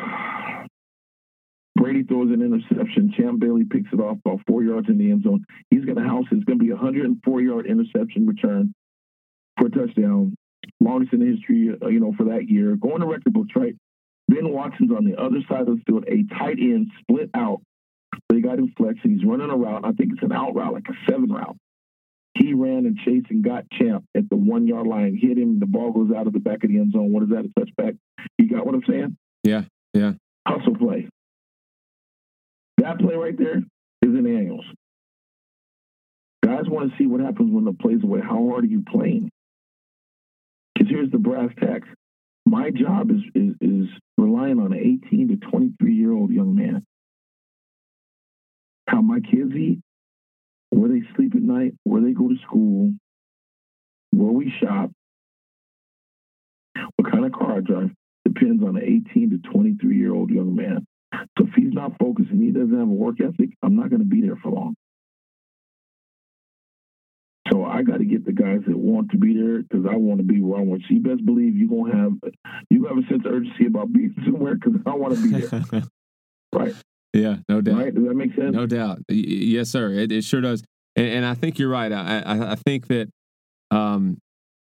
Brady 1.76 2.04
throws 2.04 2.32
an 2.32 2.42
interception. 2.42 3.12
Champ 3.16 3.40
Bailey 3.40 3.64
picks 3.64 3.92
it 3.92 4.00
off 4.00 4.18
about 4.24 4.40
four 4.46 4.62
yards 4.62 4.88
in 4.88 4.98
the 4.98 5.10
end 5.10 5.24
zone. 5.24 5.44
He's 5.70 5.84
going 5.84 5.96
to 5.96 6.04
house. 6.04 6.26
It's 6.30 6.44
going 6.44 6.58
to 6.58 6.64
be 6.64 6.70
a 6.70 6.76
104 6.76 7.40
yard 7.40 7.66
interception 7.66 8.26
return 8.26 8.72
for 9.58 9.66
a 9.66 9.70
touchdown. 9.70 10.34
Longest 10.80 11.12
in 11.12 11.20
history, 11.20 11.70
uh, 11.82 11.88
you 11.88 12.00
know, 12.00 12.12
for 12.16 12.24
that 12.24 12.48
year. 12.48 12.76
Going 12.76 13.00
to 13.00 13.06
record 13.06 13.32
books, 13.32 13.50
right? 13.56 13.74
Ben 14.28 14.52
Watson's 14.52 14.90
on 14.90 15.04
the 15.04 15.20
other 15.20 15.40
side 15.48 15.68
of 15.68 15.78
the 15.78 15.82
field, 15.86 16.04
a 16.08 16.24
tight 16.34 16.58
end 16.58 16.90
split 17.00 17.30
out. 17.34 17.60
They 18.28 18.40
got 18.40 18.58
him 18.58 18.72
flex, 18.76 18.98
and 19.02 19.12
he's 19.12 19.26
running 19.28 19.50
a 19.50 19.56
route. 19.56 19.84
I 19.84 19.92
think 19.92 20.12
it's 20.12 20.22
an 20.22 20.32
out 20.32 20.54
route, 20.54 20.72
like 20.72 20.86
a 20.88 21.10
seven 21.10 21.30
route. 21.30 21.56
He 22.34 22.52
ran 22.52 22.86
and 22.86 22.98
chased 23.04 23.30
and 23.30 23.44
got 23.44 23.70
Champ 23.70 24.04
at 24.16 24.28
the 24.28 24.36
one 24.36 24.66
yard 24.66 24.86
line, 24.86 25.16
hit 25.20 25.38
him. 25.38 25.60
The 25.60 25.66
ball 25.66 25.92
goes 25.92 26.10
out 26.16 26.26
of 26.26 26.32
the 26.32 26.40
back 26.40 26.64
of 26.64 26.70
the 26.70 26.78
end 26.78 26.92
zone. 26.92 27.12
What 27.12 27.22
is 27.22 27.28
that? 27.28 27.44
A 27.44 27.60
touchback. 27.60 27.96
You 28.38 28.48
got 28.48 28.66
what 28.66 28.74
I'm 28.74 28.82
saying? 28.88 29.16
Yeah, 29.44 29.62
yeah. 29.92 30.12
Hustle 30.46 30.76
play. 30.76 31.08
That 32.78 32.98
play 32.98 33.14
right 33.14 33.36
there 33.38 33.58
is 33.58 33.62
in 34.02 34.24
the 34.24 34.30
annuals. 34.30 34.64
Guys 36.44 36.64
want 36.66 36.90
to 36.90 36.98
see 36.98 37.06
what 37.06 37.20
happens 37.20 37.52
when 37.52 37.64
the 37.64 37.72
play's 37.72 38.02
away. 38.02 38.20
How 38.20 38.48
hard 38.48 38.64
are 38.64 38.68
you 38.68 38.82
playing? 38.86 39.30
Because 40.74 40.90
here's 40.90 41.10
the 41.10 41.18
brass 41.18 41.50
tacks. 41.58 41.88
My 42.46 42.70
job 42.70 43.10
is, 43.10 43.22
is, 43.34 43.54
is 43.60 43.88
relying 44.18 44.58
on 44.58 44.72
an 44.72 45.00
18 45.08 45.28
to 45.28 45.50
23 45.50 45.94
year 45.94 46.12
old 46.12 46.30
young 46.30 46.54
man. 46.54 46.84
How 48.86 49.00
my 49.00 49.20
kids 49.20 49.54
eat, 49.54 49.80
where 50.70 50.90
they 50.90 51.02
sleep 51.16 51.34
at 51.34 51.42
night, 51.42 51.74
where 51.84 52.02
they 52.02 52.12
go 52.12 52.28
to 52.28 52.36
school, 52.46 52.92
where 54.10 54.32
we 54.32 54.52
shop, 54.60 54.90
what 56.96 57.10
kind 57.10 57.24
of 57.24 57.32
car 57.32 57.56
I 57.56 57.60
drive 57.60 57.90
depends 58.24 58.62
on 58.62 58.76
an 58.76 58.82
18 58.82 59.30
to 59.30 59.50
23 59.50 59.96
year 59.96 60.12
old 60.12 60.30
young 60.30 60.54
man. 60.54 60.86
So 61.38 61.46
if 61.46 61.54
he's 61.54 61.72
not 61.72 61.98
focused 61.98 62.30
and 62.30 62.42
he 62.42 62.50
doesn't 62.50 62.78
have 62.78 62.88
a 62.88 62.92
work 62.92 63.20
ethic, 63.20 63.50
I'm 63.62 63.76
not 63.76 63.90
going 63.90 64.00
to 64.00 64.08
be 64.08 64.20
there 64.20 64.36
for 64.36 64.50
long. 64.50 64.74
So 67.64 67.70
I 67.70 67.82
got 67.82 67.98
to 67.98 68.04
get 68.04 68.24
the 68.24 68.32
guys 68.32 68.60
that 68.66 68.76
want 68.76 69.10
to 69.12 69.18
be 69.18 69.34
there 69.34 69.62
because 69.62 69.86
I 69.90 69.96
want 69.96 70.18
to 70.18 70.24
be 70.24 70.40
where 70.40 70.60
I 70.60 70.62
want. 70.62 70.82
So 70.82 70.94
you 70.94 71.00
best 71.00 71.24
believe 71.24 71.56
you're 71.56 71.68
gonna 71.68 71.96
have 71.96 72.12
you 72.70 72.84
have 72.86 72.98
a 72.98 73.02
sense 73.08 73.24
of 73.24 73.32
urgency 73.32 73.66
about 73.66 73.92
being 73.92 74.14
somewhere 74.24 74.54
because 74.56 74.74
I 74.86 74.94
want 74.94 75.16
to 75.16 75.22
be 75.22 75.40
there. 75.40 75.82
right. 76.52 76.74
Yeah, 77.12 77.36
no 77.48 77.60
doubt. 77.60 77.78
Right? 77.78 77.94
Does 77.94 78.04
that 78.04 78.14
make 78.14 78.34
sense? 78.34 78.54
No 78.54 78.66
doubt. 78.66 78.98
Yes, 79.08 79.70
sir. 79.70 79.92
It, 79.92 80.10
it 80.10 80.24
sure 80.24 80.40
does. 80.40 80.64
And, 80.96 81.06
and, 81.06 81.26
I 81.26 81.34
think 81.34 81.58
you're 81.58 81.68
right. 81.68 81.92
I, 81.92 82.20
I, 82.20 82.52
I 82.52 82.54
think 82.56 82.88
that 82.88 83.08
um, 83.70 84.18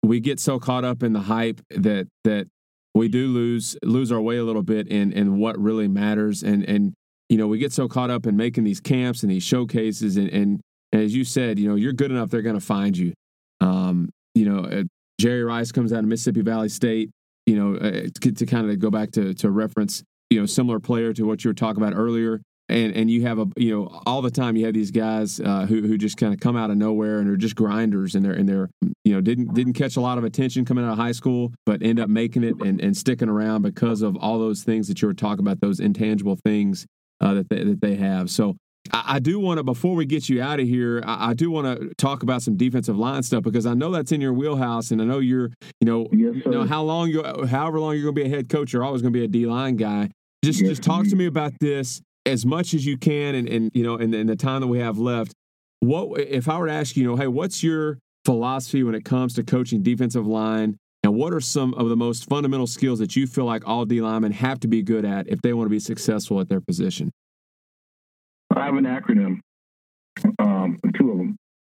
we 0.03 0.19
get 0.19 0.39
so 0.39 0.59
caught 0.59 0.83
up 0.83 1.01
in 1.01 1.13
the 1.13 1.21
hype 1.21 1.61
that 1.69 2.07
that 2.23 2.47
we 2.93 3.07
do 3.07 3.27
lose 3.27 3.77
lose 3.83 4.11
our 4.11 4.21
way 4.21 4.37
a 4.37 4.43
little 4.43 4.63
bit 4.63 4.87
in 4.87 5.11
in 5.11 5.39
what 5.39 5.57
really 5.57 5.87
matters. 5.87 6.43
And 6.43 6.63
and 6.65 6.93
you 7.29 7.37
know 7.37 7.47
we 7.47 7.57
get 7.57 7.73
so 7.73 7.87
caught 7.87 8.09
up 8.09 8.25
in 8.25 8.35
making 8.35 8.65
these 8.65 8.81
camps 8.81 9.23
and 9.23 9.31
these 9.31 9.43
showcases 9.43 10.17
and 10.17 10.29
and 10.29 10.61
as 10.95 11.15
you 11.15 11.23
said, 11.23 11.59
you 11.59 11.67
know, 11.67 11.75
you're 11.75 11.93
good 11.93 12.11
enough, 12.11 12.29
they're 12.29 12.41
going 12.41 12.59
to 12.59 12.65
find 12.65 12.97
you. 12.97 13.13
Um, 13.61 14.09
you 14.33 14.45
know, 14.45 14.65
uh, 14.65 14.83
Jerry 15.19 15.43
Rice 15.43 15.71
comes 15.71 15.93
out 15.93 15.99
of 15.99 16.05
Mississippi 16.05 16.41
Valley 16.41 16.69
State. 16.69 17.09
You 17.45 17.55
know, 17.55 17.75
uh, 17.77 18.07
to, 18.21 18.31
to, 18.31 18.45
kind 18.47 18.69
of 18.69 18.79
go 18.79 18.89
back 18.89 19.11
to 19.11 19.35
to 19.35 19.51
reference, 19.51 20.03
you 20.31 20.39
know, 20.39 20.47
similar 20.47 20.79
player 20.79 21.13
to 21.13 21.23
what 21.23 21.43
you 21.43 21.49
were 21.49 21.55
talking 21.55 21.81
about 21.81 21.95
earlier. 21.95 22.41
And 22.67 22.95
and 22.95 23.11
you 23.11 23.21
have 23.27 23.37
a 23.37 23.45
you 23.55 23.75
know 23.75 24.01
all 24.07 24.23
the 24.23 24.31
time 24.31 24.55
you 24.55 24.65
have 24.65 24.73
these 24.73 24.89
guys 24.89 25.39
uh, 25.39 25.67
who 25.67 25.83
who 25.83 25.99
just 25.99 26.17
kind 26.17 26.33
of 26.33 26.39
come 26.39 26.57
out 26.57 26.71
of 26.71 26.77
nowhere 26.77 27.19
and 27.19 27.29
are 27.29 27.37
just 27.37 27.55
grinders 27.55 28.15
and 28.15 28.25
they're 28.25 28.33
and 28.33 28.49
they're 28.49 28.71
you 29.03 29.13
know 29.13 29.21
didn't 29.21 29.53
didn't 29.53 29.73
catch 29.73 29.97
a 29.97 30.01
lot 30.01 30.17
of 30.17 30.23
attention 30.23 30.65
coming 30.65 30.83
out 30.83 30.93
of 30.93 30.97
high 30.97 31.11
school 31.11 31.53
but 31.67 31.83
end 31.83 31.99
up 31.99 32.09
making 32.09 32.43
it 32.43 32.55
and, 32.61 32.81
and 32.81 32.97
sticking 32.97 33.29
around 33.29 33.61
because 33.61 34.01
of 34.01 34.17
all 34.17 34.39
those 34.39 34.63
things 34.63 34.87
that 34.87 34.99
you 34.99 35.07
were 35.07 35.13
talking 35.13 35.45
about 35.45 35.61
those 35.61 35.79
intangible 35.79 36.39
things 36.43 36.87
uh, 37.21 37.35
that 37.35 37.49
they, 37.49 37.63
that 37.63 37.81
they 37.81 37.95
have. 37.95 38.29
So 38.29 38.55
I, 38.91 39.19
do 39.19 39.39
want 39.39 39.57
to, 39.57 39.63
before 39.63 39.95
we 39.95 40.05
get 40.05 40.29
you 40.29 40.41
out 40.41 40.59
of 40.59 40.67
here, 40.67 41.03
I, 41.05 41.31
I 41.31 41.33
do 41.33 41.49
want 41.51 41.79
to 41.79 41.93
talk 41.95 42.23
about 42.23 42.41
some 42.41 42.55
defensive 42.55 42.97
line 42.97 43.23
stuff 43.23 43.43
because 43.43 43.65
I 43.65 43.73
know 43.73 43.91
that's 43.91 44.11
in 44.11 44.21
your 44.21 44.33
wheelhouse, 44.33 44.91
and 44.91 45.01
I 45.01 45.05
know 45.05 45.19
you're, 45.19 45.51
you 45.79 45.85
know, 45.85 46.07
yes, 46.11 46.35
you 46.45 46.51
know 46.51 46.65
how 46.65 46.83
long 46.83 47.09
you, 47.09 47.23
however 47.47 47.79
long 47.79 47.95
you're 47.95 48.03
going 48.03 48.15
to 48.15 48.23
be 48.23 48.27
a 48.27 48.29
head 48.29 48.49
coach, 48.49 48.73
you're 48.73 48.83
always 48.83 49.01
going 49.01 49.13
to 49.13 49.19
be 49.19 49.25
a 49.25 49.27
D 49.27 49.45
line 49.45 49.75
guy. 49.75 50.09
Just, 50.43 50.61
yes, 50.61 50.69
just 50.69 50.83
talk 50.83 51.07
to 51.07 51.15
me 51.15 51.25
about 51.25 51.53
this 51.59 52.01
as 52.25 52.45
much 52.45 52.73
as 52.73 52.85
you 52.85 52.97
can, 52.97 53.35
and, 53.35 53.49
and 53.49 53.71
you 53.73 53.83
know, 53.83 53.95
in, 53.95 54.13
in 54.13 54.27
the 54.27 54.35
time 54.35 54.61
that 54.61 54.67
we 54.67 54.79
have 54.79 54.97
left. 54.97 55.33
What 55.79 56.19
if 56.19 56.47
I 56.47 56.57
were 56.57 56.67
to 56.67 56.73
ask 56.73 56.95
you, 56.95 57.03
you 57.03 57.09
know, 57.09 57.15
hey, 57.15 57.27
what's 57.27 57.63
your 57.63 57.99
philosophy 58.23 58.83
when 58.83 58.95
it 58.95 59.05
comes 59.05 59.33
to 59.35 59.43
coaching 59.43 59.83
defensive 59.83 60.25
line? 60.25 60.77
And 61.03 61.13
what 61.13 61.33
are 61.33 61.41
some 61.41 61.75
of 61.75 61.89
the 61.89 61.95
most 61.95 62.27
fundamental 62.27 62.65
skills 62.65 62.97
that 62.97 63.15
you 63.15 63.27
feel 63.27 63.45
like 63.45 63.67
all 63.67 63.85
D 63.85 64.01
linemen 64.01 64.31
have 64.31 64.59
to 64.61 64.67
be 64.67 64.81
good 64.81 65.05
at 65.05 65.27
if 65.27 65.39
they 65.41 65.53
want 65.53 65.67
to 65.67 65.69
be 65.69 65.79
successful 65.79 66.39
at 66.39 66.49
their 66.49 66.61
position? 66.61 67.11
I 68.53 68.65
have 68.65 68.75
an 68.75 68.85
acronym, 68.85 69.39
um, 70.39 70.79
two 70.97 71.11
of 71.11 71.17
them. 71.17 71.37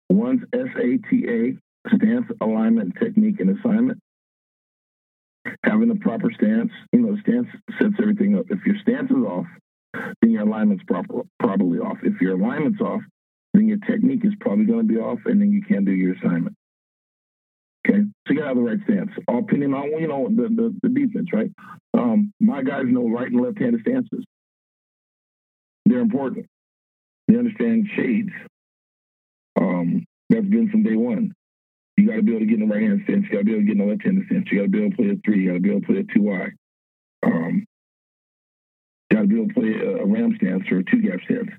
One's 0.09 0.43
SATA, 0.55 1.59
stance, 1.95 2.27
alignment, 2.41 2.95
technique, 3.01 3.41
and 3.41 3.59
assignment. 3.59 3.99
Having 5.65 5.89
the 5.89 5.97
proper 5.97 6.31
stance, 6.33 6.71
you 6.93 7.01
know, 7.01 7.17
stance 7.21 7.47
sets 7.81 7.95
everything 8.01 8.37
up. 8.37 8.47
If 8.51 8.65
your 8.67 8.77
stance 8.83 9.11
is 9.11 9.17
off, 9.17 9.47
then 10.21 10.31
your 10.31 10.43
alignment's 10.43 10.85
proper, 10.85 11.23
probably 11.39 11.79
off. 11.79 11.99
If 12.03 12.21
your 12.21 12.35
alignment's 12.35 12.81
off, 12.81 13.01
then 13.55 13.69
your 13.69 13.79
technique 13.79 14.25
is 14.25 14.33
probably 14.41 14.65
going 14.65 14.87
to 14.87 14.93
be 14.93 14.99
off, 14.99 15.21
and 15.25 15.41
then 15.41 15.53
you 15.53 15.63
can't 15.63 15.85
do 15.85 15.93
your 15.93 16.15
assignment. 16.15 16.57
Okay, 17.89 18.01
so 18.27 18.33
you 18.33 18.37
got 18.37 18.43
to 18.43 18.49
have 18.49 18.57
the 18.57 18.63
right 18.63 18.79
stance. 18.85 19.11
All 19.29 19.39
opinion 19.39 19.73
on 19.73 19.89
you 20.01 20.09
know 20.09 20.29
the, 20.29 20.49
the, 20.49 20.75
the 20.83 20.89
defense, 20.89 21.29
right? 21.33 21.51
Um, 21.95 22.33
my 22.41 22.63
guys 22.63 22.85
know 22.87 23.09
right 23.09 23.31
and 23.31 23.41
left-handed 23.41 23.81
stances. 23.83 24.25
They're 25.85 26.01
important. 26.01 26.47
They 27.29 27.37
understand 27.37 27.89
shades. 27.97 28.33
Um, 29.61 30.05
that's 30.31 30.47
been 30.47 30.71
from 30.71 30.83
day 30.83 30.97
one. 30.97 31.33
You 31.97 32.07
got 32.09 32.17
to 32.17 32.23
be 32.23 32.33
able 32.33 32.41
to 32.41 32.47
get 32.47 32.61
in 32.61 32.69
the 32.69 32.75
right 32.75 32.83
hand 32.83 33.01
stance. 33.05 33.25
You 33.25 33.33
got 33.33 33.39
to 33.39 33.45
be 33.45 33.53
able 33.53 33.63
to 33.63 33.67
get 33.67 33.73
in 33.73 33.79
the 33.79 33.91
left 33.91 34.05
hand 34.05 34.23
stance. 34.27 34.47
You 34.51 34.59
got 34.59 34.65
to 34.65 34.69
be 34.71 34.79
able 34.79 34.91
to 34.91 34.97
play 34.97 35.11
a 35.11 35.17
three. 35.25 35.43
You 35.43 35.49
got 35.49 35.55
to 35.55 35.61
be 35.61 35.71
able 35.71 35.81
to 35.81 35.87
play 35.87 35.99
a 35.99 36.15
two 36.15 36.31
eye. 36.31 36.51
Um, 37.25 37.65
you 39.11 39.17
got 39.17 39.23
to 39.23 39.29
be 39.29 39.37
able 39.37 39.49
to 39.49 39.55
play 39.55 39.73
a, 39.81 39.97
a 40.03 40.07
ram 40.07 40.37
stance 40.37 40.65
or 40.71 40.79
a 40.79 40.85
two 40.85 41.03
gap 41.03 41.21
stance. 41.25 41.51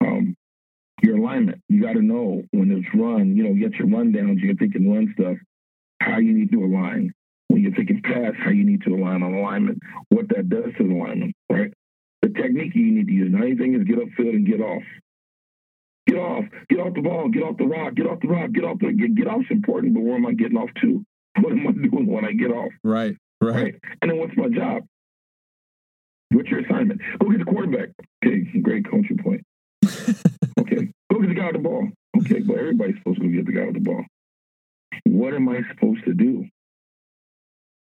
Um, 0.00 0.34
your 1.02 1.18
alignment. 1.18 1.60
You 1.68 1.82
got 1.82 1.92
to 1.92 2.02
know 2.02 2.42
when 2.52 2.70
it's 2.72 2.88
run. 2.94 3.36
You 3.36 3.44
know, 3.44 3.54
get 3.54 3.78
your 3.78 3.88
run 3.88 4.12
downs. 4.12 4.40
You're 4.40 4.54
thinking 4.54 4.90
run 4.90 5.14
stuff. 5.18 5.36
How 6.00 6.18
you 6.18 6.32
need 6.32 6.50
to 6.52 6.64
align. 6.64 7.12
When 7.48 7.62
you're 7.62 7.74
thinking 7.74 8.02
pass, 8.02 8.32
how 8.42 8.50
you 8.50 8.64
need 8.64 8.82
to 8.82 8.94
align 8.94 9.22
on 9.22 9.34
alignment. 9.34 9.78
What 10.08 10.28
that 10.30 10.48
does 10.48 10.72
to 10.78 10.88
the 10.88 10.94
alignment? 10.94 11.35
The 12.26 12.40
technique 12.40 12.74
you 12.74 12.92
need 12.92 13.06
to 13.06 13.12
use. 13.12 13.32
Now, 13.32 13.42
anything 13.42 13.74
is 13.74 13.84
get 13.84 13.98
upfield 13.98 14.34
and 14.34 14.46
get 14.46 14.60
off. 14.60 14.82
Get 16.06 16.18
off. 16.18 16.44
Get 16.68 16.80
off 16.80 16.94
the 16.94 17.02
ball. 17.02 17.28
Get 17.28 17.42
off 17.42 17.56
the 17.56 17.66
rock. 17.66 17.94
Get 17.94 18.06
off 18.06 18.20
the 18.20 18.28
rock. 18.28 18.52
Get 18.52 18.64
off 18.64 18.78
the 18.80 18.92
get, 18.92 19.14
get 19.14 19.26
off 19.26 19.42
is 19.42 19.50
important, 19.50 19.94
but 19.94 20.02
where 20.02 20.16
am 20.16 20.26
I 20.26 20.32
getting 20.32 20.58
off 20.58 20.70
to? 20.82 21.04
What 21.38 21.52
am 21.52 21.68
I 21.68 21.72
doing 21.72 22.06
when 22.06 22.24
I 22.24 22.32
get 22.32 22.50
off? 22.50 22.72
Right. 22.82 23.14
Right. 23.42 23.54
right? 23.54 23.74
And 24.00 24.10
then 24.10 24.18
what's 24.18 24.34
my 24.38 24.48
job? 24.48 24.84
What's 26.30 26.48
your 26.48 26.60
assignment? 26.60 27.02
Go 27.20 27.28
get 27.28 27.40
the 27.40 27.44
quarterback. 27.44 27.90
Okay, 28.24 28.40
great 28.62 28.90
coaching 28.90 29.18
point. 29.18 29.42
okay. 30.58 30.88
Go 31.12 31.20
get 31.20 31.28
the 31.28 31.34
guy 31.34 31.46
with 31.48 31.56
the 31.56 31.58
ball. 31.58 31.88
Okay, 32.20 32.40
but 32.40 32.56
everybody's 32.56 32.96
supposed 32.96 33.20
to 33.20 33.28
go 33.28 33.36
get 33.36 33.44
the 33.44 33.52
guy 33.52 33.66
with 33.66 33.74
the 33.74 33.80
ball. 33.80 34.02
What 35.04 35.34
am 35.34 35.46
I 35.50 35.60
supposed 35.74 36.06
to 36.06 36.14
do? 36.14 36.46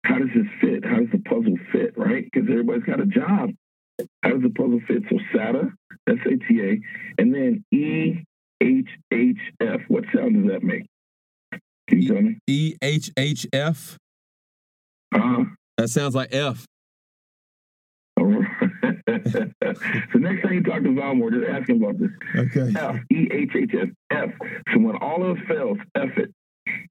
How 0.04 0.18
does 0.18 0.30
this 0.34 0.48
fit? 0.60 0.84
How 0.84 0.98
does 0.98 1.12
the 1.12 1.20
puzzle 1.20 1.58
fit, 1.72 1.96
right? 1.96 2.26
Because 2.26 2.50
everybody's 2.50 2.86
got 2.86 3.00
a 3.00 3.06
job. 3.06 3.52
How 4.24 4.32
does 4.32 4.42
the 4.42 4.50
puzzle 4.50 4.80
fit? 4.88 5.04
So 5.10 5.18
SATA, 5.34 5.72
S-A-T-A, 6.08 6.82
and 7.22 7.34
then 7.34 7.64
E-H-H-F. 7.72 8.22
What 9.88 10.04
sound 10.14 10.36
does 10.36 10.52
that 10.54 10.64
make? 10.64 10.86
Can 11.88 12.02
you 12.02 12.14
tell 12.14 12.22
me? 12.22 12.38
E-H-H-F? 12.48 13.98
Uh-huh. 15.16 15.46
That 15.78 15.90
sounds 15.90 16.16
like 16.16 16.34
F. 16.34 16.66
so 19.32 20.20
next 20.20 20.42
time 20.44 20.54
you 20.54 20.64
talk 20.64 20.82
to 20.84 20.90
Valmore, 20.90 21.32
just 21.32 21.50
ask 21.50 21.70
him 21.70 21.84
about 21.84 22.00
this. 22.00 22.10
Okay. 22.36 22.74
F, 22.80 22.96
E-H-H-F, 23.12 23.90
F. 24.12 24.30
So 24.74 24.80
when 24.80 24.96
all 24.98 25.26
else 25.26 25.40
fails, 25.48 25.78
F 25.96 26.10
it. 26.18 26.32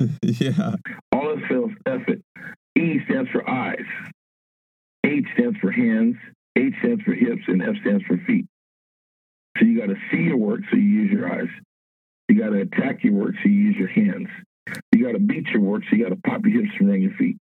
yeah. 0.41 0.75
All 1.13 1.31
else 1.31 1.41
fails, 1.49 1.71
F 1.87 2.03
it. 2.09 2.23
E 2.79 3.01
stands 3.09 3.31
for 3.31 3.49
eyes. 3.49 3.85
H 5.05 5.25
stands 5.35 5.59
for 5.59 5.71
hands. 5.71 6.17
H 6.57 6.75
stands 6.81 7.03
for 7.03 7.13
hips 7.13 7.43
and 7.47 7.63
F 7.63 7.77
stands 7.83 8.05
for 8.05 8.17
feet. 8.27 8.47
So 9.59 9.65
you 9.65 9.79
got 9.79 9.87
to 9.87 9.97
see 10.11 10.23
your 10.23 10.37
work, 10.37 10.61
so 10.71 10.77
you 10.77 10.83
use 10.83 11.11
your 11.11 11.33
eyes. 11.33 11.49
You 12.29 12.39
got 12.41 12.51
to 12.51 12.61
attack 12.61 13.05
your 13.05 13.15
work, 13.15 13.35
so 13.43 13.49
you 13.49 13.55
use 13.55 13.77
your 13.77 13.89
hands. 13.89 14.29
You 14.93 15.05
got 15.05 15.13
to 15.13 15.19
beat 15.19 15.47
your 15.49 15.63
work, 15.63 15.83
so 15.89 15.97
you 15.97 16.03
got 16.03 16.11
to 16.11 16.21
pop 16.29 16.45
your 16.45 16.63
hips 16.63 16.75
and 16.79 16.89
run 16.89 17.01
your 17.01 17.13
feet. 17.13 17.37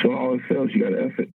So 0.00 0.12
all 0.12 0.34
it 0.34 0.40
fails, 0.48 0.70
you 0.72 0.82
got 0.82 0.90
to 0.90 1.04
F 1.04 1.18
it. 1.18 1.28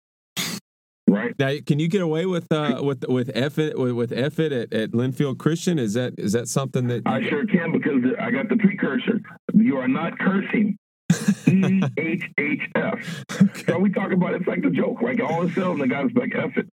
Right 1.06 1.34
now, 1.38 1.52
can 1.66 1.78
you 1.78 1.88
get 1.88 2.00
away 2.00 2.24
with 2.24 2.50
uh, 2.50 2.80
with 2.82 3.06
with 3.08 3.30
F 3.34 3.58
it 3.58 3.78
with, 3.78 3.92
with 3.92 4.12
F 4.12 4.38
it 4.38 4.52
at, 4.52 4.72
at 4.72 4.92
Linfield 4.92 5.38
Christian? 5.38 5.78
Is 5.78 5.94
that 5.94 6.14
is 6.16 6.32
that 6.32 6.48
something 6.48 6.86
that 6.86 7.02
I 7.06 7.22
sure 7.28 7.44
can 7.46 7.72
because 7.72 8.02
I 8.18 8.30
got 8.30 8.48
the 8.48 8.56
precursor. 8.56 9.20
You 9.52 9.76
are 9.76 9.88
not 9.88 10.18
cursing. 10.18 10.76
E 11.46 11.82
H 11.98 12.24
H 12.38 12.62
F. 12.74 13.24
So 13.66 13.78
we 13.78 13.90
talk 13.90 14.12
about 14.12 14.32
it, 14.32 14.40
it's 14.40 14.48
like 14.48 14.62
the 14.62 14.70
joke, 14.70 15.02
like 15.02 15.20
all 15.20 15.46
the 15.46 15.52
sales, 15.52 15.78
the 15.78 15.86
guys 15.86 16.08
like 16.14 16.34
F 16.34 16.56
it. 16.56 16.66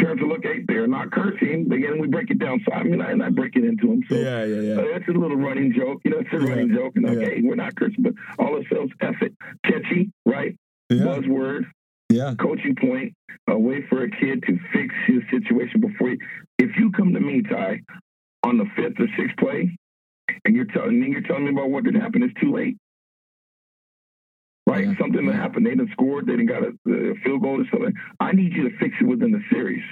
Turns 0.00 0.20
to 0.20 0.26
look, 0.26 0.42
hey, 0.42 0.64
they're 0.66 0.86
not 0.86 1.10
cursing. 1.10 1.70
Again, 1.72 1.98
we 2.00 2.06
break 2.06 2.30
it 2.30 2.38
down. 2.38 2.60
So 2.66 2.74
I 2.74 2.82
mean, 2.82 3.00
I, 3.00 3.12
and 3.12 3.22
I 3.22 3.30
break 3.30 3.56
it 3.56 3.64
into 3.64 3.86
them. 3.86 4.02
So 4.08 4.16
yeah, 4.16 4.44
yeah, 4.44 4.60
yeah. 4.60 4.74
Uh, 4.74 4.96
it's 4.96 5.08
a 5.08 5.12
little 5.12 5.36
running 5.36 5.72
joke. 5.72 6.00
You 6.04 6.10
know, 6.10 6.18
it's 6.18 6.32
a 6.32 6.36
yeah. 6.36 6.48
running 6.48 6.74
joke. 6.74 6.92
And 6.96 7.06
okay, 7.08 7.36
yeah. 7.36 7.48
we're 7.48 7.54
not 7.54 7.74
cursing, 7.76 8.02
but 8.02 8.12
all 8.38 8.58
F 8.58 9.14
it. 9.22 9.32
Catchy, 9.64 10.10
right? 10.26 10.56
Yeah. 10.90 11.02
Buzzword. 11.02 11.64
Yeah. 12.10 12.34
Coaching 12.38 12.76
point. 12.76 13.14
A 13.48 13.58
way 13.58 13.82
for 13.88 14.04
a 14.04 14.10
kid 14.10 14.44
to 14.46 14.58
fix 14.72 14.94
his 15.06 15.22
situation 15.30 15.80
before 15.80 16.10
you. 16.10 16.18
If 16.58 16.76
you 16.78 16.92
come 16.92 17.12
to 17.14 17.20
me, 17.20 17.42
Ty, 17.42 17.80
on 18.44 18.58
the 18.58 18.66
fifth 18.76 19.00
or 19.00 19.08
sixth 19.16 19.36
play, 19.36 19.76
and 20.44 20.54
you're 20.54 20.66
telling 20.66 21.00
me 21.00 21.08
you're 21.10 21.22
telling 21.22 21.44
me 21.44 21.50
about 21.50 21.70
what 21.70 21.84
did 21.84 21.94
happen, 21.94 22.22
it's 22.22 22.38
too 22.40 22.52
late. 22.52 22.76
Right? 24.66 24.86
Yeah. 24.86 24.94
Something 24.98 25.26
that 25.26 25.34
happened. 25.34 25.66
They 25.66 25.70
didn't 25.70 25.90
score. 25.92 26.22
They 26.22 26.32
didn't 26.32 26.46
got 26.46 26.62
a, 26.62 26.72
a 26.90 27.14
field 27.24 27.42
goal 27.42 27.60
or 27.60 27.66
something. 27.70 27.92
I 28.20 28.32
need 28.32 28.52
you 28.52 28.68
to 28.68 28.76
fix 28.78 28.94
it 29.00 29.04
within 29.04 29.32
the 29.32 29.42
series. 29.50 29.84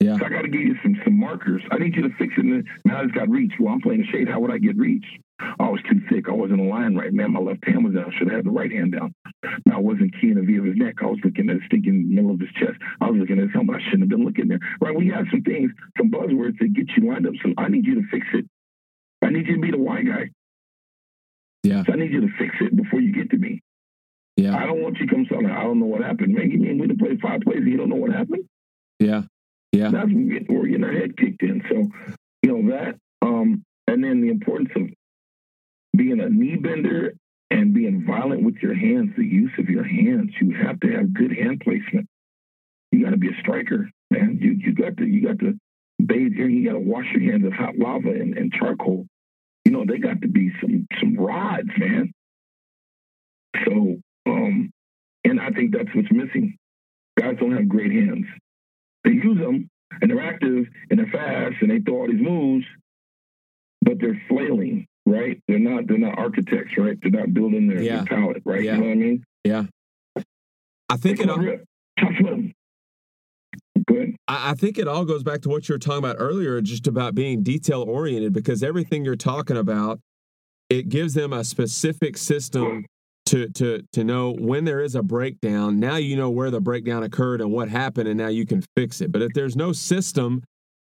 Yeah. 0.00 0.16
So 0.16 0.26
I 0.26 0.28
got 0.28 0.42
to 0.42 0.48
give 0.48 0.60
you 0.60 0.76
some 0.82 0.96
some 1.02 1.18
markers. 1.18 1.62
I 1.72 1.78
need 1.78 1.96
you 1.96 2.02
to 2.02 2.14
fix 2.18 2.32
it. 2.36 2.64
now 2.84 3.02
it's 3.02 3.12
got 3.12 3.28
reach. 3.28 3.52
Well, 3.58 3.72
I'm 3.72 3.80
playing 3.80 4.02
the 4.02 4.06
shade. 4.06 4.28
How 4.28 4.38
would 4.38 4.52
I 4.52 4.58
get 4.58 4.76
reach? 4.76 5.04
Oh, 5.40 5.66
I 5.66 5.68
was 5.70 5.80
too 5.90 6.00
thick. 6.08 6.28
I 6.28 6.32
wasn't 6.32 6.60
aligned 6.60 6.96
right. 6.96 7.12
Man, 7.12 7.32
my 7.32 7.40
left 7.40 7.64
hand 7.66 7.84
was 7.84 7.94
down. 7.94 8.12
I 8.12 8.18
should 8.18 8.28
have 8.28 8.36
had 8.36 8.46
the 8.46 8.50
right 8.50 8.70
hand 8.70 8.92
down. 8.92 9.12
Now, 9.66 9.76
I 9.76 9.80
wasn't 9.80 10.14
keying 10.20 10.34
the 10.34 10.42
V 10.42 10.56
of 10.56 10.64
his 10.64 10.76
neck. 10.76 10.96
I 11.02 11.06
was 11.06 11.18
looking 11.24 11.50
at 11.50 11.58
the 11.58 11.66
stinking 11.66 12.12
middle 12.12 12.30
of 12.32 12.40
his 12.40 12.50
chest. 12.58 12.78
I 13.00 13.10
was 13.10 13.20
looking 13.20 13.38
at 13.38 13.50
something 13.54 13.74
I 13.74 13.82
shouldn't 13.82 14.02
have 14.02 14.08
been 14.08 14.24
looking 14.24 14.48
there. 14.48 14.58
Right? 14.80 14.94
We 14.94 15.08
have 15.08 15.26
some 15.30 15.42
things, 15.42 15.70
some 15.96 16.10
buzzwords 16.10 16.58
that 16.58 16.74
get 16.74 16.90
you 16.96 17.10
lined 17.10 17.26
up. 17.26 17.34
So 17.42 17.54
I 17.56 17.68
need 17.68 17.86
you 17.86 17.96
to 17.96 18.06
fix 18.10 18.26
it. 18.34 18.46
I 19.22 19.30
need 19.30 19.46
you 19.46 19.56
to 19.56 19.60
be 19.60 19.70
the 19.70 19.78
white 19.78 20.06
guy. 20.06 20.30
Yeah. 21.62 21.84
So 21.84 21.92
I 21.92 21.96
need 21.96 22.12
you 22.12 22.22
to 22.22 22.32
fix 22.38 22.54
it 22.60 22.76
before 22.76 23.00
you 23.00 23.12
get 23.12 23.30
to 23.30 23.36
me. 23.36 23.60
Yeah. 24.36 24.56
I 24.56 24.66
don't 24.66 24.82
want 24.82 24.98
you 24.98 25.06
to 25.06 25.12
come 25.14 25.26
telling 25.26 25.46
I 25.46 25.62
don't 25.64 25.80
know 25.80 25.86
what 25.86 26.02
happened. 26.02 26.34
Man, 26.34 26.50
you 26.50 26.58
mean 26.58 26.78
we 26.78 26.86
done 26.86 26.98
played 26.98 27.20
five 27.20 27.40
plays 27.40 27.58
and 27.58 27.68
you 27.68 27.76
don't 27.76 27.88
know 27.88 27.96
what 27.96 28.12
happened? 28.12 28.44
Yeah. 29.00 29.22
Yeah. 29.72 29.90
That's 29.90 30.06
when 30.06 30.46
we're 30.48 30.66
getting 30.66 30.84
our 30.84 30.92
head 30.92 31.16
kicked 31.16 31.42
in. 31.42 31.62
So, 31.68 31.90
you 32.42 32.62
know, 32.62 32.70
that, 32.70 32.96
um, 33.22 33.64
and 33.86 34.02
then 34.02 34.20
the 34.20 34.28
importance 34.28 34.70
of 34.76 34.82
being 35.96 36.20
a 36.20 36.28
knee 36.28 36.56
bender 36.56 37.14
and 37.50 37.74
being 37.74 38.04
violent 38.06 38.42
with 38.42 38.56
your 38.56 38.74
hands, 38.74 39.10
the 39.16 39.24
use 39.24 39.52
of 39.58 39.68
your 39.68 39.84
hands. 39.84 40.30
You 40.40 40.54
have 40.54 40.78
to 40.80 40.92
have 40.92 41.12
good 41.12 41.32
hand 41.32 41.60
placement. 41.60 42.06
You 42.92 43.04
got 43.04 43.10
to 43.10 43.16
be 43.16 43.28
a 43.28 43.40
striker, 43.40 43.90
man. 44.10 44.38
You 44.40 44.52
you 44.52 44.74
got 44.74 44.96
to 44.98 45.06
you 45.06 45.26
got 45.26 45.38
to 45.40 45.58
bathe 46.04 46.34
here. 46.34 46.48
You 46.48 46.64
got 46.64 46.74
to 46.74 46.80
wash 46.80 47.06
your 47.12 47.30
hands 47.30 47.44
in 47.44 47.52
hot 47.52 47.76
lava 47.76 48.10
and, 48.10 48.36
and 48.36 48.52
charcoal. 48.52 49.06
You 49.68 49.74
know 49.76 49.84
they 49.86 49.98
got 49.98 50.22
to 50.22 50.28
be 50.28 50.50
some 50.62 50.86
some 50.98 51.14
rods, 51.14 51.68
man. 51.76 52.10
So, 53.66 53.98
um, 54.26 54.70
and 55.24 55.38
I 55.38 55.50
think 55.50 55.74
that's 55.76 55.94
what's 55.94 56.10
missing. 56.10 56.56
Guys 57.18 57.36
don't 57.38 57.54
have 57.54 57.68
great 57.68 57.92
hands. 57.92 58.24
They 59.04 59.10
use 59.10 59.36
them 59.38 59.68
and 60.00 60.10
they're 60.10 60.26
active 60.26 60.68
and 60.88 60.98
they're 60.98 61.12
fast 61.12 61.56
and 61.60 61.70
they 61.70 61.80
throw 61.80 61.96
all 61.96 62.06
these 62.06 62.18
moves, 62.18 62.64
but 63.82 63.98
they're 64.00 64.18
flailing 64.26 64.86
right? 65.04 65.38
They're 65.48 65.58
not 65.58 65.86
they're 65.86 65.98
not 65.98 66.18
architects, 66.18 66.72
right? 66.78 66.96
They're 67.02 67.10
not 67.10 67.34
building 67.34 67.68
their, 67.68 67.82
yeah. 67.82 67.96
their 67.96 68.04
palette, 68.06 68.42
right? 68.46 68.62
Yeah. 68.62 68.76
You 68.76 68.78
know 68.78 68.86
what 68.86 68.92
I 68.92 68.94
mean? 68.94 69.24
Yeah. 69.44 69.64
I 70.88 70.96
think 70.96 71.20
it 71.20 71.28
Good. 73.86 74.16
I 74.26 74.54
think 74.54 74.78
it 74.78 74.88
all 74.88 75.04
goes 75.04 75.22
back 75.22 75.40
to 75.42 75.48
what 75.48 75.68
you 75.68 75.74
were 75.74 75.78
talking 75.78 75.98
about 75.98 76.16
earlier, 76.18 76.60
just 76.60 76.86
about 76.86 77.14
being 77.14 77.42
detail 77.42 77.82
oriented, 77.82 78.32
because 78.32 78.62
everything 78.62 79.04
you're 79.04 79.16
talking 79.16 79.56
about, 79.56 80.00
it 80.68 80.88
gives 80.88 81.14
them 81.14 81.32
a 81.32 81.44
specific 81.44 82.16
system 82.16 82.84
to 83.26 83.48
to 83.50 83.82
to 83.92 84.04
know 84.04 84.32
when 84.32 84.64
there 84.64 84.80
is 84.80 84.94
a 84.94 85.02
breakdown. 85.02 85.78
Now 85.78 85.96
you 85.96 86.16
know 86.16 86.30
where 86.30 86.50
the 86.50 86.60
breakdown 86.60 87.02
occurred 87.02 87.40
and 87.40 87.50
what 87.50 87.68
happened, 87.68 88.08
and 88.08 88.18
now 88.18 88.28
you 88.28 88.46
can 88.46 88.62
fix 88.76 89.00
it. 89.00 89.12
But 89.12 89.22
if 89.22 89.32
there's 89.34 89.56
no 89.56 89.72
system, 89.72 90.42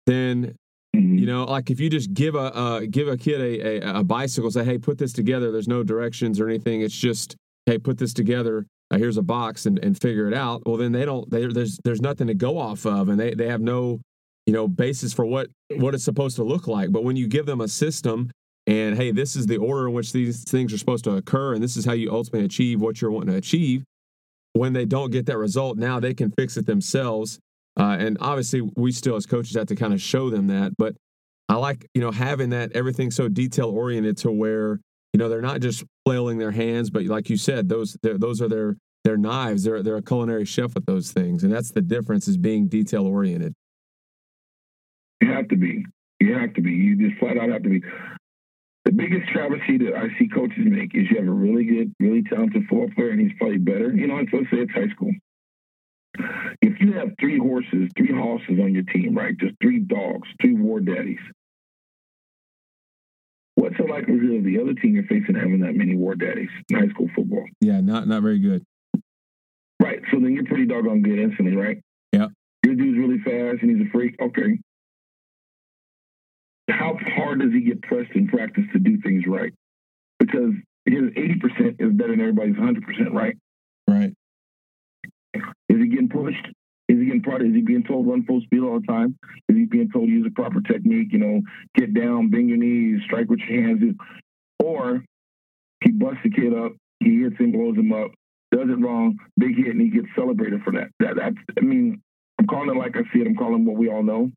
then 0.07 0.55
Mm-hmm. 0.97 1.19
You 1.19 1.27
know, 1.27 1.45
like 1.45 1.71
if 1.71 1.79
you 1.79 1.91
just 1.91 2.15
give 2.15 2.35
a 2.35 2.55
uh, 2.55 2.81
give 2.91 3.09
a 3.09 3.17
kid 3.17 3.41
a, 3.41 3.87
a, 3.87 4.01
a, 4.01 4.05
bicycle, 4.05 4.51
say, 4.51 4.65
"Hey, 4.65 4.79
put 4.79 4.97
this 4.99 5.13
together." 5.13 5.53
There's 5.53 5.69
no 5.69 5.83
directions 5.83 6.41
or 6.41 6.49
anything. 6.49 6.81
It's 6.81 6.97
just, 6.97 7.37
"Hey, 7.67 7.77
put 7.79 7.99
this 7.99 8.15
together." 8.15 8.67
Here's 8.95 9.17
a 9.17 9.23
box 9.23 9.67
and, 9.67 9.79
and 9.81 10.01
figure 10.01 10.29
it 10.29 10.35
out. 10.35 10.63
Well, 10.65 10.77
then 10.77 10.93
they 10.93 11.05
don't. 11.05 11.29
There's 11.31 11.79
there's 11.85 12.01
nothing 12.01 12.29
to 12.29 12.35
go 12.35 12.59
off 12.59 12.87
of, 12.87 13.09
and 13.09 13.19
they 13.19 13.35
they 13.35 13.49
have 13.49 13.61
no 13.61 14.01
you 14.47 14.53
know 14.53 14.69
basis 14.69 15.13
for 15.13 15.25
what 15.25 15.49
what 15.77 15.95
it's 15.95 16.05
supposed 16.05 16.37
to 16.37 16.45
look 16.45 16.67
like. 16.67 16.93
But 16.93 17.05
when 17.05 17.17
you 17.17 17.27
give 17.27 17.47
them 17.47 17.61
a 17.61 17.69
system 17.69 18.31
and 18.67 18.97
hey, 18.97 19.11
this 19.11 19.37
is 19.37 19.47
the 19.47 19.59
order 19.59 19.89
in 19.89 19.95
which 19.95 20.13
these 20.13 20.45
things 20.45 20.73
are 20.73 20.79
supposed 20.79 21.05
to 21.05 21.17
occur, 21.17 21.55
and 21.55 21.63
this 21.63 21.77
is 21.77 21.85
how 21.85 21.93
you 21.93 22.13
ultimately 22.13 22.45
achieve 22.47 22.81
what 22.81 23.01
you're 23.01 23.11
wanting 23.11 23.33
to 23.33 23.39
achieve. 23.39 23.85
When 24.53 24.73
they 24.73 24.87
don't 24.87 25.11
get 25.11 25.27
that 25.27 25.37
result, 25.37 25.77
now 25.77 26.01
they 26.01 26.15
can 26.15 26.31
fix 26.31 26.57
it 26.57 26.67
themselves 26.67 27.39
uh, 27.79 27.97
and 27.99 28.17
obviously, 28.21 28.63
we 28.77 28.91
still 28.91 29.17
as 29.17 29.27
coaches 29.27 29.55
have 29.55 29.67
to 29.67 29.77
kind 29.77 29.93
of 29.93 30.01
show 30.01 30.31
them 30.31 30.47
that. 30.47 30.73
But 30.77 30.97
I 31.49 31.57
like 31.57 31.87
you 31.95 32.01
know 32.01 32.11
having 32.11 32.51
that 32.51 32.73
everything 32.73 33.11
so 33.11 33.29
detail 33.29 33.69
oriented 33.69 34.17
to 34.19 34.31
where 34.31 34.81
you 35.17 35.19
know 35.19 35.31
they're 35.31 35.41
not 35.41 35.63
just 35.63 35.83
flailing 36.05 36.37
their 36.37 36.51
hands, 36.51 36.91
but 36.91 37.05
like 37.05 37.31
you 37.31 37.39
said, 37.39 37.71
those 37.71 37.97
those 38.03 38.43
are 38.43 38.51
their 38.51 38.77
their 39.03 39.17
knives. 39.17 39.65
They're 39.65 39.83
they're 39.83 39.97
a 39.97 40.03
culinary 40.03 40.45
chef 40.45 40.75
with 40.75 40.85
those 40.85 41.11
things, 41.11 41.43
and 41.43 41.51
that's 41.51 41.71
the 41.71 41.81
difference 41.81 42.29
is 42.29 42.37
being 42.37 42.69
detail 42.69 43.07
oriented. 43.07 43.55
You 45.23 45.33
have 45.33 45.49
to 45.49 45.57
be. 45.57 45.87
You 46.21 46.35
have 46.35 46.53
to 46.53 46.61
be. 46.61 46.71
You 46.71 47.09
just 47.09 47.19
flat 47.19 47.39
out 47.39 47.49
have 47.49 47.63
to 47.63 47.71
be. 47.71 47.81
The 48.85 48.93
biggest 48.93 49.27
travesty 49.33 49.79
that 49.79 49.95
I 49.97 50.09
see 50.19 50.29
coaches 50.29 50.67
make 50.67 50.95
is 50.95 51.11
you 51.11 51.17
have 51.17 51.29
a 51.29 51.31
really 51.31 51.65
good, 51.65 51.95
really 51.99 52.23
talented 52.23 52.65
football 52.69 52.91
player, 52.95 53.09
and 53.09 53.21
he's 53.21 53.33
probably 53.39 53.57
better. 53.57 53.91
You 53.95 54.09
know, 54.09 54.17
let's 54.17 54.31
say 54.51 54.59
it's 54.59 54.73
high 54.73 54.93
school. 54.95 55.13
If 56.61 56.79
you 56.79 56.93
have 56.93 57.09
three 57.19 57.39
horses, 57.39 57.89
three 57.97 58.13
horses 58.13 58.61
on 58.61 58.75
your 58.75 58.85
team, 58.93 59.17
right? 59.17 59.35
Just 59.39 59.55
three 59.63 59.79
dogs, 59.79 60.29
three 60.43 60.57
war 60.57 60.81
daddies. 60.81 61.25
What's 63.67 63.79
the 63.79 63.93
likelihood 63.93 64.37
of 64.37 64.45
the 64.45 64.61
other 64.61 64.75
team 64.75 64.95
you're 64.95 65.03
facing 65.11 65.35
having 65.35 65.59
that 65.59 65.75
many 65.75 65.97
war 65.97 66.15
daddies 66.15 66.51
in 66.69 66.79
high 66.79 66.89
school 66.91 67.09
football? 67.17 67.45
Yeah, 67.61 67.81
not 67.81 68.07
not 68.07 68.23
very 68.23 68.39
good. 68.39 68.63
Right. 69.83 69.99
So 70.13 70.21
then 70.21 70.35
you're 70.35 70.45
pretty 70.45 70.67
doggone 70.67 71.03
good 71.03 71.19
instantly, 71.19 71.57
right? 71.57 71.79
Yeah. 72.13 72.29
Your 72.65 72.77
dude's 72.77 72.97
really 72.97 73.19
fast 73.19 73.65
and 73.65 73.77
he's 73.77 73.85
a 73.85 73.91
freak. 73.91 74.15
Okay. 74.23 74.61
How 76.71 76.97
hard 77.17 77.41
does 77.41 77.51
he 77.51 77.63
get 77.63 77.83
pressed 77.83 78.13
in 78.15 78.29
practice 78.29 78.63
to 78.73 78.79
do 78.79 79.01
things 79.01 79.25
right? 79.27 79.53
Because 80.21 80.53
his 80.85 81.03
80% 81.03 81.81
is 81.81 81.93
better 81.93 82.13
than 82.13 82.21
everybody's 82.21 82.55
100%, 82.55 83.13
right? 83.13 83.35
Right. 83.89 84.13
Is 85.35 85.43
he 85.69 85.89
getting 85.89 86.09
pushed? 86.09 86.47
Is 86.89 86.99
he 86.99 87.07
getting 87.07 87.23
part 87.23 87.43
Is 87.43 87.53
he 87.53 87.63
being 87.63 87.83
told 87.83 88.07
run 88.07 88.25
full 88.25 88.41
speed 88.43 88.61
all 88.61 88.81
the 88.81 88.87
time? 88.87 89.19
Is 89.49 89.57
he 89.57 89.65
being 89.65 89.91
told 89.91 90.09
use 90.09 90.27
a 90.27 90.31
proper 90.31 90.61
technique? 90.61 91.09
You 91.13 91.19
know, 91.19 91.41
get 91.75 91.95
down, 91.95 92.31
bend 92.31 92.49
your 92.49 92.59
knees, 92.59 93.01
strike 93.05 93.29
with 93.29 93.41
your 93.41 93.63
hands, 93.63 93.83
or 94.63 95.03
he 95.83 95.91
busts 95.93 96.21
the 96.23 96.31
kid 96.31 96.55
up, 96.55 96.73
he 97.01 97.23
hits 97.23 97.37
him, 97.39 97.53
blows 97.53 97.77
him 97.77 97.93
up, 97.93 98.13
does 98.53 98.69
it 98.69 98.81
wrong, 98.81 99.19
big 99.37 99.57
hit, 99.57 99.69
and 99.69 99.81
he 99.81 99.89
gets 99.89 100.07
celebrated 100.15 100.63
for 100.63 100.73
that. 100.73 100.89
That 101.01 101.17
that's 101.17 101.37
I 101.59 101.61
mean, 101.63 102.01
I'm 102.39 102.47
calling 102.47 102.71
it 102.71 102.79
like 102.79 102.97
I 102.97 103.03
see 103.13 103.21
it. 103.21 103.27
I'm 103.27 103.37
calling 103.37 103.65
what 103.65 103.77
we 103.77 103.89
all 103.89 104.03
know. 104.03 104.31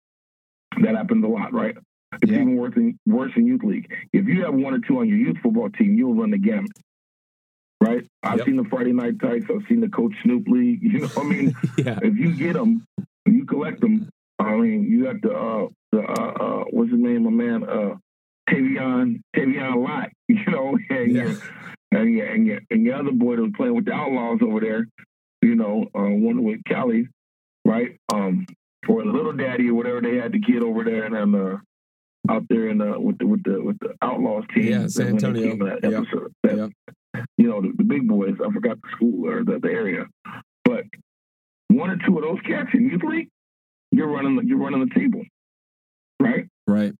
That 0.81 0.95
happens 0.95 1.23
a 1.23 1.27
lot, 1.27 1.53
right? 1.53 1.75
It's 2.21 2.31
yeah. 2.31 2.41
even 2.41 2.57
worse 2.57 2.73
in, 2.75 2.97
worse 3.05 3.31
in 3.35 3.45
youth 3.45 3.63
league. 3.63 3.91
If 4.13 4.25
you 4.25 4.43
have 4.43 4.55
one 4.55 4.73
or 4.73 4.79
two 4.79 4.99
on 4.99 5.07
your 5.07 5.17
youth 5.17 5.37
football 5.43 5.69
team, 5.69 5.95
you'll 5.95 6.15
run 6.15 6.31
the 6.31 6.39
gamut 6.39 6.71
right? 7.81 8.05
I've 8.23 8.37
yep. 8.39 8.45
seen 8.45 8.57
the 8.57 8.65
Friday 8.65 8.93
Night 8.93 9.19
Tykes. 9.19 9.45
I've 9.49 9.67
seen 9.67 9.81
the 9.81 9.89
Coach 9.89 10.13
Snoop 10.23 10.47
League. 10.47 10.79
You 10.89 10.99
know, 10.99 11.07
what 11.07 11.25
I 11.25 11.29
mean, 11.29 11.55
yeah. 11.77 11.99
if 12.01 12.17
you 12.17 12.35
get 12.35 12.53
them, 12.53 12.85
you 13.25 13.45
collect 13.45 13.81
them. 13.81 14.09
I 14.39 14.55
mean, 14.55 14.83
you 14.83 15.03
got 15.03 15.21
the 15.21 15.31
uh, 15.31 15.67
the 15.91 15.99
uh, 15.99 16.31
uh, 16.31 16.63
what's 16.71 16.91
his 16.91 16.99
name, 16.99 17.23
my 17.23 17.29
man, 17.29 17.63
uh, 17.63 17.95
Tavion 18.49 19.21
Tavion 19.35 19.83
Lott. 19.83 20.09
You 20.29 20.45
know, 20.51 20.77
and 20.91 21.11
yeah. 21.11 21.33
and 21.91 22.13
your, 22.13 22.25
and 22.27 22.45
your 22.45 22.59
and 22.69 22.85
your 22.85 22.95
other 22.95 23.11
boy 23.11 23.35
that 23.35 23.41
was 23.41 23.51
playing 23.57 23.75
with 23.75 23.85
the 23.85 23.93
Outlaws 23.93 24.39
over 24.43 24.59
there. 24.59 24.87
You 25.41 25.55
know, 25.55 25.87
uh, 25.95 26.03
one 26.03 26.43
with 26.43 26.63
Cali, 26.67 27.07
right? 27.65 27.97
Um, 28.13 28.45
or 28.87 29.03
Little 29.03 29.33
Daddy 29.33 29.69
or 29.69 29.73
whatever 29.73 30.01
they 30.01 30.17
had 30.17 30.31
the 30.31 30.39
kid 30.39 30.61
over 30.61 30.83
there 30.83 31.05
and 31.05 31.15
then 31.15 31.35
uh, 31.35 31.57
out 32.31 32.43
there 32.47 32.69
in 32.69 32.77
the 32.77 32.99
with 32.99 33.17
the 33.17 33.25
with 33.25 33.43
the 33.43 33.59
with 33.61 33.79
the 33.79 33.95
Outlaws 34.03 34.43
team. 34.53 34.65
Yeah, 34.65 34.87
San 34.87 35.07
Antonio. 35.07 35.57
That 35.57 35.83
episode. 35.83 36.31
Yep. 36.43 36.55
That, 36.55 36.57
yep 36.57 36.95
you 37.37 37.49
know, 37.49 37.61
the, 37.61 37.73
the, 37.77 37.83
big 37.83 38.07
boys. 38.07 38.35
I 38.45 38.51
forgot 38.51 38.81
the 38.81 38.89
school 38.95 39.27
or 39.27 39.43
the, 39.43 39.59
the 39.59 39.69
area, 39.69 40.05
but 40.63 40.83
one 41.69 41.89
or 41.89 41.97
two 42.05 42.17
of 42.17 42.23
those 42.23 42.41
cats 42.41 42.69
in 42.73 42.89
youth 42.89 43.03
league, 43.03 43.29
you're 43.91 44.07
running 44.07 44.35
the, 44.35 44.45
you're 44.45 44.57
running 44.57 44.87
the 44.87 44.99
table, 44.99 45.23
right? 46.19 46.47
Right. 46.67 46.93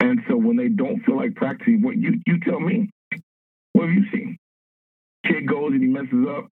And 0.00 0.20
so 0.28 0.36
when 0.36 0.56
they 0.56 0.68
don't 0.68 1.04
feel 1.04 1.16
like 1.16 1.34
practicing, 1.36 1.82
what 1.82 1.96
you 1.96 2.20
you 2.26 2.40
tell 2.40 2.58
me, 2.58 2.90
what 3.72 3.88
have 3.88 3.94
you 3.94 4.04
seen? 4.12 4.36
Kid 5.26 5.46
goes 5.46 5.72
and 5.72 5.82
he 5.82 5.88
messes 5.88 6.26
up. 6.28 6.48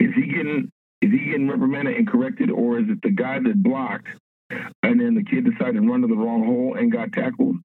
Is 0.00 0.10
he 0.14 0.26
getting 0.26 0.70
is 1.00 1.10
he 1.10 1.30
getting 1.30 1.48
reprimanded 1.48 1.96
and 1.96 2.06
corrected, 2.06 2.50
or 2.50 2.78
is 2.78 2.88
it 2.88 3.00
the 3.02 3.10
guy 3.10 3.38
that 3.38 3.62
blocked 3.62 4.08
and 4.82 5.00
then 5.00 5.14
the 5.14 5.24
kid 5.24 5.44
decided 5.44 5.74
to 5.74 5.88
run 5.88 6.02
to 6.02 6.06
the 6.06 6.16
wrong 6.16 6.44
hole 6.44 6.76
and 6.78 6.92
got 6.92 7.12
tackled? 7.12 7.56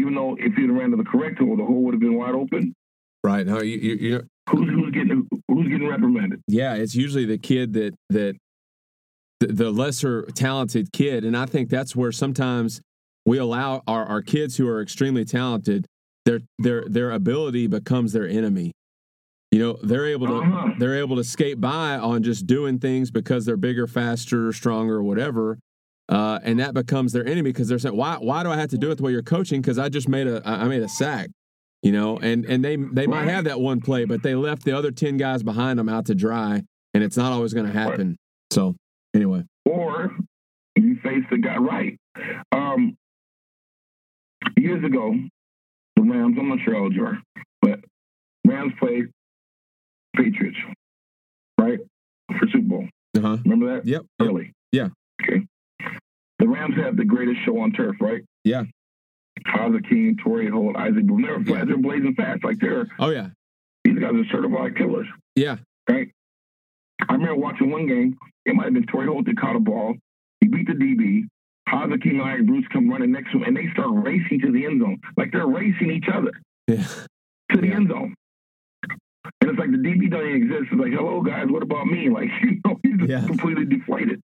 Even 0.00 0.14
though 0.14 0.36
if 0.38 0.56
you'd 0.56 0.70
ran 0.70 0.90
to 0.90 0.96
the 0.96 1.04
correct 1.04 1.38
hole, 1.38 1.56
the 1.56 1.64
hole 1.64 1.82
would 1.82 1.94
have 1.94 2.00
been 2.00 2.16
wide 2.16 2.34
open. 2.34 2.74
Right. 3.22 3.46
No, 3.46 3.60
you, 3.60 3.76
you, 3.76 3.94
you 3.94 4.28
who's 4.48 4.68
who's 4.68 4.90
getting 4.92 5.28
who's 5.48 5.68
getting 5.68 5.88
reprimanded? 5.88 6.40
Yeah, 6.48 6.74
it's 6.74 6.94
usually 6.94 7.26
the 7.26 7.38
kid 7.38 7.74
that 7.74 7.94
that 8.08 8.36
the, 9.40 9.48
the 9.48 9.70
lesser 9.70 10.22
talented 10.34 10.92
kid, 10.92 11.24
and 11.24 11.36
I 11.36 11.46
think 11.46 11.68
that's 11.68 11.94
where 11.94 12.12
sometimes 12.12 12.80
we 13.26 13.38
allow 13.38 13.82
our, 13.86 14.06
our 14.06 14.22
kids 14.22 14.56
who 14.56 14.66
are 14.68 14.80
extremely 14.80 15.24
talented 15.24 15.86
their 16.24 16.40
their 16.58 16.84
their 16.88 17.10
ability 17.10 17.66
becomes 17.66 18.12
their 18.12 18.26
enemy. 18.26 18.72
You 19.50 19.58
know, 19.58 19.78
they're 19.82 20.06
able 20.06 20.28
to 20.28 20.36
uh-huh. 20.36 20.74
they're 20.78 20.98
able 20.98 21.16
to 21.16 21.24
skate 21.24 21.60
by 21.60 21.96
on 21.96 22.22
just 22.22 22.46
doing 22.46 22.78
things 22.78 23.10
because 23.10 23.44
they're 23.44 23.56
bigger, 23.56 23.86
faster, 23.86 24.52
stronger, 24.52 25.02
whatever. 25.02 25.58
Uh, 26.10 26.40
and 26.42 26.58
that 26.58 26.74
becomes 26.74 27.12
their 27.12 27.24
enemy 27.24 27.52
because 27.52 27.68
they're 27.68 27.78
saying, 27.78 27.96
"Why? 27.96 28.16
Why 28.16 28.42
do 28.42 28.50
I 28.50 28.56
have 28.56 28.70
to 28.70 28.78
do 28.78 28.90
it 28.90 28.96
the 28.96 29.04
way 29.04 29.12
you're 29.12 29.22
coaching? 29.22 29.60
Because 29.60 29.78
I 29.78 29.88
just 29.88 30.08
made 30.08 30.26
a 30.26 30.42
I 30.44 30.64
made 30.64 30.82
a 30.82 30.88
sack." 30.88 31.30
You 31.82 31.92
know, 31.92 32.18
and 32.18 32.44
and 32.44 32.64
they 32.64 32.76
they 32.76 33.06
might 33.06 33.28
have 33.28 33.44
that 33.44 33.60
one 33.60 33.80
play, 33.80 34.04
but 34.04 34.22
they 34.22 34.34
left 34.34 34.64
the 34.64 34.76
other 34.76 34.90
ten 34.90 35.16
guys 35.16 35.42
behind 35.44 35.78
them 35.78 35.88
out 35.88 36.06
to 36.06 36.14
dry, 36.14 36.62
and 36.92 37.04
it's 37.04 37.16
not 37.16 37.32
always 37.32 37.54
going 37.54 37.66
to 37.66 37.72
happen. 37.72 38.16
So 38.50 38.74
anyway, 39.14 39.44
or 39.64 40.10
you 40.76 40.96
face 41.02 41.24
the 41.30 41.38
guy 41.38 41.56
right. 41.56 41.96
Um, 42.52 42.96
years 44.56 44.84
ago, 44.84 45.14
the 45.96 46.02
Rams. 46.02 46.36
I'm 46.38 46.48
not 46.48 46.58
sure 46.64 46.74
how 46.74 46.80
old 46.82 46.94
you 46.94 47.04
are, 47.04 47.18
but 47.62 47.80
Rams 48.44 48.72
played 48.80 49.04
Patriots, 50.16 50.58
right, 51.58 51.78
for 52.28 52.46
Super 52.52 52.66
Bowl. 52.66 52.88
Uh-huh. 53.16 53.38
Remember 53.44 53.76
that? 53.76 53.86
Yep. 53.86 54.02
Early. 54.20 54.52
Yeah. 54.72 54.88
Okay. 55.22 55.46
The 56.40 56.48
Rams 56.48 56.74
have 56.76 56.96
the 56.96 57.04
greatest 57.04 57.44
show 57.44 57.60
on 57.60 57.72
turf, 57.72 57.96
right? 58.00 58.22
Yeah. 58.44 58.64
King, 59.88 60.16
Torry 60.22 60.50
Holt, 60.50 60.76
Isaac 60.76 61.06
Boone. 61.06 61.22
They're, 61.22 61.40
yeah. 61.40 61.64
they're 61.64 61.76
blazing 61.76 62.14
fast. 62.14 62.44
Like 62.44 62.58
they're. 62.60 62.86
Oh 62.98 63.10
yeah. 63.10 63.28
These 63.84 63.98
guys 63.98 64.12
are 64.14 64.24
certified 64.30 64.76
killers. 64.76 65.06
Yeah. 65.36 65.56
Right. 65.88 66.08
I 67.08 67.12
remember 67.12 67.36
watching 67.36 67.70
one 67.70 67.86
game. 67.86 68.18
It 68.44 68.54
might 68.54 68.64
have 68.64 68.74
been 68.74 68.86
Torry 68.86 69.06
Holt 69.06 69.26
that 69.26 69.38
caught 69.38 69.56
a 69.56 69.60
ball. 69.60 69.94
He 70.40 70.48
beat 70.48 70.66
the 70.66 70.74
DB. 70.74 71.28
King 72.02 72.20
and 72.20 72.22
Isaac 72.22 72.46
Bruce 72.46 72.64
come 72.72 72.90
running 72.90 73.12
next 73.12 73.30
to 73.32 73.38
him, 73.38 73.44
and 73.44 73.56
they 73.56 73.70
start 73.72 73.88
racing 73.92 74.40
to 74.40 74.52
the 74.52 74.66
end 74.66 74.80
zone. 74.80 75.00
Like 75.16 75.30
they're 75.32 75.46
racing 75.46 75.90
each 75.90 76.08
other 76.12 76.32
yeah. 76.66 76.84
to 77.52 77.60
the 77.60 77.68
yeah. 77.68 77.74
end 77.74 77.88
zone. 77.90 78.14
And 79.40 79.50
it's 79.50 79.58
like 79.58 79.70
the 79.70 79.76
DB 79.76 80.10
doesn't 80.10 80.34
exist. 80.34 80.72
It's 80.72 80.80
like, 80.80 80.92
hello, 80.92 81.20
guys, 81.20 81.46
what 81.48 81.62
about 81.62 81.86
me? 81.86 82.08
Like, 82.10 82.28
you 82.42 82.60
know, 82.64 82.78
he's 82.82 83.08
yeah. 83.08 83.24
completely 83.26 83.66
deflated. 83.66 84.20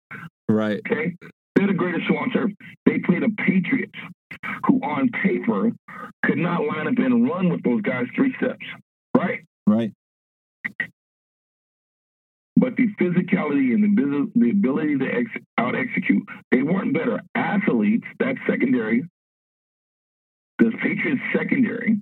Right. 0.49 0.81
Okay. 0.91 1.15
They're 1.57 1.67
the 1.67 1.75
greatest 1.75 2.07
show 2.07 2.17
on 2.19 2.31
turf. 2.31 2.51
They 2.85 2.99
played 2.99 3.23
the 3.23 3.35
Patriots, 3.39 3.99
who 4.67 4.79
on 4.83 5.09
paper 5.23 5.73
could 6.25 6.39
not 6.39 6.67
line 6.67 6.87
up 6.87 6.99
and 6.99 7.29
run 7.29 7.49
with 7.49 7.63
those 7.63 7.81
guys 7.81 8.05
three 8.15 8.35
steps. 8.37 8.65
Right? 9.17 9.41
Right. 9.67 9.93
But 12.59 12.77
the 12.77 12.89
physicality 13.01 13.75
and 13.75 13.83
the, 13.83 14.31
the 14.35 14.51
ability 14.51 14.99
to 14.99 15.07
ex- 15.07 15.45
out 15.59 15.75
execute, 15.75 16.27
they 16.51 16.63
weren't 16.63 16.95
better 16.95 17.21
athletes. 17.35 18.07
That's 18.19 18.39
secondary. 18.47 19.05
The 20.59 20.73
Patriots 20.83 21.21
secondary 21.35 22.01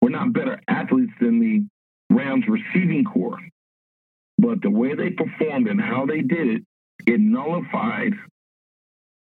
were 0.00 0.10
not 0.10 0.32
better 0.32 0.60
athletes 0.68 1.12
than 1.20 1.40
the 1.40 1.66
Rams 2.14 2.44
receiving 2.48 3.04
corps. 3.04 3.40
But 4.38 4.62
the 4.62 4.70
way 4.70 4.94
they 4.94 5.10
performed 5.10 5.66
and 5.66 5.80
how 5.80 6.06
they 6.06 6.20
did 6.20 6.48
it, 6.48 6.62
it 7.06 7.20
nullified 7.20 8.12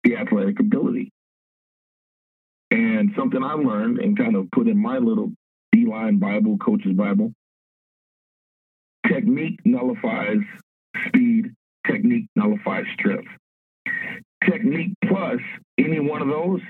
the 0.03 0.15
athletic 0.15 0.59
ability. 0.59 1.11
And 2.71 3.11
something 3.17 3.43
I 3.43 3.53
learned 3.53 3.99
and 3.99 4.17
kind 4.17 4.35
of 4.35 4.49
put 4.51 4.67
in 4.67 4.77
my 4.77 4.97
little 4.97 5.31
D 5.71 5.85
line 5.85 6.19
Bible, 6.19 6.57
coach's 6.57 6.93
Bible 6.93 7.33
technique 9.09 9.59
nullifies 9.65 10.37
speed, 11.07 11.53
technique 11.87 12.27
nullifies 12.35 12.85
strength. 12.93 13.27
Technique 14.49 14.93
plus 15.05 15.39
any 15.77 15.99
one 15.99 16.21
of 16.21 16.27
those 16.27 16.61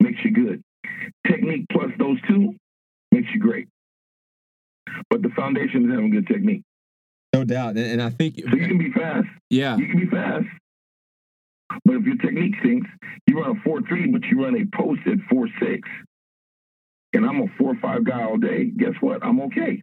makes 0.00 0.18
you 0.24 0.32
good. 0.32 0.62
Technique 1.26 1.66
plus 1.70 1.90
those 1.98 2.18
two 2.28 2.54
makes 3.12 3.28
you 3.32 3.40
great. 3.40 3.68
But 5.10 5.22
the 5.22 5.30
foundation 5.30 5.84
is 5.84 5.90
having 5.90 6.10
good 6.10 6.26
technique. 6.26 6.62
No 7.32 7.44
doubt. 7.44 7.76
And 7.76 8.02
I 8.02 8.10
think 8.10 8.36
so 8.38 8.56
you 8.56 8.66
can 8.66 8.78
be 8.78 8.92
fast. 8.92 9.26
Yeah. 9.48 9.76
You 9.76 9.86
can 9.86 10.00
be 10.00 10.06
fast. 10.06 10.46
But 11.84 11.96
if 11.96 12.04
your 12.04 12.16
technique 12.16 12.54
stinks, 12.60 12.88
you 13.26 13.40
run 13.40 13.56
a 13.56 13.60
4 13.62 13.82
3, 13.88 14.12
but 14.12 14.22
you 14.24 14.42
run 14.42 14.56
a 14.56 14.76
post 14.76 15.00
at 15.06 15.18
4 15.30 15.48
6, 15.60 15.88
and 17.14 17.24
I'm 17.24 17.42
a 17.42 17.46
4 17.58 17.74
5 17.80 18.04
guy 18.04 18.22
all 18.22 18.38
day, 18.38 18.70
guess 18.76 18.94
what? 19.00 19.24
I'm 19.24 19.40
okay. 19.42 19.82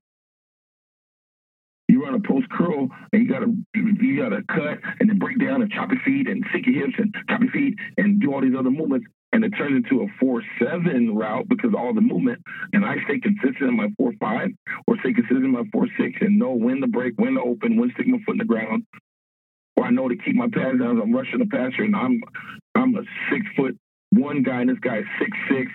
You 1.87 2.03
run 2.03 2.13
a 2.13 2.19
post 2.19 2.47
curl 2.51 2.87
and 3.11 3.23
you 3.23 3.27
gotta 3.27 3.51
you 3.73 4.21
gotta 4.21 4.43
cut 4.47 4.77
and 4.99 5.09
then 5.09 5.17
break 5.17 5.39
down 5.39 5.63
and 5.63 5.71
chop 5.71 5.89
your 5.91 5.99
feet 6.05 6.27
and 6.27 6.45
sink 6.53 6.67
your 6.67 6.85
hips 6.85 6.93
and 6.99 7.13
chop 7.27 7.41
your 7.41 7.51
feet 7.51 7.75
and 7.97 8.21
do 8.21 8.31
all 8.31 8.41
these 8.41 8.53
other 8.57 8.69
movements 8.69 9.07
and 9.31 9.43
it 9.43 9.49
turns 9.51 9.75
into 9.75 10.03
a 10.03 10.07
four 10.19 10.41
seven 10.59 11.15
route 11.15 11.47
because 11.49 11.71
all 11.77 11.93
the 11.93 12.01
movement 12.01 12.41
and 12.73 12.85
I 12.85 12.95
stay 13.05 13.19
consistent 13.19 13.69
in 13.69 13.75
my 13.75 13.87
four 13.97 14.11
five 14.19 14.49
or 14.87 14.97
stay 14.99 15.13
consistent 15.13 15.45
in 15.45 15.51
my 15.51 15.63
four 15.71 15.87
six 15.97 16.17
and 16.21 16.37
know 16.37 16.53
when 16.53 16.81
to 16.81 16.87
break, 16.87 17.13
when 17.17 17.35
to 17.35 17.41
open, 17.41 17.77
when 17.77 17.89
to 17.89 17.93
stick 17.95 18.07
my 18.07 18.17
foot 18.25 18.33
in 18.33 18.37
the 18.39 18.45
ground, 18.45 18.85
or 19.80 19.85
I 19.85 19.91
know 19.91 20.10
to 20.10 20.15
keep 20.18 20.35
my 20.35 20.47
pads 20.51 20.80
down. 20.80 21.01
I'm 21.01 21.14
rushing 21.14 21.39
the 21.39 21.45
passer, 21.45 21.84
and 21.84 21.95
I'm 21.95 22.22
I'm 22.76 22.95
a 22.95 23.01
six 23.31 23.45
foot 23.56 23.77
one 24.11 24.43
guy, 24.43 24.61
and 24.61 24.69
this 24.69 24.80
guy's 24.80 25.06
six 25.18 25.31
six, 25.49 25.72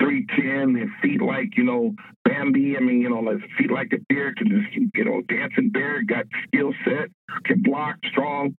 three 0.00 0.24
ten, 0.36 0.76
and 0.76 0.90
feet 1.02 1.20
like 1.20 1.56
you 1.56 1.64
know 1.64 1.94
Bambi. 2.24 2.76
I 2.76 2.80
mean, 2.80 3.00
you 3.00 3.10
know, 3.10 3.18
like 3.18 3.38
feet 3.58 3.72
like 3.72 3.92
a 3.92 3.98
bear, 4.08 4.34
can 4.34 4.48
just 4.48 4.72
you 4.94 5.04
know 5.04 5.20
dancing 5.22 5.70
bear, 5.70 6.02
got 6.04 6.26
skill 6.46 6.72
set, 6.84 7.10
can 7.44 7.62
block, 7.62 7.96
strong. 8.12 8.54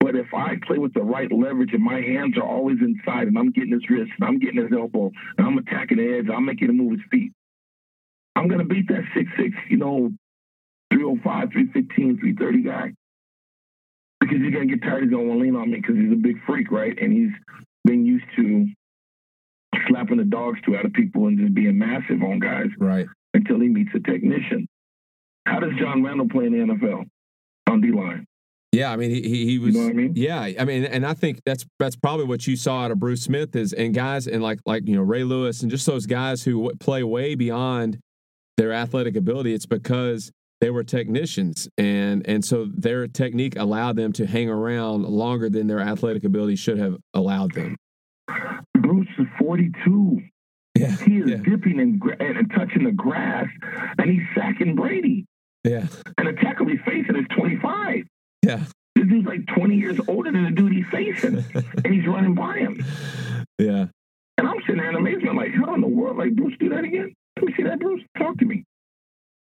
But 0.00 0.16
if 0.16 0.34
I 0.34 0.56
play 0.66 0.76
with 0.76 0.92
the 0.92 1.02
right 1.02 1.32
leverage 1.32 1.72
and 1.72 1.82
my 1.82 1.98
hands 1.98 2.36
are 2.36 2.46
always 2.46 2.76
inside 2.82 3.26
and 3.26 3.38
I'm 3.38 3.52
getting 3.52 3.72
his 3.72 3.88
wrist 3.88 4.10
and 4.18 4.28
I'm 4.28 4.38
getting 4.38 4.60
his 4.60 4.70
elbow 4.70 5.10
and 5.38 5.46
I'm 5.46 5.56
attacking 5.56 5.96
the 5.96 6.18
edge, 6.18 6.26
I'm 6.28 6.44
making 6.44 6.68
him 6.68 6.76
move 6.76 6.90
his 6.92 7.00
feet. 7.10 7.32
I'm 8.36 8.48
going 8.48 8.58
to 8.58 8.66
beat 8.66 8.86
that 8.88 9.04
six 9.16 9.30
six, 9.38 9.54
you 9.70 9.78
know, 9.78 10.12
305, 10.92 11.52
315, 11.52 12.18
330 12.18 12.62
guy 12.62 12.92
because 14.28 14.42
he's 14.42 14.52
gonna 14.52 14.66
get 14.66 14.82
tired. 14.82 15.02
He's 15.04 15.10
gonna 15.10 15.24
want 15.24 15.40
to 15.40 15.44
lean 15.44 15.56
on 15.56 15.70
me 15.70 15.80
because 15.80 15.96
he's 15.96 16.12
a 16.12 16.16
big 16.16 16.36
freak, 16.46 16.70
right? 16.70 16.96
And 17.00 17.12
he's 17.12 17.32
been 17.84 18.06
used 18.06 18.24
to 18.36 18.66
slapping 19.88 20.18
the 20.18 20.24
dogs 20.24 20.58
to 20.66 20.76
out 20.76 20.84
of 20.84 20.92
people 20.92 21.26
and 21.26 21.38
just 21.38 21.54
being 21.54 21.78
massive 21.78 22.22
on 22.22 22.38
guys, 22.38 22.68
right? 22.78 23.06
Until 23.34 23.60
he 23.60 23.68
meets 23.68 23.90
a 23.94 24.00
technician. 24.00 24.66
How 25.46 25.60
does 25.60 25.72
John 25.78 26.02
Randle 26.02 26.28
play 26.28 26.46
in 26.46 26.52
the 26.52 26.74
NFL 26.74 27.04
on 27.68 27.80
D 27.80 27.92
line? 27.92 28.26
Yeah, 28.72 28.90
I 28.90 28.96
mean 28.96 29.10
he 29.10 29.22
he, 29.22 29.46
he 29.46 29.58
was. 29.58 29.74
You 29.74 29.82
know 29.82 29.88
I 29.88 29.92
mean? 29.92 30.12
Yeah, 30.16 30.50
I 30.58 30.64
mean, 30.64 30.84
and 30.84 31.06
I 31.06 31.14
think 31.14 31.40
that's 31.46 31.64
that's 31.78 31.96
probably 31.96 32.26
what 32.26 32.46
you 32.46 32.56
saw 32.56 32.84
out 32.84 32.90
of 32.90 32.98
Bruce 32.98 33.22
Smith 33.22 33.54
is 33.54 33.72
and 33.72 33.94
guys 33.94 34.26
and 34.26 34.42
like 34.42 34.58
like 34.66 34.86
you 34.88 34.96
know 34.96 35.02
Ray 35.02 35.22
Lewis 35.22 35.62
and 35.62 35.70
just 35.70 35.86
those 35.86 36.06
guys 36.06 36.42
who 36.42 36.72
play 36.80 37.02
way 37.04 37.34
beyond 37.34 37.98
their 38.56 38.72
athletic 38.72 39.16
ability. 39.16 39.54
It's 39.54 39.66
because 39.66 40.32
they 40.64 40.70
were 40.70 40.82
technicians 40.82 41.68
and 41.76 42.26
and 42.26 42.42
so 42.42 42.66
their 42.74 43.06
technique 43.06 43.54
allowed 43.58 43.96
them 43.96 44.14
to 44.14 44.26
hang 44.26 44.48
around 44.48 45.02
longer 45.04 45.50
than 45.50 45.66
their 45.66 45.80
athletic 45.80 46.24
ability 46.24 46.56
should 46.56 46.78
have 46.78 46.96
allowed 47.12 47.52
them. 47.52 47.76
Bruce 48.72 49.06
is 49.18 49.26
42 49.38 50.22
yeah 50.74 50.96
he 51.04 51.18
is 51.18 51.28
yeah. 51.28 51.36
dipping 51.36 51.80
and, 51.80 52.02
and 52.18 52.50
touching 52.56 52.84
the 52.84 52.92
grass 52.92 53.46
and 53.98 54.10
he's 54.10 54.22
sacking 54.34 54.74
brady. 54.74 55.26
Yeah. 55.64 55.86
And 56.16 56.28
the 56.28 56.32
tackle 56.32 56.66
he's 56.66 56.80
facing 56.86 57.14
is 57.14 57.26
25 57.36 58.04
yeah. 58.42 58.64
This 58.94 59.06
dude's 59.06 59.26
like 59.26 59.46
20 59.54 59.76
years 59.76 60.00
older 60.08 60.32
than 60.32 60.44
the 60.44 60.50
dude 60.50 60.72
he's 60.72 60.86
facing 60.90 61.44
and 61.84 61.94
he's 61.94 62.06
running 62.06 62.34
by 62.34 62.56
him. 62.56 62.82
Yeah. 63.58 63.86
And 64.38 64.48
i'm 64.48 64.56
sitting 64.62 64.78
there 64.78 64.88
in 64.88 64.96
amazement 64.96 65.36
like 65.36 65.52
how 65.54 65.74
in 65.74 65.82
the 65.82 65.86
world 65.86 66.16
like 66.16 66.34
bruce 66.34 66.56
do 66.58 66.70
that 66.70 66.84
again? 66.84 67.12
Let 67.36 67.44
me 67.44 67.54
see 67.54 67.64
that 67.64 67.78
bruce. 67.80 68.00
Talk 68.16 68.38
to 68.38 68.46
me 68.46 68.64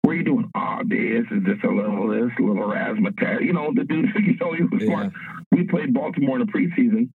what 0.04 0.10
are 0.10 0.16
you 0.16 0.24
doing? 0.24 0.50
Oh, 0.54 0.80
this 0.84 1.24
is 1.30 1.42
just 1.46 1.64
a 1.64 1.70
little 1.70 2.08
this, 2.08 2.30
a 2.38 2.42
little 2.42 2.68
razzmatazz. 2.68 3.42
You 3.42 3.54
know, 3.54 3.72
the 3.74 3.84
dude, 3.84 4.06
you 4.20 4.36
know, 4.36 4.52
he 4.52 4.62
was 4.64 4.82
yeah. 4.82 4.86
smart. 4.86 5.12
We 5.50 5.64
played 5.64 5.94
Baltimore 5.94 6.38
in 6.38 6.46
the 6.46 6.52
preseason, 6.52 7.08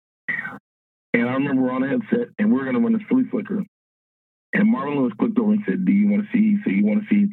and 1.13 1.29
I 1.29 1.33
remember 1.33 1.63
we're 1.63 1.73
on 1.73 1.83
a 1.83 1.89
headset, 1.89 2.29
and 2.39 2.53
we 2.53 2.61
are 2.61 2.63
going 2.63 2.77
to 2.77 2.81
run 2.81 2.93
this 2.93 3.03
flea 3.09 3.25
flicker. 3.29 3.65
And 4.53 4.71
Marvin 4.71 5.01
Lewis 5.01 5.13
clicked 5.19 5.37
over 5.37 5.53
and 5.53 5.63
said, 5.67 5.85
"Do 5.85 5.91
you 5.91 6.09
want 6.09 6.23
to 6.23 6.29
see? 6.33 6.59
So 6.63 6.71
you 6.71 6.87
want 6.87 7.03
to 7.03 7.09
see 7.11 7.33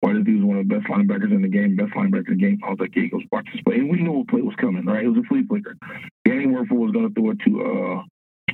why 0.00 0.14
this 0.14 0.24
dude's 0.24 0.42
one 0.42 0.56
of 0.56 0.66
the 0.66 0.74
best 0.74 0.88
linebackers 0.88 1.32
in 1.32 1.42
the 1.42 1.48
game, 1.48 1.76
best 1.76 1.92
linebacker 1.92 2.32
in 2.32 2.38
the 2.38 2.44
game?" 2.46 2.60
I 2.64 2.70
was 2.70 2.78
like, 2.80 2.96
"Yeah, 2.96 3.02
he 3.02 3.08
goes, 3.10 3.28
watch 3.30 3.46
this 3.52 3.60
play." 3.60 3.76
And 3.76 3.90
we 3.90 4.00
knew 4.00 4.12
what 4.12 4.28
play 4.28 4.40
was 4.40 4.56
coming, 4.56 4.86
right? 4.86 5.04
It 5.04 5.08
was 5.08 5.18
a 5.22 5.28
flea 5.28 5.44
flicker. 5.46 5.76
Danny 6.24 6.46
Wuerffel 6.46 6.80
was 6.80 6.92
going 6.92 7.12
to 7.12 7.14
throw 7.14 7.30
it 7.32 7.40
to, 7.44 7.60
uh, 7.60 8.02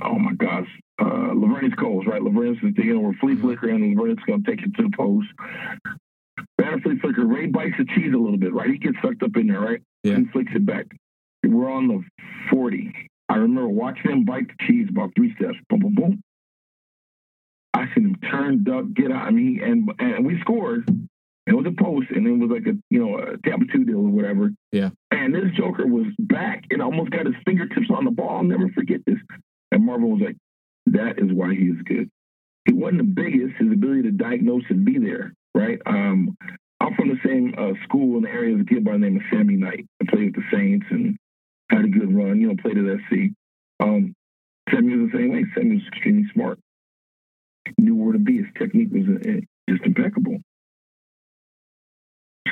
oh 0.03 0.19
my 0.19 0.35
gosh, 0.35 0.67
uh, 0.99 1.31
Laveranues 1.31 1.79
Coles, 1.79 2.07
right? 2.09 2.21
Laveranues 2.21 2.59
is 2.67 2.75
taking 2.75 2.99
over 2.99 3.15
flea 3.21 3.35
mm-hmm. 3.35 3.43
flicker, 3.43 3.69
and 3.69 3.97
Laveranues 3.97 4.27
going 4.27 4.43
to 4.43 4.51
take 4.51 4.67
it 4.67 4.75
to 4.75 4.83
the 4.83 4.97
post. 4.97 5.29
Bannerfleet 6.61 7.01
flicker. 7.01 7.27
Ray 7.27 7.47
bites 7.47 7.75
the 7.79 7.85
cheese 7.95 8.13
a 8.15 8.19
little 8.19 8.39
bit, 8.39 8.53
right? 8.53 8.71
He 8.71 8.79
gets 8.79 8.97
sucked 9.03 9.23
up 9.23 9.37
in 9.37 9.47
there, 9.47 9.61
right? 9.61 9.81
Yeah. 10.03 10.15
And 10.15 10.31
flicks 10.31 10.53
it 10.55 10.65
back. 10.65 10.87
We're 11.45 11.71
on 11.71 11.89
the 11.89 12.03
40. 12.51 12.93
I 13.29 13.37
remember 13.37 13.69
watching 13.69 14.11
him 14.11 14.25
bite 14.25 14.49
the 14.49 14.67
cheese 14.67 14.89
about 14.91 15.13
three 15.17 15.35
steps. 15.37 15.57
Boom, 15.69 15.81
boom, 15.81 15.95
boom. 15.95 16.23
I 17.73 17.87
seen 17.95 18.07
him 18.07 18.17
turn, 18.31 18.65
duck, 18.65 18.87
get 18.95 19.13
out. 19.13 19.27
I 19.27 19.31
mean, 19.31 19.61
and 19.63 19.91
and 19.99 20.27
we 20.27 20.39
scored. 20.41 20.89
It 21.47 21.55
was 21.55 21.67
a 21.67 21.83
post, 21.83 22.09
and 22.11 22.27
it 22.27 22.33
was 22.33 22.51
like 22.51 22.67
a 22.67 22.77
you 22.91 22.99
know 22.99 23.19
a 23.19 23.39
Tampa 23.39 23.67
two 23.73 23.85
deal 23.85 23.99
or 23.99 24.11
whatever. 24.11 24.51
Yeah. 24.73 24.91
And 25.11 25.35
this 25.35 25.53
Joker 25.57 25.87
was 25.87 26.07
back 26.19 26.65
and 26.71 26.83
almost 26.83 27.11
got 27.11 27.27
his 27.27 27.37
fingertips 27.47 27.87
on 27.91 28.05
the 28.05 28.11
ball. 28.11 28.39
I'll 28.39 28.43
never 28.43 28.69
forget 28.71 29.01
this. 29.07 29.19
And 29.71 29.87
Marvin 29.87 30.11
was 30.11 30.21
like, 30.21 30.37
"That 30.87 31.19
is 31.19 31.33
why 31.33 31.55
he 31.55 31.67
is 31.67 31.81
good. 31.85 32.11
He 32.67 32.73
wasn't 32.73 32.99
the 32.99 33.23
biggest. 33.23 33.55
His 33.59 33.73
ability 33.73 34.03
to 34.03 34.11
diagnose 34.11 34.65
and 34.69 34.85
be 34.85 34.99
there 34.99 35.33
right? 35.55 35.79
Um, 35.87 36.37
I'm 36.81 36.95
from 36.95 37.09
the 37.09 37.19
same 37.25 37.55
uh, 37.59 37.73
school 37.85 38.17
in 38.17 38.23
the 38.23 38.31
area 38.31 38.55
as 38.55 38.63
a 38.63 38.65
kid 38.65 38.85
by 38.85 38.93
the 38.93 38.99
name 38.99 39.17
of 39.17 39.23
Sammy 39.31 39.57
Knight. 39.57 39.87
I 40.01 40.07
played 40.11 40.35
with 40.35 40.45
the 40.45 40.57
Saints 40.57 40.87
and 40.91 41.17
had 41.71 41.85
a 41.85 41.89
good 41.89 42.15
run. 42.15 42.41
You 42.41 42.49
know, 42.49 42.57
played 42.61 42.79
at 42.79 42.99
SC. 43.09 43.35
Um, 43.81 44.15
Sammy 44.71 44.97
was 44.97 45.11
the 45.13 45.19
same 45.19 45.33
way. 45.33 45.45
Sammy 45.55 45.77
was 45.77 45.87
extremely 45.89 46.27
smart. 46.33 46.59
Knew 47.79 47.95
where 47.95 48.13
to 48.13 48.19
be. 48.19 48.39
His 48.39 48.47
technique 48.59 48.89
was 48.91 49.05
uh, 49.09 49.41
just 49.69 49.85
impeccable. 49.85 50.39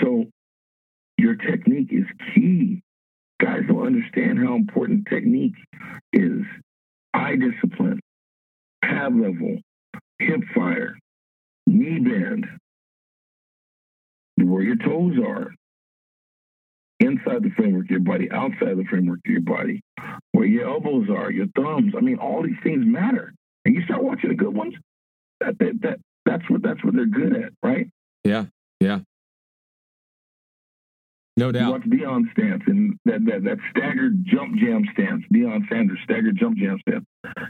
So 0.00 0.26
your 1.16 1.34
technique 1.34 1.88
is 1.90 2.04
key. 2.34 2.82
Guys 3.40 3.62
don't 3.66 3.86
understand 3.86 4.38
how 4.38 4.54
important 4.54 5.06
technique 5.08 5.54
is. 6.12 6.42
Eye 7.14 7.36
discipline, 7.36 8.00
pad 8.84 9.14
level, 9.16 9.56
hip 10.18 10.40
fire, 10.54 10.98
knee 11.66 11.98
bend, 11.98 12.46
where 14.47 14.62
your 14.62 14.77
toes 14.77 15.15
are, 15.24 15.52
inside 17.01 17.43
the 17.43 17.51
framework 17.56 17.86
of 17.86 17.90
your 17.90 18.01
body, 18.01 18.31
outside 18.31 18.77
the 18.77 18.85
framework 18.90 19.20
of 19.24 19.31
your 19.31 19.40
body, 19.40 19.81
where 20.32 20.47
your 20.47 20.69
elbows 20.69 21.09
are, 21.10 21.31
your 21.31 21.47
thumbs. 21.56 21.94
I 21.97 22.01
mean, 22.01 22.19
all 22.19 22.43
these 22.43 22.59
things 22.62 22.85
matter. 22.85 23.32
And 23.65 23.74
you 23.74 23.82
start 23.82 24.02
watching 24.02 24.31
the 24.31 24.36
good 24.36 24.55
ones, 24.55 24.74
that, 25.40 25.59
that, 25.59 25.81
that 25.82 25.98
that's 26.24 26.48
what 26.51 26.62
that's 26.62 26.82
what 26.85 26.94
they're 26.94 27.06
good 27.06 27.35
at, 27.35 27.52
right? 27.62 27.89
Yeah, 28.24 28.47
yeah. 28.81 29.01
No 31.36 31.52
doubt. 31.52 31.66
You 31.66 31.70
watch 31.70 31.82
Deion 31.82 32.32
stance 32.32 32.62
and 32.66 32.98
that, 33.05 33.24
that, 33.27 33.44
that 33.44 33.59
staggered 33.70 34.24
jump 34.27 34.56
jam 34.59 34.82
stance, 34.93 35.23
Deion 35.32 35.69
Sanders 35.69 35.98
staggered 36.02 36.36
jump 36.36 36.59
jam 36.59 36.78
stance. 36.81 37.05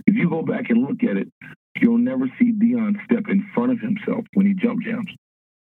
If 0.06 0.14
you 0.14 0.28
go 0.28 0.42
back 0.42 0.68
and 0.68 0.82
look 0.82 1.02
at 1.02 1.16
it, 1.16 1.28
you'll 1.80 1.96
never 1.96 2.26
see 2.38 2.52
Deion 2.52 3.02
step 3.04 3.24
in 3.28 3.48
front 3.54 3.72
of 3.72 3.80
himself 3.80 4.26
when 4.34 4.46
he 4.46 4.52
jump 4.52 4.82
jams. 4.82 5.10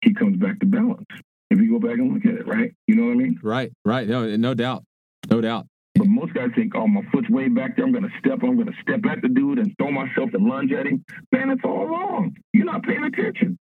He 0.04 0.14
comes 0.14 0.36
back 0.36 0.60
to 0.60 0.66
balance. 0.66 1.06
If 1.50 1.58
you 1.58 1.70
go 1.70 1.86
back 1.86 1.98
and 1.98 2.12
look 2.12 2.24
at 2.26 2.40
it, 2.40 2.46
right? 2.46 2.72
You 2.86 2.96
know 2.96 3.06
what 3.06 3.12
I 3.12 3.14
mean? 3.14 3.40
Right, 3.42 3.72
right. 3.84 4.06
No, 4.06 4.36
no 4.36 4.54
doubt. 4.54 4.84
No 5.30 5.40
doubt. 5.40 5.66
But 5.94 6.08
most 6.08 6.34
guys 6.34 6.50
think, 6.54 6.74
oh, 6.74 6.86
my 6.86 7.02
foot's 7.12 7.30
way 7.30 7.48
back 7.48 7.76
there. 7.76 7.84
I'm 7.84 7.92
going 7.92 8.04
to 8.04 8.18
step. 8.18 8.40
I'm 8.42 8.56
going 8.56 8.66
to 8.66 8.82
step 8.82 9.00
at 9.08 9.22
the 9.22 9.28
dude 9.28 9.58
and 9.58 9.74
throw 9.78 9.90
myself 9.90 10.30
and 10.34 10.44
lunge 10.44 10.72
at 10.72 10.86
him. 10.86 11.04
Man, 11.32 11.50
it's 11.50 11.62
all 11.64 11.86
wrong. 11.86 12.36
You're 12.52 12.66
not 12.66 12.82
paying 12.82 13.04
attention. 13.04 13.56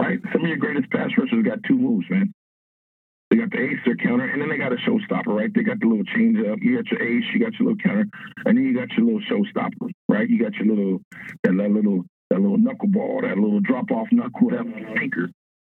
Right? 0.00 0.20
Some 0.32 0.42
of 0.42 0.48
your 0.48 0.56
greatest 0.56 0.90
pass 0.90 1.10
rushers 1.18 1.44
got 1.44 1.58
two 1.66 1.76
moves, 1.76 2.06
man. 2.08 2.32
They 3.30 3.36
got 3.36 3.50
the 3.50 3.60
ace, 3.60 3.78
their 3.84 3.96
counter, 3.96 4.24
and 4.24 4.42
then 4.42 4.48
they 4.48 4.56
got 4.56 4.72
a 4.72 4.76
showstopper, 4.76 5.28
right? 5.28 5.50
They 5.54 5.62
got 5.62 5.78
the 5.78 5.86
little 5.86 6.04
change 6.04 6.38
up. 6.38 6.58
You 6.62 6.76
got 6.76 6.90
your 6.90 7.02
ace, 7.02 7.24
you 7.32 7.38
got 7.38 7.52
your 7.60 7.70
little 7.70 7.76
counter, 7.76 8.06
and 8.44 8.56
then 8.56 8.64
you 8.64 8.74
got 8.74 8.90
your 8.96 9.06
little 9.06 9.20
showstopper, 9.20 9.90
right? 10.08 10.28
You 10.28 10.42
got 10.42 10.54
your 10.54 10.74
little 10.74 11.00
that, 11.44 11.56
that 11.56 11.70
little 11.70 12.04
that 12.30 12.40
little 12.40 12.58
knuckleball, 12.58 13.22
that 13.22 13.38
little 13.38 13.60
drop 13.60 13.90
off 13.92 14.08
knuckle, 14.10 14.40
whatever 14.40 14.70
anchor, 15.00 15.30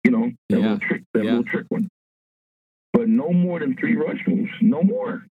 you 0.08 0.12
know, 0.18 0.32
that 0.50 0.60
Yeah. 0.60 0.64
little 0.72 0.80
trick, 0.80 1.04
that 1.14 1.24
Yeah. 1.26 1.30
little 1.32 1.44
trick 1.44 1.66
one. 1.70 1.88
But 2.94 3.10
no 3.10 3.32
more 3.34 3.60
than 3.60 3.76
three 3.76 3.96
rush 3.96 4.20
moves, 4.26 4.50
no 4.62 4.82
more. 4.82 5.26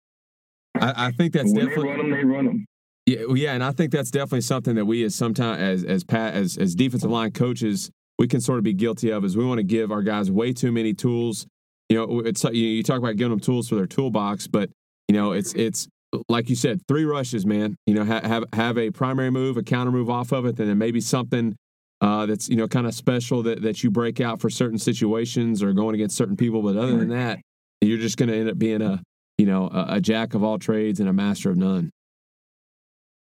I, 0.80 1.06
I 1.08 1.10
think 1.12 1.32
that's 1.34 1.52
when 1.52 1.66
definitely 1.66 1.84
they 1.84 1.88
run 1.90 1.98
them, 1.98 2.10
they 2.10 2.24
run 2.24 2.44
them. 2.46 2.64
Yeah, 3.06 3.18
yeah, 3.34 3.52
and 3.54 3.62
I 3.64 3.72
think 3.72 3.92
that's 3.92 4.10
definitely 4.10 4.40
something 4.42 4.74
that 4.76 4.84
we 4.86 5.04
as 5.04 5.14
sometimes 5.14 5.60
as 5.60 5.84
as 5.84 6.04
Pat 6.04 6.34
as 6.34 6.56
as 6.56 6.74
defensive 6.74 7.10
line 7.10 7.32
coaches 7.32 7.90
we 8.18 8.28
can 8.28 8.40
sort 8.40 8.58
of 8.58 8.64
be 8.64 8.72
guilty 8.72 9.10
of 9.10 9.24
is 9.24 9.36
we 9.36 9.44
want 9.44 9.58
to 9.58 9.64
give 9.64 9.90
our 9.90 10.02
guys 10.02 10.30
way 10.30 10.52
too 10.52 10.70
many 10.70 10.92
tools. 10.94 11.46
You 11.88 11.96
know, 11.96 12.20
it's 12.20 12.44
you, 12.44 12.50
you 12.52 12.82
talk 12.82 12.98
about 12.98 13.16
giving 13.16 13.30
them 13.30 13.40
tools 13.40 13.68
for 13.68 13.74
their 13.74 13.86
toolbox, 13.86 14.46
but 14.46 14.70
you 15.08 15.14
know, 15.16 15.32
it's 15.32 15.52
it's 15.54 15.88
like 16.28 16.48
you 16.48 16.56
said, 16.56 16.80
three 16.88 17.04
rushes, 17.04 17.44
man. 17.44 17.74
You 17.86 17.94
know, 17.94 18.04
ha- 18.04 18.20
have 18.22 18.44
have 18.54 18.78
a 18.78 18.90
primary 18.90 19.30
move, 19.30 19.56
a 19.56 19.62
counter 19.62 19.90
move 19.92 20.08
off 20.08 20.32
of 20.32 20.46
it, 20.46 20.58
and 20.60 20.68
then 20.68 20.78
maybe 20.78 21.00
something 21.00 21.56
uh, 22.02 22.26
that's 22.26 22.48
you 22.48 22.56
know 22.56 22.66
kind 22.66 22.86
of 22.86 22.94
special 22.94 23.44
that 23.44 23.62
that 23.62 23.82
you 23.84 23.90
break 23.90 24.20
out 24.20 24.40
for 24.40 24.50
certain 24.50 24.76
situations 24.78 25.62
or 25.62 25.72
going 25.72 25.94
against 25.94 26.16
certain 26.16 26.36
people. 26.36 26.60
But 26.60 26.76
other 26.76 26.96
than 26.98 27.10
that, 27.10 27.40
you're 27.80 27.98
just 27.98 28.16
going 28.18 28.28
to 28.28 28.36
end 28.36 28.50
up 28.50 28.58
being 28.58 28.82
a 28.82 29.00
you 29.38 29.46
know 29.46 29.68
a, 29.72 29.94
a 29.94 30.00
jack 30.00 30.34
of 30.34 30.42
all 30.42 30.58
trades 30.58 30.98
and 30.98 31.08
a 31.08 31.12
master 31.12 31.48
of 31.48 31.56
none. 31.56 31.90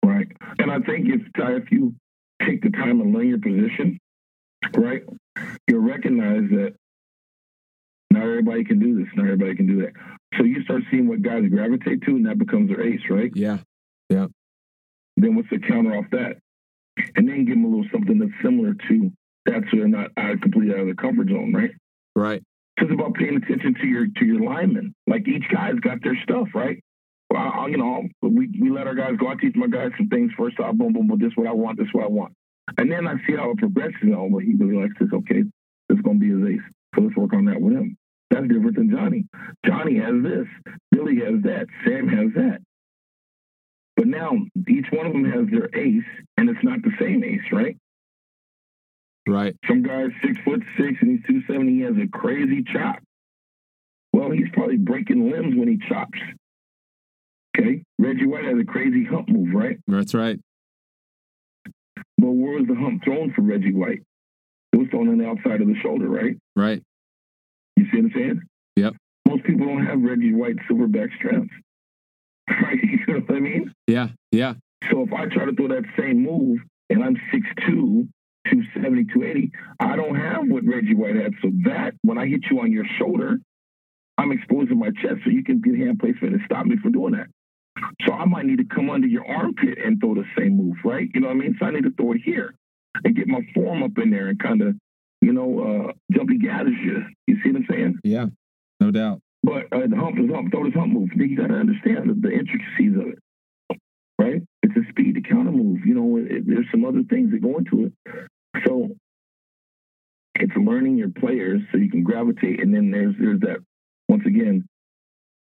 Right. 0.04 0.28
And 0.58 0.72
I 0.72 0.80
think 0.80 1.08
if 1.10 1.22
if 1.38 1.72
you 1.72 1.94
take 2.48 2.64
the 2.64 2.70
time 2.70 3.02
and 3.02 3.14
learn 3.14 3.28
your 3.28 3.40
position, 3.40 4.00
right, 4.76 5.04
you'll 5.68 5.82
recognize 5.82 6.50
that 6.52 6.74
not 8.10 8.24
everybody 8.24 8.64
can 8.64 8.80
do 8.80 8.98
this, 8.98 9.08
not 9.16 9.26
everybody 9.26 9.56
can 9.56 9.68
do 9.68 9.82
that. 9.82 9.92
So 10.38 10.46
you 10.46 10.64
start 10.64 10.84
seeing 10.90 11.08
what 11.08 11.22
guys 11.22 11.44
gravitate 11.50 12.04
to, 12.04 12.12
and 12.12 12.26
that 12.26 12.40
becomes 12.40 12.70
their 12.70 12.82
ace, 12.82 13.02
right? 13.10 13.32
Yeah, 13.36 13.60
Yeah, 14.10 14.28
Then 15.18 15.36
what's 15.36 15.50
the 15.50 15.60
counter 15.60 15.96
off 15.98 16.06
that? 16.12 16.38
And 17.16 17.28
then 17.28 17.46
give 17.46 17.56
them 17.56 17.66
a 17.66 17.68
little 17.68 17.86
something 17.92 18.20
that's 18.20 18.32
similar 18.44 18.74
to 18.90 19.12
that, 19.46 19.64
so 19.70 19.78
they're 19.78 19.88
not 19.88 20.12
out 20.18 20.42
completely 20.42 20.74
out 20.74 20.82
of 20.82 20.86
their 20.86 20.96
comfort 20.96 21.30
zone, 21.30 21.54
right? 21.54 21.72
right. 22.16 22.44
So 22.80 22.86
it's 22.86 22.94
about 22.94 23.16
paying 23.16 23.36
attention 23.38 23.76
to 23.76 23.88
your 23.88 24.08
to 24.18 24.26
your 24.26 24.42
linemen. 24.42 24.94
Like 25.08 25.28
each 25.28 25.44
guy's 25.54 25.80
got 25.80 26.04
their 26.04 26.18
stuff, 26.24 26.50
right? 26.54 26.80
Well, 27.30 27.42
I, 27.42 27.68
you 27.68 27.78
know, 27.78 28.04
we, 28.22 28.50
we 28.60 28.70
let 28.70 28.88
our 28.88 28.96
guys 28.96 29.16
go. 29.18 29.28
I 29.28 29.36
teach 29.36 29.56
my 29.56 29.68
guys 29.68 29.92
some 29.98 30.10
things 30.10 30.32
first 30.38 30.60
off. 30.60 30.76
Boom, 30.76 30.94
boom, 30.94 31.08
boom. 31.08 31.20
This 31.20 31.32
is 31.32 31.38
what 31.38 31.48
I 31.48 31.54
want. 31.54 31.78
This 31.78 31.88
is 31.88 31.94
what 31.94 32.04
I 32.04 32.10
want. 32.10 32.34
And 32.78 32.92
then 32.92 33.08
I 33.08 33.16
see 33.26 33.36
how 33.36 33.52
it 33.52 33.58
progresses. 33.58 33.96
Oh, 34.14 34.28
well, 34.30 34.40
he 34.40 34.54
really 34.56 34.82
likes 34.82 34.96
this. 35.00 35.10
Okay, 35.14 35.44
this 35.88 35.98
is 35.98 36.02
going 36.02 36.20
to 36.20 36.26
be 36.26 36.32
his 36.32 36.60
ace. 36.60 36.72
So 36.96 37.02
let's 37.02 37.16
work 37.16 37.34
on 37.34 37.46
that 37.46 37.62
with 37.62 37.74
him. 37.74 37.96
That's 38.32 38.48
different 38.48 38.76
than 38.76 38.90
Johnny. 38.90 39.26
Johnny 39.66 39.98
has 40.00 40.16
this. 40.24 40.48
Billy 40.92 41.18
has 41.18 41.42
that. 41.44 41.68
Sam 41.86 42.08
has 42.08 42.34
that. 42.36 42.60
But 44.02 44.08
now 44.08 44.32
each 44.68 44.88
one 44.92 45.06
of 45.06 45.14
them 45.14 45.26
has 45.26 45.46
their 45.52 45.70
ace, 45.80 46.04
and 46.36 46.50
it's 46.50 46.64
not 46.64 46.82
the 46.82 46.90
same 47.00 47.24
ace, 47.24 47.52
right? 47.52 47.78
Right. 49.28 49.56
Some 49.68 49.84
guy's 49.84 50.10
six 50.26 50.40
foot 50.44 50.64
six 50.76 50.98
and 51.02 51.12
he's 51.12 51.28
two 51.28 51.44
seventy. 51.46 51.74
He 51.74 51.82
has 51.82 51.94
a 52.04 52.08
crazy 52.08 52.64
chop. 52.74 52.98
Well, 54.12 54.32
he's 54.32 54.50
probably 54.54 54.78
breaking 54.78 55.30
limbs 55.30 55.56
when 55.56 55.68
he 55.68 55.78
chops. 55.88 56.18
Okay, 57.56 57.84
Reggie 58.00 58.26
White 58.26 58.46
has 58.46 58.58
a 58.60 58.66
crazy 58.66 59.06
hump 59.06 59.30
move, 59.30 59.54
right? 59.54 59.78
That's 59.88 60.16
right. 60.16 60.40
But 62.18 62.32
where 62.32 62.58
was 62.58 62.66
the 62.68 62.74
hump 62.74 63.04
thrown 63.04 63.32
for 63.36 63.44
Reggie 63.44 63.72
White? 63.72 64.02
It 64.74 64.78
was 64.78 64.88
thrown 64.90 65.10
on 65.10 65.20
the 65.20 65.28
outside 65.28 65.62
of 65.62 65.68
the 65.68 65.76
shoulder, 65.84 66.10
right? 66.10 66.38
Right. 66.56 66.82
You 67.76 67.86
see 67.92 67.98
what 68.02 68.06
I'm 68.06 68.12
saying? 68.16 68.42
Yep. 68.78 68.94
Most 69.28 69.44
people 69.44 69.68
don't 69.68 69.86
have 69.86 70.02
Reggie 70.02 70.34
White's 70.34 70.58
silverback 70.68 71.16
strength. 71.18 71.52
Right? 72.64 72.80
You 73.08 73.16
know 73.16 73.20
what 73.26 73.36
I 73.36 73.40
mean? 73.40 73.74
Yeah. 73.88 74.10
Yeah. 74.32 74.54
So 74.90 75.02
if 75.04 75.14
I 75.14 75.26
try 75.26 75.46
to 75.46 75.54
throw 75.54 75.68
that 75.70 75.84
same 75.98 76.24
move 76.24 76.60
and 76.90 77.04
I'm 77.04 77.16
6'2", 77.34 78.08
270, 78.50 79.06
280, 79.14 79.52
I 79.80 79.96
don't 79.96 80.16
have 80.16 80.48
what 80.48 80.64
Reggie 80.66 80.96
White 80.96 81.16
had. 81.16 81.34
So 81.42 81.50
that, 81.66 81.94
when 82.04 82.18
I 82.18 82.28
hit 82.28 82.42
you 82.50 82.60
on 82.60 82.72
your 82.72 82.86
shoulder, 82.98 83.38
I'm 84.18 84.32
exposing 84.32 84.80
my 84.80 84.90
chest 85.02 85.22
so 85.24 85.30
you 85.30 85.44
can 85.44 85.62
get 85.62 85.76
hand 85.78 86.00
placement 86.00 86.34
and 86.36 86.42
stop 86.46 86.66
me 86.66 86.78
from 86.82 86.92
doing 86.92 87.14
that. 87.14 87.28
So 88.06 88.14
I 88.14 88.26
might 88.26 88.46
need 88.46 88.58
to 88.58 88.66
come 88.66 88.90
under 88.90 89.08
your 89.08 89.26
armpit 89.26 89.78
and 89.84 90.00
throw 90.00 90.16
the 90.16 90.26
same 90.38 90.58
move, 90.58 90.76
right? 90.84 91.10
You 91.14 91.22
know 91.22 91.28
what 91.28 91.38
I 91.38 91.40
mean? 91.40 91.56
So 91.60 91.66
I 91.66 91.72
need 91.72 91.84
to 91.84 91.92
throw 91.92 92.14
it 92.14 92.22
here 92.24 92.54
and 93.04 93.16
get 93.16 93.28
my 93.28 93.42
form 93.54 93.84
up 93.84 93.98
in 93.98 94.12
there 94.12 94.28
and 94.28 94.40
kind 94.40 94.62
of, 94.62 94.76
you 95.22 95.34
know, 95.34 95.90
uh, 95.90 95.94
jumpy 96.12 96.38
gathers 96.38 96.76
you. 96.84 97.04
You 97.28 97.38
see 97.44 97.52
what 97.52 97.62
I'm 97.62 97.68
saying? 97.70 98.00
Yeah. 98.04 98.26
No 98.80 98.92
doubt. 98.92 99.22
But 99.44 99.66
uh, 99.72 99.88
the 99.90 99.96
hump 99.96 100.20
is 100.20 100.30
hump. 100.30 100.52
Throw 100.52 100.66
this 100.66 100.74
hump 100.74 100.94
move. 100.94 101.10
Then 101.16 101.30
you 101.30 101.38
got 101.38 101.48
to 101.48 101.56
understand 101.56 102.10
the, 102.10 102.14
the 102.14 102.32
intricacies 102.32 102.96
of 102.96 103.08
it, 103.08 103.80
right? 104.20 104.42
It's 104.62 104.76
a 104.78 104.90
speed 104.90 105.16
to 105.16 105.22
counter 105.22 105.52
move. 105.52 105.80
You 105.86 105.96
know, 105.96 106.18
it, 106.18 106.46
there's 106.46 106.68
some 106.72 106.86
other 106.86 107.02
things 107.10 107.32
that 107.32 107.42
go 107.42 107.58
into 107.58 107.86
it. 107.86 107.94
So 108.68 108.92
it's 110.36 110.56
learning 110.56 110.98
your 110.98 111.10
players 111.10 111.62
so 111.72 111.78
you 111.78 111.90
can 111.90 112.04
gravitate. 112.04 112.62
And 112.62 112.74
then 112.74 112.92
there's 112.92 113.16
there's 113.20 113.40
that 113.42 113.58
once 114.08 114.24
again, 114.28 114.66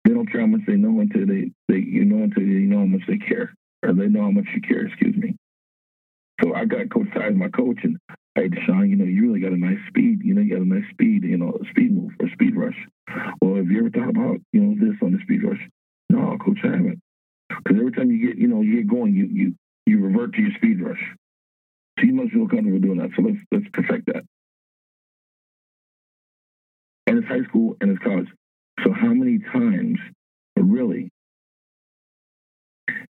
they 0.04 0.14
don't 0.14 0.30
care 0.32 0.42
how 0.42 0.48
much 0.48 0.62
they 0.68 0.76
know 0.76 1.00
until 1.00 1.26
they, 1.26 1.52
they 1.68 1.80
you 1.80 2.06
know 2.06 2.24
until 2.24 2.44
they 2.44 2.66
know 2.68 2.80
how 2.80 2.86
much 2.86 3.02
they 3.08 3.18
care 3.18 3.54
or 3.84 3.94
they 3.94 4.08
know 4.08 4.24
how 4.24 4.32
much 4.32 4.48
you 4.54 4.62
care. 4.62 4.86
Excuse 4.88 5.16
me. 5.16 5.36
So 6.44 6.54
I 6.54 6.66
got 6.66 6.90
Coach 6.92 7.08
Ty 7.14 7.28
as 7.28 7.36
my 7.36 7.48
coach, 7.48 7.80
and 7.84 7.98
hey, 8.36 8.50
Deshaun, 8.50 8.90
you 8.90 8.96
know 8.96 9.06
you 9.06 9.22
really 9.24 9.40
got 9.40 9.54
a 9.54 9.58
nice 9.58 9.80
speed. 9.88 10.22
You 10.24 10.34
know 10.34 10.42
you 10.42 10.52
got 10.52 10.62
a 10.62 10.68
nice 10.68 10.90
speed. 10.92 11.24
You 11.24 11.38
know 11.38 11.58
a 11.60 11.70
speed 11.70 11.96
move 11.96 12.12
or 12.20 12.30
speed 12.30 12.56
rush. 12.56 12.78
Well, 13.42 13.56
have 13.56 13.72
you 13.72 13.80
ever 13.80 13.90
thought 13.90 14.10
about 14.10 14.40
you 14.52 14.62
know 14.62 14.76
this 14.80 14.98
on 15.02 15.14
the 15.14 15.20
speed 15.24 15.44
rush? 15.44 15.62
No, 16.10 16.38
coach, 16.38 16.60
I 16.64 16.68
haven't. 16.68 17.00
Because 17.50 17.80
every 17.80 17.92
time 17.92 18.12
you 18.12 18.28
get 18.28 18.38
you 18.38 18.48
know 18.48 18.62
you 18.62 18.78
get 18.78 18.88
going, 18.88 19.16
you 19.16 19.26
you 19.26 19.56
you 19.86 20.00
revert 20.04 20.34
to 20.34 20.42
your 20.42 20.52
speed 20.58 20.82
rush. 20.82 21.02
So 22.00 22.06
you 22.06 22.14
must 22.14 22.32
feel 22.32 22.48
comfortable 22.48 22.80
doing 22.80 22.98
that. 23.00 23.12
So 23.16 23.22
let's 23.22 23.40
let's 23.52 23.66
perfect 23.72 24.08
that. 24.08 24.24
And 27.08 27.20
it's 27.20 27.28
high 27.28 27.44
school 27.44 27.78
and 27.82 27.92
it's 27.92 28.04
college. 28.04 28.28
So 28.84 28.92
how 28.92 29.14
many 29.14 29.40
times, 29.40 30.00
really, 30.58 31.10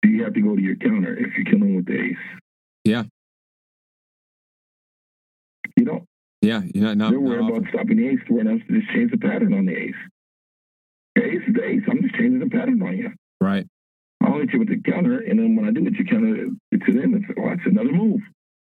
do 0.01 0.09
you 0.09 0.23
have 0.23 0.33
to 0.33 0.41
go 0.41 0.55
to 0.55 0.61
your 0.61 0.75
counter 0.77 1.15
if 1.15 1.35
you're 1.35 1.45
killing 1.45 1.75
with 1.75 1.85
the 1.85 2.01
ace? 2.01 2.39
Yeah. 2.83 3.03
Yeah. 6.41 6.61
You're 6.73 6.83
not, 6.83 6.97
not, 6.97 7.11
They're 7.11 7.19
worried 7.19 7.49
about 7.49 7.69
stopping 7.69 7.97
the 7.97 8.07
ace 8.07 8.19
to 8.27 8.33
where 8.33 8.47
else 8.47 8.61
to 8.67 8.79
just 8.79 8.91
change 8.93 9.11
the 9.11 9.17
pattern 9.17 9.53
on 9.53 9.65
the 9.65 9.75
ace. 9.75 9.95
The 11.15 11.23
ace 11.23 11.41
is 11.47 11.53
the 11.53 11.63
ace. 11.63 11.83
I'm 11.89 12.01
just 12.01 12.15
changing 12.15 12.39
the 12.39 12.49
pattern 12.49 12.81
on 12.81 12.97
you. 12.97 13.11
Right. 13.39 13.67
I'll 14.23 14.39
hit 14.39 14.53
you 14.53 14.59
with 14.59 14.69
the 14.69 14.81
counter, 14.81 15.19
and 15.19 15.39
then 15.39 15.55
when 15.55 15.65
I 15.65 15.71
do 15.71 15.85
it, 15.85 15.93
you 15.97 16.05
counter 16.05 16.47
it 16.71 16.85
to 16.85 16.93
them. 16.93 17.15
It's, 17.15 17.25
oh, 17.37 17.49
it's 17.49 17.65
another 17.65 17.91
move. 17.91 18.21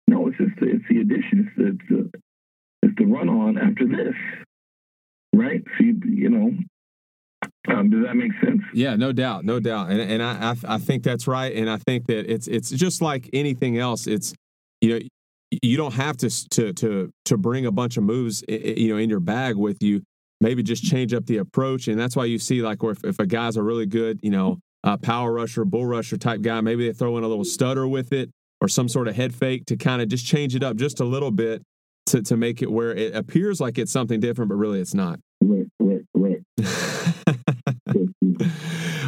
No, 0.08 0.28
it's 0.28 0.38
just 0.38 0.58
the, 0.60 0.66
it's 0.66 0.84
the 0.88 1.00
addition. 1.00 1.46
It's 1.46 1.56
the, 1.56 1.66
it's 1.66 1.88
the, 1.88 2.20
it's 2.82 2.94
the 2.98 3.04
run 3.06 3.28
on 3.28 3.58
after 3.58 3.86
this. 3.86 4.14
Right? 5.32 5.62
So, 5.78 5.84
you, 5.84 6.00
you 6.04 6.30
know, 6.30 6.52
um, 7.68 7.90
does 7.90 8.04
that 8.04 8.14
make 8.14 8.32
sense? 8.44 8.62
Yeah, 8.72 8.96
no 8.96 9.12
doubt, 9.12 9.44
no 9.44 9.60
doubt, 9.60 9.90
and 9.90 10.00
and 10.00 10.22
I 10.22 10.50
I, 10.50 10.74
I 10.74 10.78
think 10.78 11.02
that's 11.02 11.26
right, 11.26 11.54
and 11.54 11.68
I 11.68 11.78
think 11.78 12.06
that 12.06 12.30
it's 12.32 12.46
it's 12.46 12.70
just 12.70 13.02
like 13.02 13.28
anything 13.32 13.78
else. 13.78 14.06
It's 14.06 14.34
you 14.80 14.90
know 14.90 15.00
you 15.50 15.76
don't 15.76 15.94
have 15.94 16.16
to 16.18 16.48
to 16.50 16.72
to 16.74 17.10
to 17.24 17.36
bring 17.36 17.66
a 17.66 17.72
bunch 17.72 17.96
of 17.96 18.02
moves 18.02 18.44
you 18.48 18.92
know 18.92 18.98
in 18.98 19.10
your 19.10 19.20
bag 19.20 19.56
with 19.56 19.82
you. 19.82 20.02
Maybe 20.40 20.62
just 20.62 20.84
change 20.84 21.14
up 21.14 21.24
the 21.24 21.38
approach, 21.38 21.88
and 21.88 21.98
that's 21.98 22.14
why 22.14 22.26
you 22.26 22.38
see 22.38 22.60
like 22.60 22.82
if, 22.82 23.02
if 23.04 23.18
a 23.18 23.26
guy's 23.26 23.56
a 23.56 23.62
really 23.62 23.86
good 23.86 24.18
you 24.22 24.30
know 24.30 24.58
uh, 24.84 24.96
power 24.96 25.32
rusher, 25.32 25.64
bull 25.64 25.86
rusher 25.86 26.16
type 26.16 26.42
guy, 26.42 26.60
maybe 26.60 26.86
they 26.86 26.92
throw 26.92 27.16
in 27.16 27.24
a 27.24 27.28
little 27.28 27.44
stutter 27.44 27.88
with 27.88 28.12
it 28.12 28.30
or 28.60 28.68
some 28.68 28.88
sort 28.88 29.08
of 29.08 29.16
head 29.16 29.34
fake 29.34 29.66
to 29.66 29.76
kind 29.76 30.02
of 30.02 30.08
just 30.08 30.26
change 30.26 30.54
it 30.54 30.62
up 30.62 30.76
just 30.76 31.00
a 31.00 31.04
little 31.04 31.30
bit 31.30 31.62
to 32.06 32.22
to 32.22 32.36
make 32.36 32.62
it 32.62 32.70
where 32.70 32.94
it 32.94 33.14
appears 33.14 33.60
like 33.60 33.78
it's 33.78 33.92
something 33.92 34.20
different, 34.20 34.48
but 34.48 34.56
really 34.56 34.80
it's 34.80 34.94
not. 34.94 35.18
Right, 35.42 35.66
right, 35.80 36.02
right. 36.14 36.42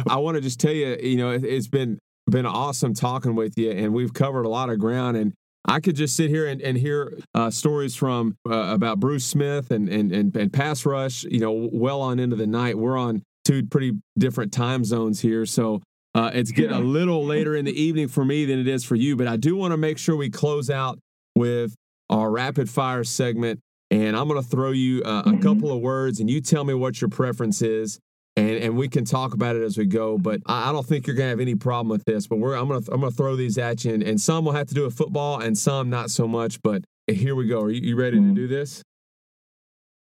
I 0.07 0.17
want 0.17 0.35
to 0.35 0.41
just 0.41 0.59
tell 0.59 0.71
you, 0.71 0.97
you 1.01 1.17
know, 1.17 1.31
it, 1.31 1.43
it's 1.43 1.67
been 1.67 1.99
been 2.29 2.45
awesome 2.45 2.93
talking 2.93 3.35
with 3.35 3.57
you, 3.57 3.71
and 3.71 3.93
we've 3.93 4.13
covered 4.13 4.45
a 4.45 4.49
lot 4.49 4.69
of 4.69 4.79
ground. 4.79 5.17
And 5.17 5.33
I 5.69 5.79
could 5.79 5.95
just 5.95 6.15
sit 6.15 6.29
here 6.29 6.47
and, 6.47 6.61
and 6.61 6.77
hear 6.77 7.17
uh, 7.35 7.51
stories 7.51 7.95
from 7.95 8.35
uh, 8.49 8.73
about 8.73 8.99
Bruce 8.99 9.25
Smith 9.25 9.69
and, 9.69 9.87
and 9.87 10.11
and 10.11 10.35
and 10.35 10.51
pass 10.51 10.85
rush. 10.85 11.23
You 11.23 11.39
know, 11.39 11.69
well 11.71 12.01
on 12.01 12.19
into 12.19 12.35
the 12.35 12.47
night. 12.47 12.77
We're 12.77 12.97
on 12.97 13.21
two 13.45 13.65
pretty 13.67 13.93
different 14.17 14.51
time 14.51 14.83
zones 14.83 15.21
here, 15.21 15.45
so 15.45 15.81
uh, 16.15 16.31
it's 16.33 16.51
getting 16.51 16.75
a 16.75 16.79
little 16.79 17.23
later 17.23 17.55
in 17.55 17.65
the 17.65 17.81
evening 17.81 18.07
for 18.07 18.25
me 18.25 18.45
than 18.45 18.59
it 18.59 18.67
is 18.67 18.83
for 18.83 18.95
you. 18.95 19.15
But 19.15 19.27
I 19.27 19.37
do 19.37 19.55
want 19.55 19.71
to 19.71 19.77
make 19.77 19.99
sure 19.99 20.15
we 20.15 20.31
close 20.31 20.71
out 20.71 20.97
with 21.35 21.75
our 22.09 22.31
rapid 22.31 22.69
fire 22.69 23.03
segment. 23.03 23.59
And 23.91 24.15
I'm 24.15 24.27
going 24.27 24.39
to 24.39 24.47
throw 24.47 24.69
you 24.69 25.01
uh, 25.03 25.23
a 25.25 25.29
mm-hmm. 25.29 25.41
couple 25.41 25.71
of 25.71 25.79
words, 25.79 26.19
and 26.19 26.29
you 26.29 26.41
tell 26.41 26.63
me 26.63 26.75
what 26.75 27.01
your 27.01 27.09
preference 27.09 27.63
is 27.63 27.99
and 28.39 28.63
and 28.63 28.77
we 28.77 28.87
can 28.87 29.05
talk 29.05 29.33
about 29.33 29.55
it 29.55 29.61
as 29.61 29.77
we 29.77 29.85
go. 29.85 30.17
But 30.17 30.41
I, 30.45 30.69
I 30.69 30.71
don't 30.71 30.85
think 30.85 31.07
you're 31.07 31.15
gonna 31.15 31.29
have 31.29 31.39
any 31.39 31.55
problem 31.55 31.89
with 31.89 32.05
this. 32.05 32.27
But 32.27 32.37
we're 32.37 32.55
I'm 32.55 32.67
gonna 32.67 32.85
I'm 32.91 33.01
gonna 33.01 33.11
throw 33.11 33.35
these 33.35 33.57
at 33.57 33.83
you, 33.83 33.93
and, 33.93 34.03
and 34.03 34.19
some 34.19 34.45
will 34.45 34.53
have 34.53 34.67
to 34.67 34.73
do 34.73 34.83
with 34.83 34.95
football, 34.95 35.39
and 35.39 35.57
some 35.57 35.89
not 35.89 36.09
so 36.09 36.27
much. 36.27 36.61
But 36.61 36.83
here 37.07 37.35
we 37.35 37.47
go. 37.47 37.61
Are 37.61 37.69
you, 37.69 37.81
you 37.81 37.95
ready 37.95 38.17
mm-hmm. 38.17 38.35
to 38.35 38.41
do 38.41 38.47
this? 38.47 38.81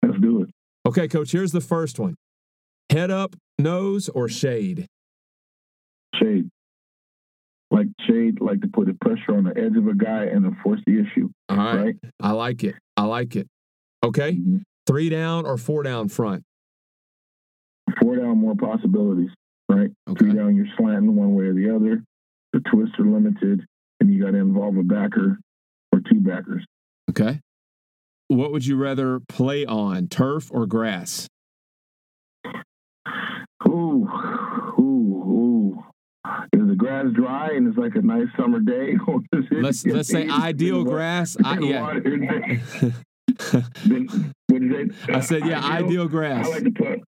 Let's 0.02 0.18
do 0.20 0.42
it. 0.42 0.50
Okay, 0.86 1.09
coach. 1.09 1.32
Here's 1.32 1.52
the 1.52 1.60
first 1.60 1.98
one: 1.98 2.14
head 2.90 3.10
up, 3.10 3.36
nose, 3.59 4.09
or 4.09 4.28
shade. 4.28 4.86
Shade. 6.14 6.48
Like 7.70 7.86
shade, 8.06 8.40
like 8.40 8.60
to 8.60 8.68
put 8.68 8.86
the 8.86 8.94
pressure 9.00 9.34
on 9.34 9.44
the 9.44 9.56
edge 9.56 9.76
of 9.76 9.86
a 9.86 9.94
guy 9.94 10.24
and 10.24 10.44
enforce 10.44 10.80
the 10.86 11.00
issue. 11.00 11.30
All 11.48 11.56
right. 11.56 11.76
right? 11.76 11.96
I 12.20 12.32
like 12.32 12.64
it. 12.64 12.74
I 12.98 13.04
like 13.04 13.34
it. 13.34 13.46
Okay. 14.04 14.32
Mm-hmm. 14.32 14.59
Three 14.86 15.09
down 15.09 15.46
or 15.46 15.56
four 15.56 15.82
down 15.82 16.09
front 16.09 16.44
four 18.00 18.16
down, 18.16 18.38
more 18.38 18.54
possibilities, 18.54 19.30
right? 19.68 19.90
Okay. 20.09 20.18
Three 20.18 20.34
down, 20.34 20.56
you're 20.56 20.66
slanting 20.76 21.14
one 21.16 21.34
way 21.34 21.44
or 21.44 21.54
the 21.54 21.74
other. 21.74 22.02
The 22.52 22.60
twists 22.70 22.98
are 22.98 23.06
limited, 23.06 23.64
and 24.00 24.12
you 24.12 24.22
got 24.22 24.32
to 24.32 24.38
involve 24.38 24.76
a 24.76 24.82
backer 24.82 25.38
or 25.92 26.00
two 26.10 26.20
backers. 26.20 26.64
Okay. 27.10 27.40
What 28.28 28.52
would 28.52 28.66
you 28.66 28.76
rather 28.76 29.20
play 29.20 29.64
on, 29.66 30.09
turf 30.09 30.50
or 30.52 30.66
grass? 30.66 31.28
Ooh, 33.68 34.09
ooh, 34.78 34.82
ooh. 34.82 35.84
Is 36.52 36.68
the 36.68 36.74
grass 36.76 37.06
dry 37.14 37.50
and 37.54 37.68
it's 37.68 37.76
like 37.76 37.94
a 37.94 38.02
nice 38.02 38.28
summer 38.36 38.60
day? 38.60 38.96
let's 39.50 39.84
let's 39.86 40.09
say 40.09 40.28
ideal 40.28 40.84
grass. 40.84 41.36
I, 41.44 41.59
yeah. 41.60 41.98
then, 43.86 44.94
I 45.09 45.20
said, 45.20 45.46
yeah, 45.46 45.64
ideal, 45.64 45.86
ideal 45.86 46.09
grass. 46.09 46.46
I 46.46 46.50
like 46.50 46.64
to 46.64 46.70
put 46.70 47.02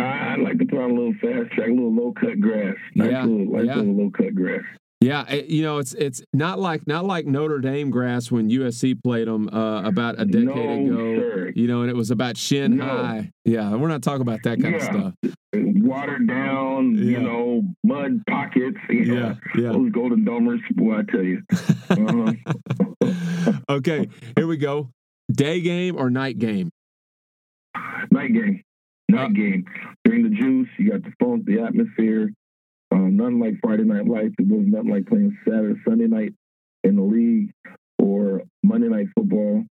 I, 0.00 0.36
like 0.36 0.58
to 0.58 0.66
put 0.66 0.78
on 0.78 0.90
a 0.90 0.94
little 0.94 1.14
fast 1.14 1.52
track, 1.52 1.68
a 1.68 1.72
little 1.72 1.94
low 1.94 2.12
cut 2.12 2.40
grass. 2.40 2.74
Nice 2.94 3.10
yeah, 3.10 3.24
little, 3.24 3.46
nice 3.46 3.66
yeah. 3.66 3.74
little 3.76 3.94
low 3.94 4.10
cut 4.10 4.34
grass. 4.34 4.62
Yeah, 5.00 5.32
you 5.32 5.62
know 5.62 5.78
it's 5.78 5.94
it's 5.94 6.22
not 6.34 6.58
like 6.58 6.86
not 6.86 7.06
like 7.06 7.24
Notre 7.24 7.58
Dame 7.58 7.88
grass 7.88 8.30
when 8.30 8.50
USC 8.50 9.02
played 9.02 9.28
them 9.28 9.48
uh, 9.48 9.82
about 9.82 10.20
a 10.20 10.26
decade 10.26 10.44
no, 10.44 10.52
ago. 10.52 11.16
Sir. 11.16 11.52
You 11.56 11.68
know, 11.68 11.80
and 11.80 11.90
it 11.90 11.96
was 11.96 12.10
about 12.10 12.36
shin 12.36 12.76
no. 12.76 12.84
high. 12.84 13.32
Yeah, 13.46 13.74
we're 13.76 13.88
not 13.88 14.02
talking 14.02 14.20
about 14.20 14.42
that 14.44 14.60
kind 14.60 14.74
yeah. 14.74 14.76
of 14.76 14.82
stuff. 14.82 15.14
Watered 15.54 16.28
down, 16.28 16.96
yeah. 16.96 17.02
you 17.02 17.18
know, 17.18 17.62
mud 17.82 18.20
pockets. 18.28 18.76
You 18.90 19.04
know, 19.06 19.14
yeah, 19.14 19.34
yeah. 19.62 19.72
Those 19.72 19.90
golden 19.90 20.22
domers, 20.22 20.60
boy, 20.72 20.98
I 20.98 21.02
tell 21.10 21.22
you. 21.22 21.42
Uh-huh. 21.88 23.52
okay, 23.70 24.06
here 24.36 24.46
we 24.46 24.58
go. 24.58 24.90
Day 25.32 25.62
game 25.62 25.96
or 25.96 26.10
night 26.10 26.38
game? 26.38 26.70
Night 28.10 28.34
game 28.34 28.62
night 29.10 29.26
uh, 29.26 29.28
game. 29.28 29.64
During 30.04 30.22
the 30.24 30.30
juice, 30.30 30.68
you 30.78 30.90
got 30.90 31.02
the 31.02 31.12
funk, 31.20 31.44
the 31.46 31.60
atmosphere. 31.60 32.30
Um, 32.92 33.16
nothing 33.16 33.40
like 33.40 33.54
Friday 33.62 33.84
Night 33.84 34.06
Lights. 34.06 34.34
It 34.38 34.48
was 34.48 34.66
nothing 34.66 34.90
like 34.90 35.06
playing 35.06 35.36
Saturday, 35.44 35.80
Sunday 35.86 36.06
night 36.06 36.34
in 36.82 36.96
the 36.96 37.02
league 37.02 37.52
or 37.98 38.42
Monday 38.62 38.88
Night 38.88 39.06
Football, 39.14 39.64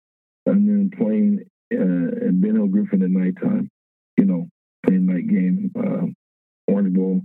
and 0.46 0.68
then 0.68 0.92
playing 0.96 1.40
uh, 1.74 2.32
Ben 2.32 2.56
Hill 2.56 2.68
Griffin 2.68 3.02
at 3.02 3.10
nighttime. 3.10 3.70
You 4.18 4.26
know, 4.26 4.48
playing 4.86 5.06
night 5.06 5.28
game, 5.28 5.72
uh, 5.78 6.72
Orange 6.72 6.94
Bowl. 6.94 7.22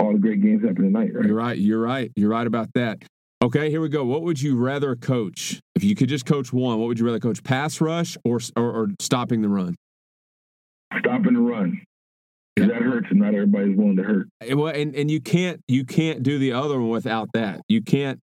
All 0.00 0.12
the 0.12 0.18
great 0.18 0.42
games 0.42 0.64
happen 0.64 0.86
at 0.86 0.92
night, 0.92 1.14
right? 1.14 1.26
You're 1.26 1.36
right. 1.36 1.58
You're 1.58 1.80
right. 1.80 2.10
You're 2.16 2.30
right 2.30 2.46
about 2.46 2.68
that. 2.74 3.02
Okay, 3.42 3.70
here 3.70 3.80
we 3.80 3.88
go. 3.88 4.04
What 4.04 4.22
would 4.22 4.40
you 4.40 4.56
rather 4.56 4.96
coach? 4.96 5.60
If 5.74 5.84
you 5.84 5.94
could 5.94 6.08
just 6.08 6.24
coach 6.24 6.52
one, 6.52 6.78
what 6.78 6.86
would 6.86 6.98
you 6.98 7.04
rather 7.04 7.20
coach? 7.20 7.42
Pass 7.42 7.80
rush 7.80 8.16
or 8.24 8.40
or, 8.56 8.70
or 8.70 8.88
stopping 9.00 9.42
the 9.42 9.48
run? 9.48 9.76
Stopping 11.00 11.28
and 11.28 11.46
run. 11.46 11.80
Yeah. 12.56 12.66
That 12.66 12.82
hurts, 12.82 13.08
and 13.10 13.18
not 13.18 13.34
everybody's 13.34 13.76
willing 13.76 13.96
to 13.96 14.04
hurt. 14.04 14.28
Well, 14.52 14.68
and, 14.68 14.94
and 14.94 15.10
you 15.10 15.20
can't 15.20 15.60
you 15.66 15.84
can't 15.84 16.22
do 16.22 16.38
the 16.38 16.52
other 16.52 16.78
one 16.78 16.90
without 16.90 17.28
that. 17.34 17.62
You 17.68 17.82
can't 17.82 18.20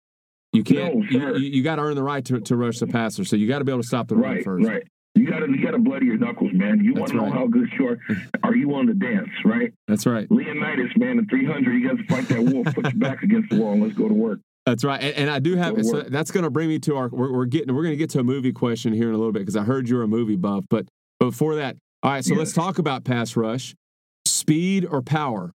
you 0.53 0.63
can't 0.63 0.95
no, 0.95 1.03
you, 1.03 1.37
you, 1.37 1.49
you 1.49 1.63
got 1.63 1.75
to 1.75 1.81
earn 1.81 1.95
the 1.95 2.03
right 2.03 2.23
to, 2.25 2.39
to 2.39 2.55
rush 2.55 2.79
the 2.79 2.87
passer. 2.87 3.25
So 3.25 3.35
you 3.35 3.47
got 3.47 3.59
to 3.59 3.65
be 3.65 3.71
able 3.71 3.81
to 3.81 3.87
stop 3.87 4.07
the 4.07 4.15
right, 4.15 4.35
run 4.35 4.43
first. 4.43 4.67
Right. 4.67 4.83
You 5.15 5.29
got 5.29 5.39
to 5.39 5.51
you 5.51 5.61
got 5.61 5.71
to 5.71 5.79
bloody 5.79 6.05
your 6.05 6.17
knuckles, 6.17 6.51
man. 6.53 6.81
You 6.81 6.93
want 6.93 7.11
to 7.11 7.17
know 7.17 7.29
how 7.29 7.45
good 7.47 7.69
you 7.77 7.89
are. 7.89 7.99
Are 8.43 8.55
you 8.55 8.69
willing 8.69 8.87
to 8.87 8.93
dance? 8.93 9.29
Right. 9.43 9.73
That's 9.87 10.05
right. 10.05 10.29
Leonidas, 10.31 10.91
man, 10.95 11.19
in 11.19 11.27
300, 11.27 11.71
you 11.73 11.87
got 11.87 11.97
to 11.97 12.03
fight 12.05 12.27
that 12.29 12.41
wolf. 12.41 12.73
Put 12.73 12.85
your 12.85 12.95
back 12.95 13.23
against 13.23 13.49
the 13.49 13.59
wall 13.59 13.73
and 13.73 13.83
let's 13.83 13.95
go 13.95 14.07
to 14.07 14.13
work. 14.13 14.39
That's 14.65 14.83
right, 14.83 15.01
and, 15.01 15.15
and 15.15 15.29
I 15.29 15.39
do 15.39 15.55
have. 15.55 15.83
So 15.83 16.01
that's 16.03 16.29
going 16.29 16.43
to 16.43 16.51
bring 16.51 16.69
me 16.69 16.77
to 16.79 16.95
our. 16.95 17.09
We're, 17.09 17.33
we're 17.33 17.45
getting. 17.45 17.73
We're 17.73 17.81
going 17.81 17.93
to 17.93 17.97
get 17.97 18.11
to 18.11 18.19
a 18.19 18.23
movie 18.23 18.53
question 18.53 18.93
here 18.93 19.09
in 19.09 19.15
a 19.15 19.17
little 19.17 19.33
bit 19.33 19.39
because 19.39 19.55
I 19.55 19.63
heard 19.63 19.89
you're 19.89 20.03
a 20.03 20.07
movie 20.07 20.35
buff. 20.35 20.65
But 20.69 20.87
before 21.19 21.55
that, 21.55 21.77
all 22.03 22.11
right, 22.11 22.25
so 22.25 22.33
let's 22.35 22.53
talk 22.53 22.79
about 22.79 23.03
pass 23.03 23.35
rush. 23.35 23.75
Speed 24.25 24.85
or 24.89 25.01
power? 25.01 25.51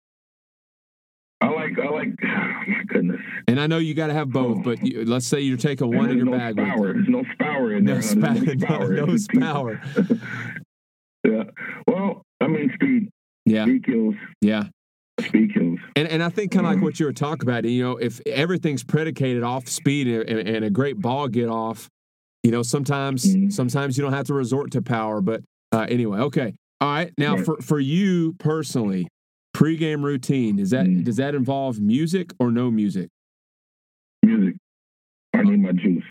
I 1.40 1.48
like, 1.48 1.78
I 1.78 1.88
like, 1.88 2.08
oh 2.24 2.26
my 2.68 2.82
goodness. 2.86 3.20
And 3.48 3.60
I 3.60 3.66
know 3.66 3.78
you 3.78 3.94
got 3.94 4.08
to 4.08 4.14
have 4.14 4.30
both, 4.30 4.58
oh. 4.58 4.62
but 4.62 4.84
you, 4.84 5.04
let's 5.04 5.26
say 5.26 5.40
you're 5.40 5.56
taking 5.56 5.94
one 5.94 6.10
in 6.10 6.16
your 6.16 6.26
no 6.26 6.32
bag. 6.32 6.54
Spower. 6.54 6.92
There's 6.92 7.08
no 7.08 7.24
power 7.38 7.74
in 7.74 7.84
no 7.84 7.94
there. 7.94 8.02
Spa- 8.02 8.32
no, 8.32 9.06
no 9.06 9.16
power. 9.38 9.80
yeah. 11.24 11.44
Well, 11.86 12.22
I 12.40 12.46
mean, 12.46 12.70
speed. 12.74 13.10
Yeah. 13.44 13.64
Speed 13.64 13.86
kills. 13.86 14.14
Yeah. 14.40 14.64
Speed 15.20 15.54
kills. 15.54 15.78
And, 15.94 16.08
and 16.08 16.22
I 16.22 16.28
think 16.28 16.52
kind 16.52 16.64
of 16.64 16.70
like 16.70 16.76
mm-hmm. 16.76 16.84
what 16.84 17.00
you 17.00 17.06
were 17.06 17.12
talking 17.12 17.48
about, 17.48 17.64
you 17.64 17.82
know, 17.82 17.96
if 17.96 18.20
everything's 18.26 18.84
predicated 18.84 19.42
off 19.42 19.68
speed 19.68 20.06
and, 20.06 20.48
and 20.48 20.64
a 20.64 20.70
great 20.70 21.00
ball 21.00 21.28
get 21.28 21.48
off, 21.48 21.88
you 22.42 22.50
know, 22.50 22.62
sometimes 22.62 23.24
mm-hmm. 23.26 23.50
sometimes 23.50 23.98
you 23.98 24.04
don't 24.04 24.12
have 24.12 24.26
to 24.26 24.34
resort 24.34 24.70
to 24.72 24.82
power, 24.82 25.20
but 25.20 25.42
uh, 25.72 25.86
anyway, 25.88 26.20
okay. 26.20 26.54
All 26.80 26.88
right. 26.88 27.12
Now, 27.18 27.38
for, 27.38 27.56
for 27.62 27.80
you 27.80 28.34
personally, 28.34 29.08
pregame 29.56 30.02
routine 30.04 30.56
does 30.56 30.70
that 30.70 30.86
mm. 30.86 31.02
does 31.02 31.16
that 31.16 31.34
involve 31.34 31.80
music 31.80 32.32
or 32.38 32.50
no 32.50 32.70
music? 32.70 33.08
Music. 34.22 34.56
I 35.34 35.42
need 35.42 35.62
my 35.62 35.72
juice. 35.72 36.04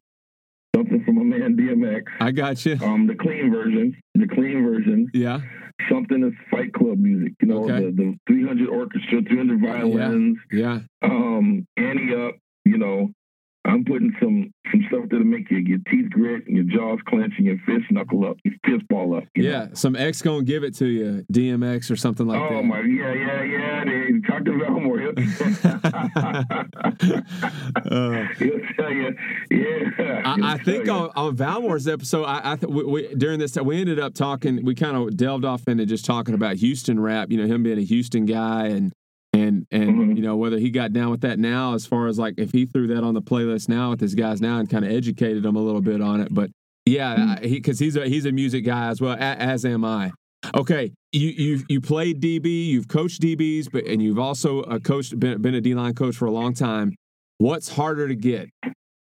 Something 0.76 1.04
from 1.06 1.18
a 1.18 1.24
man 1.24 1.56
DMX. 1.56 2.04
I 2.20 2.32
got 2.32 2.66
you. 2.66 2.78
Um, 2.82 3.08
the 3.08 3.16
clean 3.16 3.52
version. 3.52 3.96
The 4.16 4.28
clean 4.28 4.64
version. 4.64 5.10
Yeah. 5.14 5.40
Something 5.90 6.22
that's 6.22 6.36
Fight 6.50 6.74
Club 6.74 6.98
music. 6.98 7.34
You 7.42 7.48
know, 7.48 7.64
okay. 7.64 7.86
the, 7.86 7.92
the 7.92 8.16
300 8.28 8.70
orchestra, 8.70 9.22
300 9.22 9.62
violins. 9.62 10.38
Yeah. 10.52 10.80
yeah. 11.02 11.10
Um, 11.10 11.66
Ante 11.78 12.14
Up. 12.16 12.36
You 12.66 12.78
know, 12.78 13.10
I'm 13.66 13.84
putting 13.84 14.16
some 14.22 14.54
some 14.72 14.86
stuff 14.88 15.04
that'll 15.10 15.26
make 15.26 15.50
your, 15.50 15.62
your 15.62 15.80
teeth 15.90 16.12
grit 16.12 16.46
and 16.48 16.56
your 16.56 16.66
jaws 16.66 17.00
clench 17.08 17.34
and 17.38 17.46
your 17.46 17.58
fist 17.66 17.86
knuckle 17.92 18.26
up, 18.26 18.38
your 18.44 18.54
fist 18.66 18.86
ball 18.90 19.16
up. 19.18 19.24
Yeah, 19.36 19.66
know? 19.66 19.74
some 19.74 19.96
X 19.96 20.22
gonna 20.22 20.44
give 20.44 20.64
it 20.64 20.76
to 20.76 20.86
you, 20.86 21.26
DMX 21.32 21.90
or 21.90 21.96
something 21.96 22.28
like 22.28 22.40
oh, 22.40 22.50
that. 22.50 22.56
Oh 22.56 22.64
my, 22.64 22.82
yeah, 22.82 23.14
yeah, 23.14 23.42
yeah. 23.44 23.84
They 23.86 24.20
talk 24.28 24.44
to 24.46 24.52
Valmore. 24.52 25.06
uh, 27.92 28.28
He'll 28.38 28.60
tell 28.76 28.92
you, 28.92 29.16
yeah. 29.50 30.22
I, 30.26 30.54
I 30.54 30.58
think 30.60 30.88
on, 30.88 31.10
on 31.16 31.36
Valmore's 31.36 31.88
episode, 31.88 32.26
I, 32.26 32.54
I 32.54 32.56
th- 32.56 32.72
we, 32.72 32.84
we, 32.84 33.16
during 33.16 33.40
this 33.40 33.54
time 33.54 33.66
we 33.66 33.80
ended 33.80 34.00
up 34.00 34.14
talking. 34.14 34.64
We 34.64 34.76
kind 34.76 34.96
of 34.96 35.18
delved 35.18 35.46
off 35.46 35.68
into 35.68 35.86
just 35.86 36.06
talking 36.06 36.36
about 36.36 36.58
Houston 36.58 37.00
rap. 37.00 37.32
You 37.32 37.38
know, 37.38 37.48
him 37.48 37.64
being 37.64 37.80
a 37.80 37.84
Houston 37.84 38.26
guy 38.26 38.68
and 38.68 38.94
and 39.36 39.68
and 39.72 39.90
mm-hmm. 39.90 40.12
you 40.14 40.22
know 40.22 40.36
whether 40.36 40.58
he 40.58 40.70
got 40.70 40.94
down 40.94 41.12
with 41.12 41.22
that 41.22 41.40
now 41.40 41.74
as 41.74 41.86
far 41.86 42.08
as 42.08 42.18
like 42.18 42.36
if 42.38 42.52
he 42.52 42.66
threw 42.66 42.88
that 42.88 43.04
on 43.04 43.14
the 43.14 43.22
playlist 43.22 43.70
now 43.70 43.90
with 43.92 44.00
his 44.00 44.16
guys 44.16 44.42
now 44.42 44.60
and 44.60 44.70
kind 44.70 44.86
of 44.86 44.92
educated 44.92 45.44
them 45.44 45.56
a 45.56 45.62
little 45.62 45.82
bit 45.82 46.02
on 46.02 46.22
it 46.22 46.34
but 46.34 46.50
yeah 46.86 47.16
mm-hmm. 47.16 47.44
he 47.44 47.56
because 47.56 47.80
he's 47.80 47.96
a 47.96 48.08
he's 48.08 48.26
a 48.26 48.32
music 48.32 48.66
guy 48.66 48.88
as 48.88 49.02
well 49.02 49.16
as 49.20 49.66
am 49.66 49.84
i 49.84 50.12
okay 50.56 50.92
you 51.12 51.30
you 51.30 51.64
you 51.70 51.82
played 51.82 52.22
db 52.22 52.46
you've 52.68 52.88
coached 52.88 53.22
dbs 53.22 53.68
but 53.72 53.86
and 53.86 54.02
you've 54.02 54.20
also 54.20 54.62
uh, 54.64 54.80
coached 54.80 55.20
been, 55.20 55.42
been 55.42 55.56
a 55.56 55.62
d-line 55.62 55.94
coach 55.94 56.16
for 56.16 56.26
a 56.26 56.32
long 56.32 56.54
time 56.54 56.94
what's 57.40 57.70
harder 57.70 58.08
to 58.08 58.16
get 58.16 58.50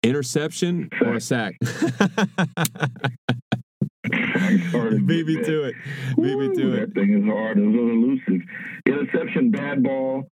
Interception 0.04 0.90
or 1.02 1.16
a 1.16 1.22
sack? 1.22 1.56
Beat 4.58 5.26
me 5.28 5.44
to 5.44 5.64
it. 5.64 5.76
Beat 6.16 6.38
me 6.38 6.54
to 6.56 6.74
it. 6.74 6.80
that 6.80 6.94
thing 6.94 7.14
is 7.18 7.26
hard. 7.26 7.58
It 7.58 7.62
was 7.66 7.74
a 7.76 7.78
little 7.78 7.92
elusive. 7.92 8.42
Interception, 8.86 9.52
bad 9.52 9.84
ball. 9.84 10.28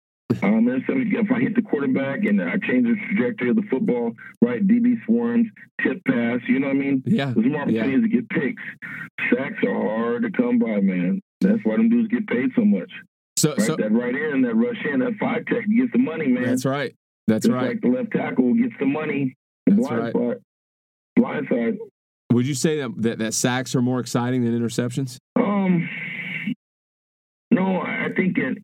Um, 0.43 0.67
if 0.69 1.31
I 1.31 1.39
hit 1.39 1.55
the 1.55 1.61
quarterback 1.61 2.25
and 2.25 2.41
I 2.41 2.57
change 2.67 2.85
the 2.85 2.95
trajectory 3.15 3.49
of 3.49 3.55
the 3.55 3.63
football, 3.71 4.11
right? 4.41 4.65
DB 4.67 4.95
swarms, 5.05 5.47
tip 5.81 6.03
pass. 6.05 6.39
You 6.47 6.59
know 6.59 6.67
what 6.67 6.75
I 6.75 6.79
mean? 6.79 7.03
Yeah. 7.05 7.31
There's 7.33 7.45
more 7.47 7.65
Yeah. 7.69 7.81
opportunities 7.83 8.03
to 8.03 8.09
get 8.09 8.29
picks. 8.29 8.61
Sacks 9.33 9.63
are 9.65 9.73
hard 9.73 10.23
to 10.23 10.31
come 10.31 10.59
by, 10.59 10.79
man. 10.81 11.21
That's 11.41 11.59
why 11.63 11.77
them 11.77 11.89
dudes 11.89 12.09
get 12.09 12.27
paid 12.27 12.49
so 12.55 12.65
much. 12.65 12.91
So, 13.37 13.51
Right? 13.51 13.61
so 13.61 13.75
that 13.77 13.91
right 13.91 14.13
in, 14.15 14.41
that 14.41 14.55
rush 14.55 14.83
in, 14.91 14.99
that 14.99 15.13
five 15.19 15.45
tech 15.45 15.63
gets 15.69 15.91
the 15.93 15.99
money, 15.99 16.27
man. 16.27 16.43
that's 16.43 16.65
right. 16.65 16.93
That's 17.27 17.45
Just 17.45 17.53
right. 17.53 17.67
like 17.69 17.81
the 17.81 17.89
left 17.89 18.11
tackle 18.11 18.53
gets 18.53 18.73
the 18.79 18.85
money. 18.85 19.33
The 19.65 19.75
That's 19.75 19.87
blind 19.87 20.13
right. 20.15 20.37
Blind 21.15 21.47
side. 21.49 21.77
Would 22.31 22.45
you 22.45 22.55
say 22.55 22.81
that, 22.81 22.91
that 23.01 23.19
that 23.19 23.33
sacks 23.33 23.75
are 23.75 23.81
more 23.81 23.99
exciting 23.99 24.43
than 24.43 24.59
interceptions? 24.59 25.17
Um, 25.35 25.89
no, 27.51 27.81
I 27.81 28.09
think 28.15 28.35
that 28.35 28.55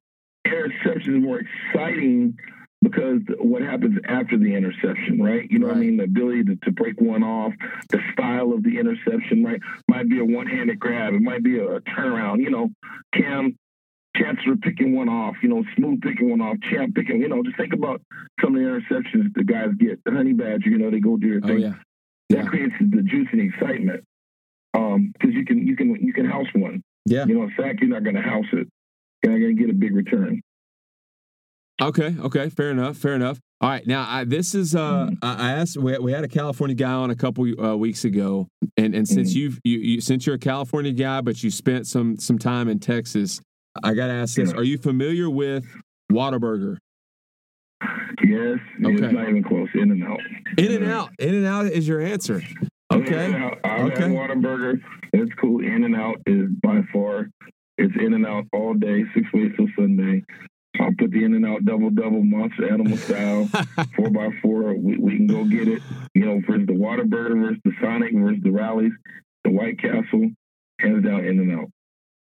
interception 0.45 1.18
is 1.18 1.23
more 1.23 1.40
exciting 1.40 2.38
because 2.84 3.22
what 3.40 3.61
happens 3.61 3.98
after 4.07 4.38
the 4.38 4.53
interception, 4.53 5.22
right? 5.22 5.49
You 5.49 5.60
know 5.60 5.68
what 5.68 5.77
I 5.77 5.80
mean? 5.80 5.98
The 5.98 6.03
ability 6.03 6.44
to, 6.44 6.56
to 6.57 6.72
break 6.72 6.99
one 6.99 7.23
off, 7.23 7.53
the 7.90 7.99
style 8.11 8.52
of 8.52 8.64
the 8.64 8.77
interception, 8.77 9.44
right? 9.44 9.61
Might 9.88 10.10
be 10.10 10.19
a 10.19 10.26
one-handed 10.26 10.80
grab, 10.80 11.14
it 11.14 11.22
might 11.22 11.44
be 11.44 11.60
a, 11.60 11.76
a 11.76 11.81
turnaround. 11.81 12.40
You 12.40 12.49
know, 12.49 12.69
Kam 13.14 13.57
Chancellor 14.18 14.57
picking 14.57 14.95
one 14.95 15.07
off, 15.07 15.35
you 15.41 15.48
know, 15.48 15.64
Smooth 15.77 16.02
picking 16.02 16.30
one 16.30 16.41
off, 16.41 16.57
Champ 16.69 16.94
picking, 16.94 17.22
you 17.22 17.30
know, 17.30 17.41
just 17.44 17.57
think 17.57 17.73
about 17.73 18.02
some 18.41 18.56
of 18.56 18.61
the 18.61 18.68
interceptions 18.68 19.34
the 19.34 19.45
guys 19.45 19.69
get. 19.80 20.03
The 20.03 20.11
Honey 20.11 20.34
Badger, 20.34 20.69
you 20.69 20.77
know, 20.77 20.91
they 20.91 20.99
go 20.99 21.15
do 21.15 21.40
their 21.40 21.52
Oh 21.52 21.56
thing 21.56 21.76
yeah. 22.34 22.42
that 22.44 22.50
creates 22.50 22.74
the 22.80 23.02
juice 23.04 23.28
and 23.32 23.42
excitement. 23.42 24.04
Um, 24.76 25.12
because 25.14 25.34
you 25.36 25.46
can 25.46 25.68
you 25.68 25.76
can 25.76 25.96
you 26.02 26.14
can 26.14 26.26
house 26.26 26.48
one. 26.56 26.82
Yeah. 27.06 27.26
You 27.26 27.36
know, 27.36 27.44
in 27.44 27.52
fact, 27.56 27.80
you're 27.82 27.90
not 27.90 28.04
going 28.04 28.16
to 28.16 28.22
house 28.22 28.46
it. 28.54 28.68
You're 29.24 29.34
not 29.34 29.40
going 29.40 29.56
to 29.56 29.62
get 29.62 29.70
a 29.70 29.74
big 29.74 29.94
return. 29.96 30.42
Okay. 31.82 32.16
Okay. 32.20 32.50
Fair 32.50 32.72
enough. 32.72 32.98
Fair 32.98 33.14
enough. 33.14 33.40
All 33.62 33.70
right. 33.70 33.86
Now, 33.86 34.06
I, 34.08 34.24
this 34.26 34.54
is. 34.56 34.76
Uh, 34.76 35.08
Mhm. 35.12 35.18
I 35.22 35.52
asked. 35.54 35.78
We, 35.78 35.98
we 35.98 36.12
had 36.12 36.24
a 36.24 36.28
California 36.28 36.76
guy 36.76 36.92
on 36.92 37.10
a 37.12 37.16
couple 37.16 37.46
uh, 37.64 37.76
weeks 37.76 38.06
ago, 38.06 38.48
and 38.78 38.94
and 38.96 39.08
since 39.08 39.32
Mhm. 39.34 39.36
you've 39.36 39.60
you, 39.64 39.80
you 39.80 40.02
since 40.02 40.26
you're 40.26 40.36
a 40.36 40.40
California 40.40 40.92
guy, 40.92 41.22
but 41.22 41.44
you 41.44 41.50
spent 41.50 41.88
some 41.88 42.18
some 42.18 42.38
time 42.38 42.68
in 42.68 42.80
Texas, 42.80 43.42
I 43.84 43.94
got 43.94 44.08
to 44.08 44.14
ask 44.14 44.36
this: 44.36 44.52
Yeah. 44.52 44.58
Are 44.60 44.64
you 44.64 44.78
familiar 44.78 45.30
with 45.30 45.66
Whataburger? 46.12 46.78
Yes, 48.24 48.60
Okay. 48.84 48.94
it's 49.06 49.14
not 49.14 49.30
even 49.30 49.44
close. 49.44 49.70
In 49.76 49.92
and 49.92 50.04
out. 50.04 50.20
In 50.58 50.72
and 50.72 50.86
out. 50.86 51.10
In 51.20 51.36
and 51.36 51.46
out 51.46 51.66
is 51.66 51.88
your 51.88 52.02
answer. 52.02 52.42
Okay. 52.92 53.26
I've 53.64 53.92
Okay. 53.92 54.02
had 54.04 54.12
Whataburger. 54.12 54.80
It's 55.14 55.32
cool. 55.42 55.64
In 55.64 55.84
and 55.84 55.96
out 55.96 56.18
is 56.26 56.50
by 56.62 56.82
far. 56.94 57.30
It's 57.78 57.94
in 58.00 58.14
and 58.14 58.26
out 58.26 58.46
all 58.54 58.74
day, 58.76 59.04
six 59.16 59.32
ways 59.34 59.52
till 59.58 59.68
Sunday. 59.78 60.24
I'll 60.80 60.92
put 60.98 61.12
the 61.12 61.24
in 61.24 61.34
and 61.36 61.46
out 61.46 61.66
double 61.66 61.90
double 61.90 62.24
monster 62.24 62.72
animal 62.72 62.98
style. 62.98 63.46
four 63.96 64.10
by 64.10 64.30
four. 64.42 64.74
We, 64.74 64.98
we 64.98 65.18
can 65.18 65.28
go 65.28 65.44
get 65.46 65.68
it. 65.68 65.82
You 66.16 66.26
know, 66.26 66.42
versus 66.48 66.66
the 66.68 66.74
Whataburger 66.74 67.40
versus 67.40 67.60
the 67.64 67.72
Sonic 67.82 68.14
versus 68.14 68.42
the 68.44 68.52
Rallies, 68.52 68.92
the 69.44 69.52
White 69.52 69.80
Castle, 69.80 70.32
hands 70.80 71.04
down 71.04 71.26
in 71.26 71.40
and 71.40 71.52
out. 71.52 71.70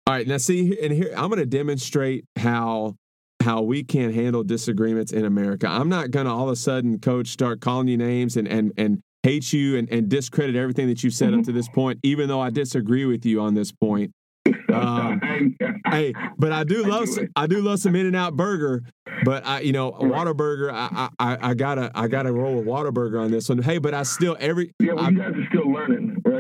All 0.06 0.14
right, 0.14 0.26
now 0.28 0.38
see, 0.38 0.78
and 0.82 0.94
here 0.94 1.12
I'm 1.18 1.28
going 1.30 1.40
to 1.40 1.46
demonstrate 1.46 2.24
how 2.38 2.96
how 3.48 3.61
we 3.61 3.82
can't 3.82 4.14
handle 4.14 4.44
disagreements 4.44 5.14
in 5.14 5.24
America. 5.24 5.68
I'm 5.69 5.88
not 5.88 6.11
going 6.11 6.26
to 6.26 6.32
all 6.34 6.48
of 6.49 6.52
a 6.52 6.56
sudden, 6.57 6.99
coach, 6.99 7.28
start 7.30 7.61
calling 7.61 7.88
you 7.88 7.95
names 7.98 8.36
and 8.36 8.45
and 8.45 8.74
and 8.78 9.02
hate 9.24 9.53
you 9.53 9.78
and, 9.78 9.90
and 9.90 10.10
discredit 10.10 10.57
everything 10.57 10.88
that 10.88 11.02
you've 11.02 11.14
said 11.14 11.34
up 11.34 11.44
to 11.45 11.53
this 11.53 11.69
point, 11.69 11.98
even 12.03 12.28
though 12.28 12.41
I 12.41 12.49
disagree 12.49 13.06
with 13.06 13.26
you 13.26 13.40
on 13.40 13.53
this 13.53 13.72
point. 13.72 14.11
Um, 14.74 15.22
Hey, 15.90 16.14
but 16.38 16.52
I 16.52 16.65
do 16.65 16.84
love 16.84 17.07
some. 17.07 17.30
I 17.38 17.48
do 17.48 17.61
love 17.61 17.80
some 17.80 17.95
In 17.95 18.06
and 18.07 18.15
Out 18.15 18.36
Burger, 18.36 18.84
but 19.24 19.45
I 19.48 19.61
you 19.61 19.72
know 19.72 19.94
Whataburger 19.94 20.69
I, 20.69 21.07
I 21.18 21.32
I- 21.34 21.49
I 21.52 21.53
gotta 21.53 21.90
I 21.95 22.10
gotta 22.10 22.34
roll 22.34 22.57
with 22.57 22.65
Whataburger 22.65 23.22
on 23.22 23.32
this 23.32 23.48
one. 23.48 23.60
Hey, 23.61 23.78
but 23.78 23.94
I 23.94 24.03
still 24.03 24.36
every 24.41 24.74
yeah, 24.82 24.91
well, 24.94 25.10
you 25.10 25.18
guys 25.18 25.32
are 25.34 25.48
still 25.49 25.72
learning? 25.72 25.97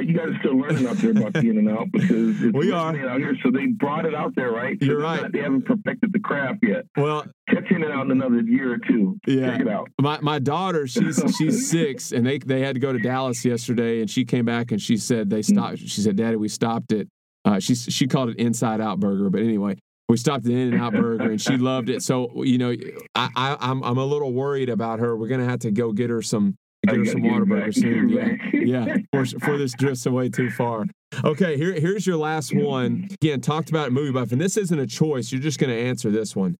You 0.07 0.13
guys 0.17 0.29
are 0.29 0.39
still 0.39 0.57
learning 0.57 0.87
out 0.87 0.95
there 0.97 1.11
about 1.11 1.33
the 1.33 1.39
in 1.39 1.57
and 1.57 1.69
out 1.69 1.91
because 1.91 2.41
it's 2.41 2.53
We 2.57 2.71
are. 2.71 2.95
out 3.07 3.19
here. 3.19 3.35
So 3.43 3.51
they 3.51 3.67
brought 3.67 4.05
it 4.05 4.15
out 4.15 4.33
there, 4.35 4.51
right? 4.51 4.77
You're 4.81 4.99
right. 5.01 5.21
not- 5.21 5.31
they 5.33 5.39
haven't 5.39 5.65
perfected 5.65 6.13
the 6.13 6.19
craft 6.19 6.59
yet. 6.63 6.85
well 6.95 7.25
Catch 7.49 7.69
in 7.71 7.83
and 7.83 7.91
out 7.91 8.05
in 8.05 8.11
another 8.11 8.41
year 8.41 8.73
or 8.73 8.77
two. 8.77 9.17
Yeah. 9.27 9.51
Check 9.51 9.61
it 9.61 9.67
out. 9.67 9.89
My 10.01 10.19
my 10.21 10.39
daughter, 10.39 10.87
she's 10.87 11.21
she's 11.37 11.69
six, 11.77 12.11
and 12.11 12.25
they 12.25 12.37
they 12.39 12.61
had 12.61 12.75
to 12.75 12.79
go 12.79 12.91
to 12.93 12.99
Dallas 12.99 13.43
yesterday, 13.45 14.01
and 14.01 14.09
she 14.09 14.23
came 14.25 14.45
back 14.45 14.71
and 14.71 14.81
she 14.81 14.97
said 14.97 15.29
they 15.29 15.41
stopped. 15.41 15.79
She 15.79 16.01
said, 16.01 16.15
"Daddy, 16.15 16.35
we 16.37 16.47
stopped 16.49 16.91
it." 16.91 17.07
Uh, 17.45 17.59
she 17.59 17.75
she 17.75 18.07
called 18.07 18.29
it 18.29 18.37
Inside 18.37 18.81
Out 18.81 18.99
Burger, 18.99 19.29
but 19.29 19.41
anyway, 19.41 19.77
we 20.09 20.17
stopped 20.17 20.45
at 20.45 20.51
In 20.51 20.73
and 20.73 20.81
Out 20.81 20.91
Burger, 20.93 21.31
and 21.31 21.39
she 21.41 21.55
loved 21.71 21.87
it. 21.89 22.01
So 22.03 22.43
you 22.43 22.57
know, 22.57 22.73
I, 23.15 23.29
I 23.35 23.57
I'm 23.61 23.81
I'm 23.83 23.97
a 23.97 24.05
little 24.05 24.33
worried 24.33 24.69
about 24.69 24.99
her. 24.99 25.15
We're 25.15 25.27
gonna 25.29 25.45
have 25.45 25.59
to 25.59 25.71
go 25.71 25.93
get 25.93 26.09
her 26.09 26.21
some 26.21 26.55
her 26.89 26.97
You 26.97 27.05
some 27.05 27.23
it 27.23 27.31
Whataburger 27.31 27.73
soon. 27.73 28.09
Yeah, 28.09 28.95
yeah. 29.13 29.25
For 29.43 29.57
this 29.57 29.73
drifts 29.73 30.05
away 30.05 30.29
too 30.29 30.49
far. 30.49 30.85
Okay, 31.23 31.57
here 31.57 31.73
here's 31.73 32.05
your 32.05 32.17
last 32.17 32.53
one. 32.53 33.07
Again, 33.21 33.41
talked 33.41 33.69
about 33.69 33.91
movie 33.91 34.11
buff, 34.11 34.31
and 34.31 34.41
this 34.41 34.57
isn't 34.57 34.79
a 34.79 34.87
choice. 34.87 35.31
You're 35.31 35.41
just 35.41 35.59
gonna 35.59 35.73
answer 35.73 36.11
this 36.11 36.35
one, 36.35 36.55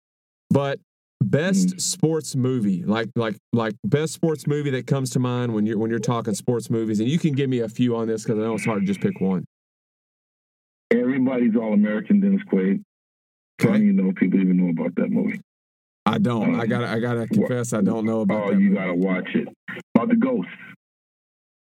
but. 0.50 0.78
Best 1.20 1.72
hmm. 1.72 1.78
sports 1.78 2.36
movie, 2.36 2.84
like 2.84 3.08
like 3.16 3.34
like 3.52 3.74
best 3.82 4.12
sports 4.12 4.46
movie 4.46 4.70
that 4.70 4.86
comes 4.86 5.10
to 5.10 5.18
mind 5.18 5.52
when 5.52 5.66
you're 5.66 5.76
when 5.76 5.90
you're 5.90 5.98
talking 5.98 6.32
sports 6.32 6.70
movies, 6.70 7.00
and 7.00 7.08
you 7.08 7.18
can 7.18 7.32
give 7.32 7.50
me 7.50 7.58
a 7.58 7.68
few 7.68 7.96
on 7.96 8.06
this 8.06 8.22
because 8.22 8.38
I 8.38 8.42
know 8.42 8.54
it's 8.54 8.64
hard 8.64 8.82
to 8.82 8.86
just 8.86 9.00
pick 9.00 9.20
one. 9.20 9.44
Everybody's 10.92 11.56
all 11.56 11.72
American 11.74 12.20
Dennis 12.20 12.42
Quaid. 12.50 12.84
I 13.60 13.64
don't 13.64 13.82
even 13.82 13.96
know 13.96 14.10
if 14.10 14.14
people 14.14 14.40
even 14.40 14.56
know 14.56 14.70
about 14.70 14.94
that 14.94 15.10
movie. 15.10 15.40
I 16.08 16.18
don't. 16.18 16.54
I 16.54 16.62
um, 16.62 16.68
gotta 16.68 16.88
I 16.88 17.00
gotta 17.00 17.26
confess 17.26 17.72
I 17.72 17.82
don't 17.82 18.06
know 18.06 18.20
about 18.22 18.44
Oh, 18.44 18.50
you 18.52 18.70
movie. 18.70 18.74
gotta 18.76 18.94
watch 18.94 19.28
it. 19.34 19.48
About 19.98 20.08
the 20.10 20.16
ghost. 20.16 20.48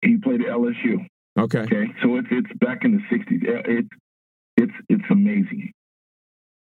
He 0.02 0.18
played 0.18 0.42
at 0.42 0.48
LSU. 0.48 1.06
Okay. 1.40 1.60
Okay, 1.60 1.86
so 2.02 2.18
it's 2.18 2.28
it's 2.32 2.52
back 2.60 2.84
in 2.84 2.92
the 2.98 3.16
'60s. 3.16 3.48
Uh, 3.48 3.62
It's 3.66 3.90
it's 4.58 4.74
it's 4.90 5.04
amazing. 5.10 5.72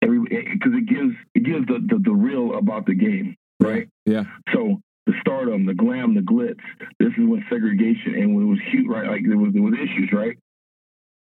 Every 0.02 0.20
because 0.20 0.72
it 0.74 0.86
gives 0.86 1.14
it 1.34 1.44
gives 1.44 1.66
the, 1.66 1.78
the 1.88 1.98
the 1.98 2.12
real 2.12 2.56
about 2.56 2.86
the 2.86 2.94
game, 2.94 3.36
right? 3.60 3.88
Yeah. 4.06 4.24
So 4.52 4.80
the 5.06 5.14
stardom, 5.20 5.66
the 5.66 5.74
glam, 5.74 6.14
the 6.14 6.20
glitz. 6.20 6.60
This 6.98 7.12
is 7.18 7.26
when 7.26 7.44
segregation 7.50 8.14
and 8.16 8.34
when 8.34 8.44
it 8.44 8.48
was 8.48 8.60
huge, 8.70 8.86
right? 8.88 9.08
Like 9.08 9.22
there 9.26 9.38
was 9.38 9.52
there 9.52 9.62
was 9.62 9.74
issues, 9.74 10.10
right? 10.12 10.36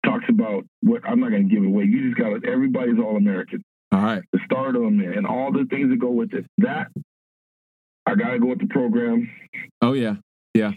Talks 0.05 0.25
about 0.29 0.65
what 0.83 1.03
I'm 1.07 1.21
not 1.21 1.31
going 1.31 1.49
to 1.49 1.55
give 1.55 1.63
it 1.63 1.67
away. 1.67 1.85
You 1.85 2.09
just 2.09 2.19
got 2.19 2.31
to. 2.41 2.49
Everybody's 2.49 2.99
all 2.99 3.17
American. 3.17 3.63
All 3.93 4.01
right. 4.01 4.23
The 4.33 4.41
stardom 4.45 5.01
and 5.01 5.27
all 5.27 5.53
the 5.53 5.67
things 5.71 5.91
that 5.91 5.99
go 5.99 6.11
with 6.11 6.33
it. 6.35 6.47
That 6.59 6.89
I 8.07 8.15
got 8.15 8.31
to 8.31 8.39
go 8.39 8.47
with 8.47 8.61
the 8.61 8.67
program. 8.69 9.31
Oh 9.83 9.93
yeah. 9.95 10.17
Yeah. 10.59 10.73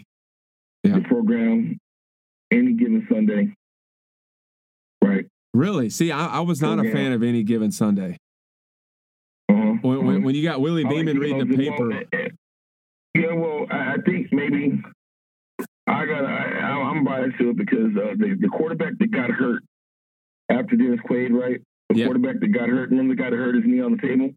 The 0.96 1.00
program. 1.08 1.78
Any 2.52 2.74
given 2.74 3.06
Sunday. 3.10 3.54
Right. 5.02 5.26
Really? 5.54 5.90
See, 5.90 6.12
I, 6.12 6.26
I 6.26 6.40
was 6.40 6.60
not 6.60 6.78
a 6.78 6.84
Yeah. 6.86 6.92
fan 6.92 7.12
of 7.12 7.22
any 7.22 7.42
given 7.42 7.70
Sunday. 7.72 8.18
Uh-huh. 9.48 9.74
When, 9.82 10.06
when, 10.06 10.22
when 10.22 10.34
you 10.34 10.42
got 10.42 10.60
Willie 10.60 10.84
I 10.84 10.88
like, 10.88 10.96
Beamen 10.96 11.18
reading 11.18 11.48
the 11.48 11.56
paper. 11.56 12.02
Yeah, 13.14 13.32
well, 13.34 13.66
I, 13.70 13.94
I 13.94 13.96
think 14.06 14.28
maybe 14.32 14.80
I 15.86 16.06
got. 16.06 16.24
I, 16.24 16.80
I'm 16.90 17.04
biased 17.04 17.38
to 17.38 17.50
it 17.50 17.56
because 17.56 17.90
uh, 17.96 18.14
the 18.16 18.36
the 18.40 18.48
quarterback 18.48 18.92
that 18.98 19.10
got 19.10 19.30
hurt 19.30 19.62
after 20.48 20.76
Dennis 20.76 21.00
Quaid, 21.08 21.30
right? 21.32 21.60
The 21.90 21.98
Yeah. 21.98 22.04
quarterback 22.06 22.40
that 22.40 22.48
got 22.48 22.68
hurt, 22.68 22.90
and 22.90 22.98
remember 22.98 23.14
the 23.14 23.22
guy 23.22 23.30
that 23.30 23.36
hurt 23.36 23.54
his 23.54 23.64
knee 23.66 23.82
on 23.82 23.92
the 23.96 23.98
table? 23.98 24.30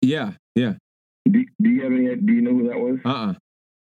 Yeah. 0.00 0.32
Yeah. 0.54 0.74
Do, 1.28 1.44
do 1.60 1.68
you 1.70 1.82
have 1.82 1.92
any? 1.92 2.14
Do 2.16 2.32
you 2.32 2.42
know 2.42 2.52
who 2.52 2.68
that 2.68 2.78
was? 2.78 2.98
Uh. 3.04 3.08
uh 3.08 3.34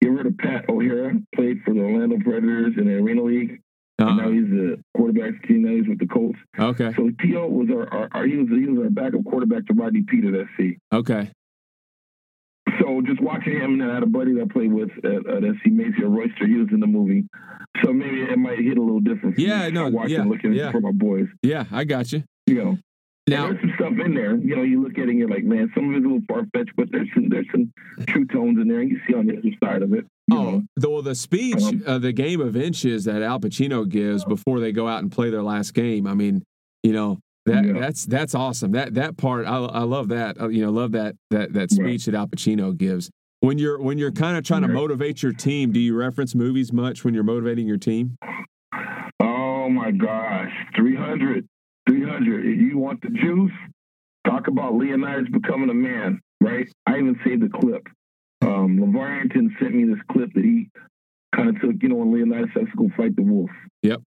You 0.02 0.16
heard 0.16 0.28
of 0.28 0.38
Pat 0.38 0.70
O'Hara? 0.70 1.14
Played 1.36 1.62
for 1.66 1.74
the 1.74 1.82
Orlando 1.82 2.18
Predators 2.24 2.74
in 2.78 2.86
the 2.86 2.94
Arena 2.94 3.24
League. 3.24 3.62
And 4.00 4.16
now 4.18 4.24
uh-huh. 4.24 4.32
he's 4.32 4.50
the 4.50 4.84
quarterback 4.96 5.46
team. 5.46 5.64
Now 5.64 5.76
he's 5.76 5.88
with 5.88 6.00
the 6.00 6.08
Colts. 6.08 6.40
Okay. 6.58 6.94
So 6.96 7.10
T.O. 7.22 7.48
was 7.48 7.68
our, 7.70 7.94
our, 7.94 8.10
our 8.14 8.26
he 8.26 8.38
was 8.38 8.48
he 8.48 8.66
was 8.66 8.86
our 8.86 8.90
backup 8.90 9.26
quarterback 9.26 9.66
to 9.68 9.74
Rodney 9.74 10.06
Peete 10.08 10.24
at 10.26 10.48
SC. 10.56 10.80
Okay. 10.94 11.32
So 12.80 13.02
just 13.06 13.22
watching 13.22 13.60
him, 13.60 13.82
and 13.82 13.92
I 13.92 13.94
had 13.94 14.04
a 14.04 14.08
buddy 14.08 14.34
that 14.36 14.44
I 14.44 14.54
played 14.54 14.72
with 14.72 14.90
at, 15.04 15.28
at 15.28 15.44
SC 15.44 15.68
Mazio 15.68 16.08
Royster. 16.08 16.48
He 16.48 16.56
was 16.56 16.70
in 16.72 16.80
the 16.80 16.88
movie, 16.88 17.26
so 17.84 17.92
maybe 17.92 18.22
it 18.22 18.38
might 18.38 18.60
hit 18.60 18.78
a 18.78 18.82
little 18.82 19.02
different. 19.02 19.38
Yeah, 19.38 19.66
me. 19.66 19.72
no, 19.72 19.90
watching, 19.90 20.16
yeah, 20.16 20.24
looking 20.24 20.54
yeah. 20.54 20.72
for 20.72 20.80
my 20.80 20.92
boys. 20.92 21.28
Yeah, 21.44 21.66
I 21.72 21.84
got 21.84 22.12
you. 22.14 22.24
You 22.48 22.56
know, 22.56 22.78
Now, 23.30 23.48
there's 23.48 23.62
some 23.62 23.74
stuff 23.76 23.94
in 24.06 24.14
there. 24.14 24.36
You 24.36 24.56
know, 24.56 24.62
you 24.64 24.82
look 24.84 24.94
at 24.94 25.04
it 25.06 25.10
and 25.10 25.20
you're 25.20 25.30
like, 25.30 25.44
man, 25.44 25.72
some 25.76 25.90
of 25.90 25.96
it's 25.96 26.06
a 26.06 26.08
little 26.08 26.22
far 26.28 26.46
fetched, 26.54 26.76
but 26.76 26.92
there's 26.92 27.08
some 27.14 27.30
there's 27.30 27.48
some 27.52 27.72
true 28.08 28.26
tones 28.26 28.60
in 28.60 28.68
there. 28.68 28.82
You 28.82 29.00
see 29.08 29.14
on 29.14 29.28
the 29.28 29.38
other 29.38 29.50
side 29.64 29.82
of 29.82 29.94
it. 29.94 30.06
Oh, 30.32 30.64
know. 30.78 31.02
the, 31.02 31.16
speech, 31.16 31.62
Um, 31.62 31.84
uh, 31.86 31.98
the 32.00 32.12
game 32.12 32.42
of 32.42 32.56
inches 32.56 33.06
that 33.06 33.22
Al 33.22 33.40
Pacino 33.40 33.88
gives 33.88 34.26
before 34.26 34.60
they 34.60 34.72
go 34.72 34.88
out 34.88 35.02
and 35.02 35.12
play 35.12 35.30
their 35.30 35.44
last 35.44 35.74
game. 35.74 36.08
I 36.08 36.14
mean, 36.14 36.44
you 36.84 36.94
know. 36.94 37.20
That, 37.46 37.66
Yeah. 37.66 37.80
that's 37.80 38.06
that's 38.06 38.36
awesome. 38.36 38.74
That 38.74 38.94
that 38.96 39.18
part 39.18 39.48
I, 39.48 39.58
I 39.58 39.84
love 39.84 40.10
that. 40.10 40.40
Uh, 40.40 40.50
you 40.50 40.64
know, 40.64 40.72
love 40.72 40.92
that 40.92 41.16
that 41.32 41.54
that 41.54 41.72
speech 41.72 42.06
that 42.06 42.14
Al 42.14 42.28
Pacino 42.28 42.78
gives. 42.78 43.10
When 43.40 43.58
you're 43.58 43.82
when 43.82 43.98
you're 43.98 44.12
kind 44.12 44.38
of 44.38 44.44
trying 44.44 44.62
to 44.64 44.68
motivate 44.68 45.24
your 45.24 45.32
team, 45.32 45.72
do 45.72 45.80
you 45.80 45.96
reference 45.96 46.36
movies 46.36 46.72
much 46.74 47.04
when 47.06 47.14
you're 47.14 47.24
motivating 47.24 47.66
your 47.66 47.78
team? 47.78 48.18
Oh 49.22 49.70
my 49.70 49.92
gosh, 49.92 50.52
300, 50.76 51.48
300. 51.90 52.44
You 52.46 52.78
want 52.78 53.02
the 53.02 53.10
juice? 53.10 53.52
Talk 54.26 54.48
about 54.48 54.76
Leonidas 54.76 55.28
becoming 55.32 55.70
a 55.70 55.74
man, 55.74 56.22
right? 56.40 56.68
I 56.86 56.98
even 56.98 57.20
saved 57.26 57.42
the 57.42 57.50
clip. 57.50 57.88
Um, 58.42 58.96
Arrington 58.96 59.56
sent 59.60 59.74
me 59.74 59.86
this 59.86 60.02
clip 60.12 60.32
that 60.34 60.44
he 60.44 60.70
kind 61.36 61.50
of 61.50 61.62
took, 61.62 61.82
you 61.82 61.90
know, 61.90 61.96
when 61.96 62.14
Leonidas 62.14 62.50
has 62.56 62.66
to 62.66 62.78
go 62.78 62.90
fight 62.96 63.16
the 63.16 63.24
wolf. 63.24 63.50
Yep. 63.82 64.02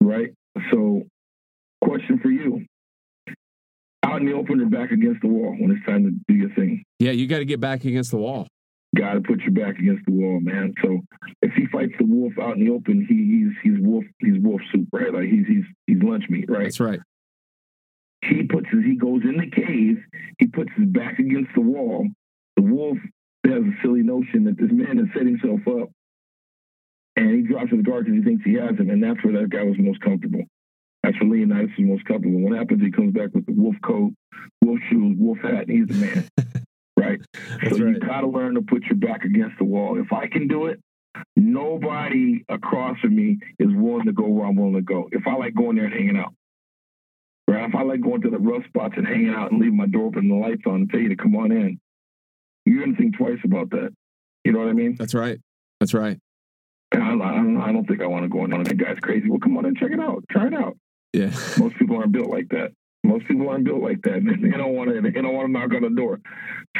Right? 0.00 0.30
So, 0.72 1.04
question 1.84 2.18
for 2.18 2.30
you. 2.30 2.64
Out 4.02 4.20
in 4.20 4.26
the 4.26 4.32
open 4.32 4.60
or 4.60 4.66
back 4.66 4.90
against 4.90 5.20
the 5.22 5.28
wall 5.28 5.54
when 5.58 5.70
it's 5.70 5.86
time 5.86 6.04
to 6.04 6.10
do 6.26 6.34
your 6.34 6.50
thing? 6.54 6.82
Yeah, 6.98 7.12
you 7.12 7.28
got 7.28 7.38
to 7.38 7.44
get 7.44 7.60
back 7.60 7.84
against 7.84 8.10
the 8.10 8.16
wall. 8.16 8.48
Got 8.96 9.14
to 9.14 9.20
put 9.20 9.40
your 9.40 9.52
back 9.52 9.78
against 9.78 10.04
the 10.06 10.12
wall, 10.12 10.40
man. 10.40 10.74
So 10.82 11.00
if 11.42 11.52
he 11.54 11.66
fights 11.66 11.92
the 11.98 12.04
wolf 12.04 12.32
out 12.40 12.56
in 12.56 12.64
the 12.64 12.72
open, 12.72 13.06
he, 13.08 13.14
he's 13.14 13.52
he's 13.62 13.80
wolf 13.86 14.04
he's 14.18 14.38
wolf 14.42 14.60
soup, 14.72 14.88
right? 14.92 15.12
Like 15.14 15.28
he's 15.28 15.46
he's 15.46 15.64
he's 15.86 16.02
lunch 16.02 16.24
meat, 16.28 16.46
right? 16.48 16.64
That's 16.64 16.80
right. 16.80 16.98
He 18.22 18.42
puts 18.42 18.66
his 18.70 18.84
he 18.84 18.96
goes 18.96 19.22
in 19.22 19.36
the 19.36 19.48
cave, 19.48 20.02
he 20.38 20.46
puts 20.48 20.70
his 20.76 20.86
back 20.86 21.18
against 21.18 21.50
the 21.54 21.60
wall. 21.60 22.08
The 22.56 22.62
wolf 22.62 22.98
has 23.46 23.62
a 23.62 23.72
silly 23.82 24.02
notion 24.02 24.44
that 24.44 24.58
this 24.58 24.70
man 24.72 24.98
has 24.98 25.06
set 25.14 25.24
himself 25.24 25.60
up 25.68 25.90
and 27.16 27.34
he 27.34 27.42
drops 27.42 27.70
his 27.70 27.82
guard 27.82 28.06
because 28.06 28.18
he 28.18 28.24
thinks 28.24 28.44
he 28.44 28.54
has 28.54 28.78
him, 28.78 28.90
and 28.90 29.02
that's 29.02 29.22
where 29.24 29.40
that 29.40 29.50
guy 29.50 29.62
was 29.62 29.76
most 29.78 30.00
comfortable. 30.00 30.44
That's 31.02 31.18
where 31.20 31.30
Leonidas 31.30 31.70
is 31.78 31.84
most 31.84 32.04
comfortable. 32.04 32.40
What 32.40 32.56
happens? 32.56 32.82
He 32.82 32.90
comes 32.90 33.12
back 33.12 33.30
with 33.34 33.46
the 33.46 33.52
wolf 33.52 33.76
coat, 33.82 34.12
wolf 34.62 34.78
shoes, 34.90 35.16
wolf 35.18 35.38
hat, 35.38 35.68
and 35.68 35.70
he's 35.70 35.86
the 35.86 35.94
man. 35.94 36.28
right? 37.00 37.20
That's 37.62 37.76
so 37.76 37.84
right. 37.84 37.94
you 37.94 38.00
gotta 38.00 38.26
learn 38.26 38.54
to 38.54 38.62
put 38.62 38.84
your 38.84 38.96
back 38.96 39.24
against 39.24 39.58
the 39.58 39.64
wall. 39.64 40.00
If 40.00 40.12
I 40.12 40.28
can 40.28 40.48
do 40.48 40.66
it, 40.66 40.80
nobody 41.36 42.44
across 42.48 42.98
from 43.00 43.16
me 43.16 43.38
is 43.58 43.68
willing 43.70 44.06
to 44.06 44.12
go 44.12 44.26
where 44.26 44.46
I'm 44.46 44.56
willing 44.56 44.74
to 44.74 44.82
go. 44.82 45.08
If 45.12 45.26
I 45.26 45.34
like 45.34 45.54
going 45.54 45.76
there 45.76 45.86
and 45.86 45.94
hanging 45.94 46.16
out. 46.16 46.34
Right? 47.48 47.68
If 47.68 47.74
I 47.74 47.82
like 47.82 48.00
going 48.00 48.22
to 48.22 48.30
the 48.30 48.38
rough 48.38 48.64
spots 48.66 48.94
and 48.96 49.06
hanging 49.06 49.30
out 49.30 49.50
and 49.50 49.60
leaving 49.60 49.76
my 49.76 49.86
door 49.86 50.06
open 50.06 50.20
and 50.20 50.30
the 50.30 50.36
lights 50.36 50.62
on 50.66 50.74
and 50.76 50.90
tell 50.90 51.00
you 51.00 51.08
to 51.08 51.16
come 51.16 51.34
on 51.34 51.50
in, 51.50 51.80
you're 52.64 52.84
gonna 52.84 52.96
think 52.96 53.16
twice 53.16 53.38
about 53.44 53.70
that. 53.70 53.90
You 54.44 54.52
know 54.52 54.60
what 54.60 54.68
I 54.68 54.72
mean? 54.72 54.94
That's 54.96 55.14
right. 55.14 55.38
That's 55.80 55.94
right. 55.94 56.18
And 56.92 57.02
I, 57.02 57.12
I 57.12 57.34
don't. 57.34 57.60
I 57.60 57.72
don't 57.72 57.86
think 57.86 58.02
I 58.02 58.06
want 58.06 58.24
to 58.24 58.28
go 58.28 58.44
in 58.44 58.52
on 58.52 58.62
that 58.62 58.76
guy's 58.76 58.98
crazy. 59.00 59.28
Well, 59.28 59.40
come 59.40 59.56
on 59.56 59.64
and 59.64 59.76
check 59.76 59.90
it 59.92 60.00
out. 60.00 60.24
Try 60.30 60.46
it 60.46 60.54
out. 60.54 60.76
Yeah. 61.12 61.30
Most 61.58 61.76
people 61.76 61.96
aren't 61.96 62.12
built 62.12 62.30
like 62.30 62.48
that. 62.50 62.72
Most 63.02 63.26
people 63.26 63.48
aren't 63.48 63.64
built 63.64 63.82
like 63.82 64.02
that. 64.02 64.20
They 64.40 64.56
don't 64.56 64.74
want 64.74 64.90
to. 64.90 65.00
They 65.00 65.10
don't 65.10 65.34
want 65.34 65.48
to 65.48 65.52
knock 65.52 65.72
on 65.74 65.82
the 65.82 66.00
door. 66.00 66.20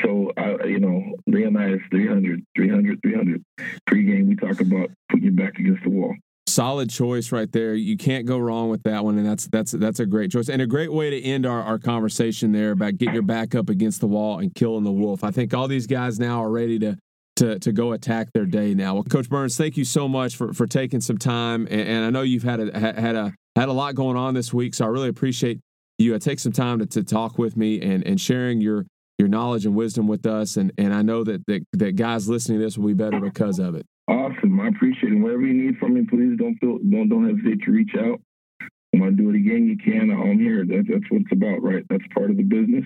So, 0.03 0.33
uh, 0.37 0.65
you 0.65 0.79
know, 0.79 1.03
Leonidas 1.27 1.81
300, 1.91 2.45
300, 2.57 3.01
300. 3.03 3.45
Pre-game, 3.87 4.29
we 4.29 4.37
talk 4.37 4.61
about 4.61 4.91
putting 5.09 5.25
your 5.25 5.33
back 5.33 5.59
against 5.59 5.83
the 5.83 5.91
wall. 5.91 6.15
Solid 6.49 6.91
choice 6.91 7.33
right 7.33 7.51
there. 7.53 7.75
You 7.75 7.97
can't 7.97 8.27
go 8.27 8.39
wrong 8.39 8.71
with 8.71 8.83
that 8.83 9.05
one, 9.05 9.19
and 9.19 9.27
that's 9.27 9.47
that's 9.49 9.73
that's 9.73 10.01
a 10.01 10.07
great 10.07 10.33
choice 10.33 10.49
and 10.49 10.61
a 10.61 10.67
great 10.67 10.93
way 10.93 11.11
to 11.11 11.21
end 11.21 11.47
our, 11.47 11.63
our 11.63 11.79
conversation 11.79 12.53
there 12.53 12.73
about 12.73 12.99
getting 12.99 13.15
your 13.15 13.23
back 13.23 13.55
up 13.55 13.69
against 13.69 14.01
the 14.01 14.09
wall 14.09 14.39
and 14.39 14.55
killing 14.55 14.85
the 14.85 14.93
wolf. 14.93 15.23
I 15.23 15.31
think 15.31 15.55
all 15.55 15.69
these 15.69 15.87
guys 15.87 16.19
now 16.19 16.43
are 16.43 16.51
ready 16.51 16.79
to 16.81 16.97
to, 17.37 17.59
to 17.61 17.73
go 17.73 17.93
attack 17.93 18.33
their 18.35 18.45
day 18.45 18.75
now. 18.75 18.95
Well, 18.95 19.05
Coach 19.05 19.31
Burns, 19.31 19.57
thank 19.57 19.79
you 19.79 19.85
so 19.85 20.07
much 20.09 20.37
for, 20.37 20.53
for 20.53 20.67
taking 20.67 21.01
some 21.01 21.17
time, 21.17 21.67
and, 21.71 21.81
and 21.81 22.05
I 22.05 22.11
know 22.11 22.23
you've 22.23 22.43
had 22.43 22.61
a 22.61 22.79
had 22.79 23.15
a 23.15 23.33
had 23.57 23.69
a 23.69 23.73
lot 23.73 23.95
going 23.95 24.17
on 24.17 24.35
this 24.35 24.53
week, 24.53 24.75
so 24.75 24.85
I 24.85 24.89
really 24.89 25.09
appreciate 25.09 25.61
you 26.01 26.15
uh, 26.15 26.19
take 26.19 26.39
some 26.39 26.53
time 26.53 26.79
to, 26.79 26.87
to 26.87 27.05
talk 27.05 27.39
with 27.39 27.57
me 27.57 27.81
and, 27.81 28.05
and 28.07 28.21
sharing 28.21 28.61
your 28.61 28.87
your 29.19 29.29
knowledge 29.29 29.67
and 29.67 29.75
wisdom 29.75 30.09
with 30.09 30.27
us. 30.27 30.57
And 30.57 30.73
and 30.79 30.95
I 30.95 31.03
know 31.03 31.23
that, 31.25 31.45
that 31.47 31.65
that 31.75 31.97
guys 31.97 32.29
listening 32.29 32.59
to 32.59 32.65
this 32.65 32.79
will 32.79 32.89
be 32.89 32.95
better 32.95 33.21
because 33.21 33.59
of 33.59 33.75
it. 33.75 33.85
Awesome. 34.09 34.59
I 34.59 34.69
appreciate 34.69 35.13
it. 35.13 35.17
Whatever 35.17 35.43
you 35.43 35.55
need 35.55 35.77
from 35.79 35.95
me, 35.95 36.07
please 36.09 36.37
don't 36.39 36.57
feel 36.57 36.79
don't 36.79 37.09
don't 37.09 37.29
hesitate 37.29 37.63
to 37.65 37.71
reach 37.71 37.95
out. 37.99 38.21
I 38.63 38.99
want 38.99 39.17
to 39.17 39.23
do 39.23 39.31
it 39.31 39.37
again. 39.37 39.69
You 39.69 39.77
can. 39.77 40.11
I'm 40.11 40.39
here. 40.39 40.65
That, 40.65 40.87
that's 40.89 41.11
what 41.11 41.21
it's 41.21 41.33
about, 41.33 41.63
right? 41.63 41.85
That's 41.89 42.03
part 42.13 42.31
of 42.31 42.37
the 42.37 42.43
business. 42.43 42.85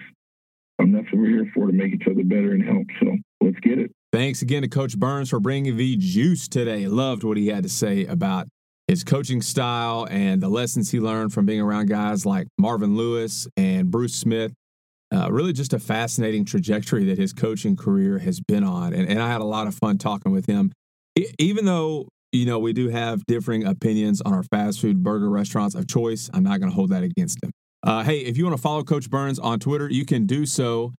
Um, 0.78 0.92
that's 0.92 1.06
what 1.12 1.22
we're 1.22 1.28
here 1.28 1.50
for 1.54 1.68
to 1.68 1.72
make 1.72 1.94
each 1.94 2.06
other 2.10 2.24
better 2.24 2.52
and 2.52 2.62
help. 2.62 2.86
So 3.00 3.16
let's 3.40 3.58
get 3.60 3.78
it. 3.78 3.92
Thanks 4.12 4.42
again 4.42 4.62
to 4.62 4.68
Coach 4.68 4.98
Burns 4.98 5.30
for 5.30 5.40
bringing 5.40 5.76
the 5.76 5.96
juice 5.96 6.46
today. 6.46 6.86
Loved 6.88 7.24
what 7.24 7.36
he 7.36 7.48
had 7.48 7.62
to 7.62 7.68
say 7.68 8.04
about 8.04 8.48
his 8.88 9.04
coaching 9.04 9.40
style 9.40 10.06
and 10.10 10.42
the 10.42 10.48
lessons 10.48 10.90
he 10.90 11.00
learned 11.00 11.32
from 11.32 11.46
being 11.46 11.60
around 11.60 11.86
guys 11.86 12.26
like 12.26 12.46
Marvin 12.58 12.96
Lewis 12.96 13.48
and 13.56 13.90
Bruce 13.90 14.14
Smith. 14.14 14.52
Uh, 15.14 15.30
really, 15.30 15.52
just 15.52 15.72
a 15.72 15.78
fascinating 15.78 16.44
trajectory 16.44 17.04
that 17.04 17.18
his 17.18 17.32
coaching 17.32 17.76
career 17.76 18.18
has 18.18 18.40
been 18.40 18.64
on. 18.64 18.92
And, 18.92 19.08
and 19.08 19.22
I 19.22 19.30
had 19.30 19.40
a 19.40 19.44
lot 19.44 19.66
of 19.66 19.74
fun 19.74 19.96
talking 19.96 20.32
with 20.32 20.46
him. 20.46 20.72
I, 21.18 21.26
even 21.38 21.64
though, 21.64 22.08
you 22.32 22.46
know, 22.46 22.58
we 22.58 22.72
do 22.72 22.88
have 22.88 23.24
differing 23.26 23.64
opinions 23.64 24.20
on 24.20 24.34
our 24.34 24.42
fast 24.42 24.80
food 24.80 25.02
burger 25.02 25.30
restaurants 25.30 25.74
of 25.74 25.86
choice, 25.86 26.28
I'm 26.34 26.42
not 26.42 26.58
going 26.58 26.70
to 26.70 26.74
hold 26.74 26.90
that 26.90 27.04
against 27.04 27.42
him. 27.42 27.52
Uh, 27.84 28.02
hey, 28.02 28.18
if 28.20 28.36
you 28.36 28.44
want 28.44 28.56
to 28.56 28.62
follow 28.62 28.82
Coach 28.82 29.08
Burns 29.08 29.38
on 29.38 29.60
Twitter, 29.60 29.88
you 29.88 30.04
can 30.04 30.26
do 30.26 30.46
so 30.46 30.92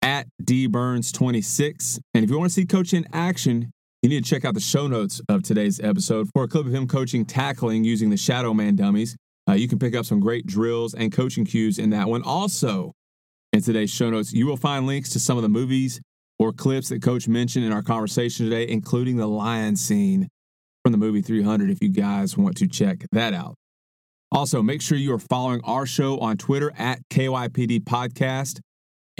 at 0.00 0.26
dburns26. 0.42 1.98
And 2.14 2.24
if 2.24 2.30
you 2.30 2.38
want 2.38 2.50
to 2.50 2.54
see 2.54 2.64
Coach 2.64 2.94
in 2.94 3.06
action, 3.12 3.72
you 4.02 4.08
need 4.08 4.24
to 4.24 4.30
check 4.30 4.44
out 4.44 4.54
the 4.54 4.60
show 4.60 4.86
notes 4.86 5.20
of 5.28 5.42
today's 5.42 5.78
episode 5.78 6.30
for 6.32 6.44
a 6.44 6.48
clip 6.48 6.66
of 6.66 6.74
him 6.74 6.88
coaching 6.88 7.26
tackling 7.26 7.84
using 7.84 8.08
the 8.08 8.16
Shadow 8.16 8.54
Man 8.54 8.74
dummies. 8.74 9.14
Uh, 9.48 9.52
you 9.52 9.68
can 9.68 9.78
pick 9.78 9.94
up 9.94 10.06
some 10.06 10.20
great 10.20 10.46
drills 10.46 10.94
and 10.94 11.12
coaching 11.12 11.44
cues 11.44 11.78
in 11.78 11.90
that 11.90 12.08
one. 12.08 12.22
Also, 12.22 12.92
in 13.52 13.60
today's 13.60 13.90
show 13.90 14.08
notes, 14.08 14.32
you 14.32 14.46
will 14.46 14.56
find 14.56 14.86
links 14.86 15.10
to 15.10 15.20
some 15.20 15.36
of 15.36 15.42
the 15.42 15.50
movies 15.50 16.00
or 16.38 16.52
clips 16.52 16.88
that 16.88 17.02
Coach 17.02 17.28
mentioned 17.28 17.66
in 17.66 17.72
our 17.72 17.82
conversation 17.82 18.48
today, 18.48 18.66
including 18.66 19.18
the 19.18 19.26
lion 19.26 19.76
scene 19.76 20.28
from 20.82 20.92
the 20.92 20.98
movie 20.98 21.20
300, 21.20 21.68
if 21.68 21.82
you 21.82 21.90
guys 21.90 22.38
want 22.38 22.56
to 22.56 22.66
check 22.66 23.04
that 23.12 23.34
out. 23.34 23.54
Also, 24.32 24.62
make 24.62 24.80
sure 24.80 24.96
you 24.96 25.12
are 25.12 25.18
following 25.18 25.60
our 25.64 25.84
show 25.84 26.18
on 26.20 26.38
Twitter 26.38 26.72
at 26.78 27.00
KYPD 27.10 27.80
Podcast 27.80 28.60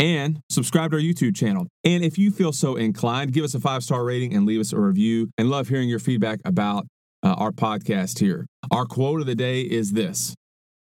and 0.00 0.40
subscribe 0.48 0.90
to 0.90 0.96
our 0.96 1.02
YouTube 1.02 1.36
channel. 1.36 1.68
And 1.84 2.02
if 2.02 2.16
you 2.16 2.30
feel 2.30 2.52
so 2.52 2.74
inclined, 2.74 3.34
give 3.34 3.44
us 3.44 3.54
a 3.54 3.60
five 3.60 3.84
star 3.84 4.02
rating 4.02 4.34
and 4.34 4.46
leave 4.46 4.60
us 4.60 4.72
a 4.72 4.80
review. 4.80 5.30
And 5.36 5.50
love 5.50 5.68
hearing 5.68 5.88
your 5.88 5.98
feedback 5.98 6.40
about 6.44 6.86
uh, 7.22 7.34
our 7.34 7.52
podcast 7.52 8.18
here. 8.18 8.46
Our 8.70 8.86
quote 8.86 9.20
of 9.20 9.26
the 9.26 9.34
day 9.34 9.60
is 9.60 9.92
this 9.92 10.34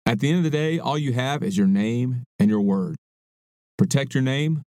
At 0.06 0.20
the 0.20 0.30
end 0.30 0.40
of 0.40 0.44
the 0.44 0.50
day, 0.50 0.80
all 0.80 0.98
you 0.98 1.14
have 1.14 1.44
is 1.44 1.56
your 1.56 1.68
name 1.68 2.24
and 2.40 2.50
your 2.50 2.62
word. 2.62 2.96
Protect 3.78 4.16
your 4.16 4.24
name 4.24 4.64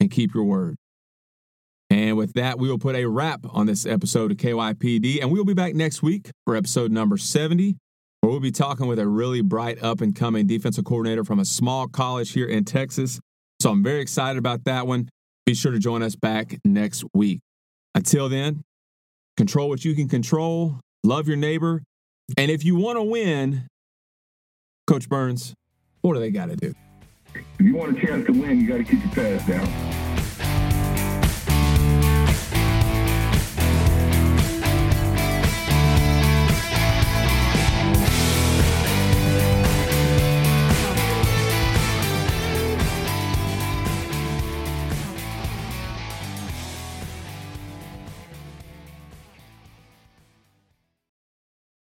and 0.00 0.10
keep 0.10 0.34
your 0.34 0.44
word. 0.44 0.76
And 1.90 2.18
with 2.18 2.34
that, 2.34 2.58
we 2.58 2.68
will 2.68 2.78
put 2.78 2.94
a 2.94 3.06
wrap 3.06 3.40
on 3.48 3.64
this 3.64 3.86
episode 3.86 4.30
of 4.30 4.36
KYPD. 4.36 5.22
And 5.22 5.32
we 5.32 5.38
will 5.38 5.46
be 5.46 5.54
back 5.54 5.74
next 5.74 6.02
week 6.02 6.30
for 6.44 6.54
episode 6.54 6.92
number 6.92 7.16
70, 7.16 7.76
where 8.20 8.30
we'll 8.30 8.40
be 8.40 8.50
talking 8.50 8.86
with 8.86 8.98
a 8.98 9.08
really 9.08 9.40
bright 9.40 9.82
up 9.82 10.02
and 10.02 10.14
coming 10.14 10.46
defensive 10.46 10.84
coordinator 10.84 11.24
from 11.24 11.38
a 11.38 11.46
small 11.46 11.88
college 11.88 12.32
here 12.32 12.46
in 12.46 12.66
Texas. 12.66 13.20
So 13.60 13.70
I'm 13.70 13.82
very 13.82 14.00
excited 14.00 14.38
about 14.38 14.64
that 14.64 14.86
one. 14.86 15.08
Be 15.46 15.54
sure 15.54 15.72
to 15.72 15.78
join 15.78 16.02
us 16.02 16.14
back 16.14 16.58
next 16.64 17.04
week. 17.14 17.40
Until 17.94 18.28
then, 18.28 18.62
control 19.36 19.68
what 19.68 19.84
you 19.84 19.94
can 19.94 20.08
control, 20.08 20.80
love 21.02 21.26
your 21.26 21.36
neighbor, 21.36 21.82
and 22.36 22.50
if 22.50 22.64
you 22.64 22.76
want 22.76 22.98
to 22.98 23.02
win, 23.02 23.66
Coach 24.86 25.08
Burns, 25.08 25.54
what 26.02 26.14
do 26.14 26.20
they 26.20 26.30
got 26.30 26.50
to 26.50 26.56
do? 26.56 26.74
If 27.34 27.44
you 27.58 27.74
want 27.74 27.98
a 27.98 28.06
chance 28.06 28.26
to 28.26 28.32
win, 28.32 28.60
you 28.60 28.68
got 28.68 28.78
to 28.78 28.84
keep 28.84 29.00
your 29.02 29.12
pads 29.12 29.46
down. 29.46 30.07